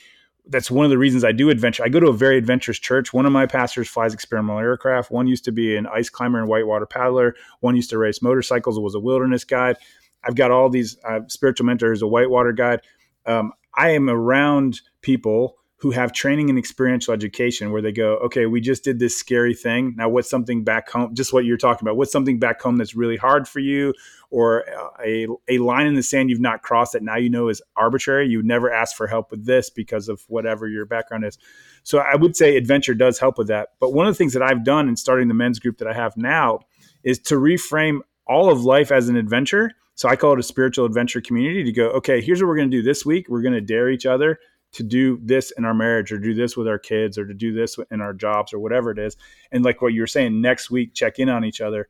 that's 0.48 0.70
one 0.70 0.84
of 0.84 0.90
the 0.90 0.98
reasons 0.98 1.24
I 1.24 1.32
do 1.32 1.50
adventure. 1.50 1.82
I 1.82 1.88
go 1.88 1.98
to 1.98 2.06
a 2.06 2.12
very 2.12 2.38
adventurous 2.38 2.78
church. 2.78 3.12
One 3.12 3.26
of 3.26 3.32
my 3.32 3.46
pastors 3.46 3.88
flies 3.88 4.14
experimental 4.14 4.60
aircraft. 4.60 5.10
One 5.10 5.26
used 5.26 5.44
to 5.46 5.50
be 5.52 5.76
an 5.76 5.88
ice 5.88 6.08
climber 6.08 6.38
and 6.38 6.48
whitewater 6.48 6.86
paddler. 6.86 7.34
One 7.60 7.74
used 7.74 7.90
to 7.90 7.98
race 7.98 8.22
motorcycles. 8.22 8.78
Was 8.78 8.94
a 8.94 9.00
wilderness 9.00 9.42
guide. 9.42 9.76
I've 10.26 10.34
got 10.34 10.50
all 10.50 10.68
these 10.68 10.96
uh, 11.04 11.20
spiritual 11.28 11.66
mentors, 11.66 12.02
a 12.02 12.06
whitewater 12.06 12.52
guide. 12.52 12.80
Um, 13.26 13.52
I 13.74 13.90
am 13.90 14.08
around 14.08 14.80
people 15.02 15.56
who 15.78 15.90
have 15.90 16.10
training 16.10 16.48
and 16.48 16.58
experiential 16.58 17.12
education 17.12 17.70
where 17.70 17.82
they 17.82 17.92
go, 17.92 18.14
okay, 18.16 18.46
we 18.46 18.62
just 18.62 18.82
did 18.82 18.98
this 18.98 19.14
scary 19.14 19.52
thing. 19.52 19.94
Now, 19.96 20.08
what's 20.08 20.28
something 20.28 20.64
back 20.64 20.88
home? 20.88 21.14
Just 21.14 21.34
what 21.34 21.44
you're 21.44 21.58
talking 21.58 21.86
about. 21.86 21.98
What's 21.98 22.10
something 22.10 22.38
back 22.38 22.62
home 22.62 22.78
that's 22.78 22.94
really 22.94 23.18
hard 23.18 23.46
for 23.46 23.60
you, 23.60 23.92
or 24.30 24.64
a, 25.04 25.26
a 25.48 25.58
line 25.58 25.86
in 25.86 25.94
the 25.94 26.02
sand 26.02 26.30
you've 26.30 26.40
not 26.40 26.62
crossed 26.62 26.94
that 26.94 27.02
now 27.02 27.16
you 27.16 27.28
know 27.28 27.50
is 27.50 27.60
arbitrary? 27.76 28.26
You 28.26 28.42
never 28.42 28.72
asked 28.72 28.96
for 28.96 29.06
help 29.06 29.30
with 29.30 29.44
this 29.44 29.68
because 29.68 30.08
of 30.08 30.22
whatever 30.28 30.66
your 30.66 30.86
background 30.86 31.26
is. 31.26 31.36
So 31.82 31.98
I 31.98 32.16
would 32.16 32.36
say 32.36 32.56
adventure 32.56 32.94
does 32.94 33.18
help 33.18 33.36
with 33.36 33.48
that. 33.48 33.70
But 33.78 33.92
one 33.92 34.06
of 34.06 34.14
the 34.14 34.18
things 34.18 34.32
that 34.32 34.42
I've 34.42 34.64
done 34.64 34.88
in 34.88 34.96
starting 34.96 35.28
the 35.28 35.34
men's 35.34 35.58
group 35.58 35.76
that 35.78 35.88
I 35.88 35.92
have 35.92 36.16
now 36.16 36.60
is 37.04 37.18
to 37.18 37.34
reframe 37.34 37.98
all 38.26 38.50
of 38.50 38.64
life 38.64 38.90
as 38.90 39.10
an 39.10 39.16
adventure 39.16 39.72
so 39.96 40.10
I 40.10 40.14
call 40.14 40.34
it 40.34 40.38
a 40.38 40.42
spiritual 40.42 40.84
adventure 40.84 41.22
community 41.22 41.64
to 41.64 41.72
go, 41.72 41.88
okay, 41.88 42.20
here's 42.20 42.40
what 42.40 42.48
we're 42.48 42.56
going 42.56 42.70
to 42.70 42.76
do 42.76 42.82
this 42.82 43.04
week. 43.04 43.28
We're 43.28 43.42
going 43.42 43.54
to 43.54 43.62
dare 43.62 43.88
each 43.88 44.04
other 44.04 44.38
to 44.72 44.82
do 44.82 45.18
this 45.22 45.52
in 45.52 45.64
our 45.64 45.72
marriage 45.72 46.12
or 46.12 46.18
do 46.18 46.34
this 46.34 46.54
with 46.54 46.68
our 46.68 46.78
kids 46.78 47.16
or 47.16 47.26
to 47.26 47.32
do 47.32 47.54
this 47.54 47.78
in 47.90 48.02
our 48.02 48.12
jobs 48.12 48.52
or 48.52 48.58
whatever 48.58 48.90
it 48.90 48.98
is. 48.98 49.16
And 49.50 49.64
like 49.64 49.80
what 49.80 49.94
you 49.94 50.02
were 50.02 50.06
saying, 50.06 50.38
next 50.42 50.70
week 50.70 50.92
check 50.92 51.18
in 51.18 51.30
on 51.30 51.46
each 51.46 51.62
other. 51.62 51.88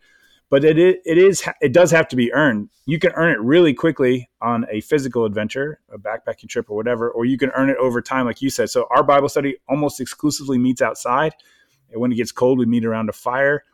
But 0.49 0.65
it 0.65 0.79
it 0.79 1.19
is 1.19 1.43
it 1.61 1.73
does 1.73 1.91
have 1.91 2.07
to 2.09 2.17
be 2.17 2.33
earned. 2.33 2.71
You 2.85 3.01
can 3.01 3.11
earn 3.17 3.33
it 3.33 3.41
really 3.41 3.75
quickly 3.75 4.31
on 4.41 4.65
a 4.71 4.81
physical 4.81 5.25
adventure, 5.25 5.81
a 5.93 5.99
backpacking 5.99 6.49
trip 6.49 6.71
or 6.71 6.77
whatever, 6.77 7.11
or 7.11 7.25
you 7.25 7.37
can 7.37 7.51
earn 7.51 7.69
it 7.69 7.77
over 7.79 8.01
time, 8.01 8.27
like 8.27 8.41
you 8.41 8.51
said. 8.51 8.71
So 8.71 8.87
our 8.91 9.03
Bible 9.03 9.29
study 9.29 9.57
almost 9.69 10.01
exclusively 10.01 10.59
meets 10.59 10.81
outside. 10.81 11.35
And 11.91 12.01
when 12.01 12.13
it 12.13 12.15
gets 12.15 12.31
cold, 12.31 12.61
we 12.61 12.67
meet 12.67 12.85
around 12.85 13.09
a 13.09 13.13
fire 13.13 13.65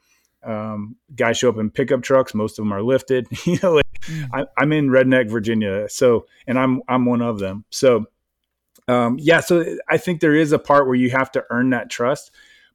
um, 0.44 0.96
guys 1.14 1.38
show 1.38 1.48
up 1.48 1.58
in 1.58 1.70
pickup 1.70 2.02
trucks. 2.02 2.34
Most 2.34 2.58
of 2.58 2.64
them 2.64 2.72
are 2.72 2.82
lifted. 2.82 3.26
you 3.46 3.58
know, 3.62 3.74
like, 3.74 4.00
mm. 4.02 4.28
I, 4.32 4.62
am 4.62 4.72
in 4.72 4.88
Redneck, 4.88 5.30
Virginia, 5.30 5.88
so 5.88 6.26
and 6.46 6.58
I'm 6.58 6.82
I'm 6.88 7.04
one 7.04 7.22
of 7.22 7.38
them. 7.38 7.64
So, 7.70 8.06
um, 8.88 9.16
yeah, 9.20 9.40
so 9.40 9.64
I 9.88 9.98
think 9.98 10.20
there 10.20 10.34
is 10.34 10.52
a 10.52 10.58
part 10.58 10.86
where 10.86 10.96
you 10.96 11.10
have 11.10 11.30
to 11.32 11.44
earn 11.50 11.70
that 11.70 11.90
trust, 11.90 12.30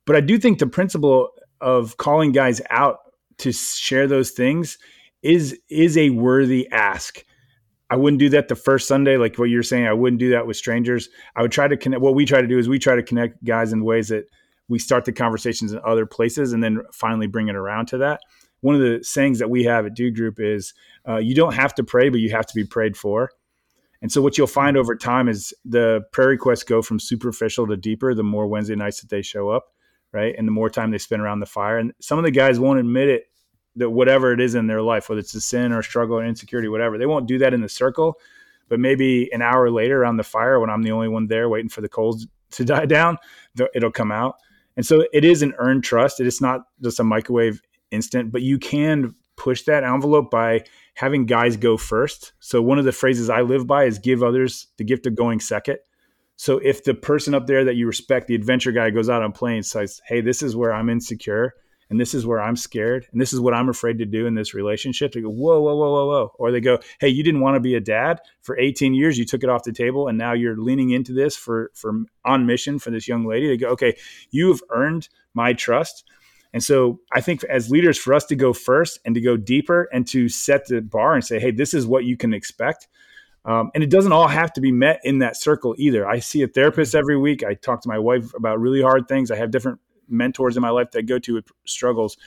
but 0.06 0.16
I 0.16 0.22
do 0.22 0.38
think 0.38 0.60
the 0.60 0.68
principle 0.68 1.30
of 1.62 1.98
calling 1.98 2.32
guys 2.32 2.62
out 2.70 3.00
to 3.40 3.52
share 3.52 4.08
those 4.08 4.32
things 4.32 4.78
is 5.22 5.60
is 5.70 5.98
a 5.98 6.12
worthy 6.12 6.70
ask. 6.72 7.24
I 7.90 7.96
wouldn't 7.96 8.20
do 8.20 8.30
that 8.30 8.50
the 8.50 8.56
first 8.56 8.88
Sunday, 8.88 9.16
like 9.18 9.38
what 9.38 9.50
you're 9.50 9.64
saying. 9.64 9.88
I 9.88 9.94
wouldn't 9.94 10.20
do 10.20 10.32
that 10.32 10.46
with 10.46 10.58
strangers. 10.58 11.08
I 11.36 11.42
would 11.42 11.52
try 11.52 11.68
to 11.68 11.78
connect. 11.78 12.02
What 12.02 12.16
we 12.16 12.26
try 12.26 12.42
to 12.42 12.48
do 12.48 12.58
is 12.58 12.68
we 12.68 12.80
try 12.80 12.96
to 12.96 13.04
connect 13.04 13.44
guys 13.44 13.72
in 13.72 13.84
ways 13.84 14.10
that 14.10 14.26
we 14.70 14.80
start 14.80 15.06
the 15.06 15.14
conversations 15.14 15.72
in 15.72 15.80
other 15.86 16.06
places 16.06 16.54
and 16.54 16.64
then 16.64 16.82
finally 16.92 17.28
bring 17.28 17.48
it 17.48 17.56
around 17.56 17.88
to 17.88 17.98
that. 18.00 18.22
One 18.62 18.76
of 18.76 18.82
the 18.82 19.04
sayings 19.04 19.40
that 19.40 19.50
we 19.50 19.64
have 19.64 19.86
at 19.86 19.94
Dude 19.94 20.16
Group 20.16 20.40
is 20.40 20.74
uh, 21.08 21.18
you 21.18 21.36
don't 21.36 21.54
have 21.54 21.76
to 21.76 21.84
pray, 21.84 22.10
but 22.10 22.20
you 22.20 22.32
have 22.32 22.48
to 22.48 22.56
be 22.56 22.66
prayed 22.66 22.98
for. 22.98 23.32
And 24.02 24.12
so 24.12 24.22
what 24.22 24.38
you'll 24.38 24.48
find 24.48 24.78
over 24.78 24.96
time 24.96 25.28
is 25.28 25.54
the 25.66 26.02
prayer 26.12 26.30
requests 26.30 26.64
go 26.64 26.82
from 26.82 27.00
superficial 27.00 27.68
to 27.68 27.78
deeper 27.78 28.14
the 28.14 28.24
more 28.24 28.48
Wednesday 28.48 28.76
nights 28.76 29.02
that 29.02 29.10
they 29.10 29.22
show 29.22 29.50
up, 29.50 29.68
right? 30.12 30.36
And 30.38 30.48
the 30.48 30.52
more 30.52 30.70
time 30.70 30.92
they 30.92 30.98
spend 30.98 31.22
around 31.22 31.40
the 31.40 31.46
fire. 31.46 31.78
And 31.78 31.94
some 32.00 32.18
of 32.20 32.24
the 32.24 32.32
guys 32.32 32.60
won't 32.60 32.80
admit 32.80 33.10
it 33.10 33.24
that 33.76 33.90
whatever 33.90 34.34
it 34.34 34.42
is 34.42 34.56
in 34.56 34.68
their 34.68 34.82
life, 34.82 35.10
whether 35.10 35.20
it's 35.20 35.36
a 35.36 35.42
sin 35.42 35.72
or 35.72 35.80
a 35.80 35.84
struggle 35.84 36.18
or 36.18 36.26
insecurity, 36.26 36.68
whatever, 36.68 36.98
they 36.98 37.06
won't 37.06 37.28
do 37.28 37.38
that 37.40 37.54
in 37.54 37.62
the 37.62 37.70
circle. 37.70 38.20
But 38.70 38.80
maybe 38.80 39.32
an 39.32 39.42
hour 39.42 39.72
later 39.72 40.02
around 40.02 40.18
the 40.18 40.24
fire, 40.24 40.60
when 40.60 40.70
I'm 40.70 40.84
the 40.84 40.92
only 40.92 41.08
one 41.08 41.28
there 41.28 41.48
waiting 41.48 41.70
for 41.70 41.82
the 41.82 41.90
coals 41.90 42.28
to 42.52 42.66
die 42.66 42.86
down, 42.86 43.18
it'll 43.74 43.92
come 43.92 44.12
out. 44.12 44.36
And 44.78 44.86
so 44.86 45.06
it 45.12 45.26
is 45.26 45.42
an 45.42 45.54
earned 45.58 45.84
trust. 45.84 46.20
It 46.20 46.28
is 46.28 46.40
not 46.40 46.62
just 46.82 47.00
a 47.00 47.04
microwave 47.04 47.62
instant, 47.92 48.32
but 48.32 48.44
you 48.44 48.58
can 48.60 49.16
push 49.36 49.64
that 49.64 49.84
envelope 49.84 50.32
by 50.32 50.64
having 50.94 51.26
guys 51.26 51.58
go 51.58 51.78
first. 51.78 52.34
So 52.40 52.62
one 52.62 52.80
of 52.80 52.86
the 52.86 52.92
phrases 52.92 53.30
I 53.30 53.42
live 53.42 53.68
by 53.68 53.86
is 53.86 54.00
give 54.00 54.24
others 54.24 54.68
the 54.78 54.84
gift 54.84 55.06
of 55.06 55.16
going 55.16 55.40
second. 55.40 55.80
So 56.38 56.60
if 56.60 56.84
the 56.84 56.94
person 56.94 57.34
up 57.34 57.48
there 57.48 57.66
that 57.66 57.76
you 57.76 57.88
respect, 57.88 58.28
the 58.28 58.36
adventure 58.36 58.72
guy 58.72 58.92
goes 58.92 59.10
out 59.10 59.24
on 59.24 59.32
plane 59.32 59.64
says, 59.64 60.02
Hey, 60.06 60.22
this 60.22 60.42
is 60.44 60.56
where 60.56 60.74
I'm 60.74 60.90
insecure 60.90 61.54
and 61.90 62.00
this 62.00 62.14
is 62.14 62.26
where 62.26 62.42
I'm 62.42 62.56
scared, 62.56 63.08
and 63.12 63.22
this 63.22 63.32
is 63.32 63.40
what 63.40 63.54
I'm 63.54 63.70
afraid 63.70 63.98
to 64.00 64.06
do 64.06 64.26
in 64.26 64.36
this 64.36 64.54
relationship. 64.54 65.14
They 65.14 65.22
go, 65.22 65.30
whoa, 65.30 65.62
whoa, 65.62 65.76
whoa, 65.76 65.92
whoa, 65.92 66.06
whoa. 66.08 66.32
Or 66.36 66.52
they 66.52 66.60
go, 66.60 66.80
hey, 67.00 67.08
you 67.08 67.24
didn't 67.24 67.42
want 67.42 67.56
to 67.56 67.60
be 67.60 67.76
a 67.76 67.80
dad 67.80 68.20
for 68.42 68.58
18 68.58 68.94
years, 68.94 69.18
you 69.18 69.26
took 69.26 69.44
it 69.44 69.50
off 69.50 69.64
the 69.64 69.72
table, 69.72 70.08
and 70.08 70.18
now 70.18 70.34
you're 70.34 70.58
leaning 70.58 70.92
into 70.92 71.14
this 71.14 71.38
for 71.38 71.72
for 71.74 71.94
on 72.26 72.46
mission 72.46 72.80
for 72.80 72.92
this 72.92 73.08
young 73.08 73.26
lady. 73.26 73.48
They 73.48 73.58
go, 73.58 73.70
okay, 73.70 73.98
you 74.32 74.50
have 74.50 74.62
earned 74.70 75.10
my 75.34 75.54
trust. 75.54 76.04
And 76.54 76.64
so 76.64 77.00
I 77.12 77.22
think 77.22 77.44
as 77.44 77.70
leaders, 77.70 77.98
for 77.98 78.14
us 78.14 78.26
to 78.26 78.36
go 78.36 78.54
first 78.54 79.00
and 79.06 79.14
to 79.16 79.22
go 79.22 79.38
deeper 79.38 79.90
and 79.94 80.08
to 80.08 80.30
set 80.30 80.68
the 80.68 80.82
bar 80.82 81.14
and 81.14 81.24
say, 81.24 81.40
hey, 81.40 81.52
this 81.52 81.74
is 81.74 81.86
what 81.86 82.06
you 82.06 82.18
can 82.18 82.34
expect. 82.34 82.88
Um, 83.46 83.72
and 83.74 83.84
it 83.84 83.90
doesn't 83.90 84.12
all 84.12 84.28
have 84.28 84.52
to 84.54 84.62
be 84.62 84.72
met 84.74 85.00
in 85.04 85.20
that 85.20 85.38
circle 85.38 85.74
either. 85.78 86.08
I 86.08 86.20
see 86.20 86.42
a 86.42 86.48
therapist 86.48 86.96
every 86.96 87.18
week. 87.18 87.44
I 87.44 87.54
talk 87.54 87.82
to 87.84 87.88
my 87.88 87.98
wife 87.98 88.34
about 88.34 88.60
really 88.60 88.82
hard 88.82 89.08
things. 89.08 89.32
I 89.32 89.38
have 89.38 89.52
different 89.52 89.80
mentors 90.10 90.56
in 90.56 90.62
my 90.62 90.70
life 90.70 90.92
that 90.92 91.00
I 91.00 91.02
go 91.04 91.20
to 91.20 91.34
with 91.34 91.52
struggles. 91.66 92.18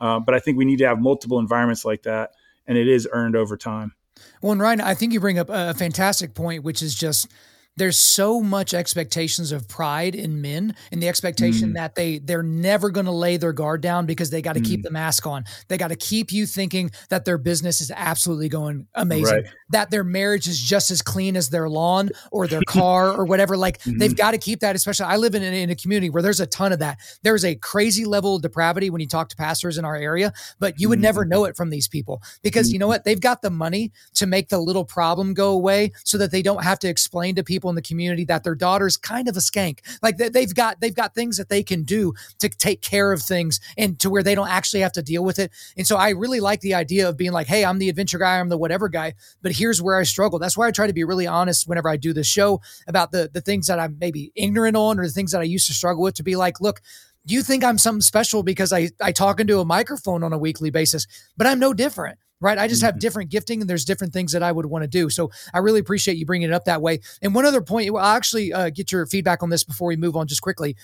Uh, 0.00 0.18
but 0.18 0.34
I 0.34 0.38
think 0.38 0.56
we 0.56 0.64
need 0.64 0.78
to 0.78 0.86
have 0.86 1.00
multiple 1.00 1.38
environments 1.38 1.84
like 1.84 2.02
that, 2.04 2.32
and 2.66 2.78
it 2.78 2.88
is 2.88 3.08
earned 3.12 3.36
over 3.36 3.56
time. 3.56 3.94
Well, 4.42 4.52
and 4.52 4.60
Ryan, 4.60 4.80
I 4.80 4.94
think 4.94 5.12
you 5.12 5.20
bring 5.20 5.38
up 5.38 5.48
a 5.50 5.74
fantastic 5.74 6.34
point, 6.34 6.64
which 6.64 6.82
is 6.82 6.94
just 6.94 7.30
there's 7.76 7.98
so 7.98 8.40
much 8.40 8.74
expectations 8.74 9.52
of 9.52 9.68
pride 9.68 10.14
in 10.14 10.40
men 10.40 10.74
and 10.92 11.02
the 11.02 11.08
expectation 11.08 11.70
mm. 11.70 11.74
that 11.74 11.94
they 11.94 12.18
they're 12.18 12.42
never 12.42 12.90
going 12.90 13.06
to 13.06 13.12
lay 13.12 13.36
their 13.36 13.52
guard 13.52 13.80
down 13.80 14.06
because 14.06 14.30
they 14.30 14.42
got 14.42 14.54
to 14.54 14.60
mm. 14.60 14.66
keep 14.66 14.82
the 14.82 14.90
mask 14.90 15.26
on 15.26 15.44
they 15.68 15.78
got 15.78 15.88
to 15.88 15.96
keep 15.96 16.32
you 16.32 16.46
thinking 16.46 16.90
that 17.08 17.24
their 17.24 17.38
business 17.38 17.80
is 17.80 17.90
absolutely 17.94 18.48
going 18.48 18.86
amazing 18.94 19.36
right. 19.36 19.46
that 19.70 19.90
their 19.90 20.04
marriage 20.04 20.48
is 20.48 20.60
just 20.60 20.90
as 20.90 21.00
clean 21.00 21.36
as 21.36 21.48
their 21.48 21.68
lawn 21.68 22.10
or 22.32 22.46
their 22.46 22.60
car 22.66 23.12
or 23.12 23.24
whatever 23.24 23.56
like 23.56 23.78
mm-hmm. 23.78 23.98
they've 23.98 24.16
got 24.16 24.32
to 24.32 24.38
keep 24.38 24.60
that 24.60 24.74
especially 24.74 25.06
i 25.06 25.16
live 25.16 25.34
in, 25.34 25.42
in 25.42 25.70
a 25.70 25.76
community 25.76 26.10
where 26.10 26.22
there's 26.22 26.40
a 26.40 26.46
ton 26.46 26.72
of 26.72 26.80
that 26.80 26.98
there's 27.22 27.44
a 27.44 27.54
crazy 27.54 28.04
level 28.04 28.36
of 28.36 28.42
depravity 28.42 28.90
when 28.90 29.00
you 29.00 29.06
talk 29.08 29.28
to 29.28 29.36
pastors 29.36 29.78
in 29.78 29.84
our 29.84 29.96
area 29.96 30.32
but 30.58 30.78
you 30.78 30.88
would 30.88 30.98
mm. 30.98 31.02
never 31.02 31.24
know 31.24 31.44
it 31.44 31.56
from 31.56 31.70
these 31.70 31.88
people 31.88 32.20
because 32.42 32.72
you 32.72 32.78
know 32.78 32.84
mm-hmm. 32.84 32.90
what 32.90 33.04
they've 33.04 33.20
got 33.20 33.42
the 33.42 33.50
money 33.50 33.92
to 34.14 34.26
make 34.26 34.48
the 34.48 34.58
little 34.58 34.84
problem 34.84 35.32
go 35.34 35.50
away 35.52 35.92
so 36.04 36.18
that 36.18 36.30
they 36.30 36.42
don't 36.42 36.64
have 36.64 36.78
to 36.78 36.88
explain 36.88 37.34
to 37.34 37.44
people 37.44 37.59
in 37.68 37.76
the 37.76 37.82
community 37.82 38.24
that 38.24 38.44
their 38.44 38.54
daughter's 38.54 38.96
kind 38.96 39.28
of 39.28 39.36
a 39.36 39.40
skank. 39.40 39.80
Like 40.02 40.16
they've 40.16 40.54
got 40.54 40.80
they've 40.80 40.94
got 40.94 41.14
things 41.14 41.36
that 41.36 41.50
they 41.50 41.62
can 41.62 41.82
do 41.82 42.14
to 42.38 42.48
take 42.48 42.80
care 42.80 43.12
of 43.12 43.22
things 43.22 43.60
and 43.76 43.98
to 44.00 44.08
where 44.08 44.22
they 44.22 44.34
don't 44.34 44.48
actually 44.48 44.80
have 44.80 44.92
to 44.92 45.02
deal 45.02 45.24
with 45.24 45.38
it. 45.38 45.52
And 45.76 45.86
so 45.86 45.96
I 45.96 46.10
really 46.10 46.40
like 46.40 46.60
the 46.60 46.74
idea 46.74 47.08
of 47.08 47.16
being 47.16 47.32
like, 47.32 47.46
hey, 47.46 47.64
I'm 47.64 47.78
the 47.78 47.88
adventure 47.88 48.18
guy, 48.18 48.40
I'm 48.40 48.48
the 48.48 48.56
whatever 48.56 48.88
guy, 48.88 49.14
but 49.42 49.52
here's 49.52 49.82
where 49.82 49.96
I 49.96 50.04
struggle. 50.04 50.38
That's 50.38 50.56
why 50.56 50.68
I 50.68 50.70
try 50.70 50.86
to 50.86 50.92
be 50.92 51.04
really 51.04 51.26
honest 51.26 51.68
whenever 51.68 51.88
I 51.88 51.96
do 51.96 52.12
this 52.12 52.26
show 52.26 52.60
about 52.86 53.12
the 53.12 53.28
the 53.32 53.40
things 53.40 53.66
that 53.66 53.78
I'm 53.78 53.98
maybe 54.00 54.32
ignorant 54.34 54.76
on 54.76 54.98
or 54.98 55.06
the 55.06 55.12
things 55.12 55.32
that 55.32 55.40
I 55.40 55.44
used 55.44 55.66
to 55.66 55.74
struggle 55.74 56.02
with 56.02 56.14
to 56.14 56.22
be 56.22 56.36
like, 56.36 56.60
look, 56.60 56.80
you 57.24 57.42
think 57.42 57.64
I'm 57.64 57.78
something 57.78 58.00
special 58.00 58.42
because 58.42 58.72
I, 58.72 58.90
I 59.00 59.12
talk 59.12 59.40
into 59.40 59.60
a 59.60 59.64
microphone 59.64 60.22
on 60.22 60.32
a 60.32 60.38
weekly 60.38 60.70
basis, 60.70 61.06
but 61.36 61.46
I'm 61.46 61.58
no 61.58 61.74
different 61.74 62.18
right? 62.40 62.58
I 62.58 62.68
just 62.68 62.82
have 62.82 62.94
mm-hmm. 62.94 63.00
different 63.00 63.30
gifting 63.30 63.60
and 63.60 63.68
there's 63.68 63.84
different 63.84 64.12
things 64.12 64.32
that 64.32 64.42
I 64.42 64.52
would 64.52 64.66
want 64.66 64.82
to 64.82 64.88
do. 64.88 65.10
So 65.10 65.30
I 65.52 65.58
really 65.58 65.80
appreciate 65.80 66.16
you 66.16 66.26
bringing 66.26 66.48
it 66.48 66.54
up 66.54 66.64
that 66.64 66.82
way. 66.82 67.00
And 67.22 67.34
one 67.34 67.46
other 67.46 67.60
point, 67.60 67.90
I'll 67.90 67.98
actually 67.98 68.52
uh, 68.52 68.70
get 68.70 68.90
your 68.92 69.06
feedback 69.06 69.42
on 69.42 69.50
this 69.50 69.64
before 69.64 69.88
we 69.88 69.96
move 69.96 70.16
on 70.16 70.26
just 70.26 70.42
quickly. 70.42 70.76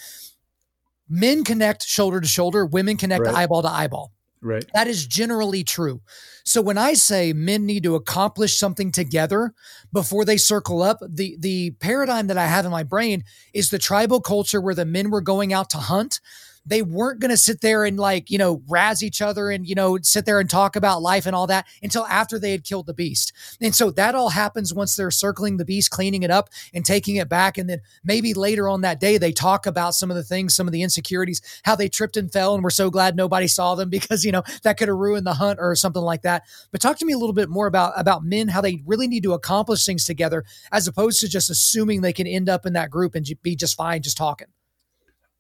Men 1.09 1.45
connect 1.45 1.85
shoulder 1.85 2.21
to 2.21 2.29
shoulder, 2.29 2.67
women 2.67 2.97
connect 2.97 3.25
right. 3.25 3.35
eyeball 3.35 3.63
to 3.63 3.69
eyeball. 3.69 4.13
Right. 4.43 4.65
That 4.75 4.87
is 4.87 5.07
generally 5.07 5.65
true. 5.65 6.03
So 6.45 6.61
when 6.61 6.79
I 6.79 6.95
say 6.95 7.33
men 7.33 7.67
need 7.67 7.83
to 7.85 7.95
accomplish 7.95 8.59
something 8.59 8.93
together 8.93 9.55
before 9.93 10.25
they 10.25 10.37
circle 10.37 10.83
up, 10.83 10.99
the 11.09 11.37
the 11.41 11.71
paradigm 11.81 12.27
that 12.29 12.37
I 12.37 12.47
have 12.47 12.65
in 12.65 12.71
my 12.71 12.83
brain 12.83 13.25
is 13.55 13.71
the 13.71 13.79
tribal 13.79 14.21
culture 14.21 14.61
where 14.61 14.75
the 14.75 14.85
men 14.85 15.11
were 15.11 15.23
going 15.23 15.53
out 15.53 15.71
to 15.71 15.79
hunt 15.79 16.21
they 16.67 16.83
weren't 16.83 17.21
going 17.21 17.31
to 17.31 17.37
sit 17.37 17.61
there 17.61 17.85
and 17.85 17.99
like, 17.99 18.31
you 18.31 18.39
know, 18.39 18.63
razz 18.69 19.03
each 19.03 19.23
other 19.23 19.51
and, 19.51 19.67
you 19.67 19.75
know, 19.75 19.99
sit 20.03 20.27
there 20.27 20.41
and 20.41 20.51
talk 20.51 20.77
about 20.77 21.01
life 21.01 21.25
and 21.25 21.35
all 21.35 21.47
that 21.47 21.67
until 21.83 22.05
after 22.07 22.39
they 22.39 22.51
had 22.51 22.65
killed 22.65 22.87
the 22.87 22.95
beast. 22.95 23.33
And 23.61 23.75
so 23.75 23.91
that 23.93 24.15
all 24.15 24.31
happens 24.31 24.75
once 24.75 24.97
they're 24.97 25.11
circling 25.11 25.57
the 25.57 25.65
beast, 25.65 25.91
cleaning 25.91 26.25
it 26.25 26.31
up 26.31 26.51
and 26.75 26.85
taking 26.85 27.17
it 27.17 27.29
back. 27.29 27.57
And 27.57 27.71
then 27.71 27.81
maybe 28.05 28.35
later 28.35 28.69
on 28.69 28.81
that 28.81 29.01
day, 29.01 29.17
they 29.17 29.33
talk 29.33 29.67
about 29.67 29.95
some 29.95 30.11
of 30.11 30.17
the 30.17 30.25
things, 30.25 30.55
some 30.55 30.67
of 30.67 30.73
the 30.73 30.83
insecurities, 30.83 31.41
how 31.63 31.77
they 31.77 31.89
tripped 31.89 32.17
and 32.17 32.33
fell 32.33 32.55
and 32.55 32.65
we're 32.65 32.71
so 32.71 32.91
glad 32.91 33.17
nobody 33.17 33.47
saw 33.47 33.75
them 33.75 33.89
because, 33.97 34.25
you 34.25 34.33
know, 34.33 34.43
that 34.63 34.77
could 34.77 34.89
have 34.89 34.97
ruined 34.97 35.27
the 35.27 35.35
hunt 35.35 35.59
or 35.61 35.75
something 35.77 36.03
like 36.03 36.23
that. 36.23 36.43
But 36.73 36.81
talk 36.81 36.99
to 36.99 37.07
me 37.07 37.13
a 37.13 37.19
little 37.19 37.33
bit 37.33 37.49
more 37.49 37.67
about, 37.67 37.93
about 37.97 38.25
men, 38.25 38.49
how 38.49 38.61
they 38.61 38.83
really 38.85 39.07
need 39.07 39.23
to 39.23 39.35
accomplish 39.35 39.87
things 39.87 40.05
together 40.05 40.45
as 40.73 40.89
opposed 40.89 41.21
to 41.21 41.29
just 41.29 41.49
assuming 41.49 42.01
they 42.01 42.13
can 42.13 42.27
end 42.27 42.49
up 42.49 42.67
in 42.67 42.73
that 42.73 42.91
group 42.91 43.15
and 43.15 43.27
be 43.43 43.55
just 43.55 43.77
fine 43.77 44.03
just 44.03 44.17
talking. 44.17 44.49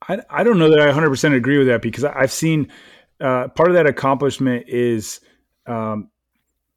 I, 0.08 0.20
I 0.30 0.44
don't 0.44 0.58
know 0.58 0.70
that 0.70 0.80
I 0.80 0.90
100% 0.90 1.34
agree 1.34 1.58
with 1.58 1.66
that 1.68 1.82
because 1.82 2.04
I've 2.04 2.32
seen 2.32 2.70
uh, 3.20 3.48
part 3.48 3.68
of 3.68 3.74
that 3.74 3.86
accomplishment 3.86 4.68
is 4.68 5.20
um, 5.66 6.10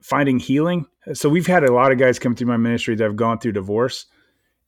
finding 0.02 0.40
healing. 0.40 0.86
So 1.14 1.30
we've 1.30 1.48
had 1.48 1.64
a 1.64 1.74
lot 1.74 1.92
of 1.92 1.98
guys 1.98 2.20
come 2.20 2.36
through 2.36 2.48
my 2.48 2.58
ministry 2.58 2.96
that 2.96 3.04
have 3.04 3.16
gone 3.16 3.40
through 3.40 3.54
divorce 3.54 4.06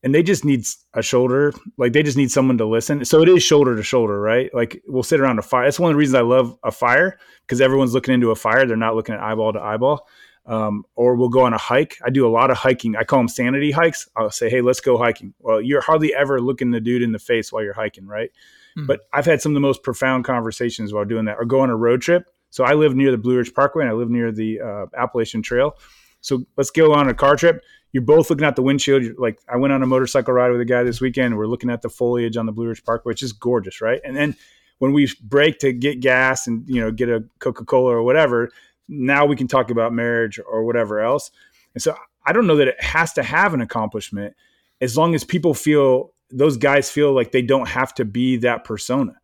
and 0.04 0.14
they 0.14 0.24
just 0.24 0.44
need 0.44 0.66
a 0.94 1.02
shoulder. 1.02 1.54
Like 1.78 1.94
they 1.94 2.04
just 2.04 2.18
need 2.18 2.32
someone 2.32 2.58
to 2.58 2.66
listen. 2.66 3.06
So 3.06 3.22
it 3.22 3.30
is 3.30 3.44
shoulder 3.44 3.76
to 3.76 3.84
shoulder, 3.84 4.20
right? 4.20 4.54
Like 4.54 4.82
we'll 4.88 5.04
sit 5.04 5.20
around 5.20 5.40
a 5.40 5.44
fire. 5.44 5.66
That's 5.66 5.80
one 5.80 5.92
of 5.92 5.96
the 5.96 6.00
reasons 6.00 6.16
I 6.16 6.22
love 6.22 6.58
a 6.64 6.72
fire 6.72 7.20
because 7.46 7.62
everyone's 7.62 7.94
looking 7.94 8.14
into 8.14 8.32
a 8.32 8.36
fire. 8.36 8.66
They're 8.66 8.78
not 8.78 8.96
looking 8.96 9.16
at 9.16 9.22
eyeball 9.22 9.54
to 9.54 9.62
eyeball. 9.62 10.08
Um, 10.46 10.86
or 10.96 11.16
we'll 11.16 11.30
go 11.30 11.42
on 11.42 11.54
a 11.54 11.58
hike. 11.58 11.98
I 12.04 12.10
do 12.10 12.28
a 12.28 12.30
lot 12.30 12.50
of 12.50 12.58
hiking. 12.58 12.96
I 12.96 13.04
call 13.04 13.20
them 13.20 13.28
sanity 13.28 13.72
hikes. 13.72 14.10
I'll 14.16 14.32
say, 14.32 14.50
"Hey, 14.50 14.62
let's 14.62 14.80
go 14.80 14.98
hiking." 14.98 15.34
Well, 15.40 15.62
you're 15.62 15.82
hardly 15.82 16.14
ever 16.16 16.42
looking 16.42 16.72
the 16.72 16.82
dude 16.82 17.04
in 17.04 17.12
the 17.12 17.20
face 17.20 17.52
while 17.52 17.64
you're 17.64 17.74
hiking, 17.74 18.08
right? 18.08 18.32
Mm. 18.78 18.88
But 18.88 19.02
I've 19.14 19.26
had 19.26 19.42
some 19.42 19.52
of 19.52 19.54
the 19.54 19.60
most 19.60 19.84
profound 19.84 20.26
conversations 20.26 20.94
while 20.94 21.06
doing 21.06 21.26
that. 21.26 21.38
Or 21.38 21.46
go 21.46 21.60
on 21.60 21.70
a 21.70 21.76
road 21.76 22.02
trip. 22.02 22.26
So 22.50 22.64
I 22.64 22.74
live 22.74 22.96
near 22.96 23.12
the 23.12 23.18
Blue 23.18 23.38
Ridge 23.38 23.54
Parkway, 23.54 23.84
and 23.84 23.92
I 23.92 23.94
live 23.94 24.10
near 24.10 24.32
the 24.32 24.60
uh, 24.62 24.86
Appalachian 24.98 25.42
Trail. 25.42 25.78
So 26.22 26.44
let's 26.58 26.70
go 26.70 26.94
on 26.94 27.10
a 27.10 27.14
car 27.14 27.36
trip. 27.36 27.64
You're 27.92 28.04
both 28.04 28.30
looking 28.30 28.46
at 28.46 28.56
the 28.56 28.62
windshield. 28.62 29.04
You're 29.04 29.16
like 29.16 29.40
I 29.48 29.58
went 29.58 29.74
on 29.74 29.84
a 29.84 29.88
motorcycle 29.88 30.34
ride 30.34 30.52
with 30.52 30.62
a 30.62 30.66
guy 30.66 30.84
this 30.84 31.02
weekend. 31.02 31.38
We're 31.38 31.48
looking 31.48 31.70
at 31.70 31.82
the 31.82 31.90
foliage 31.90 32.38
on 32.38 32.46
the 32.46 32.52
Blue 32.52 32.68
Ridge 32.68 32.84
Parkway, 32.84 33.12
which 33.12 33.24
is 33.24 33.34
gorgeous, 33.34 33.82
right? 33.82 34.02
And 34.04 34.16
then 34.16 34.36
when 34.80 34.94
we 34.94 35.08
break 35.22 35.60
to 35.60 35.74
get 35.74 36.00
gas 36.00 36.48
and 36.48 36.68
you 36.68 36.80
know 36.80 36.92
get 36.92 37.10
a 37.10 37.24
Coca 37.40 37.66
Cola 37.66 37.92
or 37.92 38.04
whatever, 38.04 38.50
now 38.92 39.26
we 39.26 39.36
can 39.36 39.48
talk 39.48 39.72
about 39.72 39.94
marriage 39.94 40.40
or 40.46 40.66
whatever 40.66 41.00
else. 41.00 41.32
And 41.74 41.82
so 41.82 41.96
I 42.26 42.34
don't 42.34 42.46
know 42.46 42.58
that 42.58 42.68
it 42.68 42.84
has 42.84 43.14
to 43.14 43.24
have 43.24 43.56
an 43.56 43.62
accomplishment. 43.62 44.36
as 44.82 44.98
long 44.98 45.16
as 45.16 45.24
people 45.24 45.54
feel 45.54 46.14
those 46.32 46.58
guys 46.58 46.90
feel 46.90 47.14
like 47.14 47.32
they 47.32 47.42
don't 47.42 47.68
have 47.68 47.94
to 47.94 48.04
be 48.06 48.38
that 48.38 48.64
persona. 48.64 49.16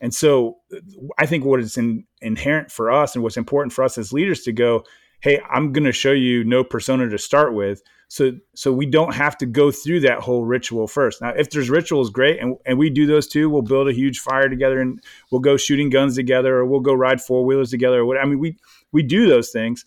And 0.00 0.14
so 0.14 0.58
uh, 0.74 0.78
I 1.18 1.26
think 1.26 1.44
what 1.44 1.60
is 1.60 1.76
in, 1.76 2.04
inherent 2.20 2.70
for 2.70 2.90
us 2.90 3.14
and 3.14 3.22
what's 3.22 3.36
important 3.36 3.72
for 3.72 3.84
us 3.84 3.98
as 3.98 4.12
leaders 4.12 4.42
to 4.42 4.52
go, 4.52 4.84
hey, 5.20 5.40
I'm 5.50 5.72
going 5.72 5.84
to 5.84 5.92
show 5.92 6.12
you 6.12 6.44
no 6.44 6.64
persona 6.64 7.08
to 7.08 7.18
start 7.18 7.54
with. 7.54 7.82
So, 8.08 8.32
so 8.54 8.72
we 8.72 8.84
don't 8.84 9.14
have 9.14 9.38
to 9.38 9.46
go 9.46 9.70
through 9.70 10.00
that 10.00 10.18
whole 10.18 10.44
ritual 10.44 10.86
first. 10.86 11.22
Now, 11.22 11.30
if 11.30 11.50
there's 11.50 11.70
rituals, 11.70 12.10
great, 12.10 12.40
and, 12.40 12.56
and 12.66 12.76
we 12.76 12.90
do 12.90 13.06
those 13.06 13.26
too. 13.26 13.48
We'll 13.48 13.62
build 13.62 13.88
a 13.88 13.94
huge 13.94 14.18
fire 14.18 14.50
together, 14.50 14.80
and 14.80 15.02
we'll 15.30 15.40
go 15.40 15.56
shooting 15.56 15.88
guns 15.88 16.16
together, 16.16 16.56
or 16.56 16.66
we'll 16.66 16.80
go 16.80 16.92
ride 16.92 17.22
four 17.22 17.46
wheelers 17.46 17.70
together. 17.70 18.00
Or 18.00 18.04
what 18.04 18.18
I 18.18 18.26
mean, 18.26 18.38
we 18.38 18.56
we 18.92 19.02
do 19.02 19.26
those 19.26 19.50
things. 19.50 19.84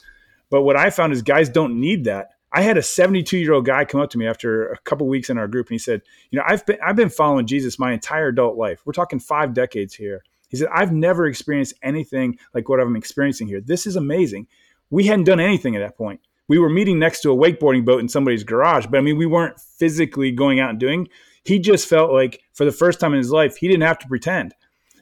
But 0.50 0.64
what 0.64 0.76
I 0.76 0.90
found 0.90 1.14
is 1.14 1.22
guys 1.22 1.50
don't 1.50 1.80
need 1.80 2.06
that. 2.06 2.30
I 2.52 2.62
had 2.62 2.78
a 2.78 2.84
72 2.84 3.38
year 3.38 3.54
old 3.54 3.66
guy 3.66 3.86
come 3.86 4.02
up 4.02 4.10
to 4.12 4.18
me 4.18 4.28
after 4.28 4.70
a 4.70 4.78
couple 4.80 5.08
weeks 5.08 5.30
in 5.30 5.38
our 5.38 5.48
group, 5.48 5.68
and 5.68 5.76
he 5.76 5.80
said, 5.80 6.02
"You 6.32 6.40
know, 6.40 6.46
I've 6.48 6.66
been 6.66 6.78
I've 6.84 6.96
been 6.96 7.10
following 7.10 7.48
Jesus 7.48 7.80
my 7.80 7.92
entire 7.92 8.30
adult 8.30 8.58
life. 8.58 8.82
We're 8.86 8.94
talking 8.94 9.20
five 9.20 9.54
decades 9.54 9.94
here." 9.94 10.24
He 10.48 10.58
said, 10.58 10.70
"I've 10.72 10.94
never 10.94 11.26
experienced 11.26 11.74
anything 11.84 12.38
like 12.54 12.70
what 12.70 12.80
I'm 12.80 12.96
experiencing 12.96 13.48
here. 13.48 13.62
This 13.62 13.86
is 13.86 13.96
amazing." 13.96 14.48
We 14.92 15.06
hadn't 15.06 15.26
done 15.26 15.40
anything 15.40 15.76
at 15.76 15.80
that 15.80 15.98
point 15.98 16.22
we 16.48 16.60
were 16.60 16.70
meeting 16.70 17.00
next 17.00 17.22
to 17.22 17.32
a 17.32 17.36
wakeboarding 17.36 17.86
boat 17.86 18.00
in 18.00 18.10
somebody's 18.10 18.44
garage, 18.44 18.86
but 18.88 18.98
I 18.98 19.02
mean, 19.02 19.18
we 19.18 19.26
weren't 19.26 19.60
physically 19.60 20.32
going 20.32 20.60
out 20.60 20.70
and 20.70 20.80
doing. 20.80 21.08
He 21.44 21.60
just 21.60 21.88
felt 21.88 22.12
like 22.12 22.42
for 22.54 22.66
the 22.66 22.72
first 22.72 23.00
time 23.00 23.14
in 23.14 23.18
his 23.18 23.32
life, 23.32 23.58
he 23.58 23.68
didn't 23.68 23.84
have 23.84 24.00
to 24.00 24.08
pretend. 24.08 24.54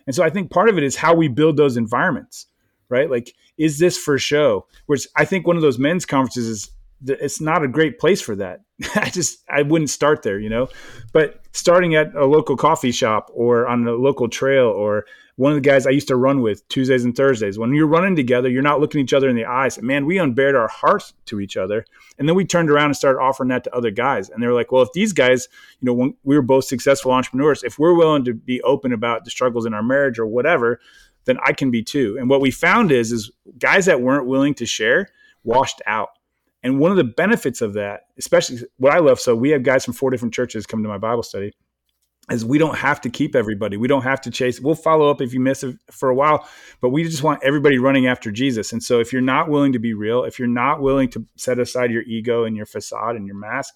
And 0.06 0.16
so 0.16 0.24
I 0.24 0.30
think 0.30 0.52
part 0.52 0.70
of 0.70 0.78
it 0.78 0.84
is 0.84 0.96
how 0.96 1.14
we 1.14 1.28
build 1.28 1.58
those 1.58 1.78
environments, 1.78 2.48
right? 2.90 3.10
Like, 3.10 3.34
is 3.58 3.80
this 3.80 3.98
for 3.98 4.18
show? 4.18 4.68
Which 4.86 5.08
I 5.16 5.26
think 5.26 5.48
one 5.48 5.56
of 5.56 5.62
those 5.62 5.80
men's 5.80 6.06
conferences 6.06 6.48
is 6.48 6.72
it's 7.06 7.42
not 7.42 7.64
a 7.64 7.68
great 7.68 8.00
place 8.00 8.22
for 8.22 8.36
that. 8.38 8.62
I 8.96 9.10
just 9.10 9.44
I 9.50 9.62
wouldn't 9.62 9.90
start 9.90 10.24
there, 10.24 10.40
you 10.40 10.50
know. 10.50 10.70
But 11.12 11.42
starting 11.52 11.96
at 11.96 12.16
a 12.16 12.26
local 12.26 12.58
coffee 12.58 12.92
shop 12.92 13.30
or 13.34 13.68
on 13.68 13.88
a 13.88 13.94
local 13.94 14.28
trail 14.28 14.68
or 14.68 15.06
one 15.36 15.52
of 15.52 15.56
the 15.56 15.68
guys 15.68 15.88
I 15.88 15.92
used 15.92 16.10
to 16.10 16.16
run 16.16 16.42
with 16.42 16.68
Tuesdays 16.68 17.04
and 17.04 17.16
Thursdays. 17.16 17.58
When 17.58 17.74
you're 17.74 17.88
running 17.88 18.16
together, 18.16 18.50
you're 18.50 18.62
not 18.62 18.80
looking 18.80 19.02
each 19.02 19.14
other 19.14 19.30
in 19.30 19.36
the 19.36 19.46
eyes. 19.46 19.82
Man, 19.82 20.06
we 20.06 20.18
unbared 20.18 20.56
our 20.56 20.68
hearts 20.68 21.14
to 21.26 21.40
each 21.40 21.58
other. 21.58 21.86
And 22.20 22.30
then 22.30 22.36
we 22.36 22.46
turned 22.46 22.70
around 22.70 22.88
and 22.88 22.96
started 22.96 23.20
offering 23.20 23.50
that 23.50 23.64
to 23.64 23.76
other 23.76 23.90
guys. 23.90 24.30
And 24.30 24.42
they 24.42 24.48
were 24.48 24.54
like, 24.54 24.72
well, 24.72 24.84
if 24.84 24.94
these 24.94 25.12
guys, 25.12 25.48
you 25.80 25.88
know, 25.88 25.94
when 25.94 26.14
we 26.24 26.36
were 26.36 26.44
both 26.44 26.66
successful 26.66 27.12
entrepreneurs, 27.12 27.64
if 27.64 27.80
we're 27.80 27.96
willing 27.96 28.26
to 28.26 28.34
be 28.34 28.62
open 28.62 28.94
about 28.94 29.26
the 29.26 29.32
struggles 29.32 29.66
in 29.66 29.74
our 29.74 29.82
marriage 29.82 30.20
or 30.20 30.28
whatever, 30.28 30.80
then 31.26 31.38
I 31.44 31.54
can 31.54 31.72
be 31.72 31.84
too. 31.84 32.18
And 32.20 32.30
what 32.30 32.42
we 32.42 32.52
found 32.52 32.92
is, 32.92 33.12
is 33.12 33.32
guys 33.60 33.86
that 33.86 34.02
weren't 34.02 34.26
willing 34.26 34.54
to 34.56 34.66
share 34.66 35.08
washed 35.44 35.82
out. 35.86 36.10
And 36.64 36.80
one 36.80 36.92
of 36.92 36.98
the 36.98 37.04
benefits 37.04 37.62
of 37.62 37.74
that, 37.74 38.08
especially 38.18 38.60
what 38.78 38.94
I 38.94 39.00
love, 39.00 39.20
so 39.20 39.36
we 39.36 39.50
have 39.50 39.64
guys 39.64 39.84
from 39.84 39.94
four 39.94 40.10
different 40.12 40.34
churches 40.34 40.66
come 40.66 40.82
to 40.82 40.90
my 40.90 40.98
Bible 40.98 41.24
study 41.24 41.52
is 42.32 42.46
we 42.46 42.58
don't 42.58 42.78
have 42.78 43.02
to 43.02 43.10
keep 43.10 43.36
everybody. 43.36 43.76
We 43.76 43.90
don't 43.90 44.04
have 44.04 44.22
to 44.22 44.32
chase. 44.32 44.62
We'll 44.62 44.76
follow 44.76 45.10
up 45.10 45.22
if 45.22 45.34
you 45.34 45.42
miss 45.42 45.64
it 45.64 45.76
for 45.92 46.10
a 46.10 46.16
while, 46.16 46.48
but 46.80 46.90
we 46.90 47.04
just 47.04 47.22
want 47.22 47.44
everybody 47.44 47.78
running 47.78 48.08
after 48.08 48.32
Jesus. 48.32 48.72
And 48.72 48.82
so 48.82 49.02
if 49.02 49.12
you're 49.12 49.22
not 49.22 49.50
willing 49.50 49.74
to 49.74 49.80
be 49.80 49.94
real, 49.94 50.24
if 50.24 50.40
you're 50.40 50.48
not 50.48 50.82
willing 50.82 51.10
to 51.10 51.26
set 51.36 51.60
aside 51.60 51.92
your 51.92 52.04
ego 52.04 52.46
and 52.46 52.56
your 52.56 52.66
facade 52.66 53.18
and 53.18 53.28
your 53.28 53.36
mask, 53.36 53.76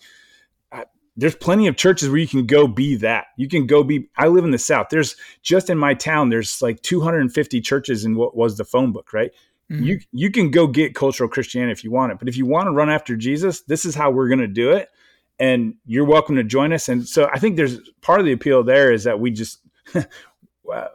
there's 1.17 1.35
plenty 1.35 1.67
of 1.67 1.75
churches 1.75 2.09
where 2.09 2.19
you 2.19 2.27
can 2.27 2.45
go 2.45 2.67
be 2.67 2.95
that. 2.97 3.27
You 3.37 3.49
can 3.49 3.65
go 3.65 3.83
be. 3.83 4.09
I 4.17 4.27
live 4.27 4.45
in 4.45 4.51
the 4.51 4.57
South. 4.57 4.87
There's 4.89 5.15
just 5.41 5.69
in 5.69 5.77
my 5.77 5.93
town. 5.93 6.29
There's 6.29 6.61
like 6.61 6.81
250 6.83 7.59
churches 7.61 8.05
in 8.05 8.15
what 8.15 8.37
was 8.37 8.57
the 8.57 8.65
phone 8.65 8.91
book, 8.91 9.11
right? 9.13 9.31
Mm-hmm. 9.71 9.83
You 9.83 9.99
you 10.11 10.31
can 10.31 10.51
go 10.51 10.67
get 10.67 10.95
cultural 10.95 11.29
Christianity 11.29 11.71
if 11.71 11.83
you 11.83 11.91
want 11.91 12.11
it, 12.13 12.19
but 12.19 12.29
if 12.29 12.37
you 12.37 12.45
want 12.45 12.67
to 12.67 12.71
run 12.71 12.89
after 12.89 13.17
Jesus, 13.17 13.61
this 13.63 13.83
is 13.83 13.95
how 13.95 14.11
we're 14.11 14.29
going 14.29 14.39
to 14.39 14.47
do 14.47 14.71
it 14.71 14.89
and 15.39 15.75
you're 15.85 16.05
welcome 16.05 16.35
to 16.35 16.43
join 16.43 16.73
us. 16.73 16.89
And 16.89 17.07
so 17.07 17.29
I 17.31 17.39
think 17.39 17.55
there's 17.55 17.79
part 18.01 18.19
of 18.19 18.25
the 18.25 18.31
appeal 18.31 18.63
there 18.63 18.91
is 18.91 19.03
that 19.03 19.19
we 19.19 19.31
just, 19.31 19.59
well, 20.63 20.89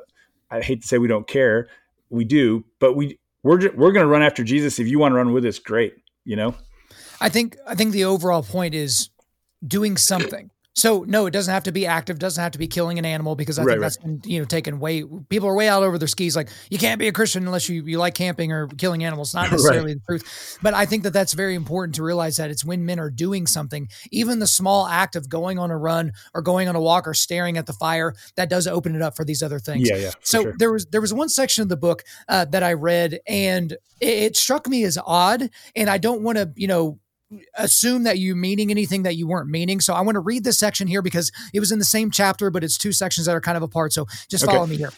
I 0.50 0.60
hate 0.60 0.82
to 0.82 0.88
say 0.88 0.98
we 0.98 1.08
don't 1.08 1.26
care, 1.26 1.68
we 2.10 2.24
do, 2.24 2.64
but 2.78 2.94
we 2.94 3.18
we're 3.42 3.72
we're 3.72 3.92
going 3.92 4.04
to 4.04 4.10
run 4.10 4.22
after 4.22 4.44
Jesus. 4.44 4.78
If 4.78 4.88
you 4.88 4.98
want 4.98 5.12
to 5.12 5.16
run 5.16 5.32
with 5.32 5.44
us, 5.44 5.58
great. 5.58 5.94
You 6.24 6.36
know, 6.36 6.54
I 7.20 7.28
think 7.28 7.56
I 7.66 7.74
think 7.74 7.92
the 7.92 8.04
overall 8.04 8.42
point 8.42 8.74
is 8.74 9.08
doing 9.66 9.96
something. 9.96 10.50
So 10.74 11.04
no, 11.06 11.26
it 11.26 11.32
doesn't 11.32 11.52
have 11.52 11.64
to 11.64 11.72
be 11.72 11.86
active. 11.86 12.18
Doesn't 12.18 12.42
have 12.42 12.52
to 12.52 12.58
be 12.58 12.66
killing 12.66 12.98
an 12.98 13.04
animal 13.04 13.34
because 13.36 13.58
I 13.58 13.64
right, 13.64 13.72
think 13.72 13.82
that's 13.82 13.98
right. 13.98 14.22
been 14.22 14.30
you 14.30 14.38
know 14.38 14.46
taken 14.46 14.80
way. 14.80 15.04
People 15.28 15.48
are 15.48 15.54
way 15.54 15.68
out 15.68 15.82
over 15.82 15.98
their 15.98 16.08
skis. 16.08 16.34
Like 16.34 16.48
you 16.70 16.78
can't 16.78 16.98
be 16.98 17.08
a 17.08 17.12
Christian 17.12 17.44
unless 17.44 17.68
you 17.68 17.84
you 17.84 17.98
like 17.98 18.14
camping 18.14 18.52
or 18.52 18.68
killing 18.68 19.04
animals. 19.04 19.34
Not 19.34 19.50
necessarily 19.50 19.92
right. 19.92 20.00
the 20.00 20.18
truth, 20.18 20.58
but 20.62 20.72
I 20.72 20.86
think 20.86 21.02
that 21.02 21.12
that's 21.12 21.34
very 21.34 21.54
important 21.54 21.96
to 21.96 22.02
realize 22.02 22.38
that 22.38 22.50
it's 22.50 22.64
when 22.64 22.86
men 22.86 22.98
are 22.98 23.10
doing 23.10 23.46
something, 23.46 23.88
even 24.10 24.38
the 24.38 24.46
small 24.46 24.86
act 24.86 25.14
of 25.14 25.28
going 25.28 25.58
on 25.58 25.70
a 25.70 25.76
run 25.76 26.12
or 26.32 26.40
going 26.40 26.68
on 26.68 26.74
a 26.74 26.80
walk 26.80 27.06
or 27.06 27.12
staring 27.12 27.58
at 27.58 27.66
the 27.66 27.74
fire, 27.74 28.14
that 28.36 28.48
does 28.48 28.66
open 28.66 28.96
it 28.96 29.02
up 29.02 29.14
for 29.14 29.26
these 29.26 29.42
other 29.42 29.58
things. 29.58 29.90
Yeah, 29.90 29.96
yeah. 29.96 30.12
So 30.22 30.42
sure. 30.42 30.54
there 30.58 30.72
was 30.72 30.86
there 30.86 31.02
was 31.02 31.12
one 31.12 31.28
section 31.28 31.60
of 31.60 31.68
the 31.68 31.76
book 31.76 32.02
uh, 32.30 32.46
that 32.46 32.62
I 32.62 32.72
read 32.72 33.20
and 33.26 33.72
it, 33.72 33.78
it 34.00 34.36
struck 34.36 34.66
me 34.66 34.84
as 34.84 34.98
odd, 35.04 35.50
and 35.76 35.90
I 35.90 35.98
don't 35.98 36.22
want 36.22 36.38
to 36.38 36.50
you 36.56 36.66
know 36.66 36.98
assume 37.56 38.04
that 38.04 38.18
you 38.18 38.34
meaning 38.34 38.70
anything 38.70 39.02
that 39.04 39.16
you 39.16 39.26
weren't 39.26 39.48
meaning. 39.48 39.80
So 39.80 39.94
I 39.94 40.00
want 40.00 40.16
to 40.16 40.20
read 40.20 40.44
this 40.44 40.58
section 40.58 40.86
here 40.86 41.02
because 41.02 41.32
it 41.52 41.60
was 41.60 41.72
in 41.72 41.78
the 41.78 41.84
same 41.84 42.10
chapter, 42.10 42.50
but 42.50 42.64
it's 42.64 42.78
two 42.78 42.92
sections 42.92 43.26
that 43.26 43.34
are 43.34 43.40
kind 43.40 43.56
of 43.56 43.62
apart. 43.62 43.92
So 43.92 44.06
just 44.28 44.44
okay. 44.44 44.52
follow 44.52 44.66
me 44.66 44.76
here 44.76 44.92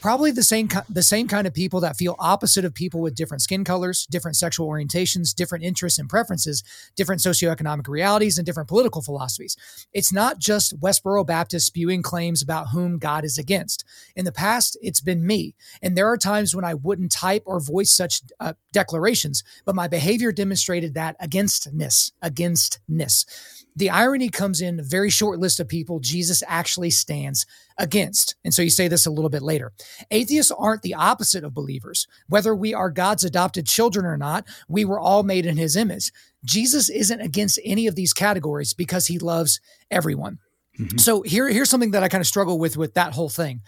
probably 0.00 0.30
the 0.30 0.42
same 0.42 0.68
the 0.88 1.02
same 1.02 1.28
kind 1.28 1.46
of 1.46 1.54
people 1.54 1.80
that 1.80 1.96
feel 1.96 2.16
opposite 2.18 2.64
of 2.64 2.74
people 2.74 3.00
with 3.00 3.14
different 3.14 3.42
skin 3.42 3.64
colors, 3.64 4.06
different 4.10 4.36
sexual 4.36 4.68
orientations, 4.68 5.34
different 5.34 5.64
interests 5.64 5.98
and 5.98 6.08
preferences, 6.08 6.62
different 6.96 7.20
socioeconomic 7.20 7.88
realities, 7.88 8.38
and 8.38 8.46
different 8.46 8.68
political 8.68 9.02
philosophies. 9.02 9.56
It's 9.92 10.12
not 10.12 10.38
just 10.38 10.80
Westboro 10.80 11.26
Baptist 11.26 11.66
spewing 11.66 12.02
claims 12.02 12.42
about 12.42 12.68
whom 12.68 12.98
God 12.98 13.24
is 13.24 13.38
against. 13.38 13.84
In 14.16 14.24
the 14.24 14.32
past, 14.32 14.76
it's 14.82 15.00
been 15.00 15.26
me, 15.26 15.54
and 15.82 15.96
there 15.96 16.08
are 16.08 16.16
times 16.16 16.54
when 16.54 16.64
I 16.64 16.74
wouldn't 16.74 17.12
type 17.12 17.42
or 17.46 17.60
voice 17.60 17.90
such 17.90 18.22
uh, 18.40 18.54
declarations, 18.72 19.42
but 19.64 19.74
my 19.74 19.88
behavior 19.88 20.32
demonstrated 20.32 20.94
that 20.94 21.16
againstness, 21.20 22.12
againstness. 22.22 23.57
The 23.78 23.90
irony 23.90 24.28
comes 24.28 24.60
in 24.60 24.80
a 24.80 24.82
very 24.82 25.08
short 25.08 25.38
list 25.38 25.60
of 25.60 25.68
people 25.68 26.00
Jesus 26.00 26.42
actually 26.48 26.90
stands 26.90 27.46
against. 27.78 28.34
And 28.44 28.52
so 28.52 28.60
you 28.60 28.70
say 28.70 28.88
this 28.88 29.06
a 29.06 29.10
little 29.10 29.30
bit 29.30 29.40
later. 29.40 29.72
Atheists 30.10 30.50
aren't 30.50 30.82
the 30.82 30.94
opposite 30.94 31.44
of 31.44 31.54
believers. 31.54 32.08
Whether 32.26 32.56
we 32.56 32.74
are 32.74 32.90
God's 32.90 33.22
adopted 33.22 33.68
children 33.68 34.04
or 34.04 34.16
not, 34.16 34.48
we 34.66 34.84
were 34.84 34.98
all 34.98 35.22
made 35.22 35.46
in 35.46 35.58
his 35.58 35.76
image. 35.76 36.10
Jesus 36.44 36.88
isn't 36.88 37.20
against 37.20 37.60
any 37.64 37.86
of 37.86 37.94
these 37.94 38.12
categories 38.12 38.74
because 38.74 39.06
he 39.06 39.20
loves 39.20 39.60
everyone. 39.92 40.40
Mm-hmm. 40.78 40.98
So 40.98 41.22
here, 41.22 41.48
here's 41.48 41.70
something 41.70 41.92
that 41.92 42.02
I 42.02 42.08
kind 42.08 42.20
of 42.20 42.26
struggle 42.26 42.58
with 42.58 42.76
with 42.76 42.94
that 42.94 43.12
whole 43.12 43.28
thing. 43.28 43.62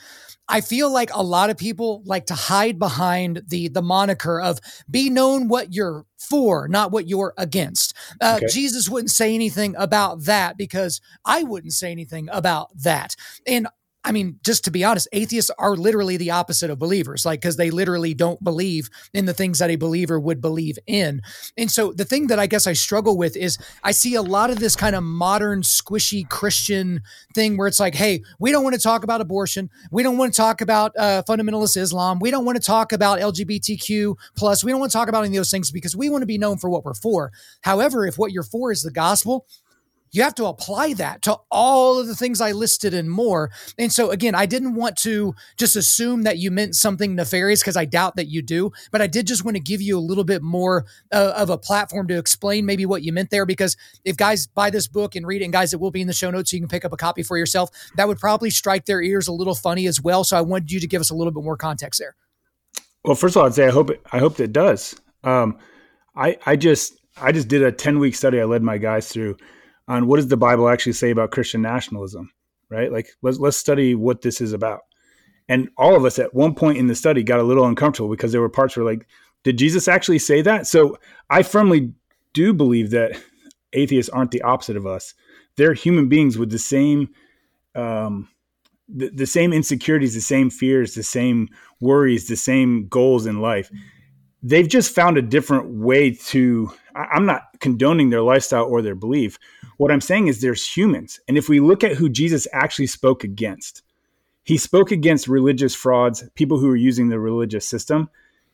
I 0.49 0.61
feel 0.61 0.93
like 0.93 1.11
a 1.15 1.23
lot 1.23 1.49
of 1.51 1.57
people 1.57 2.03
like 2.05 2.27
to 2.27 2.35
hide 2.35 2.79
behind 2.79 3.43
the 3.47 3.69
the 3.69 3.83
moniker 3.83 4.41
of 4.41 4.59
be 4.91 5.09
known 5.09 5.49
what 5.49 5.73
you're 5.73 6.07
for, 6.19 6.69
not 6.69 6.91
what 6.91 7.09
you're 7.09 7.33
against. 7.39 7.95
Uh, 8.21 8.39
okay. 8.39 8.47
Jesus 8.49 8.89
wouldn't 8.89 9.11
say 9.11 9.35
anything 9.35 9.75
about 9.77 10.25
that 10.25 10.57
because 10.57 11.01
I 11.25 11.45
wouldn't 11.45 11.73
say 11.73 11.93
anything 11.93 12.29
about 12.33 12.71
that. 12.83 13.15
And 13.47 13.69
I 14.03 14.13
mean, 14.13 14.41
just 14.43 14.65
to 14.65 14.71
be 14.71 14.83
honest, 14.83 15.09
atheists 15.13 15.51
are 15.59 15.77
literally 15.77 16.17
the 16.17 16.31
opposite 16.31 16.71
of 16.71 16.79
believers, 16.79 17.27
like, 17.27 17.41
because 17.41 17.57
they 17.57 17.71
literally 17.71 18.15
don't 18.15 18.43
believe 18.43 18.89
in 19.13 19.27
the 19.27 19.35
things 19.35 19.59
that 19.59 19.69
a 19.69 19.77
believer 19.77 20.19
would 20.19 20.41
believe 20.41 20.79
in. 20.87 21.21
And 21.59 21.71
so 21.71 21.93
the 21.93 22.07
thing 22.07 22.29
that 22.29 22.39
I 22.39 22.47
guess 22.47 22.67
I 22.67 22.73
struggle 22.73 23.19
with 23.19 23.37
is 23.37 23.59
I 23.85 23.93
see 23.93 24.15
a 24.15 24.23
lot 24.23 24.49
of 24.49 24.59
this 24.59 24.75
kind 24.75 24.97
of 24.97 25.03
modern, 25.03 25.61
squishy 25.61 26.27
Christian 26.27 27.03
thing 27.35 27.59
where 27.59 27.69
it's 27.69 27.81
like, 27.81 27.95
hey, 27.95 28.23
we 28.39 28.53
don't 28.53 28.65
want 28.65 28.75
to 28.75 28.81
talk 28.81 29.05
about 29.05 29.21
abortion. 29.21 29.69
We 29.91 30.03
don't 30.03 30.17
want 30.17 30.33
to 30.33 30.37
talk 30.37 30.63
about 30.63 30.93
uh, 30.99 31.23
fundamentalist 31.29 31.77
Islam. 31.77 32.21
We 32.21 32.31
don't 32.31 32.47
want 32.47 32.57
to 32.57 32.63
talk 32.63 32.93
about 32.93 33.21
LGBTQ 33.21 34.17
plus. 34.35 34.65
We 34.65 34.71
don't 34.71 34.81
want 34.81 34.93
to 34.93 34.97
talk 34.97 35.09
about 35.09 35.25
any 35.25 35.37
of 35.37 35.41
those 35.41 35.51
things 35.51 35.71
because 35.71 35.95
we 35.95 36.09
want 36.09 36.23
to 36.23 36.27
be 36.27 36.39
known 36.39 36.57
for 36.57 36.71
what 36.71 36.85
we're 36.85 36.95
for. 36.95 37.33
However, 37.61 38.07
if 38.07 38.17
what 38.17 38.33
you're 38.33 38.43
for 38.45 38.73
is 38.73 38.83
the 38.83 38.91
gospel, 38.91 39.47
you 40.13 40.23
have 40.23 40.35
to 40.37 40.47
apply 40.47 40.95
that 40.95 41.23
to 41.23 41.39
all 41.51 41.99
of 41.99 42.07
the 42.07 42.15
things 42.15 42.41
I 42.41 42.53
listed 42.53 42.95
and 42.95 43.11
more. 43.11 43.51
And 43.79 43.93
so, 43.93 44.11
again, 44.11 44.35
I 44.35 44.47
didn't 44.47 44.75
want 44.75 44.97
to 44.99 45.35
just 45.57 45.77
assume 45.77 46.23
that 46.23 46.39
you 46.39 46.51
meant 46.51 46.75
something 46.75 47.15
nefarious 47.15 47.61
because 47.61 47.77
I 47.77 47.85
doubt 47.85 48.17
that 48.17 48.29
you 48.29 48.43
do, 48.43 48.73
but 48.91 49.01
I 49.01 49.07
did 49.07 49.27
just 49.27 49.45
want 49.45 49.57
to 49.57 49.63
give 49.63 49.81
you 49.81 49.99
a 49.99 50.01
little 50.01 50.25
bit 50.25 50.43
more 50.43 50.87
uh, 51.13 51.33
of 51.37 51.51
a 51.51 51.59
platform 51.59 52.09
to 52.09 52.19
explain 52.19 52.67
maybe 52.67 52.87
what 52.87 53.03
you 53.03 53.13
meant 53.13 53.31
there. 53.31 53.47
Because 53.47 53.77
if 54.05 54.17
guys 54.17 54.47
buy 54.47 54.71
this 54.71 54.89
book 54.89 55.15
and 55.15 55.27
read 55.27 55.43
it, 55.43 55.45
and 55.45 55.53
guys, 55.53 55.73
it 55.73 55.81
will 55.81 55.91
be 55.91 56.01
in 56.01 56.07
the 56.07 56.13
show 56.13 56.31
notes 56.31 56.51
so 56.51 56.57
you 56.57 56.61
can 56.61 56.69
pick 56.69 56.85
up 56.85 56.93
a 56.93 56.97
copy 56.97 57.23
for 57.23 57.39
yourself, 57.39 57.71
that 57.97 58.09
would 58.09 58.19
probably 58.19 58.51
strike 58.51 58.87
their 58.87 59.03
ears 59.03 59.29
a 59.29 59.33
little 59.33 59.55
funny 59.55 59.87
as 59.87 60.01
well. 60.01 60.25
So 60.25 60.37
I 60.37 60.41
wanted 60.41 60.73
you 60.73 60.81
to 60.81 60.87
give 60.87 61.01
us 61.01 61.11
a 61.11 61.15
little 61.15 61.33
bit 61.33 61.45
more 61.45 61.57
context 61.57 62.01
there. 62.01 62.17
Well, 63.05 63.15
first 63.15 63.37
of 63.37 63.41
all, 63.41 63.47
I'd 63.47 63.55
say 63.55 63.67
I 63.67 63.71
hope 63.71 63.91
it, 63.91 64.03
I 64.13 64.19
hope 64.19 64.37
that 64.37 64.53
does. 64.53 64.95
Um, 65.25 65.59
I 66.17 66.39
I 66.45 66.57
just 66.57 67.01
I 67.21 67.33
just 67.33 67.49
did 67.49 67.63
a 67.63 67.73
ten 67.73 67.99
week 67.99 68.15
study. 68.15 68.41
I 68.41 68.45
led 68.45 68.63
my 68.63 68.79
guys 68.79 69.09
through 69.09 69.37
on 69.91 70.07
what 70.07 70.17
does 70.17 70.29
the 70.29 70.37
Bible 70.37 70.69
actually 70.69 70.93
say 70.93 71.11
about 71.11 71.33
Christian 71.33 71.61
nationalism, 71.61 72.31
right? 72.69 72.93
Like 72.93 73.09
let's 73.23 73.39
let's 73.39 73.57
study 73.57 73.97
what 73.97 74.23
this 74.23 74.41
is 74.41 74.53
about. 74.53 74.83
And 75.49 75.69
all 75.77 75.97
of 75.97 76.05
us 76.05 76.21
at 76.21 76.33
one 76.33 76.55
point 76.55 76.79
in 76.79 76.87
the 76.87 76.95
study 76.95 77.25
got 77.25 77.41
a 77.41 77.43
little 77.43 77.67
uncomfortable 77.67 78.09
because 78.09 78.31
there 78.31 78.41
were 78.41 78.49
parts 78.49 78.77
where 78.77 78.87
like, 78.87 79.09
did 79.43 79.59
Jesus 79.59 79.89
actually 79.89 80.21
say 80.21 80.43
that? 80.43 80.69
So 80.69 80.97
I 81.29 81.43
firmly 81.43 81.93
do 82.35 82.55
believe 82.55 82.91
that 82.91 83.21
atheists 83.73 84.09
aren't 84.11 84.31
the 84.31 84.43
opposite 84.43 84.77
of 84.77 84.87
us. 84.87 85.15
they're 85.57 85.75
human 85.75 86.09
beings 86.09 86.39
with 86.39 86.51
the 86.51 86.59
same 86.59 87.09
um, 87.75 88.29
the, 88.89 89.09
the 89.11 89.27
same 89.27 89.53
insecurities, 89.53 90.15
the 90.15 90.21
same 90.21 90.51
fears, 90.51 90.95
the 90.95 91.03
same 91.03 91.49
worries, 91.81 92.29
the 92.29 92.37
same 92.37 92.89
goals 92.89 93.27
in 93.27 93.41
life. 93.41 93.71
They've 94.43 94.69
just 94.69 94.95
found 94.95 95.19
a 95.19 95.23
different 95.23 95.67
way 95.67 96.13
to. 96.13 96.73
I'm 96.95 97.27
not 97.27 97.43
condoning 97.61 98.11
their 98.11 98.23
lifestyle 98.23 98.65
or 98.65 98.83
their 98.83 98.95
belief. 98.95 99.39
What 99.81 99.91
I'm 99.91 100.03
saying 100.03 100.27
is 100.27 100.43
there's 100.43 100.77
humans. 100.77 101.21
And 101.27 101.39
if 101.39 101.49
we 101.49 101.59
look 101.59 101.83
at 101.83 101.97
who 101.97 102.11
Jesus 102.11 102.47
actually 102.53 102.87
spoke 102.87 103.25
against, 103.25 103.83
he 104.45 104.59
spoke 104.59 104.91
against 104.91 105.27
religious 105.27 105.75
frauds, 105.75 106.23
people 106.35 106.59
who 106.59 106.69
were 106.69 106.77
using 106.77 107.09
the 107.09 107.19
religious 107.19 107.67
system. 107.67 108.11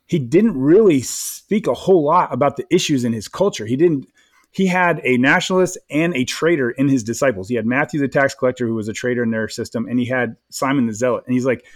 He 0.06 0.20
didn't 0.20 0.56
really 0.56 1.00
speak 1.00 1.66
a 1.66 1.74
whole 1.74 2.04
lot 2.04 2.32
about 2.32 2.56
the 2.56 2.64
issues 2.70 3.02
in 3.02 3.12
his 3.12 3.26
culture. 3.26 3.66
He 3.66 3.74
didn't 3.74 4.06
he 4.52 4.68
had 4.68 5.00
a 5.02 5.16
nationalist 5.16 5.76
and 5.90 6.14
a 6.14 6.24
traitor 6.24 6.70
in 6.70 6.86
his 6.86 7.02
disciples. 7.02 7.48
He 7.48 7.56
had 7.56 7.66
Matthew 7.66 7.98
the 7.98 8.06
tax 8.06 8.32
collector, 8.32 8.68
who 8.68 8.76
was 8.76 8.86
a 8.86 8.92
traitor 8.92 9.24
in 9.24 9.32
their 9.32 9.48
system, 9.48 9.88
and 9.88 9.98
he 9.98 10.06
had 10.06 10.36
Simon 10.50 10.86
the 10.86 10.94
zealot. 10.94 11.24
And 11.26 11.34
he's 11.34 11.44
like, 11.44 11.66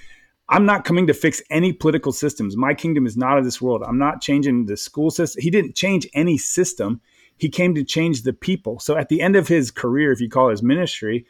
I'm 0.48 0.64
not 0.64 0.84
coming 0.84 1.08
to 1.08 1.12
fix 1.12 1.42
any 1.50 1.72
political 1.72 2.12
systems. 2.12 2.56
My 2.56 2.72
kingdom 2.72 3.04
is 3.04 3.16
not 3.16 3.36
of 3.36 3.44
this 3.44 3.60
world. 3.60 3.82
I'm 3.84 3.98
not 3.98 4.22
changing 4.22 4.66
the 4.66 4.76
school 4.76 5.10
system. 5.10 5.42
He 5.42 5.50
didn't 5.50 5.74
change 5.74 6.06
any 6.14 6.38
system. 6.38 7.00
He 7.40 7.48
came 7.48 7.74
to 7.74 7.82
change 7.82 8.22
the 8.22 8.34
people. 8.34 8.78
So 8.80 8.98
at 8.98 9.08
the 9.08 9.22
end 9.22 9.34
of 9.34 9.48
his 9.48 9.70
career, 9.70 10.12
if 10.12 10.20
you 10.20 10.28
call 10.28 10.50
his 10.50 10.62
ministry, 10.62 11.24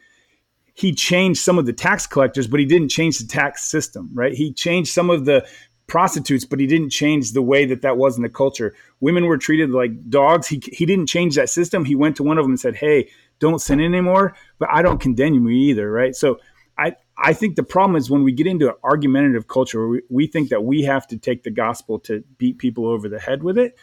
he 0.73 0.93
changed 0.93 1.39
some 1.39 1.57
of 1.57 1.65
the 1.65 1.71
tax 1.71 2.05
collectors, 2.05 2.47
but 2.47 2.59
he 2.59 2.65
didn't 2.65 2.89
change 2.89 3.17
the 3.17 3.27
tax 3.27 3.63
system, 3.63 4.09
right? 4.13 4.33
He 4.33 4.51
changed 4.51 4.91
some 4.91 5.09
of 5.09 5.23
the 5.23 5.47
prostitutes, 5.87 6.43
but 6.43 6.59
he 6.59 6.67
didn't 6.67 6.89
change 6.89 7.31
the 7.31 7.41
way 7.41 7.65
that 7.65 7.81
that 7.83 7.95
was 7.95 8.17
in 8.17 8.23
the 8.23 8.29
culture. 8.29 8.75
Women 8.99 9.25
were 9.25 9.37
treated 9.37 9.69
like 9.69 10.09
dogs. 10.09 10.47
He, 10.47 10.61
he 10.73 10.85
didn't 10.85 11.07
change 11.07 11.35
that 11.35 11.49
system. 11.49 11.85
He 11.85 11.95
went 11.95 12.17
to 12.17 12.23
one 12.23 12.37
of 12.37 12.43
them 12.43 12.51
and 12.51 12.59
said, 12.59 12.75
Hey, 12.75 13.09
don't 13.39 13.59
sin 13.59 13.79
anymore, 13.79 14.35
but 14.59 14.67
I 14.69 14.81
don't 14.81 14.99
condemn 14.99 15.33
you 15.35 15.47
either. 15.47 15.89
Right. 15.89 16.13
So 16.13 16.39
I, 16.77 16.97
I 17.17 17.31
think 17.31 17.55
the 17.55 17.63
problem 17.63 17.95
is 17.95 18.09
when 18.09 18.23
we 18.23 18.33
get 18.33 18.47
into 18.47 18.67
an 18.67 18.75
argumentative 18.83 19.47
culture 19.47 19.79
where 19.79 19.87
we, 19.87 20.01
we 20.09 20.27
think 20.27 20.49
that 20.49 20.65
we 20.65 20.81
have 20.81 21.07
to 21.07 21.17
take 21.17 21.43
the 21.43 21.51
gospel 21.51 21.99
to 21.99 22.21
beat 22.37 22.57
people 22.57 22.85
over 22.85 23.07
the 23.07 23.19
head 23.19 23.43
with 23.43 23.57
it, 23.57 23.77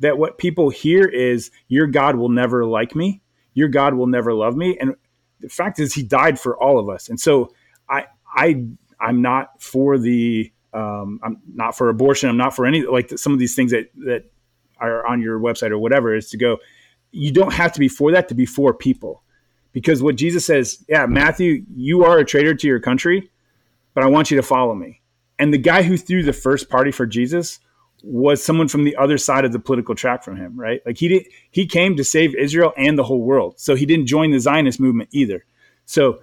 that 0.00 0.18
what 0.18 0.38
people 0.38 0.70
hear 0.70 1.06
is 1.06 1.50
your 1.68 1.86
God 1.86 2.16
will 2.16 2.28
never 2.28 2.66
like 2.66 2.94
me. 2.94 3.22
Your 3.54 3.68
God 3.68 3.94
will 3.94 4.06
never 4.06 4.34
love 4.34 4.56
me. 4.56 4.76
And 4.78 4.94
the 5.40 5.48
fact 5.48 5.78
is 5.78 5.94
he 5.94 6.02
died 6.02 6.38
for 6.38 6.56
all 6.62 6.78
of 6.78 6.88
us. 6.88 7.08
And 7.08 7.18
so 7.18 7.52
I, 7.88 8.06
I, 8.34 8.64
I'm 9.00 9.22
not 9.22 9.62
for 9.62 9.96
the 9.98 10.52
um, 10.72 11.18
I'm 11.22 11.38
not 11.52 11.76
for 11.76 11.88
abortion. 11.88 12.28
I'm 12.28 12.36
not 12.36 12.54
for 12.54 12.64
any 12.64 12.82
like 12.82 13.18
some 13.18 13.32
of 13.32 13.38
these 13.38 13.54
things 13.56 13.72
that 13.72 13.90
that 14.04 14.30
are 14.78 15.06
on 15.06 15.20
your 15.20 15.40
website 15.40 15.70
or 15.70 15.78
whatever 15.78 16.14
is 16.14 16.30
to 16.30 16.36
go. 16.36 16.58
You 17.10 17.32
don't 17.32 17.52
have 17.52 17.72
to 17.72 17.80
be 17.80 17.88
for 17.88 18.12
that 18.12 18.28
to 18.28 18.34
be 18.34 18.46
for 18.46 18.72
people, 18.72 19.24
because 19.72 20.02
what 20.02 20.16
Jesus 20.16 20.46
says, 20.46 20.84
yeah, 20.88 21.06
Matthew, 21.06 21.64
you 21.74 22.04
are 22.04 22.18
a 22.18 22.24
traitor 22.24 22.54
to 22.54 22.66
your 22.68 22.78
country, 22.78 23.30
but 23.94 24.04
I 24.04 24.06
want 24.06 24.30
you 24.30 24.36
to 24.36 24.44
follow 24.44 24.74
me. 24.74 25.00
And 25.40 25.52
the 25.52 25.58
guy 25.58 25.82
who 25.82 25.96
threw 25.96 26.22
the 26.22 26.32
first 26.32 26.68
party 26.68 26.92
for 26.92 27.06
Jesus 27.06 27.58
was 28.02 28.44
someone 28.44 28.68
from 28.68 28.84
the 28.84 28.96
other 28.96 29.18
side 29.18 29.44
of 29.44 29.52
the 29.52 29.58
political 29.58 29.94
track 29.94 30.22
from 30.24 30.36
him, 30.36 30.58
right? 30.58 30.80
Like 30.86 30.98
he 30.98 31.08
did, 31.08 31.26
he 31.50 31.66
came 31.66 31.96
to 31.96 32.04
save 32.04 32.34
Israel 32.34 32.72
and 32.76 32.98
the 32.98 33.04
whole 33.04 33.22
world. 33.22 33.58
So 33.58 33.74
he 33.74 33.86
didn't 33.86 34.06
join 34.06 34.30
the 34.30 34.40
Zionist 34.40 34.80
movement 34.80 35.10
either. 35.12 35.44
So 35.84 36.20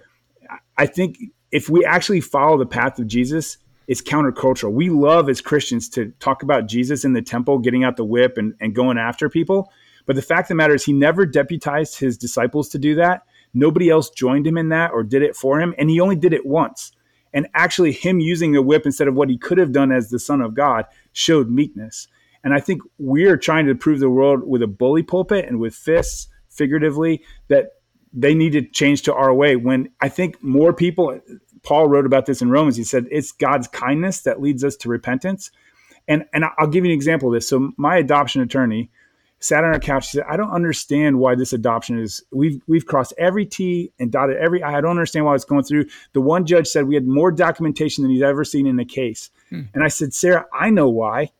I 0.78 0.86
think 0.86 1.18
if 1.52 1.70
we 1.70 1.86
actually 1.86 2.22
follow 2.22 2.58
the 2.58 2.66
path 2.66 3.00
of 3.00 3.08
Jesus, 3.08 3.58
it's 3.88 4.02
countercultural. 4.02 4.74
We 4.74 4.90
love 4.90 5.30
as 5.30 5.40
Christians 5.40 5.88
to 5.90 6.12
talk 6.20 6.44
about 6.44 6.68
Jesus 6.68 7.06
in 7.06 7.14
the 7.14 7.22
temple, 7.22 7.60
getting 7.60 7.84
out 7.84 7.96
the 7.96 8.04
whip 8.04 8.38
and, 8.38 8.54
and 8.60 8.76
going 8.76 8.98
after 8.98 9.30
people. 9.30 9.72
But 10.06 10.16
the 10.16 10.22
fact 10.22 10.46
of 10.46 10.50
the 10.50 10.56
matter 10.56 10.74
is, 10.74 10.84
he 10.84 10.94
never 10.94 11.26
deputized 11.26 12.00
his 12.00 12.18
disciples 12.18 12.70
to 12.70 12.80
do 12.80 12.96
that. 12.96 13.24
Nobody 13.54 13.90
else 13.90 14.10
joined 14.10 14.46
him 14.46 14.58
in 14.58 14.70
that 14.70 14.92
or 14.92 15.04
did 15.04 15.22
it 15.22 15.36
for 15.36 15.60
him. 15.60 15.74
And 15.78 15.90
he 15.90 16.00
only 16.00 16.16
did 16.16 16.34
it 16.34 16.46
once. 16.46 16.92
And 17.34 17.48
actually, 17.54 17.92
him 17.92 18.20
using 18.20 18.52
the 18.52 18.62
whip 18.62 18.86
instead 18.86 19.08
of 19.08 19.16
what 19.16 19.30
he 19.30 19.38
could 19.38 19.58
have 19.58 19.72
done 19.72 19.92
as 19.92 20.10
the 20.10 20.20
Son 20.20 20.42
of 20.42 20.54
God 20.54 20.86
showed 21.12 21.50
meekness. 21.50 22.08
And 22.44 22.54
I 22.54 22.60
think 22.60 22.82
we're 22.98 23.38
trying 23.38 23.66
to 23.68 23.76
prove 23.76 24.00
the 24.00 24.10
world 24.10 24.44
with 24.48 24.62
a 24.62 24.68
bully 24.68 25.04
pulpit 25.04 25.46
and 25.46 25.60
with 25.60 25.76
fists, 25.76 26.28
figuratively, 26.50 27.24
that 27.50 27.74
they 28.14 28.34
need 28.34 28.54
to 28.54 28.62
change 28.62 29.02
to 29.04 29.14
our 29.14 29.34
way. 29.34 29.56
When 29.56 29.90
I 30.02 30.10
think 30.10 30.42
more 30.42 30.74
people, 30.74 31.20
Paul 31.64 31.88
wrote 31.88 32.06
about 32.06 32.26
this 32.26 32.42
in 32.42 32.50
Romans. 32.50 32.78
He 32.78 32.84
said 32.84 33.08
it's 33.12 33.32
God's 33.32 33.68
kindness 33.68 34.22
that 34.22 34.42
leads 34.42 34.64
us 34.64 34.76
to 34.78 34.90
repentance. 34.90 35.52
And 36.08 36.26
and 36.34 36.46
I'll 36.58 36.68
give 36.68 36.86
you 36.86 36.92
an 36.92 36.96
example 36.96 37.30
of 37.30 37.36
this. 37.36 37.50
So 37.50 37.74
my 37.78 37.98
adoption 37.98 38.42
attorney 38.42 38.90
sat 39.40 39.64
on 39.64 39.74
our 39.74 39.80
couch. 39.80 40.10
She 40.10 40.18
said, 40.18 40.26
"I 40.30 40.38
don't 40.38 40.52
understand 40.52 41.20
why 41.20 41.36
this 41.36 41.54
adoption 41.54 42.00
is. 42.00 42.24
We've 42.32 42.62
we've 42.68 42.86
crossed 42.86 43.14
every 43.18 43.46
T 43.46 43.92
and 44.00 44.12
dotted 44.12 44.38
every 44.38 44.64
I. 44.64 44.78
I 44.78 44.82
don't 44.82 44.92
understand 44.92 45.26
why 45.26 45.36
it's 45.36 45.46
going 45.46 45.64
through." 45.64 45.86
The 46.14 46.22
one 46.22 46.46
judge 46.46 46.68
said 46.68 46.88
we 46.88 46.96
had 46.96 47.08
more 47.08 47.32
documentation 47.32 48.04
than 48.04 48.12
he's 48.12 48.24
ever 48.24 48.44
seen 48.44 48.68
in 48.68 48.80
a 48.80 48.86
case. 48.86 49.30
Hmm. 49.50 49.62
And 49.74 49.84
I 49.84 49.88
said, 49.88 50.14
"Sarah, 50.14 50.46
I 50.54 50.70
know 50.70 50.90
why." 50.90 51.32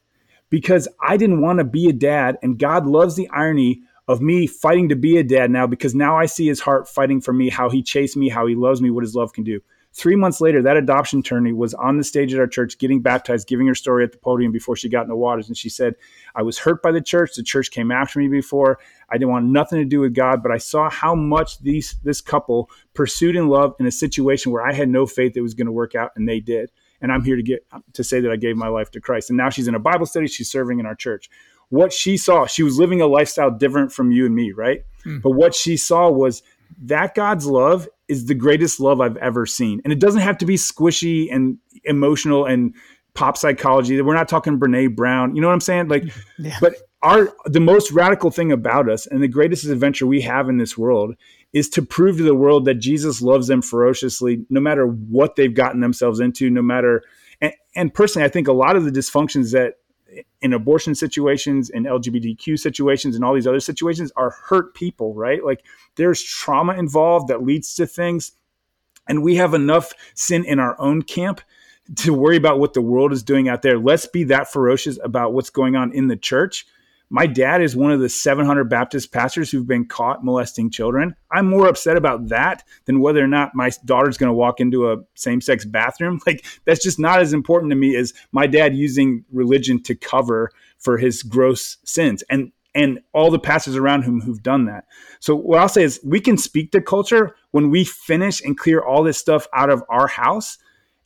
Because 0.50 0.88
I 1.06 1.18
didn't 1.18 1.42
want 1.42 1.60
to 1.60 1.66
be 1.66 1.90
a 1.90 1.94
dad, 1.94 2.38
and 2.42 2.58
God 2.58 2.88
loves 2.88 3.16
the 3.16 3.30
irony 3.30 3.82
of 4.08 4.22
me 4.22 4.48
fighting 4.48 4.90
to 4.90 4.96
be 4.96 5.18
a 5.18 5.24
dad 5.24 5.52
now 5.52 5.68
because 5.68 5.94
now 5.94 6.18
I 6.18 6.26
see 6.26 6.48
his 6.48 6.62
heart 6.62 6.88
fighting 6.88 7.20
for 7.20 7.34
me, 7.34 7.50
how 7.50 7.70
he 7.70 7.84
chased 7.84 8.16
me, 8.16 8.30
how 8.30 8.48
he 8.48 8.56
loves 8.56 8.82
me, 8.82 8.90
what 8.90 9.04
his 9.04 9.16
love 9.16 9.34
can 9.34 9.44
do. 9.44 9.60
Three 9.98 10.16
months 10.16 10.40
later, 10.40 10.62
that 10.62 10.78
adoption 10.78 11.20
attorney 11.20 11.54
was 11.54 11.74
on 11.74 11.98
the 11.98 12.04
stage 12.04 12.32
at 12.32 12.40
our 12.40 12.46
church 12.46 12.78
getting 12.78 13.02
baptized, 13.02 13.48
giving 13.48 13.66
her 13.66 13.74
story 13.74 14.04
at 14.04 14.12
the 14.12 14.20
podium 14.20 14.52
before 14.52 14.76
she 14.76 14.90
got 14.90 15.02
in 15.02 15.10
the 15.10 15.16
waters. 15.16 15.48
And 15.48 15.58
she 15.58 15.70
said, 15.70 15.96
I 16.36 16.44
was 16.44 16.60
hurt 16.60 16.84
by 16.84 16.92
the 16.92 17.02
church. 17.02 17.34
The 17.36 17.42
church 17.42 17.72
came 17.72 17.90
after 17.90 18.20
me 18.20 18.28
before. 18.28 18.78
I 19.10 19.18
didn't 19.18 19.32
want 19.32 19.48
nothing 19.48 19.80
to 19.80 19.86
do 19.86 20.00
with 20.00 20.14
God, 20.14 20.44
but 20.44 20.52
I 20.52 20.60
saw 20.60 20.88
how 20.88 21.16
much 21.16 21.58
these 21.62 21.96
this 22.04 22.22
couple 22.22 22.70
pursued 22.94 23.36
in 23.36 23.48
love 23.48 23.74
in 23.80 23.88
a 23.88 23.92
situation 23.92 24.52
where 24.52 24.64
I 24.64 24.72
had 24.72 24.88
no 24.88 25.08
faith 25.08 25.36
it 25.36 25.42
was 25.42 25.56
going 25.56 25.66
to 25.66 25.72
work 25.72 25.96
out, 25.96 26.12
and 26.16 26.30
they 26.30 26.42
did. 26.42 26.72
And 27.02 27.12
I'm 27.12 27.24
here 27.24 27.36
to 27.36 27.42
get 27.42 27.66
to 27.94 28.04
say 28.04 28.20
that 28.20 28.32
I 28.32 28.36
gave 28.36 28.56
my 28.56 28.68
life 28.68 28.92
to 28.92 29.02
Christ. 29.02 29.32
And 29.32 29.38
now 29.38 29.50
she's 29.50 29.68
in 29.68 29.74
a 29.74 29.80
Bible 29.80 30.06
study. 30.06 30.28
She's 30.28 30.52
serving 30.52 30.80
in 30.80 30.86
our 30.86 30.96
church. 30.96 31.28
What 31.70 31.92
she 31.92 32.18
saw, 32.18 32.46
she 32.46 32.62
was 32.62 32.78
living 32.78 33.02
a 33.02 33.08
lifestyle 33.08 33.50
different 33.50 33.92
from 33.92 34.12
you 34.12 34.28
and 34.28 34.36
me, 34.36 34.52
right? 34.52 34.84
Hmm. 35.04 35.18
But 35.24 35.32
what 35.32 35.56
she 35.56 35.76
saw 35.76 36.12
was 36.12 36.44
that 36.84 37.16
God's 37.16 37.48
love 37.48 37.88
is 38.08 38.26
the 38.26 38.36
greatest 38.36 38.80
love 38.80 39.02
I've 39.02 39.18
ever 39.18 39.46
seen. 39.46 39.82
And 39.84 39.92
it 39.92 40.00
doesn't 40.00 40.22
have 40.22 40.38
to 40.40 40.46
be 40.46 40.56
squishy 40.56 41.28
and 41.34 41.58
emotional 41.84 42.46
and 42.46 42.74
pop 43.14 43.38
psychology. 43.38 44.00
We're 44.02 44.14
not 44.14 44.30
talking 44.30 44.60
Brene 44.60 44.96
Brown. 44.96 45.36
You 45.36 45.42
know 45.42 45.48
what 45.48 45.54
I'm 45.54 45.62
saying? 45.62 45.88
Like, 45.88 46.04
yeah. 46.40 46.58
but 46.62 46.76
our 47.04 47.34
the 47.46 47.60
most 47.60 47.92
radical 47.92 48.32
thing 48.32 48.52
about 48.52 48.90
us 48.90 49.06
and 49.06 49.22
the 49.22 49.28
greatest 49.28 49.66
adventure 49.66 50.08
we 50.08 50.22
have 50.22 50.50
in 50.50 50.58
this 50.58 50.78
world 50.78 51.16
is 51.54 51.70
to 51.70 51.82
prove 51.82 52.18
to 52.18 52.24
the 52.24 52.36
world 52.36 52.66
that 52.66 52.76
Jesus 52.76 53.22
loves 53.22 53.48
them 53.48 53.62
ferociously, 53.62 54.46
no 54.50 54.60
matter 54.60 54.86
what 54.86 55.36
they've 55.36 55.54
gotten 55.54 55.80
themselves 55.80 56.20
into, 56.20 56.50
no 56.50 56.62
matter. 56.62 57.04
And, 57.42 57.54
and 57.76 57.94
personally, 57.94 58.26
I 58.26 58.30
think 58.30 58.48
a 58.48 58.54
lot 58.54 58.76
of 58.76 58.84
the 58.84 58.92
dysfunctions 58.92 59.52
that 59.52 59.76
in 60.42 60.54
abortion 60.54 60.96
situations 60.96 61.70
in 61.70 61.84
LGBTQ 61.84 62.60
situations 62.60 63.16
and 63.16 63.24
all 63.24 63.34
these 63.34 63.48
other 63.48 63.60
situations 63.60 64.12
are 64.16 64.32
hurt 64.32 64.74
people, 64.74 65.14
right? 65.14 65.44
Like 65.44 65.64
there's 65.96 66.22
trauma 66.22 66.74
involved 66.74 67.28
that 67.28 67.44
leads 67.44 67.76
to 67.76 67.88
things. 67.88 68.32
And 69.08 69.24
we 69.24 69.36
have 69.36 69.54
enough 69.54 69.94
sin 70.14 70.44
in 70.44 70.60
our 70.60 70.80
own 70.80 71.02
camp 71.02 71.42
to 71.96 72.14
worry 72.14 72.36
about 72.36 72.60
what 72.60 72.74
the 72.74 72.82
world 72.82 73.14
is 73.14 73.24
doing 73.24 73.48
out 73.48 73.62
there. 73.62 73.80
Let's 73.80 74.06
be 74.06 74.26
that 74.26 74.52
ferocious 74.52 75.00
about 75.04 75.34
what's 75.34 75.50
going 75.50 75.76
on 75.76 75.94
in 75.94 76.08
the 76.08 76.18
church 76.18 76.66
my 77.10 77.26
dad 77.26 77.62
is 77.62 77.76
one 77.76 77.92
of 77.92 78.00
the 78.00 78.10
700 78.10 78.66
Baptist 78.66 79.12
pastors 79.12 79.50
who've 79.50 79.68
been 79.68 79.86
caught 79.86 80.26
molesting 80.26 80.70
children. 80.70 81.16
I'm 81.32 81.48
more 81.48 81.68
upset 81.68 81.96
about 81.96 82.28
that 82.28 82.64
than 82.86 83.00
whether 83.00 83.24
or 83.24 83.28
not 83.28 83.56
my 83.56 83.72
daughter's 83.86 84.18
going 84.18 84.30
to 84.30 84.34
walk 84.34 84.60
into 84.60 84.92
a 84.92 84.98
same 85.16 85.42
sex 85.42 85.66
bathroom. 85.66 86.20
Like, 86.28 86.46
that's 86.66 86.84
just 86.84 87.00
not 87.00 87.22
as 87.22 87.32
important 87.32 87.70
to 87.72 87.78
me 87.78 87.96
as 87.96 88.14
my 88.34 88.48
dad 88.48 88.76
using 88.76 89.24
religion 89.32 89.82
to 89.84 89.96
cover 89.96 90.52
for 90.78 90.98
his 90.98 91.24
gross 91.24 91.78
sins. 91.86 92.22
And 92.30 92.52
and 92.76 93.00
all 93.14 93.32
the 93.32 93.40
pastors 93.40 93.76
around 93.76 94.04
him 94.04 94.22
who've 94.22 94.44
done 94.44 94.66
that. 94.66 94.86
So 95.20 95.36
what 95.36 95.60
I'll 95.60 95.70
say 95.70 95.84
is 95.84 96.00
we 96.04 96.20
can 96.20 96.38
speak 96.38 96.72
to 96.74 96.82
culture 96.82 97.36
when 97.52 97.72
we 97.72 97.86
finish 97.86 98.40
and 98.44 98.58
clear 98.58 98.82
all 98.82 99.04
this 99.04 99.18
stuff 99.18 99.48
out 99.54 99.70
of 99.70 99.84
our 99.90 100.08
house. 100.08 100.58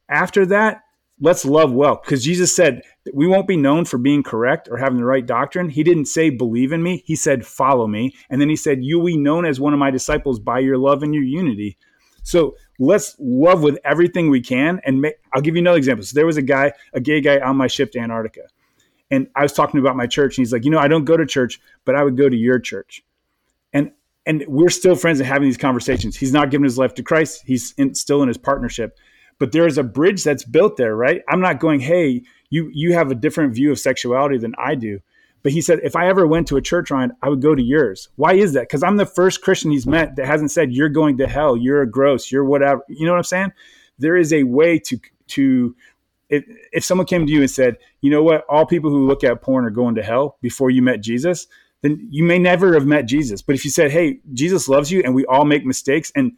After 0.10 0.45
that, 0.47 0.82
let's 1.22 1.45
love 1.45 1.72
well 1.72 2.01
because 2.03 2.24
Jesus 2.24 2.53
said 2.53 2.82
we 3.13 3.28
won't 3.28 3.47
be 3.47 3.55
known 3.55 3.86
for 3.86 3.97
being 3.97 4.24
correct 4.24 4.67
or 4.69 4.78
having 4.78 4.97
the 4.97 5.05
right 5.05 5.26
doctrine. 5.26 5.69
He 5.69 5.84
didn't 5.84 6.05
say 6.05 6.30
believe 6.30 6.72
in 6.72 6.84
me. 6.84 7.03
He 7.05 7.15
said 7.15 7.45
follow 7.45 7.88
me. 7.88 8.13
And 8.30 8.41
then 8.41 8.49
he 8.49 8.55
said 8.55 8.84
you 8.84 8.99
will 8.99 9.05
be 9.05 9.17
known 9.17 9.45
as 9.45 9.59
one 9.59 9.74
of 9.74 9.80
my 9.80 9.91
disciples 9.91 10.39
by 10.39 10.59
your 10.59 10.78
love 10.78 11.03
and 11.03 11.13
your 11.13 11.24
unity. 11.24 11.78
So 12.24 12.55
let's 12.80 13.15
love 13.19 13.63
with 13.63 13.80
everything 13.86 14.30
we 14.30 14.41
can. 14.41 14.82
And 14.84 15.01
make, 15.01 15.15
I'll 15.34 15.41
give 15.41 15.55
you 15.55 15.61
another 15.61 15.78
example. 15.78 16.03
So 16.03 16.15
there 16.15 16.26
was 16.26 16.38
a 16.38 16.41
guy, 16.41 16.74
a 16.93 16.99
gay 16.99 17.22
guy 17.22 17.39
on 17.39 17.55
my 17.55 17.67
ship 17.67 17.91
to 17.93 17.99
Antarctica. 17.99 18.41
And 19.09 19.28
I 19.36 19.43
was 19.43 19.53
talking 19.53 19.80
about 19.80 19.95
my 19.95 20.07
church 20.07 20.38
and 20.38 20.45
he's 20.45 20.53
like, 20.53 20.65
you 20.65 20.72
know, 20.72 20.80
I 20.80 20.88
don't 20.88 21.05
go 21.05 21.17
to 21.17 21.26
church, 21.26 21.59
but 21.86 21.95
I 21.95 22.03
would 22.03 22.17
go 22.17 22.30
to 22.30 22.36
your 22.36 22.59
church. 22.59 23.03
And 23.74 23.91
and 24.28 24.45
we're 24.47 24.69
still 24.69 24.95
friends 24.95 25.19
and 25.19 25.28
having 25.28 25.47
these 25.47 25.57
conversations. 25.57 26.15
He's 26.15 26.32
not 26.32 26.51
giving 26.51 26.63
his 26.63 26.78
life 26.78 26.93
to 26.95 27.03
Christ. 27.03 27.41
He's 27.43 27.74
in, 27.78 27.95
still 27.95 28.22
in 28.22 28.28
his 28.28 28.38
partnership 28.38 28.95
but 29.42 29.52
there 29.52 29.66
is 29.66 29.80
a 29.80 29.84
bridge 29.84 30.24
that's 30.24 30.46
built 30.46 30.78
there, 30.78 30.96
right? 30.96 31.24
I'm 31.28 31.42
not 31.42 31.60
going, 31.60 31.80
hey, 31.80 32.22
you 32.52 32.70
you 32.72 32.94
have 32.94 33.10
a 33.10 33.16
different 33.16 33.56
view 33.56 33.72
of 33.72 33.80
sexuality 33.80 34.38
than 34.38 34.54
I 34.60 34.76
do. 34.76 35.00
But 35.42 35.52
he 35.52 35.62
said, 35.62 35.80
if 35.84 35.96
I 35.96 36.08
ever 36.08 36.28
went 36.28 36.48
to 36.50 36.58
a 36.58 36.62
church, 36.62 36.92
Ryan, 36.92 37.14
I 37.24 37.30
would 37.30 37.42
go 37.42 37.56
to 37.56 37.64
yours. 37.64 38.10
Why 38.18 38.34
is 38.36 38.54
that? 38.54 38.70
Because 38.70 38.84
I'm 38.84 38.98
the 38.98 39.06
first 39.08 39.42
Christian 39.42 39.72
he's 39.72 39.88
met 39.88 40.16
that 40.18 40.28
hasn't 40.28 40.52
said, 40.52 40.72
you're 40.72 40.89
going 40.89 41.18
to 41.18 41.28
hell, 41.28 41.58
you're 41.58 41.82
a 41.82 41.89
gross, 41.89 42.32
you're 42.32 42.46
whatever. 42.46 42.84
You 42.88 43.08
know 43.08 43.14
what 43.14 43.18
I'm 43.18 43.24
saying? 43.24 43.52
There 43.98 44.16
is 44.16 44.32
a 44.32 44.44
way 44.44 44.78
to, 44.78 45.00
to, 45.30 45.76
if, 46.30 46.46
if 46.72 46.84
someone 46.84 47.08
came 47.08 47.26
to 47.26 47.32
you 47.32 47.39
and 47.42 47.50
said, 47.50 47.78
you 48.02 48.12
know 48.12 48.22
what, 48.22 48.46
all 48.48 48.68
people 48.68 48.92
who 48.92 49.08
look 49.08 49.24
at 49.24 49.42
porn 49.42 49.66
are 49.66 49.72
going 49.72 49.96
to 49.96 50.04
hell 50.04 50.38
before 50.44 50.70
you 50.70 50.84
met 50.84 51.02
Jesus, 51.02 51.48
then 51.82 52.08
you 52.12 52.24
may 52.24 52.38
never 52.38 52.76
have 52.76 52.86
met 52.86 53.08
Jesus. 53.08 53.42
But 53.42 53.56
if 53.56 53.66
you 53.66 53.72
said, 53.72 53.89
hey, 53.89 54.20
Jesus 54.34 54.70
loves 54.70 54.92
you 54.92 55.02
and 55.04 55.16
we 55.16 55.26
all 55.26 55.46
make 55.46 55.66
mistakes, 55.66 56.12
and 56.16 56.34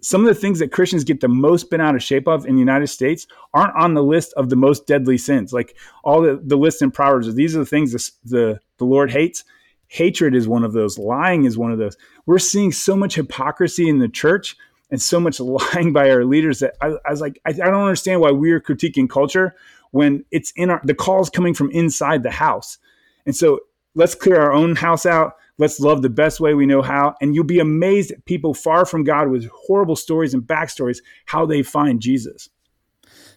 some 0.00 0.20
of 0.20 0.26
the 0.26 0.40
things 0.40 0.58
that 0.58 0.72
Christians 0.72 1.04
get 1.04 1.20
the 1.20 1.28
most 1.28 1.70
bent 1.70 1.82
out 1.82 1.94
of 1.94 2.02
shape 2.02 2.28
of 2.28 2.46
in 2.46 2.54
the 2.54 2.60
United 2.60 2.86
States 2.88 3.26
aren't 3.52 3.76
on 3.76 3.94
the 3.94 4.02
list 4.02 4.32
of 4.36 4.48
the 4.48 4.56
most 4.56 4.86
deadly 4.86 5.18
sins. 5.18 5.52
Like 5.52 5.76
all 6.02 6.22
the, 6.22 6.40
the 6.42 6.56
lists 6.56 6.82
in 6.82 6.90
Proverbs, 6.90 7.32
these 7.34 7.56
are 7.56 7.60
the 7.60 7.66
things 7.66 7.92
the, 7.92 8.10
the, 8.30 8.60
the 8.78 8.84
Lord 8.84 9.10
hates. 9.10 9.44
Hatred 9.88 10.34
is 10.34 10.48
one 10.48 10.64
of 10.64 10.72
those. 10.72 10.98
Lying 10.98 11.44
is 11.44 11.58
one 11.58 11.72
of 11.72 11.78
those. 11.78 11.96
We're 12.26 12.38
seeing 12.38 12.72
so 12.72 12.96
much 12.96 13.14
hypocrisy 13.14 13.88
in 13.88 13.98
the 13.98 14.08
church 14.08 14.56
and 14.90 15.00
so 15.00 15.20
much 15.20 15.40
lying 15.74 15.92
by 15.92 16.10
our 16.10 16.24
leaders 16.24 16.60
that 16.60 16.74
I, 16.80 16.94
I 17.06 17.10
was 17.10 17.20
like, 17.20 17.40
I, 17.46 17.50
I 17.50 17.52
don't 17.52 17.82
understand 17.84 18.20
why 18.20 18.30
we're 18.30 18.60
critiquing 18.60 19.08
culture 19.08 19.54
when 19.90 20.24
it's 20.30 20.52
in 20.56 20.70
our, 20.70 20.80
the 20.84 20.94
calls 20.94 21.30
coming 21.30 21.54
from 21.54 21.70
inside 21.70 22.22
the 22.22 22.30
house. 22.30 22.78
And 23.26 23.34
so 23.34 23.60
let's 23.94 24.14
clear 24.14 24.40
our 24.40 24.52
own 24.52 24.76
house 24.76 25.06
out 25.06 25.34
Let's 25.58 25.78
love 25.78 26.02
the 26.02 26.10
best 26.10 26.40
way 26.40 26.54
we 26.54 26.66
know 26.66 26.82
how. 26.82 27.14
And 27.20 27.34
you'll 27.34 27.44
be 27.44 27.60
amazed 27.60 28.10
at 28.10 28.24
people 28.24 28.54
far 28.54 28.84
from 28.84 29.04
God 29.04 29.28
with 29.28 29.48
horrible 29.66 29.96
stories 29.96 30.34
and 30.34 30.42
backstories, 30.42 30.98
how 31.26 31.46
they 31.46 31.62
find 31.62 32.00
Jesus. 32.00 32.48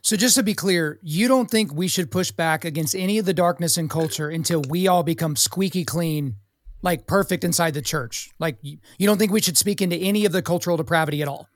So, 0.01 0.15
just 0.15 0.35
to 0.35 0.43
be 0.43 0.53
clear, 0.53 0.99
you 1.03 1.27
don't 1.27 1.49
think 1.49 1.73
we 1.73 1.87
should 1.87 2.11
push 2.11 2.31
back 2.31 2.63
against 2.63 2.95
any 2.95 3.17
of 3.17 3.25
the 3.25 3.33
darkness 3.33 3.77
in 3.77 3.89
culture 3.89 4.29
until 4.29 4.61
we 4.61 4.87
all 4.87 5.03
become 5.03 5.35
squeaky 5.35 5.83
clean, 5.83 6.35
like 6.81 7.07
perfect 7.07 7.43
inside 7.43 7.73
the 7.73 7.81
church? 7.81 8.29
Like, 8.39 8.57
you 8.61 8.77
don't 8.99 9.17
think 9.17 9.31
we 9.31 9.41
should 9.41 9.57
speak 9.57 9.81
into 9.81 9.97
any 9.97 10.25
of 10.25 10.31
the 10.31 10.41
cultural 10.41 10.77
depravity 10.77 11.21
at 11.21 11.27
all? 11.27 11.49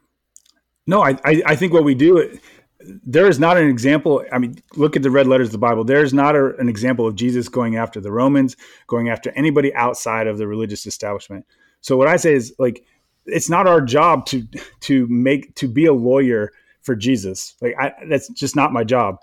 No, 0.85 1.01
I, 1.01 1.17
I, 1.23 1.43
I 1.45 1.55
think 1.55 1.71
what 1.71 1.83
we 1.83 1.95
do, 1.95 2.37
there 2.85 3.27
is 3.27 3.39
not 3.39 3.57
an 3.57 3.67
example. 3.67 4.23
I 4.31 4.37
mean, 4.37 4.57
look 4.75 4.95
at 4.95 5.03
the 5.03 5.11
red 5.11 5.27
letters 5.27 5.49
of 5.49 5.51
the 5.51 5.57
Bible. 5.57 5.83
There's 5.83 6.13
not 6.13 6.35
a, 6.35 6.55
an 6.57 6.69
example 6.69 7.07
of 7.07 7.15
Jesus 7.15 7.49
going 7.49 7.75
after 7.75 7.99
the 7.99 8.11
Romans, 8.11 8.55
going 8.87 9.09
after 9.09 9.31
anybody 9.31 9.73
outside 9.75 10.27
of 10.27 10.37
the 10.37 10.47
religious 10.47 10.85
establishment. 10.85 11.45
So 11.81 11.97
what 11.97 12.07
I 12.07 12.17
say 12.17 12.33
is 12.33 12.53
like, 12.59 12.85
it's 13.25 13.49
not 13.49 13.67
our 13.67 13.81
job 13.81 14.25
to 14.27 14.47
to 14.81 15.07
make 15.07 15.53
to 15.55 15.67
be 15.67 15.85
a 15.85 15.93
lawyer 15.93 16.51
for 16.81 16.95
Jesus. 16.95 17.55
Like 17.61 17.75
I, 17.79 17.93
that's 18.09 18.29
just 18.29 18.55
not 18.55 18.73
my 18.73 18.83
job. 18.83 19.17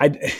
I 0.00 0.32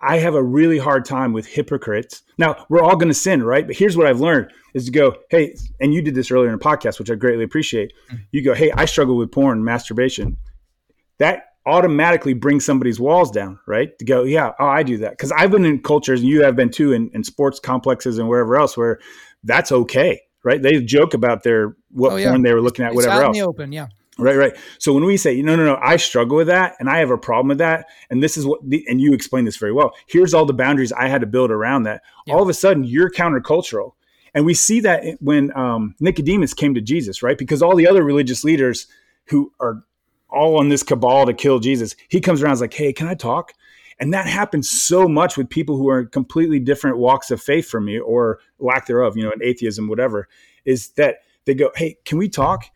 I 0.00 0.18
have 0.18 0.34
a 0.34 0.42
really 0.42 0.78
hard 0.78 1.04
time 1.04 1.32
with 1.32 1.46
hypocrites. 1.46 2.22
Now 2.36 2.66
we're 2.68 2.82
all 2.82 2.96
going 2.96 3.08
to 3.08 3.14
sin, 3.14 3.42
right? 3.42 3.66
But 3.66 3.76
here's 3.76 3.96
what 3.96 4.06
I've 4.06 4.20
learned: 4.20 4.50
is 4.74 4.86
to 4.86 4.90
go, 4.90 5.14
hey, 5.30 5.54
and 5.80 5.94
you 5.94 6.02
did 6.02 6.14
this 6.14 6.30
earlier 6.30 6.48
in 6.48 6.54
a 6.54 6.58
podcast, 6.58 6.98
which 6.98 7.10
I 7.10 7.14
greatly 7.14 7.44
appreciate. 7.44 7.92
Mm. 8.10 8.20
You 8.32 8.44
go, 8.44 8.54
hey, 8.54 8.72
I 8.72 8.84
struggle 8.84 9.16
with 9.16 9.30
porn, 9.30 9.62
masturbation 9.64 10.36
that 11.18 11.44
automatically 11.66 12.32
brings 12.32 12.64
somebody's 12.64 12.98
walls 12.98 13.30
down, 13.30 13.58
right? 13.66 13.96
To 13.98 14.04
go, 14.04 14.24
yeah, 14.24 14.52
oh, 14.58 14.66
I 14.66 14.82
do 14.82 14.96
that. 14.98 15.10
Because 15.10 15.30
I've 15.32 15.50
been 15.50 15.64
in 15.64 15.82
cultures, 15.82 16.20
and 16.20 16.28
you 16.28 16.42
have 16.42 16.56
been 16.56 16.70
too, 16.70 16.92
in, 16.92 17.10
in, 17.12 17.22
sports 17.22 17.60
complexes 17.60 18.18
and 18.18 18.28
wherever 18.28 18.56
else, 18.56 18.76
where 18.76 18.98
that's 19.44 19.70
okay, 19.70 20.22
right? 20.44 20.62
They 20.62 20.80
joke 20.80 21.14
about 21.14 21.42
their 21.42 21.76
what 21.90 22.12
oh, 22.12 22.16
yeah. 22.16 22.30
porn 22.30 22.42
they 22.42 22.54
were 22.54 22.62
looking 22.62 22.84
at, 22.84 22.92
it's 22.92 22.96
whatever 22.96 23.24
else. 23.24 23.36
in 23.36 23.42
the 23.42 23.46
open, 23.46 23.72
yeah. 23.72 23.88
Right, 24.18 24.36
right. 24.36 24.56
So 24.78 24.92
when 24.92 25.04
we 25.04 25.16
say, 25.16 25.40
no, 25.42 25.54
no, 25.54 25.64
no, 25.64 25.78
I 25.80 25.96
struggle 25.96 26.36
with 26.36 26.48
that 26.48 26.74
and 26.80 26.90
I 26.90 26.98
have 26.98 27.10
a 27.10 27.18
problem 27.18 27.48
with 27.48 27.58
that, 27.58 27.86
and 28.10 28.20
this 28.20 28.36
is 28.36 28.44
what, 28.46 28.58
the, 28.68 28.84
and 28.88 29.00
you 29.00 29.12
explain 29.12 29.44
this 29.44 29.56
very 29.56 29.72
well. 29.72 29.92
Here's 30.08 30.34
all 30.34 30.44
the 30.44 30.54
boundaries 30.54 30.92
I 30.92 31.06
had 31.06 31.20
to 31.20 31.26
build 31.26 31.52
around 31.52 31.84
that. 31.84 32.02
Yeah. 32.26 32.34
All 32.34 32.42
of 32.42 32.48
a 32.48 32.54
sudden, 32.54 32.82
you're 32.82 33.10
countercultural. 33.10 33.92
And 34.34 34.44
we 34.44 34.54
see 34.54 34.80
that 34.80 35.04
when 35.20 35.56
um, 35.56 35.94
Nicodemus 36.00 36.52
came 36.52 36.74
to 36.74 36.80
Jesus, 36.80 37.22
right? 37.22 37.38
Because 37.38 37.62
all 37.62 37.76
the 37.76 37.86
other 37.86 38.02
religious 38.02 38.42
leaders 38.42 38.86
who 39.26 39.52
are 39.60 39.84
all 40.28 40.58
on 40.58 40.68
this 40.68 40.82
cabal 40.82 41.26
to 41.26 41.34
kill 41.34 41.58
Jesus. 41.58 41.96
He 42.08 42.20
comes 42.20 42.42
around 42.42 42.54
is 42.54 42.60
like, 42.60 42.74
hey, 42.74 42.92
can 42.92 43.08
I 43.08 43.14
talk? 43.14 43.52
And 44.00 44.14
that 44.14 44.26
happens 44.26 44.70
so 44.70 45.08
much 45.08 45.36
with 45.36 45.50
people 45.50 45.76
who 45.76 45.88
are 45.88 46.04
completely 46.04 46.60
different 46.60 46.98
walks 46.98 47.30
of 47.30 47.42
faith 47.42 47.68
from 47.68 47.86
me 47.86 47.98
or 47.98 48.38
lack 48.58 48.86
thereof, 48.86 49.16
you 49.16 49.24
know, 49.24 49.32
in 49.32 49.42
atheism, 49.42 49.88
whatever, 49.88 50.28
is 50.64 50.90
that 50.90 51.16
they 51.46 51.54
go, 51.54 51.70
hey, 51.74 51.96
can 52.04 52.18
we 52.18 52.28
talk? 52.28 52.66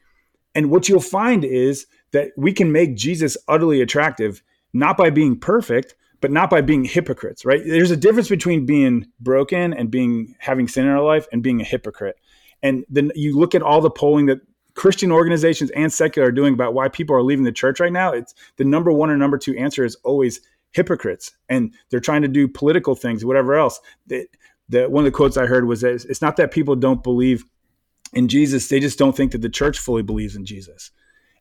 And 0.55 0.71
what 0.71 0.89
you'll 0.89 1.01
find 1.01 1.45
is 1.45 1.87
that 2.11 2.33
we 2.37 2.53
can 2.53 2.73
make 2.73 2.97
Jesus 2.97 3.37
utterly 3.49 3.81
attractive, 3.81 4.43
not 4.73 4.97
by 4.97 5.11
being 5.11 5.39
perfect, 5.39 5.95
but 6.21 6.31
not 6.31 6.51
by 6.51 6.61
being 6.61 6.85
hypocrites, 6.85 7.45
right? 7.45 7.63
There's 7.65 7.91
a 7.91 7.97
difference 7.97 8.29
between 8.29 8.67
being 8.67 9.07
broken 9.21 9.73
and 9.73 9.91
being 9.91 10.35
having 10.39 10.69
sin 10.69 10.87
in 10.87 10.91
our 10.91 11.03
life 11.03 11.27
and 11.33 11.43
being 11.43 11.61
a 11.61 11.65
hypocrite. 11.65 12.17
And 12.63 12.85
then 12.89 13.11
you 13.15 13.37
look 13.37 13.55
at 13.55 13.63
all 13.63 13.81
the 13.81 13.91
polling 13.91 14.27
that 14.27 14.41
Christian 14.75 15.13
organizations 15.13 15.71
and 15.71 15.93
secular 15.93 16.29
are 16.29 16.33
doing 16.33 16.55
about 16.55 16.75
why 16.75 16.89
people 16.89 17.15
are 17.15 17.23
leaving 17.23 17.45
the 17.45 17.53
church 17.53 17.81
right 17.81 17.93
now, 17.93 18.13
it's 18.13 18.35
the 18.57 18.65
number 18.65 18.93
one 18.93 19.11
or 19.11 19.17
number 19.17 19.39
two 19.39 19.57
answer 19.57 19.85
is 19.85 19.97
always 20.05 20.41
hypocrites, 20.73 21.33
and 21.49 21.75
they're 21.91 22.01
trying 22.01 22.23
to 22.23 22.29
do 22.29 22.49
political 22.49 22.95
things, 22.95 23.25
whatever 23.25 23.55
else. 23.55 23.81
The, 24.07 24.27
the, 24.69 24.89
one 24.89 25.05
of 25.05 25.13
the 25.13 25.17
quotes 25.17 25.37
I 25.37 25.47
heard 25.47 25.67
was 25.67 25.83
that 25.83 26.05
it's 26.09 26.23
not 26.23 26.37
that 26.37 26.51
people 26.51 26.77
don't 26.77 27.03
believe 27.03 27.45
in 28.13 28.29
Jesus; 28.29 28.69
they 28.69 28.81
just 28.81 28.99
don't 28.99 29.17
think 29.17 29.33
that 29.33 29.43
the 29.43 29.51
church 29.51 29.79
fully 29.79 30.03
believes 30.03 30.37
in 30.37 30.45
Jesus. 30.45 30.91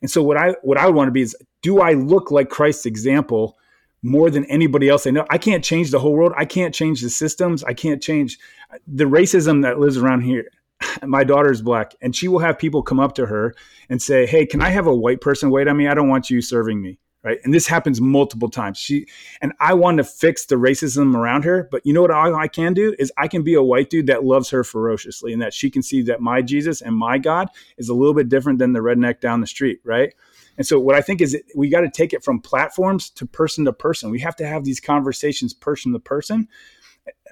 And 0.02 0.12
so, 0.12 0.22
what 0.22 0.38
I 0.38 0.56
what 0.62 0.78
I 0.78 0.86
would 0.86 0.96
want 0.96 1.08
to 1.08 1.14
be 1.14 1.22
is, 1.22 1.36
do 1.62 1.80
I 1.80 1.94
look 1.94 2.32
like 2.32 2.50
Christ's 2.50 2.86
example? 2.86 3.58
more 4.04 4.32
than 4.32 4.46
anybody 4.46 4.90
else 4.90 5.06
I 5.06 5.12
know. 5.12 5.28
I 5.30 5.38
can't 5.38 5.64
change 5.64 5.92
the 5.92 6.00
whole 6.00 6.14
world. 6.14 6.34
I 6.36 6.44
can't 6.44 6.74
change 6.74 7.02
the 7.02 7.10
systems. 7.12 7.64
I 7.64 7.76
can't 7.76 8.02
change 8.02 8.40
uh, 8.74 8.78
the 8.88 9.04
racism 9.04 9.62
that 9.62 9.80
lives 9.80 9.96
around 9.96 10.22
here 10.22 10.50
my 11.06 11.24
daughter's 11.24 11.62
black 11.62 11.96
and 12.02 12.16
she 12.16 12.28
will 12.28 12.40
have 12.40 12.58
people 12.58 12.82
come 12.82 13.00
up 13.00 13.16
to 13.16 13.26
her 13.26 13.54
and 13.90 14.02
say 14.02 14.26
hey 14.26 14.46
can 14.46 14.62
i 14.62 14.70
have 14.70 14.88
a 14.88 14.96
white 14.96 15.22
person 15.22 15.50
wait 15.50 15.68
on 15.68 15.78
me? 15.78 15.88
I 15.88 15.94
don't 15.94 16.10
want 16.10 16.30
you 16.30 16.42
serving 16.42 16.82
me 16.82 17.00
right? 17.24 17.38
And 17.44 17.54
this 17.54 17.68
happens 17.68 18.02
multiple 18.02 18.50
times. 18.50 18.78
She 18.78 19.06
and 19.42 19.54
i 19.60 19.74
want 19.74 19.98
to 19.98 20.04
fix 20.04 20.46
the 20.46 20.56
racism 20.56 21.16
around 21.16 21.44
her 21.44 21.68
but 21.72 21.86
you 21.86 21.94
know 21.94 22.02
what 22.02 22.12
I, 22.12 22.32
I, 22.34 22.48
can 22.48 22.74
do 22.74 22.96
is 23.00 23.12
i 23.18 23.28
can 23.28 23.44
be 23.44 23.54
a 23.54 23.64
white 23.64 23.90
dude 23.90 24.08
that 24.08 24.24
loves 24.24 24.50
her 24.50 24.64
ferociously 24.64 25.34
and 25.34 25.42
that 25.42 25.54
she 25.54 25.70
can 25.70 25.82
see 25.82 26.02
that 26.04 26.22
my 26.22 26.42
jesus 26.42 26.82
and 26.82 26.96
my 26.96 27.18
god 27.18 27.50
is 27.78 27.90
a 27.90 27.94
little 27.94 28.14
bit 28.14 28.30
different 28.30 28.60
than 28.60 28.74
the 28.74 28.80
redneck 28.80 29.20
down 29.20 29.42
the 29.42 29.48
street 29.48 29.80
right? 29.84 30.14
And 30.58 30.66
so 30.66 30.80
what 30.80 30.96
i 30.96 31.02
think 31.02 31.22
is 31.22 31.38
we 31.56 31.70
got 31.70 31.82
to 31.82 31.90
take 31.90 32.14
it 32.14 32.24
from 32.24 32.40
platforms 32.40 33.10
to 33.12 33.26
person 33.26 33.66
to 33.66 33.74
person. 33.74 34.12
We 34.12 34.20
have 34.20 34.36
to 34.38 34.48
have 34.48 34.64
these 34.64 34.80
conversations 34.80 35.54
person 35.54 35.94
to 35.94 36.00
person 36.00 36.48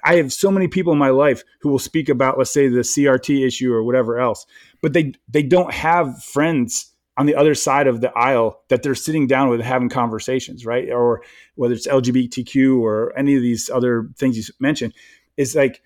I 0.04 0.16
have 0.16 0.32
so 0.32 0.50
many 0.50 0.68
people 0.68 0.92
in 0.92 0.98
my 0.98 1.10
life 1.10 1.42
who 1.60 1.68
will 1.68 1.78
speak 1.78 2.08
about, 2.08 2.38
let's 2.38 2.50
say, 2.50 2.68
the 2.68 2.80
CRT 2.80 3.46
issue 3.46 3.72
or 3.72 3.82
whatever 3.82 4.18
else, 4.18 4.46
but 4.82 4.92
they 4.92 5.12
they 5.28 5.42
don't 5.42 5.72
have 5.72 6.22
friends 6.22 6.90
on 7.16 7.26
the 7.26 7.34
other 7.34 7.54
side 7.54 7.86
of 7.86 8.00
the 8.00 8.10
aisle 8.12 8.62
that 8.68 8.82
they're 8.82 8.94
sitting 8.94 9.26
down 9.26 9.50
with 9.50 9.60
having 9.60 9.90
conversations, 9.90 10.64
right? 10.64 10.90
Or 10.90 11.22
whether 11.54 11.74
it's 11.74 11.86
LGBTQ 11.86 12.80
or 12.80 13.16
any 13.18 13.36
of 13.36 13.42
these 13.42 13.68
other 13.68 14.08
things 14.16 14.38
you 14.38 14.44
mentioned, 14.58 14.94
is 15.36 15.54
like 15.54 15.82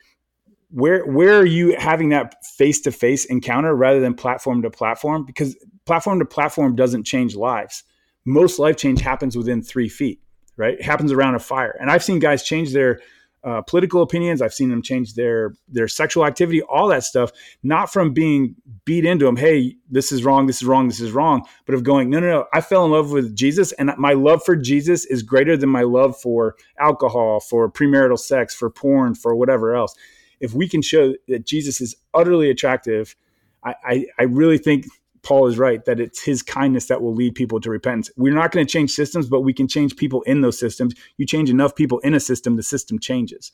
where 0.70 1.04
where 1.06 1.38
are 1.38 1.46
you 1.46 1.76
having 1.78 2.10
that 2.10 2.44
face 2.44 2.80
to 2.82 2.92
face 2.92 3.24
encounter 3.24 3.74
rather 3.74 4.00
than 4.00 4.14
platform 4.14 4.62
to 4.62 4.70
platform? 4.70 5.24
Because 5.24 5.56
platform 5.86 6.18
to 6.18 6.24
platform 6.24 6.76
doesn't 6.76 7.04
change 7.04 7.36
lives. 7.36 7.84
Most 8.24 8.58
life 8.58 8.76
change 8.76 9.00
happens 9.00 9.36
within 9.36 9.62
three 9.62 9.88
feet, 9.88 10.20
right? 10.56 10.74
It 10.74 10.82
happens 10.82 11.12
around 11.12 11.34
a 11.34 11.38
fire, 11.38 11.76
and 11.80 11.90
I've 11.90 12.04
seen 12.04 12.18
guys 12.18 12.42
change 12.42 12.72
their 12.72 13.00
uh, 13.44 13.60
political 13.62 14.02
opinions. 14.02 14.40
I've 14.40 14.54
seen 14.54 14.70
them 14.70 14.82
change 14.82 15.14
their 15.14 15.54
their 15.68 15.86
sexual 15.86 16.24
activity, 16.24 16.62
all 16.62 16.88
that 16.88 17.04
stuff, 17.04 17.30
not 17.62 17.92
from 17.92 18.12
being 18.12 18.56
beat 18.84 19.04
into 19.04 19.26
them. 19.26 19.36
Hey, 19.36 19.76
this 19.90 20.10
is 20.10 20.24
wrong. 20.24 20.46
This 20.46 20.62
is 20.62 20.64
wrong. 20.66 20.88
This 20.88 21.00
is 21.00 21.12
wrong. 21.12 21.46
But 21.66 21.74
of 21.74 21.82
going, 21.82 22.10
no, 22.10 22.20
no, 22.20 22.28
no. 22.28 22.46
I 22.52 22.60
fell 22.60 22.84
in 22.84 22.90
love 22.90 23.10
with 23.10 23.36
Jesus, 23.36 23.72
and 23.72 23.92
my 23.98 24.14
love 24.14 24.42
for 24.44 24.56
Jesus 24.56 25.04
is 25.04 25.22
greater 25.22 25.56
than 25.56 25.68
my 25.68 25.82
love 25.82 26.18
for 26.18 26.56
alcohol, 26.78 27.40
for 27.40 27.70
premarital 27.70 28.18
sex, 28.18 28.54
for 28.54 28.70
porn, 28.70 29.14
for 29.14 29.34
whatever 29.34 29.74
else. 29.74 29.94
If 30.40 30.54
we 30.54 30.68
can 30.68 30.82
show 30.82 31.14
that 31.28 31.46
Jesus 31.46 31.80
is 31.80 31.94
utterly 32.12 32.50
attractive, 32.50 33.14
I, 33.62 33.74
I, 33.84 34.06
I 34.18 34.22
really 34.24 34.58
think 34.58 34.86
Paul 35.24 35.46
is 35.46 35.58
right 35.58 35.84
that 35.84 35.98
it's 35.98 36.22
his 36.22 36.42
kindness 36.42 36.86
that 36.86 37.02
will 37.02 37.14
lead 37.14 37.34
people 37.34 37.60
to 37.60 37.70
repentance. 37.70 38.10
We're 38.16 38.34
not 38.34 38.52
going 38.52 38.64
to 38.64 38.70
change 38.70 38.92
systems, 38.92 39.28
but 39.28 39.40
we 39.40 39.52
can 39.52 39.66
change 39.66 39.96
people 39.96 40.22
in 40.22 40.42
those 40.42 40.58
systems. 40.58 40.94
You 41.16 41.26
change 41.26 41.50
enough 41.50 41.74
people 41.74 41.98
in 42.00 42.14
a 42.14 42.20
system, 42.20 42.56
the 42.56 42.62
system 42.62 42.98
changes. 42.98 43.50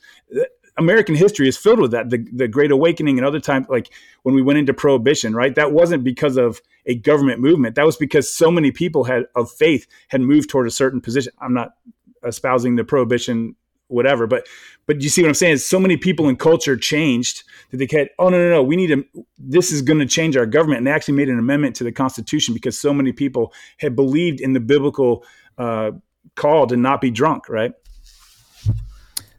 American 0.77 1.15
history 1.15 1.49
is 1.49 1.57
filled 1.57 1.81
with 1.81 1.91
that. 1.93 2.11
The, 2.11 2.27
the 2.33 2.49
Great 2.49 2.71
Awakening 2.71 3.19
and 3.19 3.27
other 3.27 3.41
times, 3.41 3.67
like 3.69 3.91
when 4.23 4.35
we 4.35 4.43
went 4.43 4.59
into 4.59 4.75
Prohibition, 4.75 5.35
right? 5.35 5.55
That 5.55 5.73
wasn't 5.73 6.05
because 6.05 6.37
of 6.37 6.61
a 6.87 6.95
government 6.95 7.41
movement. 7.41 7.75
That 7.75 7.87
was 7.87 7.97
because 7.97 8.33
so 8.33 8.51
many 8.51 8.71
people 8.71 9.05
had 9.05 9.25
of 9.35 9.51
faith 9.51 9.87
had 10.09 10.21
moved 10.21 10.51
toward 10.51 10.67
a 10.67 10.71
certain 10.71 11.01
position. 11.01 11.33
I'm 11.41 11.55
not 11.55 11.75
espousing 12.25 12.77
the 12.77 12.85
Prohibition 12.85 13.57
whatever. 13.91 14.27
But 14.27 14.47
but 14.87 15.03
you 15.03 15.09
see 15.09 15.23
what 15.23 15.29
I'm 15.29 15.35
saying? 15.35 15.55
Is 15.55 15.67
so 15.67 15.79
many 15.79 15.97
people 15.97 16.29
in 16.29 16.37
culture 16.37 16.77
changed 16.77 17.45
that 17.71 17.77
they 17.77 17.87
said, 17.87 18.09
oh 18.19 18.29
no 18.29 18.39
no 18.39 18.51
no, 18.51 18.63
we 18.63 18.77
need 18.77 18.89
to. 18.89 19.05
This 19.39 19.73
is 19.73 19.83
going 19.83 20.01
to 20.01 20.07
change 20.07 20.37
our 20.37 20.47
government, 20.47 20.79
and 20.79 20.87
they 20.87 20.93
actually 20.93 21.15
made 21.15 21.29
an 21.29 21.39
amendment 21.39 21.77
to 21.77 21.85
the 21.85 21.93
Constitution 21.93 22.55
because 22.55 22.81
so 22.81 22.93
many 22.93 23.13
people 23.13 23.53
had 23.79 23.95
believed 23.95 24.41
in 24.41 24.53
the 24.53 24.61
biblical 24.61 25.25
uh, 25.59 25.93
call 26.37 26.67
to 26.67 26.77
not 26.77 27.01
be 27.01 27.11
drunk, 27.11 27.49
right? 27.49 27.73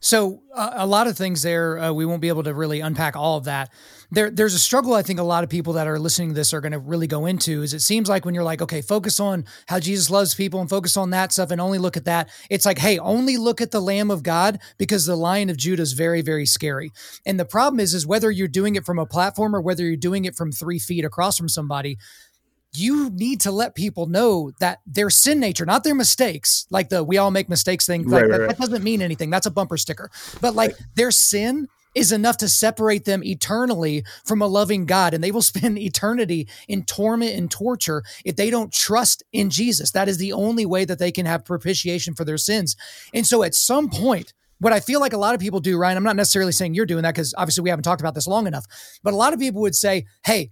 So 0.01 0.41
uh, 0.53 0.71
a 0.73 0.87
lot 0.87 1.05
of 1.05 1.15
things 1.15 1.43
there, 1.43 1.77
uh, 1.77 1.91
we 1.93 2.07
won't 2.07 2.21
be 2.21 2.27
able 2.27 2.41
to 2.43 2.55
really 2.55 2.79
unpack 2.79 3.15
all 3.15 3.37
of 3.37 3.43
that. 3.45 3.69
There, 4.09 4.31
there's 4.31 4.55
a 4.55 4.59
struggle. 4.59 4.95
I 4.95 5.03
think 5.03 5.19
a 5.19 5.23
lot 5.23 5.43
of 5.43 5.49
people 5.49 5.73
that 5.73 5.87
are 5.87 5.99
listening 5.99 6.29
to 6.29 6.33
this 6.33 6.55
are 6.55 6.59
going 6.59 6.71
to 6.71 6.79
really 6.79 7.05
go 7.05 7.27
into. 7.27 7.61
Is 7.61 7.73
it 7.75 7.81
seems 7.81 8.09
like 8.09 8.25
when 8.25 8.33
you're 8.33 8.43
like, 8.43 8.63
okay, 8.63 8.81
focus 8.81 9.19
on 9.19 9.45
how 9.67 9.79
Jesus 9.79 10.09
loves 10.09 10.33
people 10.33 10.59
and 10.59 10.67
focus 10.67 10.97
on 10.97 11.11
that 11.11 11.31
stuff 11.31 11.51
and 11.51 11.61
only 11.61 11.77
look 11.77 11.97
at 11.97 12.05
that. 12.05 12.29
It's 12.49 12.65
like, 12.65 12.79
hey, 12.79 12.97
only 12.97 13.37
look 13.37 13.61
at 13.61 13.69
the 13.69 13.79
Lamb 13.79 14.09
of 14.09 14.23
God 14.23 14.59
because 14.79 15.05
the 15.05 15.15
Lion 15.15 15.51
of 15.51 15.57
Judah 15.57 15.83
is 15.83 15.93
very, 15.93 16.23
very 16.23 16.47
scary. 16.47 16.91
And 17.23 17.39
the 17.39 17.45
problem 17.45 17.79
is, 17.79 17.93
is 17.93 18.07
whether 18.07 18.31
you're 18.31 18.47
doing 18.47 18.75
it 18.75 18.85
from 18.85 18.97
a 18.97 19.05
platform 19.05 19.55
or 19.55 19.61
whether 19.61 19.85
you're 19.85 19.97
doing 19.97 20.25
it 20.25 20.35
from 20.35 20.51
three 20.51 20.79
feet 20.79 21.05
across 21.05 21.37
from 21.37 21.47
somebody 21.47 21.99
you 22.73 23.09
need 23.09 23.41
to 23.41 23.51
let 23.51 23.75
people 23.75 24.05
know 24.05 24.51
that 24.59 24.79
their 24.85 25.09
sin 25.09 25.39
nature, 25.39 25.65
not 25.65 25.83
their 25.83 25.95
mistakes, 25.95 26.65
like 26.69 26.89
the 26.89 27.03
we 27.03 27.17
all 27.17 27.31
make 27.31 27.49
mistakes 27.49 27.85
thing. 27.85 28.07
Like, 28.07 28.23
right, 28.23 28.31
that, 28.31 28.39
right. 28.39 28.49
that, 28.49 28.57
doesn't 28.57 28.83
mean 28.83 29.01
anything. 29.01 29.29
That's 29.29 29.45
a 29.45 29.51
bumper 29.51 29.77
sticker. 29.77 30.09
But 30.39 30.55
like 30.55 30.75
their 30.95 31.11
sin 31.11 31.67
is 31.93 32.11
enough 32.11 32.37
to 32.37 32.47
separate 32.47 33.03
them 33.05 33.23
eternally 33.23 34.05
from 34.23 34.41
a 34.41 34.47
loving 34.47 34.85
God. 34.85 35.13
And 35.13 35.23
they 35.23 35.31
will 35.31 35.41
spend 35.41 35.77
eternity 35.77 36.47
in 36.67 36.83
torment 36.83 37.37
and 37.37 37.51
torture 37.51 38.03
if 38.23 38.35
they 38.35 38.49
don't 38.49 38.71
trust 38.71 39.23
in 39.31 39.49
Jesus. 39.49 39.91
That 39.91 40.07
is 40.07 40.17
the 40.17 40.33
only 40.33 40.65
way 40.65 40.85
that 40.85 40.99
they 40.99 41.11
can 41.11 41.25
have 41.25 41.45
propitiation 41.45 42.13
for 42.13 42.23
their 42.23 42.37
sins. 42.37 42.75
And 43.13 43.27
so 43.27 43.43
at 43.43 43.55
some 43.55 43.89
point, 43.89 44.33
what 44.59 44.73
I 44.73 44.79
feel 44.79 44.99
like 44.99 45.13
a 45.13 45.17
lot 45.17 45.33
of 45.33 45.41
people 45.41 45.59
do, 45.59 45.77
Ryan, 45.77 45.97
I'm 45.97 46.03
not 46.03 46.15
necessarily 46.15 46.51
saying 46.51 46.75
you're 46.75 46.85
doing 46.85 47.01
that 47.01 47.15
because 47.15 47.33
obviously 47.35 47.63
we 47.63 47.71
haven't 47.71 47.83
talked 47.83 48.01
about 48.01 48.13
this 48.13 48.27
long 48.27 48.45
enough, 48.45 48.65
but 49.01 49.11
a 49.11 49.17
lot 49.17 49.33
of 49.33 49.39
people 49.39 49.61
would 49.61 49.75
say, 49.75 50.05
hey, 50.23 50.51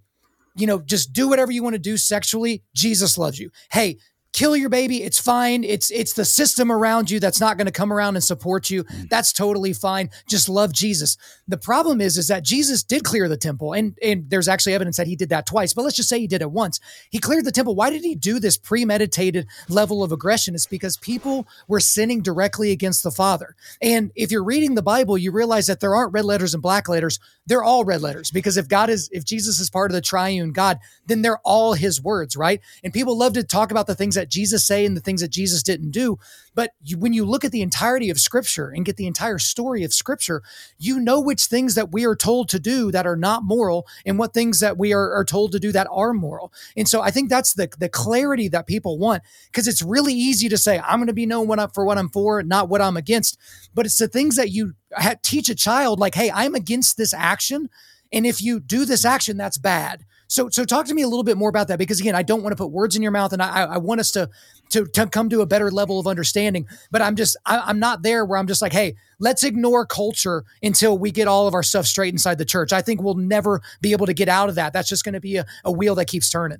you 0.60 0.68
know, 0.68 0.80
just 0.80 1.14
do 1.14 1.30
whatever 1.30 1.52
you 1.52 1.64
want 1.64 1.74
to 1.76 1.80
do 1.80 1.98
sexually. 1.98 2.64
Jesus 2.76 3.18
loves 3.18 3.40
you. 3.40 3.50
Hey, 3.72 3.98
kill 4.34 4.56
your 4.56 4.70
baby 4.70 5.04
it's 5.04 5.20
fine. 5.20 5.64
It's 5.64 5.92
it's 5.92 6.14
the 6.14 6.26
system 6.26 6.72
around 6.72 7.10
you 7.10 7.20
that's 7.20 7.40
not 7.40 7.58
going 7.58 7.66
to 7.66 7.72
come 7.72 7.92
around 7.92 8.16
and 8.16 8.24
support 8.24 8.70
you. 8.70 8.84
Mm. 8.84 9.10
that's 9.10 9.34
totally 9.34 9.74
fine. 9.74 10.10
Just 10.28 10.50
love 10.50 10.74
jesus. 10.74 11.18
The 11.48 11.58
problem 11.58 12.02
is 12.02 12.18
is 12.18 12.28
that 12.28 12.44
jesus 12.44 12.84
did 12.84 13.04
clear 13.04 13.28
the 13.28 13.38
temple 13.38 13.74
and 13.74 13.98
and 14.02 14.30
there's 14.30 14.48
actually 14.48 14.74
evidence 14.74 14.98
that 14.98 15.08
he 15.08 15.16
did 15.16 15.30
that 15.30 15.46
twice 15.46 15.74
but 15.74 15.84
let's 15.84 15.96
just 15.96 16.10
say 16.10 16.20
he 16.20 16.28
did 16.28 16.42
it 16.42 16.52
once. 16.52 16.80
He 17.10 17.20
cleared 17.20 17.46
the 17.46 17.52
temple. 17.52 17.76
Why 17.76 17.90
did 17.90 18.04
he 18.04 18.16
do 18.16 18.40
this 18.40 18.58
premeditated 18.58 19.48
level 19.68 20.04
of 20.04 20.12
aggression? 20.12 20.56
It's 20.56 20.66
because 20.66 20.98
people 20.98 21.48
were 21.68 21.80
sinning 21.80 22.22
directly 22.22 22.72
against 22.72 23.04
the 23.04 23.12
father. 23.12 23.56
And 23.82 24.12
if 24.16 24.32
you're 24.32 24.44
reading 24.44 24.76
the 24.76 24.82
bible 24.82 25.18
you 25.18 25.32
realize 25.32 25.68
that 25.68 25.80
there 25.80 25.96
aren't 25.96 26.14
red 26.14 26.26
letters 26.26 26.54
and 26.54 26.64
black 26.64 26.88
letters. 26.88 27.20
They're 27.46 27.64
all 27.64 27.84
red 27.84 28.02
letters 28.02 28.32
because 28.32 28.58
if 28.58 28.68
god 28.68 28.90
is 28.90 29.10
if 29.12 29.26
jesus 29.26 29.60
is 29.60 29.70
part 29.70 29.90
of 29.92 29.96
the 29.96 30.02
triune 30.02 30.52
god 30.52 30.80
then 31.08 31.22
they're 31.22 31.40
all 31.40 31.74
his 31.74 32.02
words 32.02 32.38
right? 32.38 32.62
And 32.84 32.94
people 32.94 33.18
love 33.18 33.34
to 33.34 33.44
talk 33.44 33.72
about 33.72 33.88
the 33.88 33.96
things 33.96 34.16
that 34.20 34.30
Jesus 34.30 34.68
say 34.68 34.86
and 34.86 34.96
the 34.96 35.02
things 35.02 35.22
that 35.22 35.32
Jesus 35.32 35.64
didn't 35.64 35.92
do. 35.92 36.20
But 36.54 36.72
you, 36.84 36.98
when 36.98 37.14
you 37.14 37.24
look 37.24 37.46
at 37.46 37.54
the 37.54 37.62
entirety 37.62 38.10
of 38.10 38.20
Scripture 38.20 38.70
and 38.70 38.86
get 38.86 38.98
the 38.98 39.08
entire 39.08 39.40
story 39.40 39.86
of 39.86 39.94
Scripture, 39.94 40.44
you 40.78 41.00
know 41.00 41.22
which 41.22 41.46
things 41.46 41.76
that 41.76 41.94
we 41.94 42.06
are 42.06 42.16
told 42.16 42.50
to 42.50 42.60
do 42.60 42.92
that 42.92 43.08
are 43.08 43.16
not 43.16 43.44
moral 43.44 43.88
and 44.06 44.20
what 44.20 44.34
things 44.34 44.60
that 44.60 44.78
we 44.78 44.94
are, 44.94 45.14
are 45.14 45.24
told 45.24 45.54
to 45.54 45.60
do 45.60 45.72
that 45.72 45.88
are 45.90 46.14
moral. 46.14 46.52
And 46.76 46.88
so 46.88 47.02
I 47.02 47.12
think 47.12 47.30
that's 47.30 47.54
the, 47.54 47.70
the 47.80 47.88
clarity 47.88 48.50
that 48.50 48.68
people 48.68 49.00
want 49.00 49.24
because 49.46 49.68
it's 49.68 49.82
really 49.82 50.14
easy 50.14 50.50
to 50.50 50.58
say, 50.58 50.80
I'm 50.80 51.00
going 51.00 51.08
to 51.08 51.14
be 51.14 51.26
known 51.26 51.48
what 51.48 51.60
I'm, 51.60 51.70
for 51.70 51.86
what 51.86 51.98
I'm 51.98 52.10
for, 52.10 52.44
not 52.44 52.68
what 52.68 52.82
I'm 52.82 52.98
against. 52.98 53.40
But 53.74 53.86
it's 53.86 53.98
the 53.98 54.10
things 54.10 54.36
that 54.36 54.52
you 54.52 54.74
teach 55.22 55.50
a 55.50 55.56
child, 55.56 56.00
like, 56.00 56.16
hey, 56.16 56.30
I'm 56.30 56.56
against 56.56 56.98
this 56.98 57.14
action. 57.14 57.70
And 58.12 58.26
if 58.26 58.42
you 58.42 58.60
do 58.60 58.86
this 58.86 59.06
action, 59.06 59.38
that's 59.38 59.58
bad. 59.58 60.04
So, 60.30 60.48
so 60.48 60.64
talk 60.64 60.86
to 60.86 60.94
me 60.94 61.02
a 61.02 61.08
little 61.08 61.24
bit 61.24 61.38
more 61.38 61.50
about 61.50 61.70
that 61.70 61.80
because 61.80 62.00
again, 62.00 62.14
I 62.14 62.22
don't 62.22 62.44
want 62.44 62.52
to 62.52 62.56
put 62.56 62.72
words 62.72 62.96
in 62.96 63.02
your 63.02 63.12
mouth, 63.12 63.34
and 63.34 63.42
I, 63.42 63.64
I 63.64 63.78
want 63.80 64.00
us 64.00 64.12
to, 64.12 64.30
to 64.70 64.86
to 64.86 65.08
come 65.08 65.28
to 65.30 65.42
a 65.42 65.48
better 65.48 65.72
level 65.72 66.00
of 66.00 66.06
understanding. 66.06 66.68
But 66.92 67.02
I'm 67.02 67.16
just, 67.16 67.36
I, 67.48 67.64
I'm 67.66 67.80
not 67.80 68.04
there 68.04 68.24
where 68.24 68.38
I'm 68.38 68.46
just 68.46 68.62
like, 68.62 68.72
hey, 68.72 68.96
let's 69.18 69.44
ignore 69.44 69.88
culture 69.88 70.46
until 70.62 71.00
we 71.00 71.10
get 71.10 71.28
all 71.28 71.48
of 71.48 71.56
our 71.56 71.64
stuff 71.64 71.88
straight 71.88 72.14
inside 72.14 72.38
the 72.38 72.46
church. 72.46 72.72
I 72.72 72.84
think 72.84 73.02
we'll 73.02 73.16
never 73.16 73.62
be 73.82 73.92
able 73.92 74.06
to 74.06 74.14
get 74.14 74.30
out 74.30 74.50
of 74.50 74.56
that. 74.56 74.72
That's 74.72 74.88
just 74.88 75.04
going 75.04 75.14
to 75.14 75.20
be 75.20 75.38
a, 75.38 75.48
a 75.66 75.72
wheel 75.72 75.96
that 75.96 76.06
keeps 76.06 76.30
turning. 76.30 76.60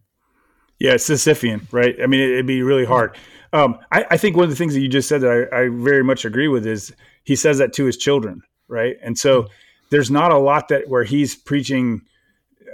Yeah, 0.80 0.94
it's 0.94 1.08
Sisyphean, 1.08 1.68
right? 1.72 1.96
I 2.02 2.08
mean, 2.08 2.22
it'd 2.22 2.48
be 2.48 2.64
really 2.64 2.86
hard. 2.86 3.18
Um, 3.54 3.78
I, 3.92 4.06
I, 4.12 4.18
think 4.18 4.36
one 4.36 4.46
of 4.46 4.50
the 4.50 4.56
things 4.56 4.74
that 4.74 4.80
you 4.80 4.88
just 4.88 5.10
said 5.10 5.22
that 5.22 5.50
I, 5.52 5.64
I, 5.64 5.70
very 5.70 6.04
much 6.04 6.24
agree 6.24 6.48
with 6.48 6.68
is 6.68 6.94
he 7.24 7.36
says 7.36 7.58
that 7.58 7.74
to 7.74 7.86
his 7.86 7.98
children, 7.98 8.44
right? 8.68 8.96
And 9.02 9.18
so 9.18 9.44
mm-hmm. 9.44 9.54
there's 9.90 10.12
not 10.12 10.32
a 10.32 10.38
lot 10.38 10.68
that 10.68 10.88
where 10.88 11.04
he's 11.04 11.36
preaching 11.36 12.02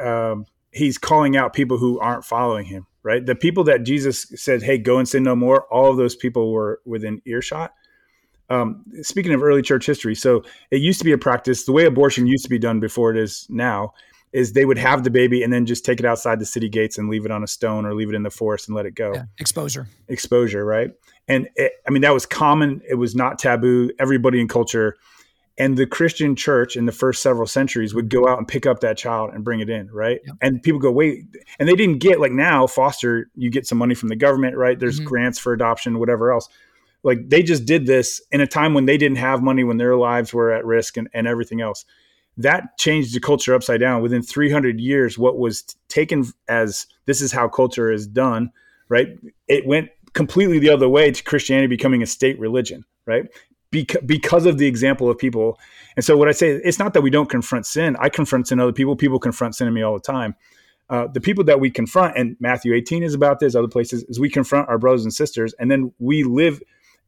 um, 0.02 0.46
he's 0.76 0.97
calling 0.97 1.36
out 1.38 1.53
people 1.53 1.78
who 1.78 1.99
aren't 1.99 2.26
following 2.26 2.65
him, 2.65 2.86
right? 3.01 3.26
The 3.26 3.36
people 3.36 3.63
that 3.63 3.84
Jesus 3.84 4.28
said, 4.36 4.61
"Hey, 4.61 4.78
go 4.78 4.99
and 4.99 5.07
sin 5.07 5.23
no 5.23 5.36
more," 5.36 5.65
all 5.71 5.89
of 5.89 5.97
those 5.97 6.15
people 6.15 6.51
were 6.51 6.82
within 6.86 7.21
earshot. 7.26 7.73
Um, 8.49 8.84
speaking 9.01 9.34
of 9.34 9.41
early 9.41 9.63
church 9.63 9.88
history, 9.88 10.13
so 10.13 10.43
it 10.69 10.82
used 10.82 10.99
to 10.99 11.05
be 11.05 11.13
a 11.13 11.17
practice. 11.17 11.65
The 11.65 11.71
way 11.71 11.86
abortion 11.86 12.28
used 12.28 12.43
to 12.43 12.49
be 12.49 12.59
done 12.59 12.80
before 12.80 13.09
it 13.09 13.17
is 13.17 13.47
now 13.49 13.93
is 14.34 14.51
they 14.51 14.65
would 14.65 14.78
have 14.78 15.05
the 15.05 15.09
baby 15.09 15.41
and 15.43 15.51
then 15.51 15.65
just 15.65 15.86
take 15.86 15.99
it 15.99 16.05
outside 16.05 16.39
the 16.39 16.45
city 16.45 16.67
gates 16.67 16.97
and 16.97 17.09
leave 17.09 17.26
it 17.26 17.32
on 17.32 17.41
a 17.41 17.47
stone 17.47 17.86
or 17.86 17.95
leave 17.95 18.09
it 18.09 18.15
in 18.15 18.23
the 18.23 18.30
forest 18.30 18.67
and 18.67 18.76
let 18.76 18.86
it 18.86 18.93
go. 18.93 19.13
Yeah, 19.13 19.23
exposure. 19.39 19.88
Exposure, 20.09 20.65
right? 20.65 20.91
And 21.28 21.47
it, 21.55 21.71
I 21.88 21.91
mean 21.91 22.01
that 22.01 22.13
was 22.13 22.26
common. 22.26 22.82
It 22.88 22.95
was 22.95 23.15
not 23.15 23.39
taboo. 23.39 23.91
Everybody 23.97 24.41
in 24.41 24.47
culture 24.49 24.97
and 25.58 25.78
the 25.78 25.88
christian 25.88 26.36
church 26.36 26.76
in 26.76 26.86
the 26.86 26.91
first 26.91 27.22
several 27.22 27.47
centuries 27.47 27.93
would 27.93 28.10
go 28.10 28.28
out 28.28 28.38
and 28.38 28.47
pick 28.47 28.66
up 28.66 28.80
that 28.82 28.97
child 28.97 29.32
and 29.34 29.43
bring 29.43 29.60
it 29.60 29.70
in 29.70 29.89
right? 29.91 30.20
Yep. 30.26 30.36
and 30.41 30.64
people 30.64 30.80
go 30.80 30.91
wait 30.91 31.24
and 31.60 31.68
they 31.68 31.76
didn't 31.76 31.99
get 31.99 32.20
like 32.20 32.32
now 32.32 32.68
foster 32.68 33.30
you 33.36 33.49
get 33.49 33.68
some 33.68 33.78
money 33.78 33.95
from 33.95 34.10
the 34.10 34.16
government 34.16 34.58
right? 34.58 34.80
There's 34.80 34.99
mm-hmm. 34.99 35.08
grants 35.08 35.39
for 35.39 35.53
adoption 35.53 35.99
whatever 35.99 36.32
else. 36.32 36.49
Like 37.03 37.30
they 37.30 37.43
just 37.43 37.66
did 37.66 37.86
this 37.86 38.22
in 38.32 38.41
a 38.41 38.47
time 38.47 38.74
when 38.74 38.86
they 38.86 38.97
didn't 38.97 39.18
have 39.18 39.43
money 39.43 39.64
when 39.64 39.78
their 39.78 39.95
lives 39.95 40.34
were 40.34 40.51
at 40.51 40.66
risk 40.66 40.97
and, 40.97 41.08
and 41.14 41.28
everything 41.28 41.62
else. 41.62 41.86
That 42.38 42.78
changed 42.78 43.16
the 43.16 43.20
culture 43.20 43.53
upside 43.53 43.80
down. 43.80 44.01
Within 44.01 44.22
300 44.22 44.80
years 44.80 45.18
what 45.18 45.38
was 45.38 45.64
taken 45.88 46.26
as 46.47 46.88
this 47.06 47.22
is 47.22 47.32
how 47.32 47.47
culture 47.47 47.91
is 47.91 48.08
done 48.08 48.51
right? 48.88 49.18
It 49.47 49.66
went 49.66 49.89
completely 50.16 50.60
the 50.60 50.70
other 50.70 50.88
way 50.88 51.12
to 51.12 51.24
christianity 51.24 51.68
becoming 51.68 52.01
a 52.01 52.06
state 52.06 52.39
religion 52.39 52.86
right 53.06 53.26
because 53.72 54.01
because 54.05 54.45
of 54.45 54.57
the 54.57 54.68
example 54.68 55.09
of 55.09 55.18
people. 55.18 55.59
And 55.95 56.03
so 56.03 56.18
what 56.18 56.28
I 56.28 56.32
say, 56.32 56.51
it's 56.51 56.80
not 56.80 56.93
that 56.93 57.01
we 57.01 57.09
don't 57.09 57.30
confront 57.30 57.66
sin. 57.66 57.95
I 57.99 58.09
confront 58.09 58.47
sin 58.47 58.59
other 58.59 58.74
people. 58.74 58.95
People 58.95 59.20
confront 59.20 59.55
sin 59.55 59.68
in 59.68 59.74
me 59.74 59.82
all 59.82 59.93
the 59.93 59.99
time. 59.99 60.36
Uh, 60.89 61.07
the 61.07 61.22
people 61.22 61.43
that 61.43 61.59
we 61.59 61.70
confront, 61.72 62.16
and 62.16 62.38
Matthew 62.39 62.74
18 62.74 63.01
is 63.01 63.16
about 63.16 63.39
this, 63.39 63.55
other 63.55 63.68
places, 63.68 64.03
is 64.03 64.20
we 64.20 64.30
confront 64.30 64.70
our 64.70 64.78
brothers 64.78 65.03
and 65.03 65.13
sisters, 65.13 65.53
and 65.57 65.72
then 65.72 65.91
we 65.97 66.24
live 66.24 66.61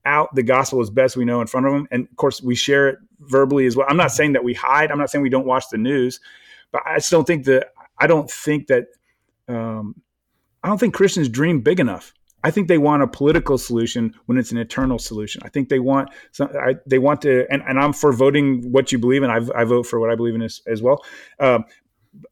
out 0.05 0.34
the 0.34 0.41
gospel 0.41 0.82
as 0.82 0.89
best 0.89 1.16
we 1.16 1.26
know 1.26 1.41
in 1.41 1.47
front 1.47 1.68
of 1.68 1.74
them. 1.74 1.88
And 1.91 2.08
of 2.10 2.16
course, 2.16 2.41
we 2.41 2.55
share 2.55 2.88
it 2.88 2.97
verbally 3.20 3.66
as 3.68 3.76
well. 3.76 3.86
I'm 3.89 3.97
not 3.97 4.12
saying 4.12 4.34
that 4.34 4.43
we 4.43 4.53
hide. 4.53 4.89
I'm 4.89 4.97
not 4.97 5.12
saying 5.12 5.22
we 5.22 5.30
don't 5.30 5.45
watch 5.45 5.66
the 5.70 5.78
news, 5.78 6.20
but 6.72 6.82
I 6.86 6.95
just 6.95 7.12
don't 7.12 7.28
think 7.28 7.45
that 7.45 7.68
I 7.99 8.08
don't 8.08 8.30
think 8.30 8.68
that 8.68 8.86
um, 9.47 10.01
I 10.64 10.70
don't 10.70 10.80
think 10.80 10.93
Christians 10.93 11.30
dream 11.30 11.62
big 11.62 11.80
enough. 11.80 12.14
I 12.44 12.52
think 12.52 12.68
they 12.68 12.78
want 12.78 13.04
a 13.04 13.08
political 13.08 13.58
solution 13.58 14.14
when 14.26 14.38
it's 14.38 14.52
an 14.52 14.58
eternal 14.58 15.00
solution. 15.00 15.42
I 15.44 15.50
think 15.50 15.70
they 15.70 15.80
want 15.80 16.10
I, 16.40 16.76
they 16.86 17.00
want 17.00 17.22
to, 17.24 17.46
and, 17.50 17.64
and 17.68 17.80
I'm 17.80 17.94
for 17.94 18.14
voting 18.14 18.72
what 18.72 18.92
you 18.92 19.00
believe 19.00 19.24
in. 19.24 19.30
I, 19.30 19.42
I 19.56 19.64
vote 19.64 19.86
for 19.88 20.00
what 20.00 20.10
I 20.10 20.16
believe 20.16 20.36
in 20.36 20.42
as, 20.42 20.62
as 20.68 20.82
well. 20.82 21.04
Um, 21.40 21.66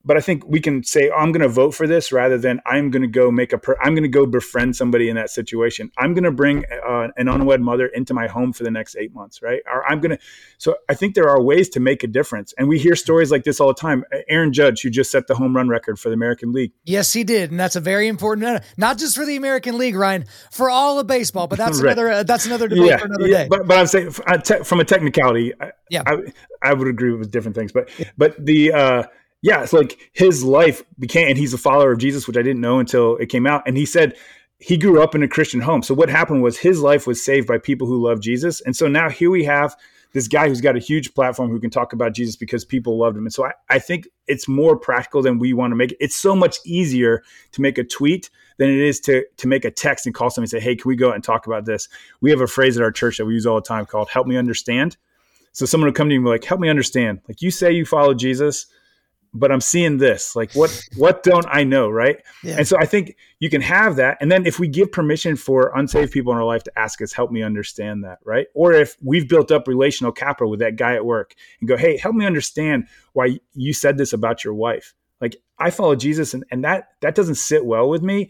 but 0.04 0.18
I 0.18 0.22
think 0.22 0.46
we 0.48 0.60
can 0.60 0.84
say 0.84 1.10
oh, 1.10 1.18
I'm 1.18 1.32
going 1.32 1.42
to 1.42 1.50
vote 1.50 1.74
for 1.74 1.88
this 1.88 2.12
rather 2.12 2.38
than 2.38 2.62
I'm 2.66 2.92
going 2.92 3.02
to 3.02 3.08
go 3.08 3.32
make 3.32 3.54
a. 3.54 3.58
Per- 3.58 3.78
I'm 3.82 3.94
going 3.94 4.04
to 4.04 4.10
go 4.10 4.26
befriend 4.26 4.76
somebody 4.76 5.10
in 5.10 5.16
that 5.16 5.30
situation. 5.30 5.92
I'm 5.98 6.14
going 6.14 6.24
to 6.24 6.32
bring 6.32 6.64
uh, 6.88 7.08
an 7.18 7.28
unwed 7.28 7.62
mother 7.62 7.88
into 7.88 8.14
my 8.14 8.28
home 8.28 8.54
for 8.54 8.64
the 8.64 8.72
next 8.72 8.96
eight 8.96 9.14
months, 9.14 9.42
right? 9.42 9.62
Or 9.72 9.86
I'm 9.90 10.00
going 10.00 10.18
to. 10.18 10.20
So 10.58 10.76
I 10.90 10.94
think 10.94 11.16
there 11.16 11.30
are 11.30 11.42
ways 11.42 11.70
to 11.70 11.80
make 11.80 12.04
a 12.04 12.08
difference, 12.08 12.54
and 12.58 12.68
we 12.68 12.80
hear 12.80 12.96
stories 12.96 13.32
like 13.32 13.44
this 13.44 13.60
all 13.60 13.68
the 13.68 13.74
time. 13.74 14.04
Aaron 14.30 14.54
Judge, 14.54 14.82
who 14.82 14.90
just 14.90 15.12
set 15.12 15.28
the 15.28 15.36
home 15.36 15.56
run 15.56 15.70
record 15.70 16.00
for 16.00 16.10
the 16.10 16.14
American 16.14 16.52
League. 16.52 16.72
Yes, 16.86 17.14
he 17.14 17.24
did, 17.24 17.52
and 17.52 17.60
that's 17.60 17.76
a 17.76 17.82
very 17.82 18.08
important. 18.08 18.64
Not 18.78 18.98
just 18.98 19.16
for 19.16 19.26
the 19.26 19.36
American 19.36 19.78
League, 19.78 19.96
Ryan, 19.96 20.26
for 20.52 20.70
all 20.70 21.00
of 21.00 21.08
baseball. 21.08 21.48
But 21.48 21.58
that's 21.58 21.78
right. 21.82 21.94
another. 21.94 22.12
Uh, 22.12 22.24
that's 22.24 22.46
another 22.46 22.68
debate 22.68 22.86
yeah, 22.86 22.98
for 22.98 23.06
another 23.06 23.28
yeah, 23.28 23.44
day. 23.44 23.48
But, 23.50 23.68
but 23.68 23.78
I'm 23.78 23.88
saying 23.88 24.12
from 24.12 24.80
a 24.80 24.86
technicality, 24.86 25.54
yeah, 25.90 26.04
I, 26.06 26.18
I, 26.62 26.74
would 26.74 26.88
agree 26.88 27.14
with 27.14 27.32
different 27.32 27.56
things, 27.56 27.72
but 27.72 27.90
but 28.18 28.44
the. 28.44 28.72
Uh, 28.72 29.04
yeah, 29.46 29.62
it's 29.62 29.74
like 29.74 30.10
his 30.12 30.44
life 30.44 30.84
became, 30.98 31.28
and 31.28 31.38
he's 31.38 31.54
a 31.54 31.60
follower 31.60 31.92
of 31.92 32.00
Jesus, 32.00 32.28
which 32.28 32.36
I 32.36 32.42
didn't 32.42 32.62
know 32.62 32.80
until 32.80 33.16
it 33.18 33.28
came 33.28 33.46
out. 33.46 33.62
And 33.68 33.78
he 33.78 33.86
said 33.86 34.18
he 34.58 34.76
grew 34.76 35.04
up 35.04 35.14
in 35.14 35.22
a 35.22 35.28
Christian 35.28 35.62
home. 35.62 35.84
So 35.84 35.94
what 35.94 36.10
happened 36.10 36.42
was 36.42 36.58
his 36.58 36.82
life 36.82 37.06
was 37.06 37.24
saved 37.24 37.48
by 37.48 37.60
people 37.60 37.86
who 37.86 38.04
love 38.04 38.22
Jesus. 38.22 38.60
And 38.62 38.76
so 38.76 38.88
now 38.88 39.08
here 39.08 39.30
we 39.30 39.44
have 39.44 39.76
this 40.14 40.28
guy 40.28 40.48
who's 40.48 40.62
got 40.62 40.76
a 40.76 40.80
huge 40.80 41.14
platform 41.14 41.52
who 41.52 41.60
can 41.60 41.70
talk 41.70 41.94
about 41.94 42.16
Jesus 42.16 42.36
because 42.36 42.66
people 42.66 42.98
loved 42.98 43.18
him. 43.18 43.26
And 43.26 43.34
so 43.34 43.46
I, 43.46 43.52
I 43.70 43.78
think 43.78 44.08
it's 44.26 44.48
more 44.48 44.76
practical 44.76 45.22
than 45.22 45.38
we 45.38 45.54
want 45.54 45.74
to 45.74 45.76
make 45.76 45.92
it. 45.92 45.98
It's 46.00 46.16
so 46.16 46.36
much 46.36 46.58
easier 46.66 47.22
to 47.52 47.62
make 47.62 47.78
a 47.78 47.84
tweet 47.84 48.32
than 48.58 48.72
it 48.72 48.80
is 48.80 49.00
to 49.02 49.26
to 49.38 49.48
make 49.48 49.64
a 49.64 49.70
text 49.70 50.08
and 50.08 50.16
call 50.16 50.32
somebody 50.32 50.56
and 50.56 50.64
say, 50.64 50.68
Hey, 50.68 50.76
can 50.76 50.90
we 50.90 50.96
go 50.96 51.10
out 51.10 51.16
and 51.16 51.24
talk 51.24 51.46
about 51.46 51.66
this? 51.66 51.88
We 52.20 52.32
have 52.32 52.42
a 52.42 52.48
phrase 52.48 52.78
at 52.78 52.84
our 52.84 52.92
church 52.92 53.20
that 53.20 53.28
we 53.28 53.36
use 53.36 53.46
all 53.46 53.58
the 53.58 53.62
time 53.62 53.86
called 53.86 54.10
help 54.10 54.26
me 54.26 54.38
understand. 54.38 54.98
So 55.52 55.68
someone 55.68 55.88
will 55.88 55.94
come 55.94 56.10
to 56.10 56.14
you 56.14 56.20
and 56.20 56.26
be 56.26 56.32
like, 56.32 56.44
help 56.44 56.60
me 56.60 56.68
understand. 56.68 57.22
Like 57.30 57.42
you 57.42 57.50
say 57.50 57.72
you 57.72 57.86
follow 57.86 58.14
Jesus 58.14 58.66
but 59.36 59.52
I'm 59.52 59.62
seeing 59.62 59.98
this. 59.98 60.36
Like 60.36 60.54
what 60.54 60.82
what 60.96 61.22
don't 61.22 61.46
I 61.48 61.64
know, 61.64 61.90
right? 61.90 62.22
Yeah. 62.44 62.56
And 62.58 62.68
so 62.68 62.78
I 62.80 62.86
think 62.86 63.16
you 63.40 63.50
can 63.50 63.62
have 63.62 63.98
that. 63.98 64.18
And 64.22 64.32
then 64.32 64.46
if 64.46 64.60
we 64.60 64.68
give 64.68 64.92
permission 64.92 65.36
for 65.36 65.72
unsaved 65.76 66.12
people 66.12 66.32
in 66.32 66.38
our 66.40 66.46
life 66.46 66.64
to 66.64 66.80
ask 66.80 67.02
us, 67.02 67.14
help 67.14 67.32
me 67.32 67.44
understand 67.44 68.04
that, 68.06 68.20
right? 68.24 68.48
Or 68.56 68.74
if 68.74 68.96
we've 69.04 69.28
built 69.28 69.52
up 69.52 69.68
relational 69.68 70.12
capital 70.12 70.50
with 70.50 70.62
that 70.62 70.78
guy 70.78 70.96
at 70.96 71.06
work 71.06 71.36
and 71.60 71.68
go, 71.68 71.76
hey, 71.76 71.98
help 71.98 72.16
me 72.16 72.26
understand 72.26 72.88
why 73.14 73.40
you 73.54 73.74
said 73.74 73.98
this 73.98 74.14
about 74.14 74.44
your 74.44 74.54
wife. 74.54 74.94
Like 75.20 75.36
I 75.60 75.70
follow 75.70 75.96
Jesus 75.96 76.34
and, 76.34 76.46
and 76.50 76.64
that 76.64 76.90
that 77.02 77.16
doesn't 77.16 77.36
sit 77.36 77.66
well 77.66 77.90
with 77.90 78.02
me. 78.02 78.30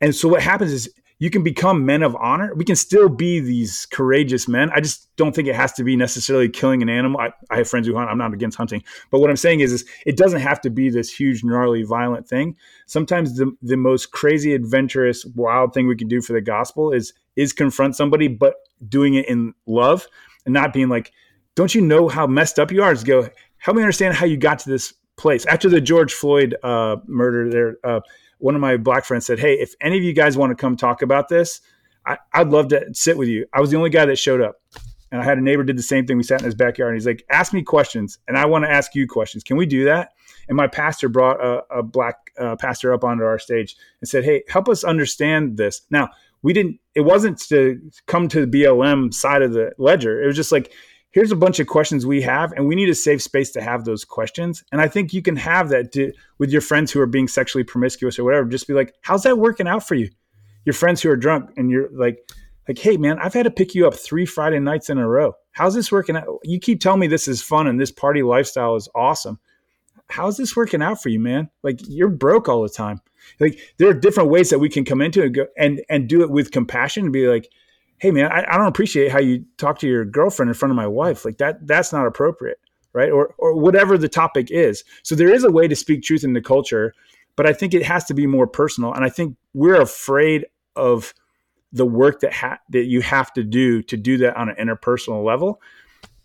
And 0.00 0.14
so 0.14 0.28
what 0.28 0.42
happens 0.42 0.72
is 0.72 0.92
you 1.24 1.30
can 1.30 1.42
become 1.42 1.86
men 1.86 2.02
of 2.02 2.14
honor. 2.16 2.54
We 2.54 2.66
can 2.66 2.76
still 2.76 3.08
be 3.08 3.40
these 3.40 3.86
courageous 3.86 4.46
men. 4.46 4.68
I 4.74 4.80
just 4.82 5.08
don't 5.16 5.34
think 5.34 5.48
it 5.48 5.54
has 5.54 5.72
to 5.72 5.82
be 5.82 5.96
necessarily 5.96 6.50
killing 6.50 6.82
an 6.82 6.90
animal. 6.90 7.18
I, 7.18 7.32
I, 7.48 7.56
have 7.56 7.66
friends 7.66 7.86
who 7.86 7.94
hunt. 7.94 8.10
I'm 8.10 8.18
not 8.18 8.34
against 8.34 8.58
hunting, 8.58 8.84
but 9.10 9.20
what 9.20 9.30
I'm 9.30 9.36
saying 9.38 9.60
is, 9.60 9.72
is 9.72 9.86
it 10.04 10.18
doesn't 10.18 10.42
have 10.42 10.60
to 10.60 10.68
be 10.68 10.90
this 10.90 11.10
huge, 11.10 11.42
gnarly, 11.42 11.82
violent 11.82 12.28
thing. 12.28 12.56
Sometimes 12.84 13.38
the 13.38 13.56
the 13.62 13.78
most 13.78 14.12
crazy, 14.12 14.52
adventurous, 14.52 15.24
wild 15.24 15.72
thing 15.72 15.88
we 15.88 15.96
can 15.96 16.08
do 16.08 16.20
for 16.20 16.34
the 16.34 16.42
gospel 16.42 16.92
is 16.92 17.14
is 17.36 17.54
confront 17.54 17.96
somebody, 17.96 18.28
but 18.28 18.56
doing 18.86 19.14
it 19.14 19.26
in 19.26 19.54
love 19.64 20.06
and 20.44 20.52
not 20.52 20.74
being 20.74 20.90
like, 20.90 21.10
"Don't 21.54 21.74
you 21.74 21.80
know 21.80 22.06
how 22.06 22.26
messed 22.26 22.58
up 22.58 22.70
you 22.70 22.82
are?" 22.82 22.92
Just 22.92 23.06
go, 23.06 23.30
help 23.56 23.78
me 23.78 23.82
understand 23.82 24.14
how 24.14 24.26
you 24.26 24.36
got 24.36 24.58
to 24.58 24.68
this 24.68 24.92
place 25.16 25.46
after 25.46 25.70
the 25.70 25.80
George 25.80 26.12
Floyd 26.12 26.54
uh, 26.62 26.96
murder. 27.06 27.48
There. 27.48 27.76
Uh, 27.82 28.00
one 28.38 28.54
of 28.54 28.60
my 28.60 28.76
black 28.76 29.04
friends 29.04 29.26
said, 29.26 29.38
Hey, 29.38 29.54
if 29.54 29.74
any 29.80 29.96
of 29.96 30.04
you 30.04 30.12
guys 30.12 30.36
want 30.36 30.50
to 30.50 30.54
come 30.54 30.76
talk 30.76 31.02
about 31.02 31.28
this, 31.28 31.60
I, 32.06 32.18
would 32.42 32.52
love 32.52 32.68
to 32.68 32.86
sit 32.92 33.16
with 33.16 33.28
you. 33.28 33.46
I 33.54 33.60
was 33.60 33.70
the 33.70 33.76
only 33.76 33.90
guy 33.90 34.04
that 34.04 34.18
showed 34.18 34.40
up. 34.40 34.56
And 35.10 35.22
I 35.22 35.24
had 35.24 35.38
a 35.38 35.40
neighbor 35.40 35.62
did 35.62 35.78
the 35.78 35.82
same 35.82 36.06
thing. 36.06 36.16
We 36.16 36.22
sat 36.22 36.40
in 36.40 36.44
his 36.44 36.54
backyard 36.54 36.90
and 36.90 37.00
he's 37.00 37.06
like, 37.06 37.24
ask 37.30 37.52
me 37.52 37.62
questions. 37.62 38.18
And 38.26 38.36
I 38.36 38.46
want 38.46 38.64
to 38.64 38.70
ask 38.70 38.94
you 38.94 39.06
questions. 39.06 39.44
Can 39.44 39.56
we 39.56 39.64
do 39.64 39.84
that? 39.84 40.10
And 40.48 40.56
my 40.56 40.66
pastor 40.66 41.08
brought 41.08 41.40
a, 41.42 41.62
a 41.70 41.82
black 41.82 42.16
uh, 42.38 42.56
pastor 42.56 42.92
up 42.92 43.04
onto 43.04 43.24
our 43.24 43.38
stage 43.38 43.76
and 44.00 44.08
said, 44.08 44.24
Hey, 44.24 44.42
help 44.48 44.68
us 44.68 44.84
understand 44.84 45.56
this. 45.56 45.82
Now, 45.90 46.08
we 46.42 46.52
didn't, 46.52 46.78
it 46.94 47.02
wasn't 47.02 47.38
to 47.48 47.80
come 48.06 48.28
to 48.28 48.44
the 48.44 48.58
BLM 48.64 49.14
side 49.14 49.40
of 49.40 49.52
the 49.52 49.72
ledger. 49.78 50.22
It 50.22 50.26
was 50.26 50.36
just 50.36 50.52
like, 50.52 50.72
here's 51.14 51.30
a 51.30 51.36
bunch 51.36 51.60
of 51.60 51.68
questions 51.68 52.04
we 52.04 52.20
have 52.20 52.52
and 52.52 52.66
we 52.66 52.74
need 52.74 52.88
a 52.88 52.94
safe 52.94 53.22
space 53.22 53.52
to 53.52 53.62
have 53.62 53.84
those 53.84 54.04
questions. 54.04 54.62
And 54.72 54.80
i 54.80 54.88
think 54.88 55.14
you 55.14 55.22
can 55.22 55.36
have 55.36 55.70
that 55.70 55.92
to, 55.92 56.12
with 56.38 56.50
your 56.50 56.60
friends 56.60 56.92
who 56.92 57.00
are 57.00 57.06
being 57.06 57.28
sexually 57.28 57.64
promiscuous 57.64 58.18
or 58.18 58.24
whatever 58.24 58.44
just 58.46 58.66
be 58.66 58.74
like 58.74 58.94
how's 59.00 59.22
that 59.22 59.38
working 59.38 59.68
out 59.68 59.86
for 59.86 59.94
you? 59.94 60.10
Your 60.66 60.74
friends 60.74 61.00
who 61.00 61.10
are 61.10 61.16
drunk 61.16 61.50
and 61.56 61.70
you're 61.70 61.88
like 61.92 62.18
like 62.68 62.78
hey 62.78 62.96
man 62.96 63.18
i've 63.20 63.34
had 63.34 63.44
to 63.44 63.50
pick 63.50 63.74
you 63.74 63.86
up 63.86 63.94
three 63.94 64.26
friday 64.26 64.58
nights 64.58 64.90
in 64.90 64.98
a 64.98 65.08
row. 65.08 65.32
How's 65.52 65.74
this 65.74 65.92
working 65.92 66.16
out? 66.16 66.26
You 66.42 66.58
keep 66.58 66.80
telling 66.80 67.00
me 67.00 67.06
this 67.06 67.28
is 67.28 67.40
fun 67.40 67.68
and 67.68 67.80
this 67.80 67.92
party 67.92 68.22
lifestyle 68.22 68.74
is 68.74 68.88
awesome. 68.94 69.38
How's 70.10 70.36
this 70.36 70.56
working 70.56 70.82
out 70.82 71.00
for 71.00 71.08
you 71.10 71.20
man? 71.20 71.48
Like 71.62 71.78
you're 71.86 72.08
broke 72.08 72.48
all 72.48 72.62
the 72.62 72.68
time. 72.68 73.00
Like 73.38 73.58
there 73.78 73.88
are 73.88 73.94
different 73.94 74.30
ways 74.30 74.50
that 74.50 74.58
we 74.58 74.68
can 74.68 74.84
come 74.84 75.00
into 75.00 75.22
it 75.22 75.36
and 75.36 75.48
and 75.56 75.84
and 75.88 76.08
do 76.08 76.22
it 76.22 76.30
with 76.30 76.50
compassion 76.50 77.04
and 77.04 77.12
be 77.12 77.28
like 77.28 77.48
hey 77.98 78.10
man, 78.10 78.30
I, 78.30 78.44
I 78.48 78.56
don't 78.56 78.66
appreciate 78.66 79.10
how 79.10 79.18
you 79.20 79.44
talk 79.56 79.78
to 79.80 79.88
your 79.88 80.04
girlfriend 80.04 80.50
in 80.50 80.54
front 80.54 80.70
of 80.70 80.76
my 80.76 80.86
wife. 80.86 81.24
Like 81.24 81.38
that, 81.38 81.66
that's 81.66 81.92
not 81.92 82.06
appropriate, 82.06 82.60
right? 82.92 83.10
Or 83.10 83.34
or 83.38 83.54
whatever 83.54 83.96
the 83.96 84.08
topic 84.08 84.50
is. 84.50 84.84
So 85.02 85.14
there 85.14 85.32
is 85.32 85.44
a 85.44 85.50
way 85.50 85.68
to 85.68 85.76
speak 85.76 86.02
truth 86.02 86.24
in 86.24 86.32
the 86.32 86.42
culture, 86.42 86.92
but 87.36 87.46
I 87.46 87.52
think 87.52 87.74
it 87.74 87.82
has 87.84 88.04
to 88.06 88.14
be 88.14 88.26
more 88.26 88.46
personal. 88.46 88.92
And 88.92 89.04
I 89.04 89.08
think 89.08 89.36
we're 89.54 89.80
afraid 89.80 90.46
of 90.76 91.14
the 91.72 91.86
work 91.86 92.20
that 92.20 92.32
ha- 92.32 92.60
that 92.70 92.84
you 92.84 93.00
have 93.02 93.32
to 93.34 93.42
do 93.42 93.82
to 93.82 93.96
do 93.96 94.18
that 94.18 94.36
on 94.36 94.48
an 94.48 94.56
interpersonal 94.56 95.24
level. 95.24 95.60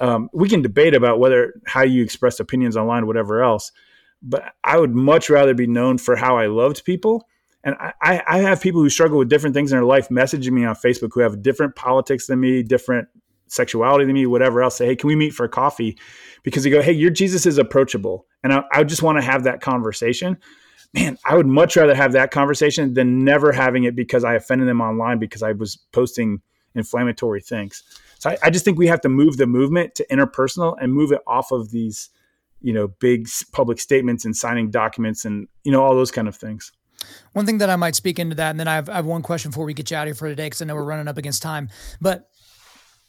Um, 0.01 0.29
we 0.33 0.47
can 0.47 0.61
debate 0.61 0.93
about 0.93 1.19
whether 1.19 1.53
how 1.65 1.83
you 1.83 2.03
express 2.03 2.39
opinions 2.39 2.77
online, 2.77 3.05
whatever 3.05 3.43
else, 3.43 3.71
but 4.21 4.53
I 4.63 4.77
would 4.77 4.95
much 4.95 5.29
rather 5.29 5.53
be 5.53 5.67
known 5.67 5.97
for 5.97 6.15
how 6.15 6.37
I 6.37 6.47
loved 6.47 6.83
people 6.83 7.27
and 7.63 7.75
I, 7.79 8.21
I 8.25 8.37
have 8.39 8.61
people 8.61 8.81
who 8.81 8.89
struggle 8.89 9.17
with 9.17 9.29
different 9.29 9.53
things 9.53 9.71
in 9.71 9.77
their 9.77 9.85
life 9.85 10.09
messaging 10.09 10.51
me 10.51 10.65
on 10.65 10.75
Facebook 10.75 11.09
who 11.13 11.19
have 11.19 11.41
different 11.41 11.75
politics 11.75 12.27
than 12.27 12.39
me, 12.39 12.63
different 12.63 13.07
sexuality 13.47 14.05
than 14.05 14.13
me, 14.13 14.25
whatever 14.25 14.61
else. 14.61 14.77
Say, 14.77 14.85
hey, 14.85 14.95
can 14.95 15.07
we 15.07 15.15
meet 15.15 15.33
for 15.33 15.47
coffee? 15.47 15.97
Because 16.43 16.63
they 16.63 16.69
go, 16.69 16.81
hey, 16.81 16.93
your 16.93 17.09
Jesus 17.09 17.45
is 17.45 17.57
approachable, 17.57 18.25
and 18.43 18.53
I, 18.53 18.63
I 18.71 18.83
just 18.83 19.03
want 19.03 19.17
to 19.17 19.21
have 19.21 19.43
that 19.43 19.61
conversation. 19.61 20.37
Man, 20.93 21.17
I 21.25 21.35
would 21.35 21.47
much 21.47 21.75
rather 21.75 21.93
have 21.93 22.13
that 22.13 22.31
conversation 22.31 22.93
than 22.95 23.23
never 23.23 23.51
having 23.51 23.83
it 23.83 23.95
because 23.95 24.23
I 24.23 24.33
offended 24.33 24.67
them 24.67 24.81
online 24.81 25.19
because 25.19 25.43
I 25.43 25.51
was 25.51 25.75
posting 25.91 26.41
inflammatory 26.73 27.41
things. 27.41 27.83
So 28.17 28.31
I, 28.31 28.37
I 28.43 28.49
just 28.49 28.65
think 28.65 28.77
we 28.77 28.87
have 28.87 29.01
to 29.01 29.09
move 29.09 29.37
the 29.37 29.45
movement 29.45 29.95
to 29.95 30.07
interpersonal 30.07 30.75
and 30.79 30.93
move 30.93 31.11
it 31.11 31.21
off 31.27 31.51
of 31.51 31.71
these, 31.71 32.09
you 32.61 32.73
know, 32.73 32.87
big 32.87 33.27
public 33.51 33.79
statements 33.79 34.25
and 34.25 34.35
signing 34.35 34.71
documents 34.71 35.25
and 35.25 35.47
you 35.63 35.71
know 35.71 35.83
all 35.83 35.93
those 35.93 36.11
kind 36.11 36.27
of 36.27 36.35
things. 36.35 36.71
One 37.33 37.45
thing 37.45 37.59
that 37.59 37.69
I 37.69 37.75
might 37.75 37.95
speak 37.95 38.19
into 38.19 38.35
that, 38.35 38.51
and 38.51 38.59
then 38.59 38.67
I 38.67 38.75
have, 38.75 38.89
I 38.89 38.95
have 38.95 39.05
one 39.05 39.21
question 39.21 39.51
before 39.51 39.65
we 39.65 39.73
get 39.73 39.91
you 39.91 39.97
out 39.97 40.03
of 40.03 40.07
here 40.07 40.15
for 40.15 40.27
today, 40.27 40.47
because 40.47 40.61
I 40.61 40.65
know 40.65 40.75
we're 40.75 40.83
running 40.83 41.07
up 41.07 41.17
against 41.17 41.41
time. 41.41 41.69
But 42.01 42.29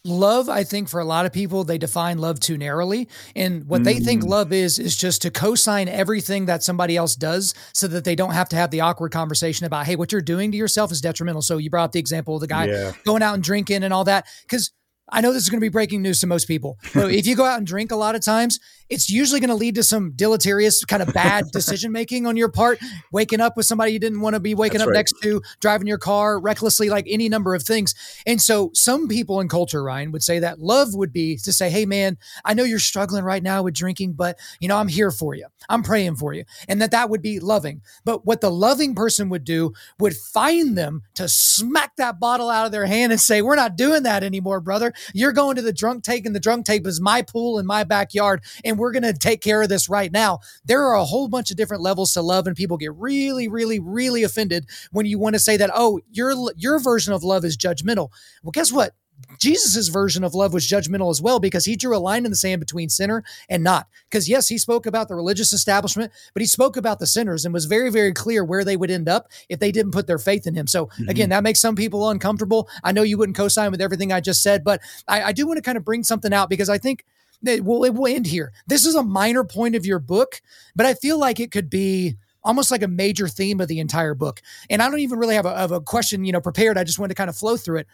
love 0.05 0.49
i 0.49 0.65
think 0.65 0.89
for 0.89 0.99
a 0.99 1.05
lot 1.05 1.27
of 1.27 1.33
people 1.33 1.63
they 1.63 1.77
define 1.77 2.17
love 2.17 2.41
too 2.41 2.57
narrowly 2.57 3.07
and 3.37 3.67
what 3.67 3.83
mm. 3.83 3.85
they 3.85 4.01
think 4.01 4.25
mm. 4.25 4.29
love 4.29 4.51
is 4.51 4.79
is 4.79 4.97
just 4.97 5.21
to 5.21 5.31
co-sign 5.31 5.89
everything 5.89 6.47
that 6.47 6.63
somebody 6.63 6.97
else 6.97 7.15
does 7.15 7.53
so 7.75 7.87
that 7.87 8.03
they 8.03 8.15
don't 8.15 8.33
have 8.33 8.49
to 8.49 8.57
have 8.57 8.71
the 8.71 8.81
awkward 8.81 9.13
conversation 9.13 9.67
about 9.67 9.85
hey 9.85 9.97
what 9.97 10.11
you're 10.11 10.23
doing 10.23 10.51
to 10.51 10.57
yourself 10.57 10.91
is 10.91 11.03
detrimental 11.03 11.43
so 11.43 11.59
you 11.59 11.69
brought 11.69 11.85
up 11.85 11.93
the 11.93 11.99
example 11.99 12.35
of 12.35 12.41
the 12.41 12.47
guy 12.47 12.65
yeah. 12.65 12.93
going 13.05 13.23
out 13.23 13.35
and 13.35 13.43
drinking 13.43 13.85
and 13.85 13.93
all 13.93 14.05
that 14.05 14.27
because 14.41 14.73
I 15.11 15.21
know 15.21 15.33
this 15.33 15.43
is 15.43 15.51
going 15.51 15.61
to 15.61 15.65
be 15.65 15.69
breaking 15.69 16.03
news 16.03 16.21
to 16.21 16.27
most 16.27 16.47
people. 16.47 16.79
But 16.95 17.13
if 17.13 17.27
you 17.27 17.37
go 17.37 17.45
out 17.45 17.59
and 17.59 17.67
drink 17.67 17.91
a 17.91 17.97
lot 17.97 18.15
of 18.15 18.23
times, 18.23 18.59
it's 18.89 19.09
usually 19.09 19.41
going 19.41 19.49
to 19.49 19.55
lead 19.55 19.77
to 19.77 19.83
some 19.83 20.13
deleterious 20.13 20.85
kind 20.85 21.03
of 21.03 21.13
bad 21.13 21.47
decision 21.53 21.93
making 21.93 22.27
on 22.27 22.37
your 22.37 22.49
part. 22.49 22.79
Waking 23.13 23.41
up 23.41 23.57
with 23.57 23.67
somebody 23.67 23.93
you 23.93 23.99
didn't 23.99 24.21
want 24.21 24.35
to 24.35 24.41
be 24.41 24.55
waking 24.55 24.79
That's 24.79 24.89
up 24.89 24.91
right. 24.91 24.99
next 24.99 25.15
to, 25.23 25.43
driving 25.61 25.87
your 25.87 25.99
car 25.99 26.41
recklessly, 26.41 26.91
like 26.91 27.07
any 27.09 27.29
number 27.29 27.55
of 27.55 27.63
things. 27.63 27.95
And 28.27 28.41
so 28.41 28.71
some 28.75 29.09
people 29.09 29.41
in 29.41 29.49
culture, 29.49 29.83
Ryan, 29.83 30.13
would 30.13 30.23
say 30.23 30.41
that 30.41 30.59
love 30.59 30.95
would 30.95 31.13
be 31.13 31.37
to 31.39 31.53
say, 31.53 31.71
Hey 31.71 31.87
man, 31.87 32.19
I 32.45 32.55
know 32.55 32.65
you're 32.65 32.79
struggling 32.79 33.25
right 33.25 33.43
now 33.43 33.63
with 33.63 33.75
drinking, 33.75 34.15
but 34.15 34.39
you 34.61 34.69
know, 34.69 34.77
I'm 34.77 34.89
here 34.89 35.11
for 35.11 35.35
you. 35.35 35.47
I'm 35.69 35.83
praying 35.83 36.17
for 36.17 36.33
you. 36.33 36.45
And 36.69 36.83
that 36.83 36.91
that 36.91 37.11
would 37.11 37.23
be 37.23 37.39
loving. 37.41 37.83
But 38.05 38.27
what 38.27 38.41
the 38.41 38.51
loving 38.51 38.95
person 38.95 39.29
would 39.29 39.45
do 39.45 39.73
would 39.99 40.17
find 40.17 40.77
them 40.77 41.03
to 41.15 41.29
smack 41.29 41.97
that 41.97 42.19
bottle 42.19 42.51
out 42.51 42.67
of 42.67 42.73
their 42.73 42.87
hand 42.87 43.13
and 43.13 43.21
say, 43.21 43.43
we're 43.43 43.57
not 43.57 43.77
doing 43.77 44.03
that 44.03 44.25
anymore, 44.25 44.61
brother. 44.61 44.93
You're 45.15 45.33
going 45.33 45.57
to 45.57 45.63
the 45.63 45.73
drunk 45.73 46.05
take 46.05 46.27
and 46.27 46.35
the 46.35 46.41
drunk 46.41 46.67
tape 46.67 46.87
is 46.87 47.01
my 47.01 47.23
pool 47.23 47.59
in 47.59 47.67
my 47.67 47.85
backyard. 47.85 48.43
And 48.65 48.79
we're 48.79 48.93
going 48.93 49.03
to 49.03 49.13
take 49.13 49.41
care 49.41 49.63
of 49.63 49.69
this 49.69 49.89
right 49.89 50.13
now. 50.13 50.41
There 50.65 50.83
are 50.85 50.95
a 50.95 51.05
whole 51.05 51.29
bunch 51.29 51.51
of 51.51 51.57
different 51.57 51.83
levels 51.83 52.13
to 52.13 52.23
love, 52.23 52.47
and 52.47 52.57
people 52.57 52.77
get 52.77 52.95
really, 52.95 53.49
really, 53.49 53.79
really 53.79 54.23
offended 54.23 54.67
when 54.91 55.07
you 55.07 55.19
want 55.19 55.35
to 55.35 55.41
say 55.41 55.57
that, 55.57 55.71
oh, 55.75 56.01
your 56.11 56.35
your 56.57 56.79
version 56.79 57.13
of 57.13 57.25
love 57.25 57.45
is 57.45 57.57
judgmental. 57.57 58.11
Well, 58.43 58.53
guess 58.53 58.73
what? 58.73 58.95
Jesus' 59.39 59.89
version 59.89 60.25
of 60.25 60.35
love 60.35 60.53
was 60.53 60.69
judgmental 60.69 61.11
as 61.11 61.23
well 61.23 61.41
because 61.41 61.65
he 61.65 61.77
drew 61.77 61.97
a 61.97 61.99
line 61.99 62.25
in 62.25 62.31
the 62.31 62.37
sand 62.37 62.61
between 62.61 62.89
sinner 62.89 63.25
and 63.49 63.63
not. 63.63 63.89
Because, 64.09 64.29
yes, 64.29 64.49
he 64.49 64.59
spoke 64.59 64.87
about 64.87 65.09
the 65.09 65.15
religious 65.15 65.53
establishment, 65.53 66.13
but 66.35 66.43
he 66.43 66.47
spoke 66.47 66.77
about 66.77 66.99
the 66.99 67.07
sinners 67.07 67.45
and 67.45 67.55
was 67.55 67.65
very, 67.65 67.91
very 67.91 68.13
clear 68.13 68.45
where 68.45 68.65
they 68.65 68.77
would 68.77 68.91
end 68.91 69.09
up 69.09 69.29
if 69.49 69.59
they 69.59 69.73
didn't 69.73 69.93
put 69.93 70.07
their 70.07 70.19
faith 70.19 70.47
in 70.47 70.55
him. 70.55 70.67
So, 70.67 70.87
mm-hmm. 70.87 71.09
again, 71.09 71.29
that 71.31 71.43
makes 71.43 71.61
some 71.61 71.77
people 71.77 72.09
uncomfortable. 72.11 72.69
I 72.85 72.93
know 72.93 73.03
you 73.03 73.19
wouldn't 73.19 73.37
co 73.37 73.49
sign 73.49 73.71
with 73.71 73.81
everything 73.81 74.13
I 74.13 74.21
just 74.21 74.43
said, 74.43 74.65
but 74.65 74.81
I, 75.09 75.25
I 75.25 75.33
do 75.33 75.47
want 75.47 75.59
to 75.59 75.63
kind 75.63 75.79
of 75.79 75.85
bring 75.85 76.05
something 76.05 76.33
out 76.33 76.51
because 76.51 76.69
I 76.69 76.79
think 76.79 77.05
it 77.45 77.65
will, 77.65 77.85
it 77.85 77.95
will 77.95 78.07
end 78.07 78.27
here. 78.27 78.53
This 78.67 78.85
is 78.85 78.95
a 78.95 79.03
minor 79.03 79.45
point 79.45 79.75
of 79.75 79.87
your 79.87 79.99
book, 79.99 80.43
but 80.77 80.87
I 80.87 80.95
feel 80.95 81.19
like 81.19 81.41
it 81.41 81.51
could 81.51 81.71
be 81.71 82.17
almost 82.43 82.71
like 82.71 82.83
a 82.83 82.89
major 82.89 83.29
theme 83.29 83.61
of 83.61 83.69
the 83.69 83.81
entire 83.81 84.15
book. 84.15 84.41
And 84.69 84.83
I 84.83 84.89
don't 84.89 85.01
even 85.01 85.19
really 85.19 85.35
have 85.35 85.47
a, 85.47 85.75
a 85.75 85.81
question, 85.81 86.25
you 86.25 86.33
know, 86.33 86.41
prepared. 86.41 86.79
I 86.79 86.85
just 86.85 86.99
wanted 86.99 87.11
to 87.11 87.15
kind 87.15 87.31
of 87.31 87.37
flow 87.37 87.57
through 87.57 87.79
it. 87.79 87.87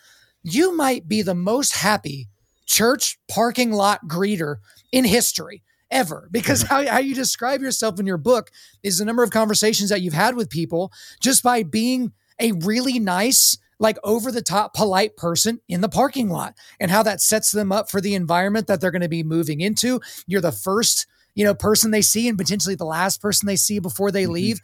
You 0.43 0.77
might 0.77 1.09
be 1.09 1.23
the 1.23 1.35
most 1.35 1.77
happy 1.77 2.29
church 2.67 3.19
parking 3.29 3.73
lot 3.73 4.07
greeter 4.07 4.57
in 4.93 5.05
history 5.05 5.63
ever 5.91 6.29
because 6.33 6.63
how, 6.63 6.87
how 6.87 6.99
you 6.99 7.15
describe 7.15 7.63
yourself 7.63 8.01
in 8.01 8.07
your 8.07 8.19
book 8.19 8.51
is 8.83 8.99
the 8.99 9.05
number 9.05 9.23
of 9.23 9.31
conversations 9.31 9.91
that 9.91 10.03
you've 10.03 10.15
had 10.15 10.35
with 10.35 10.51
people 10.51 10.93
just 11.21 11.43
by 11.43 11.63
being 11.63 12.13
a 12.41 12.53
really 12.53 12.99
nice 12.99 13.57
like 13.79 13.99
over 14.05 14.33
the 14.33 14.43
top 14.43 14.75
polite 14.75 15.17
person 15.17 15.61
in 15.69 15.81
the 15.81 15.89
parking 15.89 16.29
lot 16.29 16.55
and 16.81 16.91
how 16.91 17.03
that 17.03 17.21
sets 17.21 17.51
them 17.51 17.71
up 17.71 17.91
for 17.91 18.01
the 18.01 18.15
environment 18.15 18.67
that 18.67 18.81
they're 18.81 18.91
going 18.91 19.03
to 19.03 19.09
be 19.09 19.23
moving 19.23 19.61
into. 19.61 20.01
You're 20.27 20.41
the 20.41 20.53
first, 20.53 21.07
you 21.35 21.45
know, 21.45 21.55
person 21.55 21.91
they 21.91 22.03
see 22.03 22.29
and 22.29 22.39
potentially 22.39 22.75
the 22.75 22.85
last 22.85 23.21
person 23.21 23.47
they 23.47 23.57
see 23.57 23.79
before 23.79 24.11
they 24.11 24.25
mm-hmm. 24.25 24.33
leave. 24.33 24.61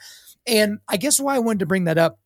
And 0.47 0.79
I 0.89 0.97
guess 0.97 1.20
why 1.20 1.37
I 1.37 1.41
wanted 1.41 1.61
to 1.61 1.66
bring 1.66 1.85
that 1.85 1.99
up 1.99 2.18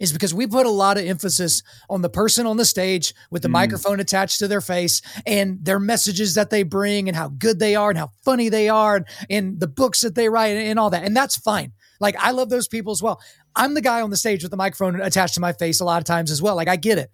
is 0.00 0.12
because 0.12 0.34
we 0.34 0.46
put 0.46 0.66
a 0.66 0.70
lot 0.70 0.98
of 0.98 1.04
emphasis 1.04 1.62
on 1.88 2.02
the 2.02 2.08
person 2.08 2.46
on 2.46 2.56
the 2.56 2.64
stage 2.64 3.14
with 3.30 3.42
the 3.42 3.48
mm. 3.48 3.52
microphone 3.52 4.00
attached 4.00 4.38
to 4.40 4.48
their 4.48 4.60
face 4.60 5.00
and 5.26 5.64
their 5.64 5.78
messages 5.78 6.34
that 6.34 6.50
they 6.50 6.62
bring 6.62 7.08
and 7.08 7.16
how 7.16 7.28
good 7.28 7.58
they 7.58 7.76
are 7.76 7.90
and 7.90 7.98
how 7.98 8.10
funny 8.24 8.48
they 8.48 8.68
are 8.68 8.96
and, 8.96 9.06
and 9.30 9.60
the 9.60 9.68
books 9.68 10.00
that 10.00 10.14
they 10.14 10.28
write 10.28 10.56
and 10.56 10.78
all 10.78 10.90
that. 10.90 11.04
And 11.04 11.16
that's 11.16 11.36
fine. 11.36 11.72
Like 12.00 12.16
I 12.18 12.32
love 12.32 12.50
those 12.50 12.66
people 12.66 12.92
as 12.92 13.02
well. 13.02 13.20
I'm 13.54 13.74
the 13.74 13.80
guy 13.80 14.00
on 14.00 14.10
the 14.10 14.16
stage 14.16 14.42
with 14.42 14.50
the 14.50 14.56
microphone 14.56 15.00
attached 15.00 15.34
to 15.34 15.40
my 15.40 15.52
face 15.52 15.80
a 15.80 15.84
lot 15.84 15.98
of 15.98 16.04
times 16.04 16.30
as 16.30 16.42
well. 16.42 16.56
Like 16.56 16.68
I 16.68 16.76
get 16.76 16.98
it. 16.98 17.10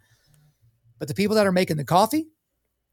But 0.99 1.09
the 1.09 1.15
people 1.15 1.37
that 1.37 1.47
are 1.47 1.53
making 1.53 1.77
the 1.77 1.85
coffee, 1.85 2.29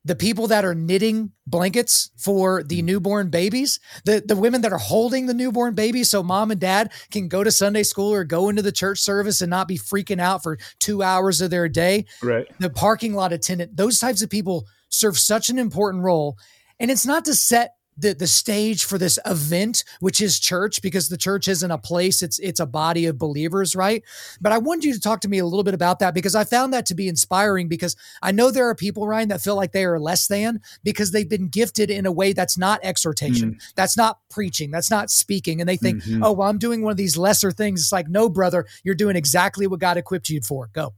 the 0.05 0.15
people 0.15 0.47
that 0.47 0.63
are 0.63 0.75
knitting 0.75 1.31
blankets 1.45 2.11
for 2.17 2.63
the 2.63 2.81
mm. 2.81 2.85
newborn 2.85 3.29
babies, 3.29 3.79
the, 4.05 4.23
the 4.25 4.35
women 4.35 4.61
that 4.61 4.71
are 4.71 4.77
holding 4.77 5.25
the 5.25 5.33
newborn 5.33 5.73
babies 5.73 6.09
so 6.09 6.23
mom 6.23 6.51
and 6.51 6.61
dad 6.61 6.91
can 7.11 7.27
go 7.27 7.43
to 7.43 7.51
Sunday 7.51 7.83
school 7.83 8.13
or 8.13 8.23
go 8.23 8.49
into 8.49 8.61
the 8.61 8.71
church 8.71 8.99
service 8.99 9.41
and 9.41 9.49
not 9.49 9.67
be 9.67 9.77
freaking 9.77 10.19
out 10.19 10.43
for 10.43 10.57
two 10.79 11.03
hours 11.03 11.41
of 11.41 11.49
their 11.49 11.67
day. 11.67 12.05
Right. 12.23 12.47
The 12.59 12.69
parking 12.69 13.13
lot 13.13 13.33
attendant, 13.33 13.75
those 13.75 13.99
types 13.99 14.21
of 14.21 14.29
people 14.29 14.65
serve 14.89 15.17
such 15.17 15.49
an 15.49 15.59
important 15.59 16.03
role. 16.03 16.37
And 16.79 16.91
it's 16.91 17.05
not 17.05 17.25
to 17.25 17.33
set 17.33 17.76
the 17.97 18.13
the 18.13 18.27
stage 18.27 18.83
for 18.83 18.97
this 18.97 19.19
event 19.25 19.83
which 19.99 20.21
is 20.21 20.39
church 20.39 20.81
because 20.81 21.09
the 21.09 21.17
church 21.17 21.47
isn't 21.47 21.71
a 21.71 21.77
place 21.77 22.21
it's 22.21 22.39
it's 22.39 22.59
a 22.59 22.65
body 22.65 23.05
of 23.05 23.17
believers 23.17 23.75
right? 23.75 24.03
But 24.39 24.51
i 24.51 24.57
wanted 24.57 24.85
you 24.85 24.93
to 24.93 24.99
talk 24.99 25.21
to 25.21 25.27
me 25.27 25.39
a 25.39 25.45
little 25.45 25.63
bit 25.63 25.73
about 25.73 25.99
that 25.99 26.13
because 26.13 26.35
i 26.35 26.43
found 26.43 26.73
that 26.73 26.85
to 26.87 26.95
be 26.95 27.07
inspiring 27.07 27.67
because 27.67 27.95
i 28.21 28.31
know 28.31 28.51
there 28.51 28.67
are 28.67 28.75
people 28.75 29.07
ryan 29.07 29.29
that 29.29 29.41
feel 29.41 29.55
like 29.55 29.71
they 29.71 29.85
are 29.85 29.99
less 29.99 30.27
than 30.27 30.61
because 30.83 31.11
they've 31.11 31.29
been 31.29 31.47
gifted 31.47 31.89
in 31.89 32.05
a 32.05 32.11
way 32.11 32.33
that's 32.33 32.57
not 32.57 32.79
exhortation 32.83 33.51
mm-hmm. 33.51 33.71
that's 33.75 33.97
not 33.97 34.19
preaching 34.29 34.71
that's 34.71 34.91
not 34.91 35.09
speaking 35.09 35.59
and 35.59 35.67
they 35.67 35.77
think 35.77 36.03
mm-hmm. 36.03 36.23
oh 36.23 36.31
well 36.31 36.49
i'm 36.49 36.57
doing 36.57 36.81
one 36.81 36.91
of 36.91 36.97
these 36.97 37.17
lesser 37.17 37.51
things. 37.51 37.81
It's 37.81 37.91
like 37.91 38.07
no 38.07 38.29
brother 38.29 38.65
you're 38.83 38.95
doing 38.95 39.15
exactly 39.15 39.67
what 39.67 39.79
god 39.79 39.97
equipped 39.97 40.29
you 40.29 40.41
for. 40.41 40.69
Go. 40.73 40.93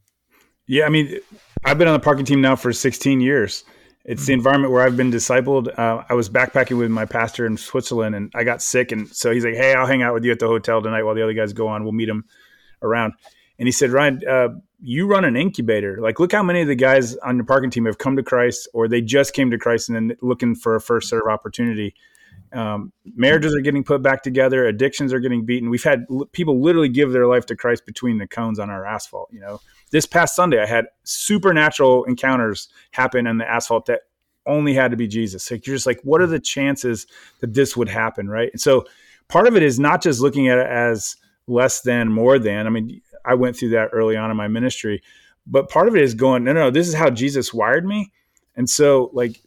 Yeah 0.67 0.85
i 0.85 0.89
mean 0.89 1.19
i've 1.63 1.77
been 1.77 1.87
on 1.87 1.93
the 1.93 1.99
parking 1.99 2.25
team 2.25 2.41
now 2.41 2.55
for 2.55 2.71
16 2.73 3.21
years 3.21 3.63
it's 4.10 4.26
the 4.26 4.34
environment 4.34 4.74
where 4.74 4.82
I've 4.82 4.97
been 4.97 5.12
discipled. 5.12 5.68
Uh, 5.78 6.03
I 6.10 6.16
was 6.16 6.32
backpacking 6.32 6.80
with 6.80 6.89
my 6.89 7.05
pastor 7.05 7.45
in 7.45 7.57
Switzerland, 7.57 8.16
and 8.16 8.32
I 8.34 8.43
got 8.43 8.60
sick, 8.60 8.91
and 8.91 9.07
so 9.07 9.32
he's 9.32 9.45
like, 9.45 9.53
"Hey, 9.53 9.76
I'll 9.76 9.86
hang 9.86 10.01
out 10.01 10.16
with 10.16 10.26
you 10.26 10.32
at 10.32 10.39
the 10.39 10.47
hotel 10.47 10.82
tonight 10.82 11.03
while 11.03 11.14
the 11.14 11.22
other 11.22 11.34
guys 11.34 11.53
go 11.53 11.68
on. 11.68 11.84
We'll 11.84 11.91
meet 11.91 12.07
them 12.07 12.26
around." 12.82 13.14
And 13.60 13.68
he 13.68 13.72
said, 13.72 13.91
"Ryan, 13.91 14.20
uh, 14.28 14.47
you 14.82 15.05
run 15.05 15.26
an 15.26 15.36
incubator. 15.36 15.99
Like, 16.01 16.20
look 16.20 16.32
how 16.32 16.41
many 16.41 16.62
of 16.62 16.68
the 16.68 16.74
guys 16.74 17.18
on 17.18 17.36
your 17.36 17.45
parking 17.45 17.70
team 17.70 17.86
have 17.86 17.99
come 17.99 18.16
to 18.16 18.24
Christ, 18.24 18.68
or 18.74 18.88
they 18.88 18.99
just 18.99 19.36
came 19.36 19.51
to 19.51 19.60
Christ 19.60 19.89
and 19.89 19.95
then 19.95 20.18
looking 20.24 20.55
for 20.55 20.76
a 20.76 20.82
first 20.82 21.07
serve 21.07 21.28
opportunity." 21.30 21.93
Um, 22.51 22.91
marriages 23.05 23.53
are 23.53 23.62
getting 23.62 23.84
put 23.84 24.01
back 24.01 24.24
together. 24.24 24.66
Addictions 24.66 25.14
are 25.14 25.20
getting 25.20 25.45
beaten. 25.45 25.70
We've 25.70 25.84
had 25.84 26.07
l- 26.10 26.28
people 26.32 26.60
literally 26.60 26.89
give 26.89 27.12
their 27.12 27.28
life 27.28 27.45
to 27.45 27.55
Christ 27.55 27.86
between 27.86 28.18
the 28.18 28.26
cones 28.26 28.57
on 28.57 28.72
our 28.72 28.88
asphalt. 28.88 29.30
You 29.32 29.41
know, 29.41 29.62
this 29.91 30.05
past 30.05 30.35
Sunday, 30.35 30.61
I 30.61 30.65
had 30.65 30.85
supernatural 31.03 32.03
encounters 32.05 32.69
happen 32.91 33.27
on 33.27 33.37
the 33.37 33.49
asphalt 33.49 33.85
that 33.87 34.01
only 34.45 34.73
had 34.73 34.91
to 34.91 34.97
be 34.97 35.07
Jesus. 35.07 35.49
Like 35.49 35.65
you're 35.65 35.75
just 35.75 35.85
like, 35.85 35.99
what 36.03 36.21
are 36.21 36.27
the 36.27 36.39
chances 36.39 37.07
that 37.39 37.53
this 37.53 37.75
would 37.77 37.89
happen, 37.89 38.29
right? 38.29 38.49
And 38.51 38.61
so 38.61 38.85
part 39.27 39.47
of 39.47 39.55
it 39.55 39.63
is 39.63 39.79
not 39.79 40.01
just 40.01 40.21
looking 40.21 40.47
at 40.47 40.57
it 40.57 40.67
as 40.67 41.15
less 41.47 41.81
than, 41.81 42.11
more 42.11 42.39
than. 42.39 42.67
I 42.67 42.69
mean, 42.69 43.01
I 43.25 43.35
went 43.35 43.55
through 43.55 43.69
that 43.69 43.89
early 43.91 44.15
on 44.15 44.31
in 44.31 44.37
my 44.37 44.47
ministry, 44.47 45.01
but 45.45 45.69
part 45.69 45.87
of 45.87 45.95
it 45.95 46.03
is 46.03 46.13
going, 46.13 46.43
no, 46.43 46.53
no, 46.53 46.69
this 46.69 46.87
is 46.87 46.93
how 46.93 47.09
Jesus 47.09 47.53
wired 47.53 47.85
me. 47.85 48.11
And 48.55 48.69
so, 48.69 49.09
like, 49.13 49.41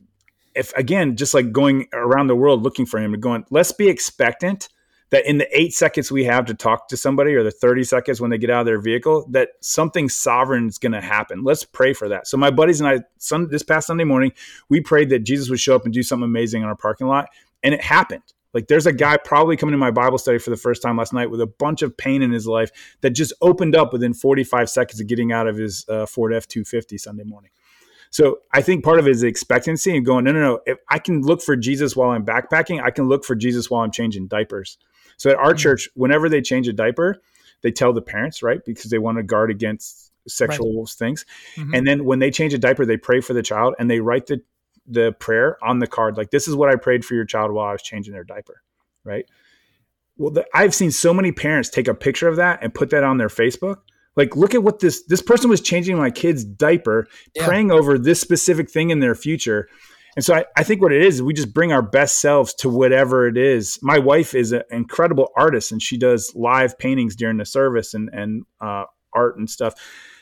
if 0.55 0.73
again, 0.75 1.17
just 1.17 1.35
like 1.35 1.53
going 1.53 1.87
around 1.93 2.27
the 2.27 2.37
world 2.37 2.63
looking 2.63 2.87
for 2.87 2.99
him 2.99 3.15
and 3.15 3.23
going, 3.23 3.45
let's 3.51 3.73
be 3.73 3.89
expectant 3.89 4.69
that 5.13 5.27
in 5.27 5.37
the 5.37 5.47
eight 5.59 5.75
seconds 5.75 6.11
we 6.11 6.25
have 6.25 6.47
to 6.47 6.55
talk 6.55 6.89
to 6.89 6.97
somebody 6.97 7.35
or 7.35 7.45
the 7.45 7.51
30 7.51 7.85
seconds 7.85 8.21
when 8.21 8.31
they 8.31 8.39
get 8.39 8.51
out 8.51 8.61
of 8.61 8.67
their 8.67 8.81
vehicle 8.81 9.27
that 9.31 9.51
something 9.61 10.09
sovereign 10.09 10.67
is 10.67 10.79
going 10.79 10.93
to 10.93 11.01
happen 11.01 11.45
let's 11.45 11.65
pray 11.65 11.93
for 11.93 12.09
that 12.09 12.27
so 12.27 12.37
my 12.37 12.51
buddies 12.51 12.81
and 12.81 12.89
i 12.89 12.99
some, 13.19 13.47
this 13.49 13.63
past 13.63 13.87
sunday 13.87 14.05
morning 14.05 14.33
we 14.69 14.81
prayed 14.81 15.11
that 15.11 15.21
jesus 15.21 15.49
would 15.49 15.61
show 15.61 15.77
up 15.77 15.85
and 15.85 15.95
do 15.95 16.03
something 16.03 16.25
amazing 16.25 16.63
in 16.63 16.69
our 16.69 16.75
parking 16.75 17.07
lot 17.07 17.29
and 17.63 17.73
it 17.73 17.81
happened 17.81 18.23
like 18.55 18.67
there's 18.67 18.87
a 18.87 18.93
guy 18.93 19.17
probably 19.17 19.57
coming 19.57 19.73
to 19.73 19.79
my 19.79 19.91
bible 19.91 20.19
study 20.19 20.39
for 20.39 20.51
the 20.51 20.57
first 20.57 20.83
time 20.83 20.97
last 20.97 21.13
night 21.13 21.31
with 21.31 21.41
a 21.41 21.47
bunch 21.47 21.83
of 21.83 21.97
pain 21.97 22.23
in 22.23 22.33
his 22.33 22.47
life 22.47 22.71
that 23.03 23.11
just 23.11 23.33
opened 23.41 23.77
up 23.77 23.93
within 23.93 24.13
45 24.13 24.69
seconds 24.69 25.01
of 25.01 25.07
getting 25.07 25.31
out 25.31 25.47
of 25.47 25.57
his 25.57 25.87
uh, 25.89 26.07
ford 26.07 26.33
f-250 26.33 26.99
sunday 26.99 27.25
morning 27.25 27.51
so 28.11 28.41
I 28.53 28.61
think 28.61 28.85
part 28.85 28.99
of 28.99 29.07
it 29.07 29.13
is 29.13 29.23
expectancy 29.23 29.97
and 29.97 30.05
going, 30.05 30.27
no, 30.27 30.33
no, 30.33 30.41
no. 30.41 30.61
If 30.67 30.77
I 30.91 30.99
can 30.99 31.23
look 31.23 31.41
for 31.41 31.57
Jesus 31.57 31.97
while 31.97 32.11
I'm 32.11 32.27
backpacking, 32.27 32.83
I 32.83 32.91
can 32.91 33.09
look 33.09 33.25
for 33.25 33.35
Jesus 33.35 33.71
while 33.71 33.83
I'm 33.83 33.91
changing 33.91 34.27
diapers. 34.27 34.77
So 35.17 35.31
at 35.31 35.37
our 35.37 35.51
mm-hmm. 35.51 35.57
church, 35.57 35.89
whenever 35.95 36.29
they 36.29 36.41
change 36.41 36.69
a 36.69 36.73
diaper, 36.73 37.21
they 37.63 37.71
tell 37.71 37.93
the 37.93 38.03
parents, 38.03 38.43
right? 38.43 38.65
Because 38.65 38.91
they 38.91 38.99
want 38.99 39.19
to 39.19 39.23
guard 39.23 39.51
against 39.51 40.13
sexual 40.29 40.83
right. 40.83 40.89
things. 40.89 41.25
Mm-hmm. 41.57 41.75
And 41.75 41.87
then 41.87 42.05
when 42.05 42.19
they 42.19 42.31
change 42.31 42.55
a 42.55 42.59
diaper, 42.59 42.85
they 42.85 42.97
pray 42.97 43.21
for 43.21 43.35
the 43.35 43.43
child 43.43 43.75
and 43.79 43.91
they 43.91 44.01
write 44.01 44.27
the 44.27 44.43
the 44.87 45.13
prayer 45.13 45.57
on 45.63 45.79
the 45.79 45.87
card 45.87 46.17
like 46.17 46.33
this 46.33 46.49
is 46.49 46.57
what 46.57 46.69
I 46.69 46.75
prayed 46.75 47.05
for 47.05 47.15
your 47.15 47.25
child 47.25 47.53
while 47.53 47.69
I 47.69 47.73
was 47.73 47.83
changing 47.83 48.13
their 48.13 48.25
diaper, 48.25 48.63
right? 49.05 49.25
Well, 50.17 50.33
the, 50.33 50.45
I've 50.53 50.75
seen 50.75 50.91
so 50.91 51.15
many 51.15 51.33
parents 51.33 51.69
take 51.69 51.89
a 51.89 51.95
picture 51.95 52.29
of 52.29 52.37
that 52.37 52.59
and 52.63 52.75
put 52.75 52.91
that 52.91 53.05
on 53.05 53.17
their 53.17 53.29
Facebook. 53.29 53.79
Like, 54.15 54.37
look 54.37 54.55
at 54.55 54.63
what 54.63 54.81
this 54.81 55.05
this 55.05 55.23
person 55.23 55.49
was 55.49 55.61
changing 55.61 55.97
my 55.97 56.11
kid's 56.11 56.45
diaper, 56.45 57.09
yeah. 57.35 57.47
praying 57.47 57.71
over 57.71 57.97
this 57.97 58.21
specific 58.21 58.71
thing 58.71 58.91
in 58.91 59.01
their 59.01 59.15
future. 59.15 59.69
And 60.15 60.25
so 60.25 60.35
I, 60.35 60.45
I 60.57 60.63
think 60.63 60.83
what 60.83 60.93
it 60.93 61.03
is, 61.03 61.23
we 61.23 61.33
just 61.33 61.55
bring 61.55 61.73
our 61.73 61.83
best 61.83 62.21
selves 62.21 62.53
to 62.55 62.69
whatever 62.69 63.27
it 63.27 63.37
is. 63.37 63.79
My 63.83 63.99
wife 63.99 64.35
is 64.35 64.53
an 64.53 64.63
incredible 64.71 65.31
artist 65.37 65.73
and 65.73 65.81
she 65.81 65.97
does 65.97 66.33
live 66.35 66.79
paintings 66.79 67.17
during 67.17 67.39
the 67.39 67.47
service 67.47 67.95
and, 67.95 68.11
and 68.13 68.45
uh, 68.61 68.85
art 69.15 69.39
and 69.39 69.49
stuff. 69.49 69.75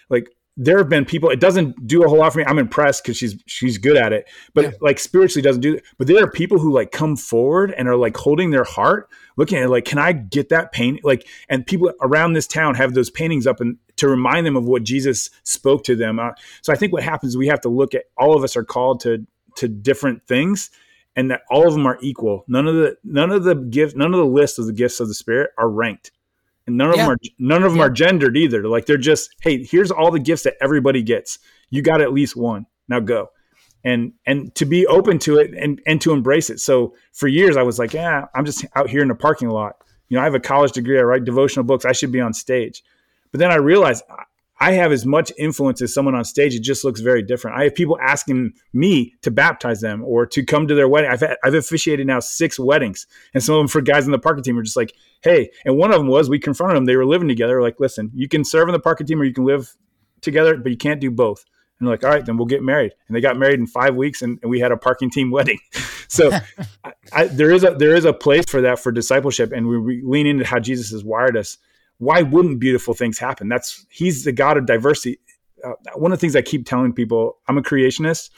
Like 0.09 0.30
there 0.57 0.78
have 0.78 0.88
been 0.88 1.05
people, 1.05 1.30
it 1.30 1.41
doesn't 1.41 1.86
do 1.86 2.05
a 2.05 2.09
whole 2.09 2.18
lot 2.18 2.32
for 2.32 2.38
me. 2.38 2.45
I'm 2.47 2.59
impressed 2.59 3.03
because 3.03 3.16
she's 3.16 3.36
she's 3.47 3.78
good 3.78 3.97
at 3.97 4.12
it, 4.12 4.28
but 4.53 4.64
yeah. 4.64 4.70
like 4.80 4.99
spiritually 4.99 5.43
doesn't 5.43 5.62
do 5.62 5.74
it. 5.74 5.84
But 5.97 6.07
there 6.07 6.22
are 6.22 6.30
people 6.30 6.59
who 6.59 6.72
like 6.72 6.93
come 6.93 7.16
forward 7.16 7.72
and 7.76 7.88
are 7.88 7.97
like 7.97 8.16
holding 8.16 8.51
their 8.51 8.64
heart, 8.64 9.09
looking 9.36 9.59
at 9.59 9.64
it 9.64 9.70
like, 9.70 9.86
can 9.86 9.99
I 9.99 10.12
get 10.12 10.51
that 10.51 10.72
paint? 10.72 11.01
Like, 11.03 11.26
and 11.49 11.66
people 11.66 11.93
around 12.03 12.34
this 12.34 12.47
town 12.47 12.74
have 12.74 12.95
those 12.95 13.11
paintings 13.11 13.47
up 13.47 13.61
and 13.61 13.78
to 13.97 14.09
remind 14.09 14.47
them 14.47 14.57
of 14.57 14.66
what 14.66 14.82
Jesus 14.82 15.30
spoke 15.45 15.82
to 15.84 15.97
them. 15.97 16.18
Uh, 16.18 16.32
so 16.62 16.72
I 16.72 16.76
think 16.76 16.93
what 16.93 17.03
happens, 17.03 17.36
we 17.36 17.47
have 17.47 17.61
to 17.62 17.68
look 17.68 17.95
at 17.95 18.05
all 18.18 18.36
of 18.36 18.45
us 18.45 18.57
are 18.57 18.64
called 18.64 19.01
to 19.01 19.26
to 19.57 19.68
different 19.68 20.26
things 20.26 20.70
and 21.16 21.30
that 21.30 21.42
all 21.51 21.66
of 21.66 21.74
them 21.74 21.86
are 21.86 21.98
equal. 22.01 22.44
None 22.48 22.66
of 22.66 22.74
the 22.74 22.96
none 23.05 23.30
of 23.30 23.44
the 23.44 23.55
gift 23.55 23.96
none 23.96 24.14
of 24.14 24.18
the 24.18 24.26
list 24.26 24.59
of 24.59 24.66
the 24.66 24.72
gifts 24.72 25.01
of 25.01 25.09
the 25.09 25.14
spirit 25.14 25.51
are 25.59 25.68
ranked. 25.68 26.12
And 26.66 26.76
none 26.76 26.90
of 26.90 26.96
yeah. 26.96 27.03
them 27.07 27.12
are 27.12 27.16
none 27.38 27.62
of 27.62 27.72
them 27.72 27.78
yeah. 27.80 27.86
are 27.86 27.90
gendered 27.90 28.36
either. 28.36 28.66
Like 28.68 28.86
they're 28.86 28.96
just, 28.96 29.34
hey, 29.42 29.64
here's 29.64 29.90
all 29.90 30.11
the 30.11 30.20
gifts 30.20 30.44
that 30.44 30.55
everybody 30.62 31.03
gets. 31.03 31.38
You 31.70 31.82
got 31.82 32.01
at 32.01 32.12
least 32.12 32.36
one. 32.36 32.66
Now 32.88 33.01
go. 33.01 33.30
And 33.82 34.12
and 34.26 34.55
to 34.57 34.66
be 34.66 34.86
open 34.86 35.18
to 35.20 35.38
it 35.38 35.53
and 35.55 35.80
and 35.86 36.01
to 36.03 36.12
embrace 36.12 36.51
it. 36.51 36.61
So 36.61 36.94
for 37.12 37.28
years 37.28 37.57
I 37.57 37.62
was 37.62 37.78
like, 37.78 37.92
yeah, 37.92 38.26
I'm 38.34 38.44
just 38.44 38.64
out 38.76 38.90
here 38.90 39.03
in 39.03 39.09
the 39.09 39.14
parking 39.14 39.48
lot. 39.48 39.76
You 40.09 40.16
know, 40.16 40.22
I 40.22 40.24
have 40.24 40.34
a 40.34 40.40
college 40.40 40.72
degree, 40.72 40.98
I 40.98 41.03
write 41.03 41.24
devotional 41.24 41.64
books, 41.64 41.84
I 41.84 41.92
should 41.92 42.12
be 42.12 42.20
on 42.20 42.34
stage. 42.34 42.82
But 43.30 43.38
then 43.38 43.53
I 43.53 43.57
realized 43.57 44.03
I 44.62 44.72
have 44.72 44.92
as 44.92 45.06
much 45.06 45.32
influence 45.38 45.80
as 45.80 45.94
someone 45.94 46.14
on 46.14 46.24
stage. 46.24 46.54
It 46.54 46.62
just 46.62 46.84
looks 46.84 47.00
very 47.00 47.22
different. 47.22 47.56
I 47.56 47.64
have 47.64 47.74
people 47.74 47.98
asking 47.98 48.52
me 48.74 49.14
to 49.22 49.30
baptize 49.30 49.80
them 49.80 50.04
or 50.04 50.26
to 50.26 50.44
come 50.44 50.68
to 50.68 50.74
their 50.74 50.86
wedding. 50.86 51.11
I've, 51.11 51.20
had, 51.20 51.38
I've 51.42 51.54
officiated 51.54 52.06
now 52.06 52.20
six 52.20 52.58
weddings, 52.58 53.06
and 53.32 53.42
some 53.42 53.54
of 53.54 53.61
them 53.61 53.68
for 53.68 53.80
guys 53.80 54.04
in 54.04 54.12
the 54.12 54.18
parking 54.18 54.44
team 54.44 54.58
are 54.58 54.62
just 54.62 54.76
like, 54.76 54.94
hey. 55.22 55.50
And 55.64 55.78
one 55.78 55.90
of 55.90 55.96
them 55.96 56.08
was 56.08 56.28
we 56.28 56.38
confronted 56.38 56.76
them. 56.76 56.84
They 56.84 56.96
were 56.96 57.06
living 57.06 57.28
together. 57.28 57.62
Like, 57.62 57.80
listen, 57.80 58.11
you 58.14 58.28
can 58.28 58.44
serve 58.44 58.68
in 58.68 58.72
the 58.72 58.80
parking 58.80 59.06
team 59.06 59.20
or 59.20 59.24
you 59.24 59.32
can 59.32 59.44
live 59.44 59.74
together, 60.20 60.58
but 60.58 60.70
you 60.70 60.78
can't 60.78 61.00
do 61.00 61.11
both. 61.11 61.46
And 61.78 61.88
they're 61.88 61.94
like, 61.94 62.04
all 62.04 62.11
right, 62.11 62.26
then 62.26 62.36
we'll 62.36 62.46
get 62.46 62.62
married. 62.62 62.92
And 63.08 63.16
they 63.16 63.22
got 63.22 63.38
married 63.38 63.58
in 63.58 63.66
five 63.66 63.96
weeks, 63.96 64.20
and, 64.20 64.38
and 64.42 64.50
we 64.50 64.61
had 64.61 64.72
a 64.72 64.76
parking 64.76 65.08
team 65.08 65.30
wedding. 65.30 65.58
so 66.08 66.30
I, 66.84 66.92
I, 67.14 67.24
there 67.28 67.50
is 67.50 67.64
a 67.64 67.70
there 67.70 67.94
is 67.94 68.04
a 68.04 68.12
place 68.12 68.44
for 68.46 68.61
that 68.61 68.78
for 68.78 68.92
discipleship, 68.92 69.52
and 69.52 69.66
we, 69.66 69.78
we 69.78 70.02
lean 70.04 70.26
into 70.26 70.44
how 70.44 70.58
Jesus 70.58 70.90
has 70.90 71.02
wired 71.02 71.38
us 71.38 71.56
why 72.01 72.22
wouldn't 72.22 72.61
beautiful 72.61 72.94
things 72.94 73.18
happen? 73.18 73.48
That's 73.48 73.86
he's 73.90 74.24
the 74.24 74.32
God 74.32 74.57
of 74.57 74.66
diversity. 74.66 75.20
Uh, 75.62 75.72
one 75.94 76.12
of 76.12 76.18
the 76.18 76.20
things 76.20 76.34
I 76.34 76.40
keep 76.40 76.66
telling 76.66 76.94
people, 76.94 77.36
I'm 77.46 77.59
a 77.59 77.62
creationist, 77.62 78.30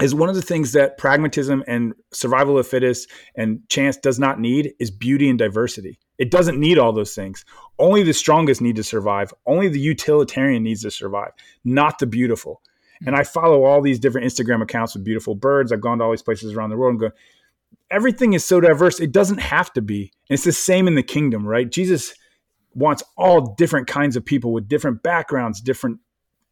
is 0.00 0.14
one 0.14 0.28
of 0.28 0.36
the 0.36 0.42
things 0.42 0.72
that 0.72 0.96
pragmatism 0.96 1.64
and 1.66 1.94
survival 2.12 2.56
of 2.58 2.66
fittest 2.66 3.10
and 3.34 3.58
chance 3.68 3.96
does 3.96 4.20
not 4.20 4.38
need 4.38 4.72
is 4.78 4.92
beauty 4.92 5.28
and 5.28 5.38
diversity. 5.38 5.98
It 6.18 6.30
doesn't 6.30 6.60
need 6.60 6.78
all 6.78 6.92
those 6.92 7.12
things. 7.12 7.44
Only 7.80 8.04
the 8.04 8.14
strongest 8.14 8.60
need 8.60 8.76
to 8.76 8.84
survive. 8.84 9.34
Only 9.46 9.68
the 9.68 9.80
utilitarian 9.80 10.62
needs 10.62 10.82
to 10.82 10.90
survive, 10.92 11.32
not 11.64 11.98
the 11.98 12.06
beautiful. 12.06 12.62
And 13.04 13.16
I 13.16 13.24
follow 13.24 13.64
all 13.64 13.82
these 13.82 13.98
different 13.98 14.28
Instagram 14.28 14.62
accounts 14.62 14.94
with 14.94 15.04
beautiful 15.04 15.34
birds. 15.34 15.72
I've 15.72 15.80
gone 15.80 15.98
to 15.98 16.04
all 16.04 16.12
these 16.12 16.22
places 16.22 16.54
around 16.54 16.70
the 16.70 16.76
world 16.76 16.92
and 16.92 17.00
go, 17.00 17.10
everything 17.90 18.32
is 18.32 18.44
so 18.44 18.60
diverse. 18.60 19.00
It 19.00 19.10
doesn't 19.10 19.38
have 19.38 19.72
to 19.72 19.82
be. 19.82 20.12
And 20.30 20.36
it's 20.36 20.44
the 20.44 20.52
same 20.52 20.86
in 20.86 20.94
the 20.94 21.02
kingdom, 21.02 21.46
right? 21.46 21.70
Jesus 21.70 22.14
wants 22.76 23.02
all 23.16 23.54
different 23.54 23.86
kinds 23.86 24.16
of 24.16 24.24
people 24.24 24.52
with 24.52 24.68
different 24.68 25.02
backgrounds, 25.02 25.60
different 25.60 25.98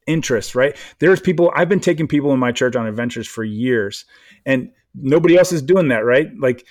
interests, 0.07 0.55
right? 0.55 0.77
There's 0.99 1.21
people, 1.21 1.53
I've 1.55 1.69
been 1.69 1.81
taking 1.81 2.09
people 2.09 2.33
in 2.33 2.39
my 2.39 2.53
church 2.53 2.77
on 2.77 2.87
adventures 2.87 3.27
for 3.27 3.45
years, 3.45 4.05
and 4.45 4.71
nobody 4.95 5.37
else 5.37 5.53
is 5.53 5.63
doing 5.63 5.89
that, 5.89 6.05
right? 6.05 6.29
Like, 6.39 6.67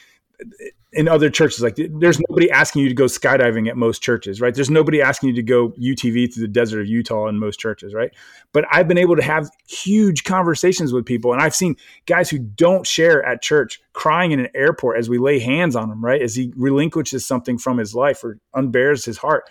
in 0.94 1.08
other 1.08 1.30
churches. 1.30 1.62
Like 1.62 1.76
there's 1.76 2.20
nobody 2.30 2.50
asking 2.52 2.84
you 2.84 2.90
to 2.90 2.96
go 2.96 3.06
skydiving 3.06 3.68
at 3.68 3.76
most 3.76 4.02
churches, 4.02 4.40
right? 4.40 4.54
There's 4.54 4.70
nobody 4.70 5.02
asking 5.02 5.30
you 5.30 5.36
to 5.36 5.44
go 5.44 5.70
UTV 5.70 6.34
through 6.34 6.42
the 6.42 6.48
desert 6.48 6.82
of 6.82 6.88
Utah 6.88 7.28
in 7.28 7.40
most 7.40 7.60
churches, 7.60 7.94
right? 7.94 8.12
But 8.52 8.66
I've 8.72 8.88
been 8.88 8.98
able 8.98 9.16
to 9.16 9.24
have 9.24 9.50
huge 9.68 10.24
conversations 10.24 10.94
with 10.94 11.06
people, 11.06 11.34
and 11.34 11.42
I've 11.42 11.56
seen 11.56 11.76
guys 12.06 12.30
who 12.30 12.40
don't 12.40 12.86
share 12.86 13.24
at 13.26 13.42
church 13.42 13.82
crying 13.94 14.32
in 14.32 14.40
an 14.40 14.50
airport 14.54 14.98
as 14.98 15.10
we 15.10 15.18
lay 15.18 15.40
hands 15.40 15.76
on 15.76 15.92
him, 15.92 16.04
right? 16.04 16.22
As 16.22 16.36
he 16.36 16.54
relinquishes 16.56 17.26
something 17.26 17.58
from 17.58 17.78
his 17.78 17.96
life 17.96 18.24
or 18.24 18.40
unbears 18.56 19.06
his 19.06 19.18
heart. 19.18 19.50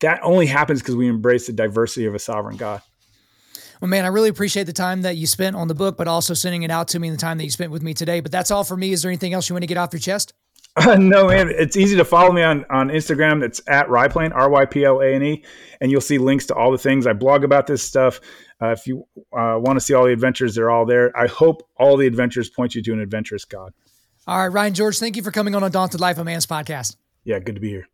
That 0.00 0.20
only 0.22 0.46
happens 0.46 0.80
because 0.80 0.96
we 0.96 1.08
embrace 1.08 1.48
the 1.48 1.52
diversity 1.52 2.06
of 2.06 2.14
a 2.14 2.20
sovereign 2.20 2.56
God. 2.56 2.82
Well, 3.80 3.88
man, 3.88 4.04
I 4.04 4.08
really 4.08 4.28
appreciate 4.28 4.64
the 4.64 4.72
time 4.72 5.02
that 5.02 5.16
you 5.16 5.26
spent 5.26 5.56
on 5.56 5.68
the 5.68 5.74
book, 5.74 5.96
but 5.96 6.08
also 6.08 6.34
sending 6.34 6.62
it 6.62 6.70
out 6.70 6.88
to 6.88 6.98
me 6.98 7.08
and 7.08 7.16
the 7.16 7.20
time 7.20 7.38
that 7.38 7.44
you 7.44 7.50
spent 7.50 7.70
with 7.70 7.82
me 7.82 7.94
today. 7.94 8.20
But 8.20 8.32
that's 8.32 8.50
all 8.50 8.64
for 8.64 8.76
me. 8.76 8.92
Is 8.92 9.02
there 9.02 9.10
anything 9.10 9.32
else 9.32 9.48
you 9.48 9.54
want 9.54 9.62
to 9.62 9.68
get 9.68 9.76
off 9.76 9.92
your 9.92 10.00
chest? 10.00 10.34
Uh, 10.76 10.96
no, 11.00 11.28
man. 11.28 11.48
It's 11.50 11.76
easy 11.76 11.96
to 11.96 12.04
follow 12.04 12.32
me 12.32 12.42
on, 12.42 12.64
on 12.70 12.88
Instagram. 12.88 13.42
It's 13.42 13.60
at 13.68 13.86
Ryplane, 13.88 14.34
R 14.34 14.48
Y 14.50 14.64
P 14.66 14.84
L 14.84 15.00
A 15.00 15.14
N 15.14 15.22
E. 15.22 15.44
And 15.80 15.90
you'll 15.90 16.00
see 16.00 16.18
links 16.18 16.46
to 16.46 16.54
all 16.54 16.72
the 16.72 16.78
things. 16.78 17.06
I 17.06 17.12
blog 17.12 17.44
about 17.44 17.66
this 17.66 17.82
stuff. 17.82 18.20
Uh, 18.60 18.70
if 18.70 18.86
you 18.86 19.06
uh, 19.32 19.58
want 19.58 19.76
to 19.76 19.80
see 19.80 19.94
all 19.94 20.04
the 20.04 20.12
adventures, 20.12 20.54
they're 20.54 20.70
all 20.70 20.84
there. 20.84 21.16
I 21.16 21.28
hope 21.28 21.68
all 21.76 21.96
the 21.96 22.06
adventures 22.06 22.50
point 22.50 22.74
you 22.74 22.82
to 22.82 22.92
an 22.92 23.00
adventurous 23.00 23.44
God. 23.44 23.72
All 24.26 24.38
right, 24.38 24.52
Ryan 24.52 24.74
George, 24.74 24.98
thank 24.98 25.16
you 25.16 25.22
for 25.22 25.30
coming 25.30 25.54
on 25.54 25.62
Undaunted 25.62 26.00
Life 26.00 26.18
of 26.18 26.26
Man's 26.26 26.46
podcast. 26.46 26.96
Yeah, 27.24 27.38
good 27.38 27.54
to 27.54 27.60
be 27.60 27.70
here. 27.70 27.88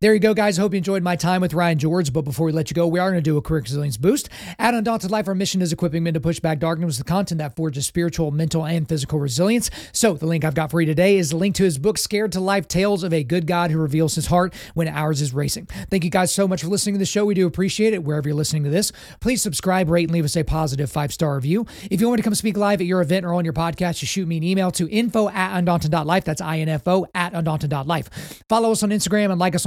There 0.00 0.14
you 0.14 0.20
go, 0.20 0.34
guys. 0.34 0.56
Hope 0.56 0.72
you 0.72 0.78
enjoyed 0.78 1.02
my 1.02 1.16
time 1.16 1.40
with 1.40 1.54
Ryan 1.54 1.78
George. 1.78 2.12
But 2.12 2.22
before 2.22 2.46
we 2.46 2.52
let 2.52 2.70
you 2.70 2.74
go, 2.74 2.86
we 2.86 2.98
are 2.98 3.10
going 3.10 3.22
to 3.22 3.30
do 3.30 3.36
a 3.36 3.42
career 3.42 3.62
resilience 3.62 3.96
boost. 3.96 4.28
At 4.58 4.74
Undaunted 4.74 5.10
Life, 5.10 5.28
our 5.28 5.34
mission 5.34 5.62
is 5.62 5.72
equipping 5.72 6.02
men 6.02 6.14
to 6.14 6.20
push 6.20 6.40
back 6.40 6.58
darkness 6.58 6.98
with 6.98 7.06
content 7.06 7.38
that 7.38 7.56
forges 7.56 7.86
spiritual, 7.86 8.30
mental, 8.30 8.64
and 8.64 8.88
physical 8.88 9.18
resilience. 9.18 9.70
So 9.92 10.14
the 10.14 10.26
link 10.26 10.44
I've 10.44 10.54
got 10.54 10.70
for 10.70 10.80
you 10.80 10.86
today 10.86 11.18
is 11.18 11.30
the 11.30 11.36
link 11.36 11.54
to 11.56 11.64
his 11.64 11.78
book, 11.78 11.98
Scared 11.98 12.32
to 12.32 12.40
Life 12.40 12.68
Tales 12.68 13.02
of 13.02 13.12
a 13.12 13.22
Good 13.22 13.46
God 13.46 13.70
Who 13.70 13.78
Reveals 13.78 14.14
His 14.14 14.26
Heart 14.26 14.54
When 14.74 14.88
Ours 14.88 15.20
is 15.20 15.32
Racing. 15.34 15.66
Thank 15.90 16.04
you 16.04 16.10
guys 16.10 16.32
so 16.32 16.46
much 16.46 16.62
for 16.62 16.68
listening 16.68 16.94
to 16.94 16.98
the 16.98 17.06
show. 17.06 17.24
We 17.24 17.34
do 17.34 17.46
appreciate 17.46 17.94
it 17.94 18.04
wherever 18.04 18.28
you're 18.28 18.36
listening 18.36 18.64
to 18.64 18.70
this. 18.70 18.92
Please 19.20 19.42
subscribe, 19.42 19.88
rate, 19.88 20.04
and 20.04 20.12
leave 20.12 20.24
us 20.24 20.36
a 20.36 20.44
positive 20.44 20.90
five 20.90 21.12
star 21.12 21.34
review. 21.34 21.66
If 21.90 22.00
you 22.00 22.08
want 22.08 22.18
to 22.18 22.24
come 22.24 22.34
speak 22.34 22.56
live 22.56 22.80
at 22.80 22.86
your 22.86 23.00
event 23.00 23.24
or 23.24 23.34
on 23.34 23.44
your 23.44 23.54
podcast, 23.54 23.98
just 23.98 24.12
shoot 24.12 24.26
me 24.26 24.36
an 24.36 24.42
email 24.42 24.70
to 24.72 24.88
info 24.88 25.28
at 25.28 25.56
undaunted.life. 25.58 26.24
That's 26.24 26.40
info 26.40 27.06
at 27.14 27.32
undaunted.life. 27.32 28.42
Follow 28.48 28.72
us 28.72 28.82
on 28.82 28.90
Instagram 28.90 29.30
and 29.30 29.38
like 29.38 29.54
us 29.54 29.66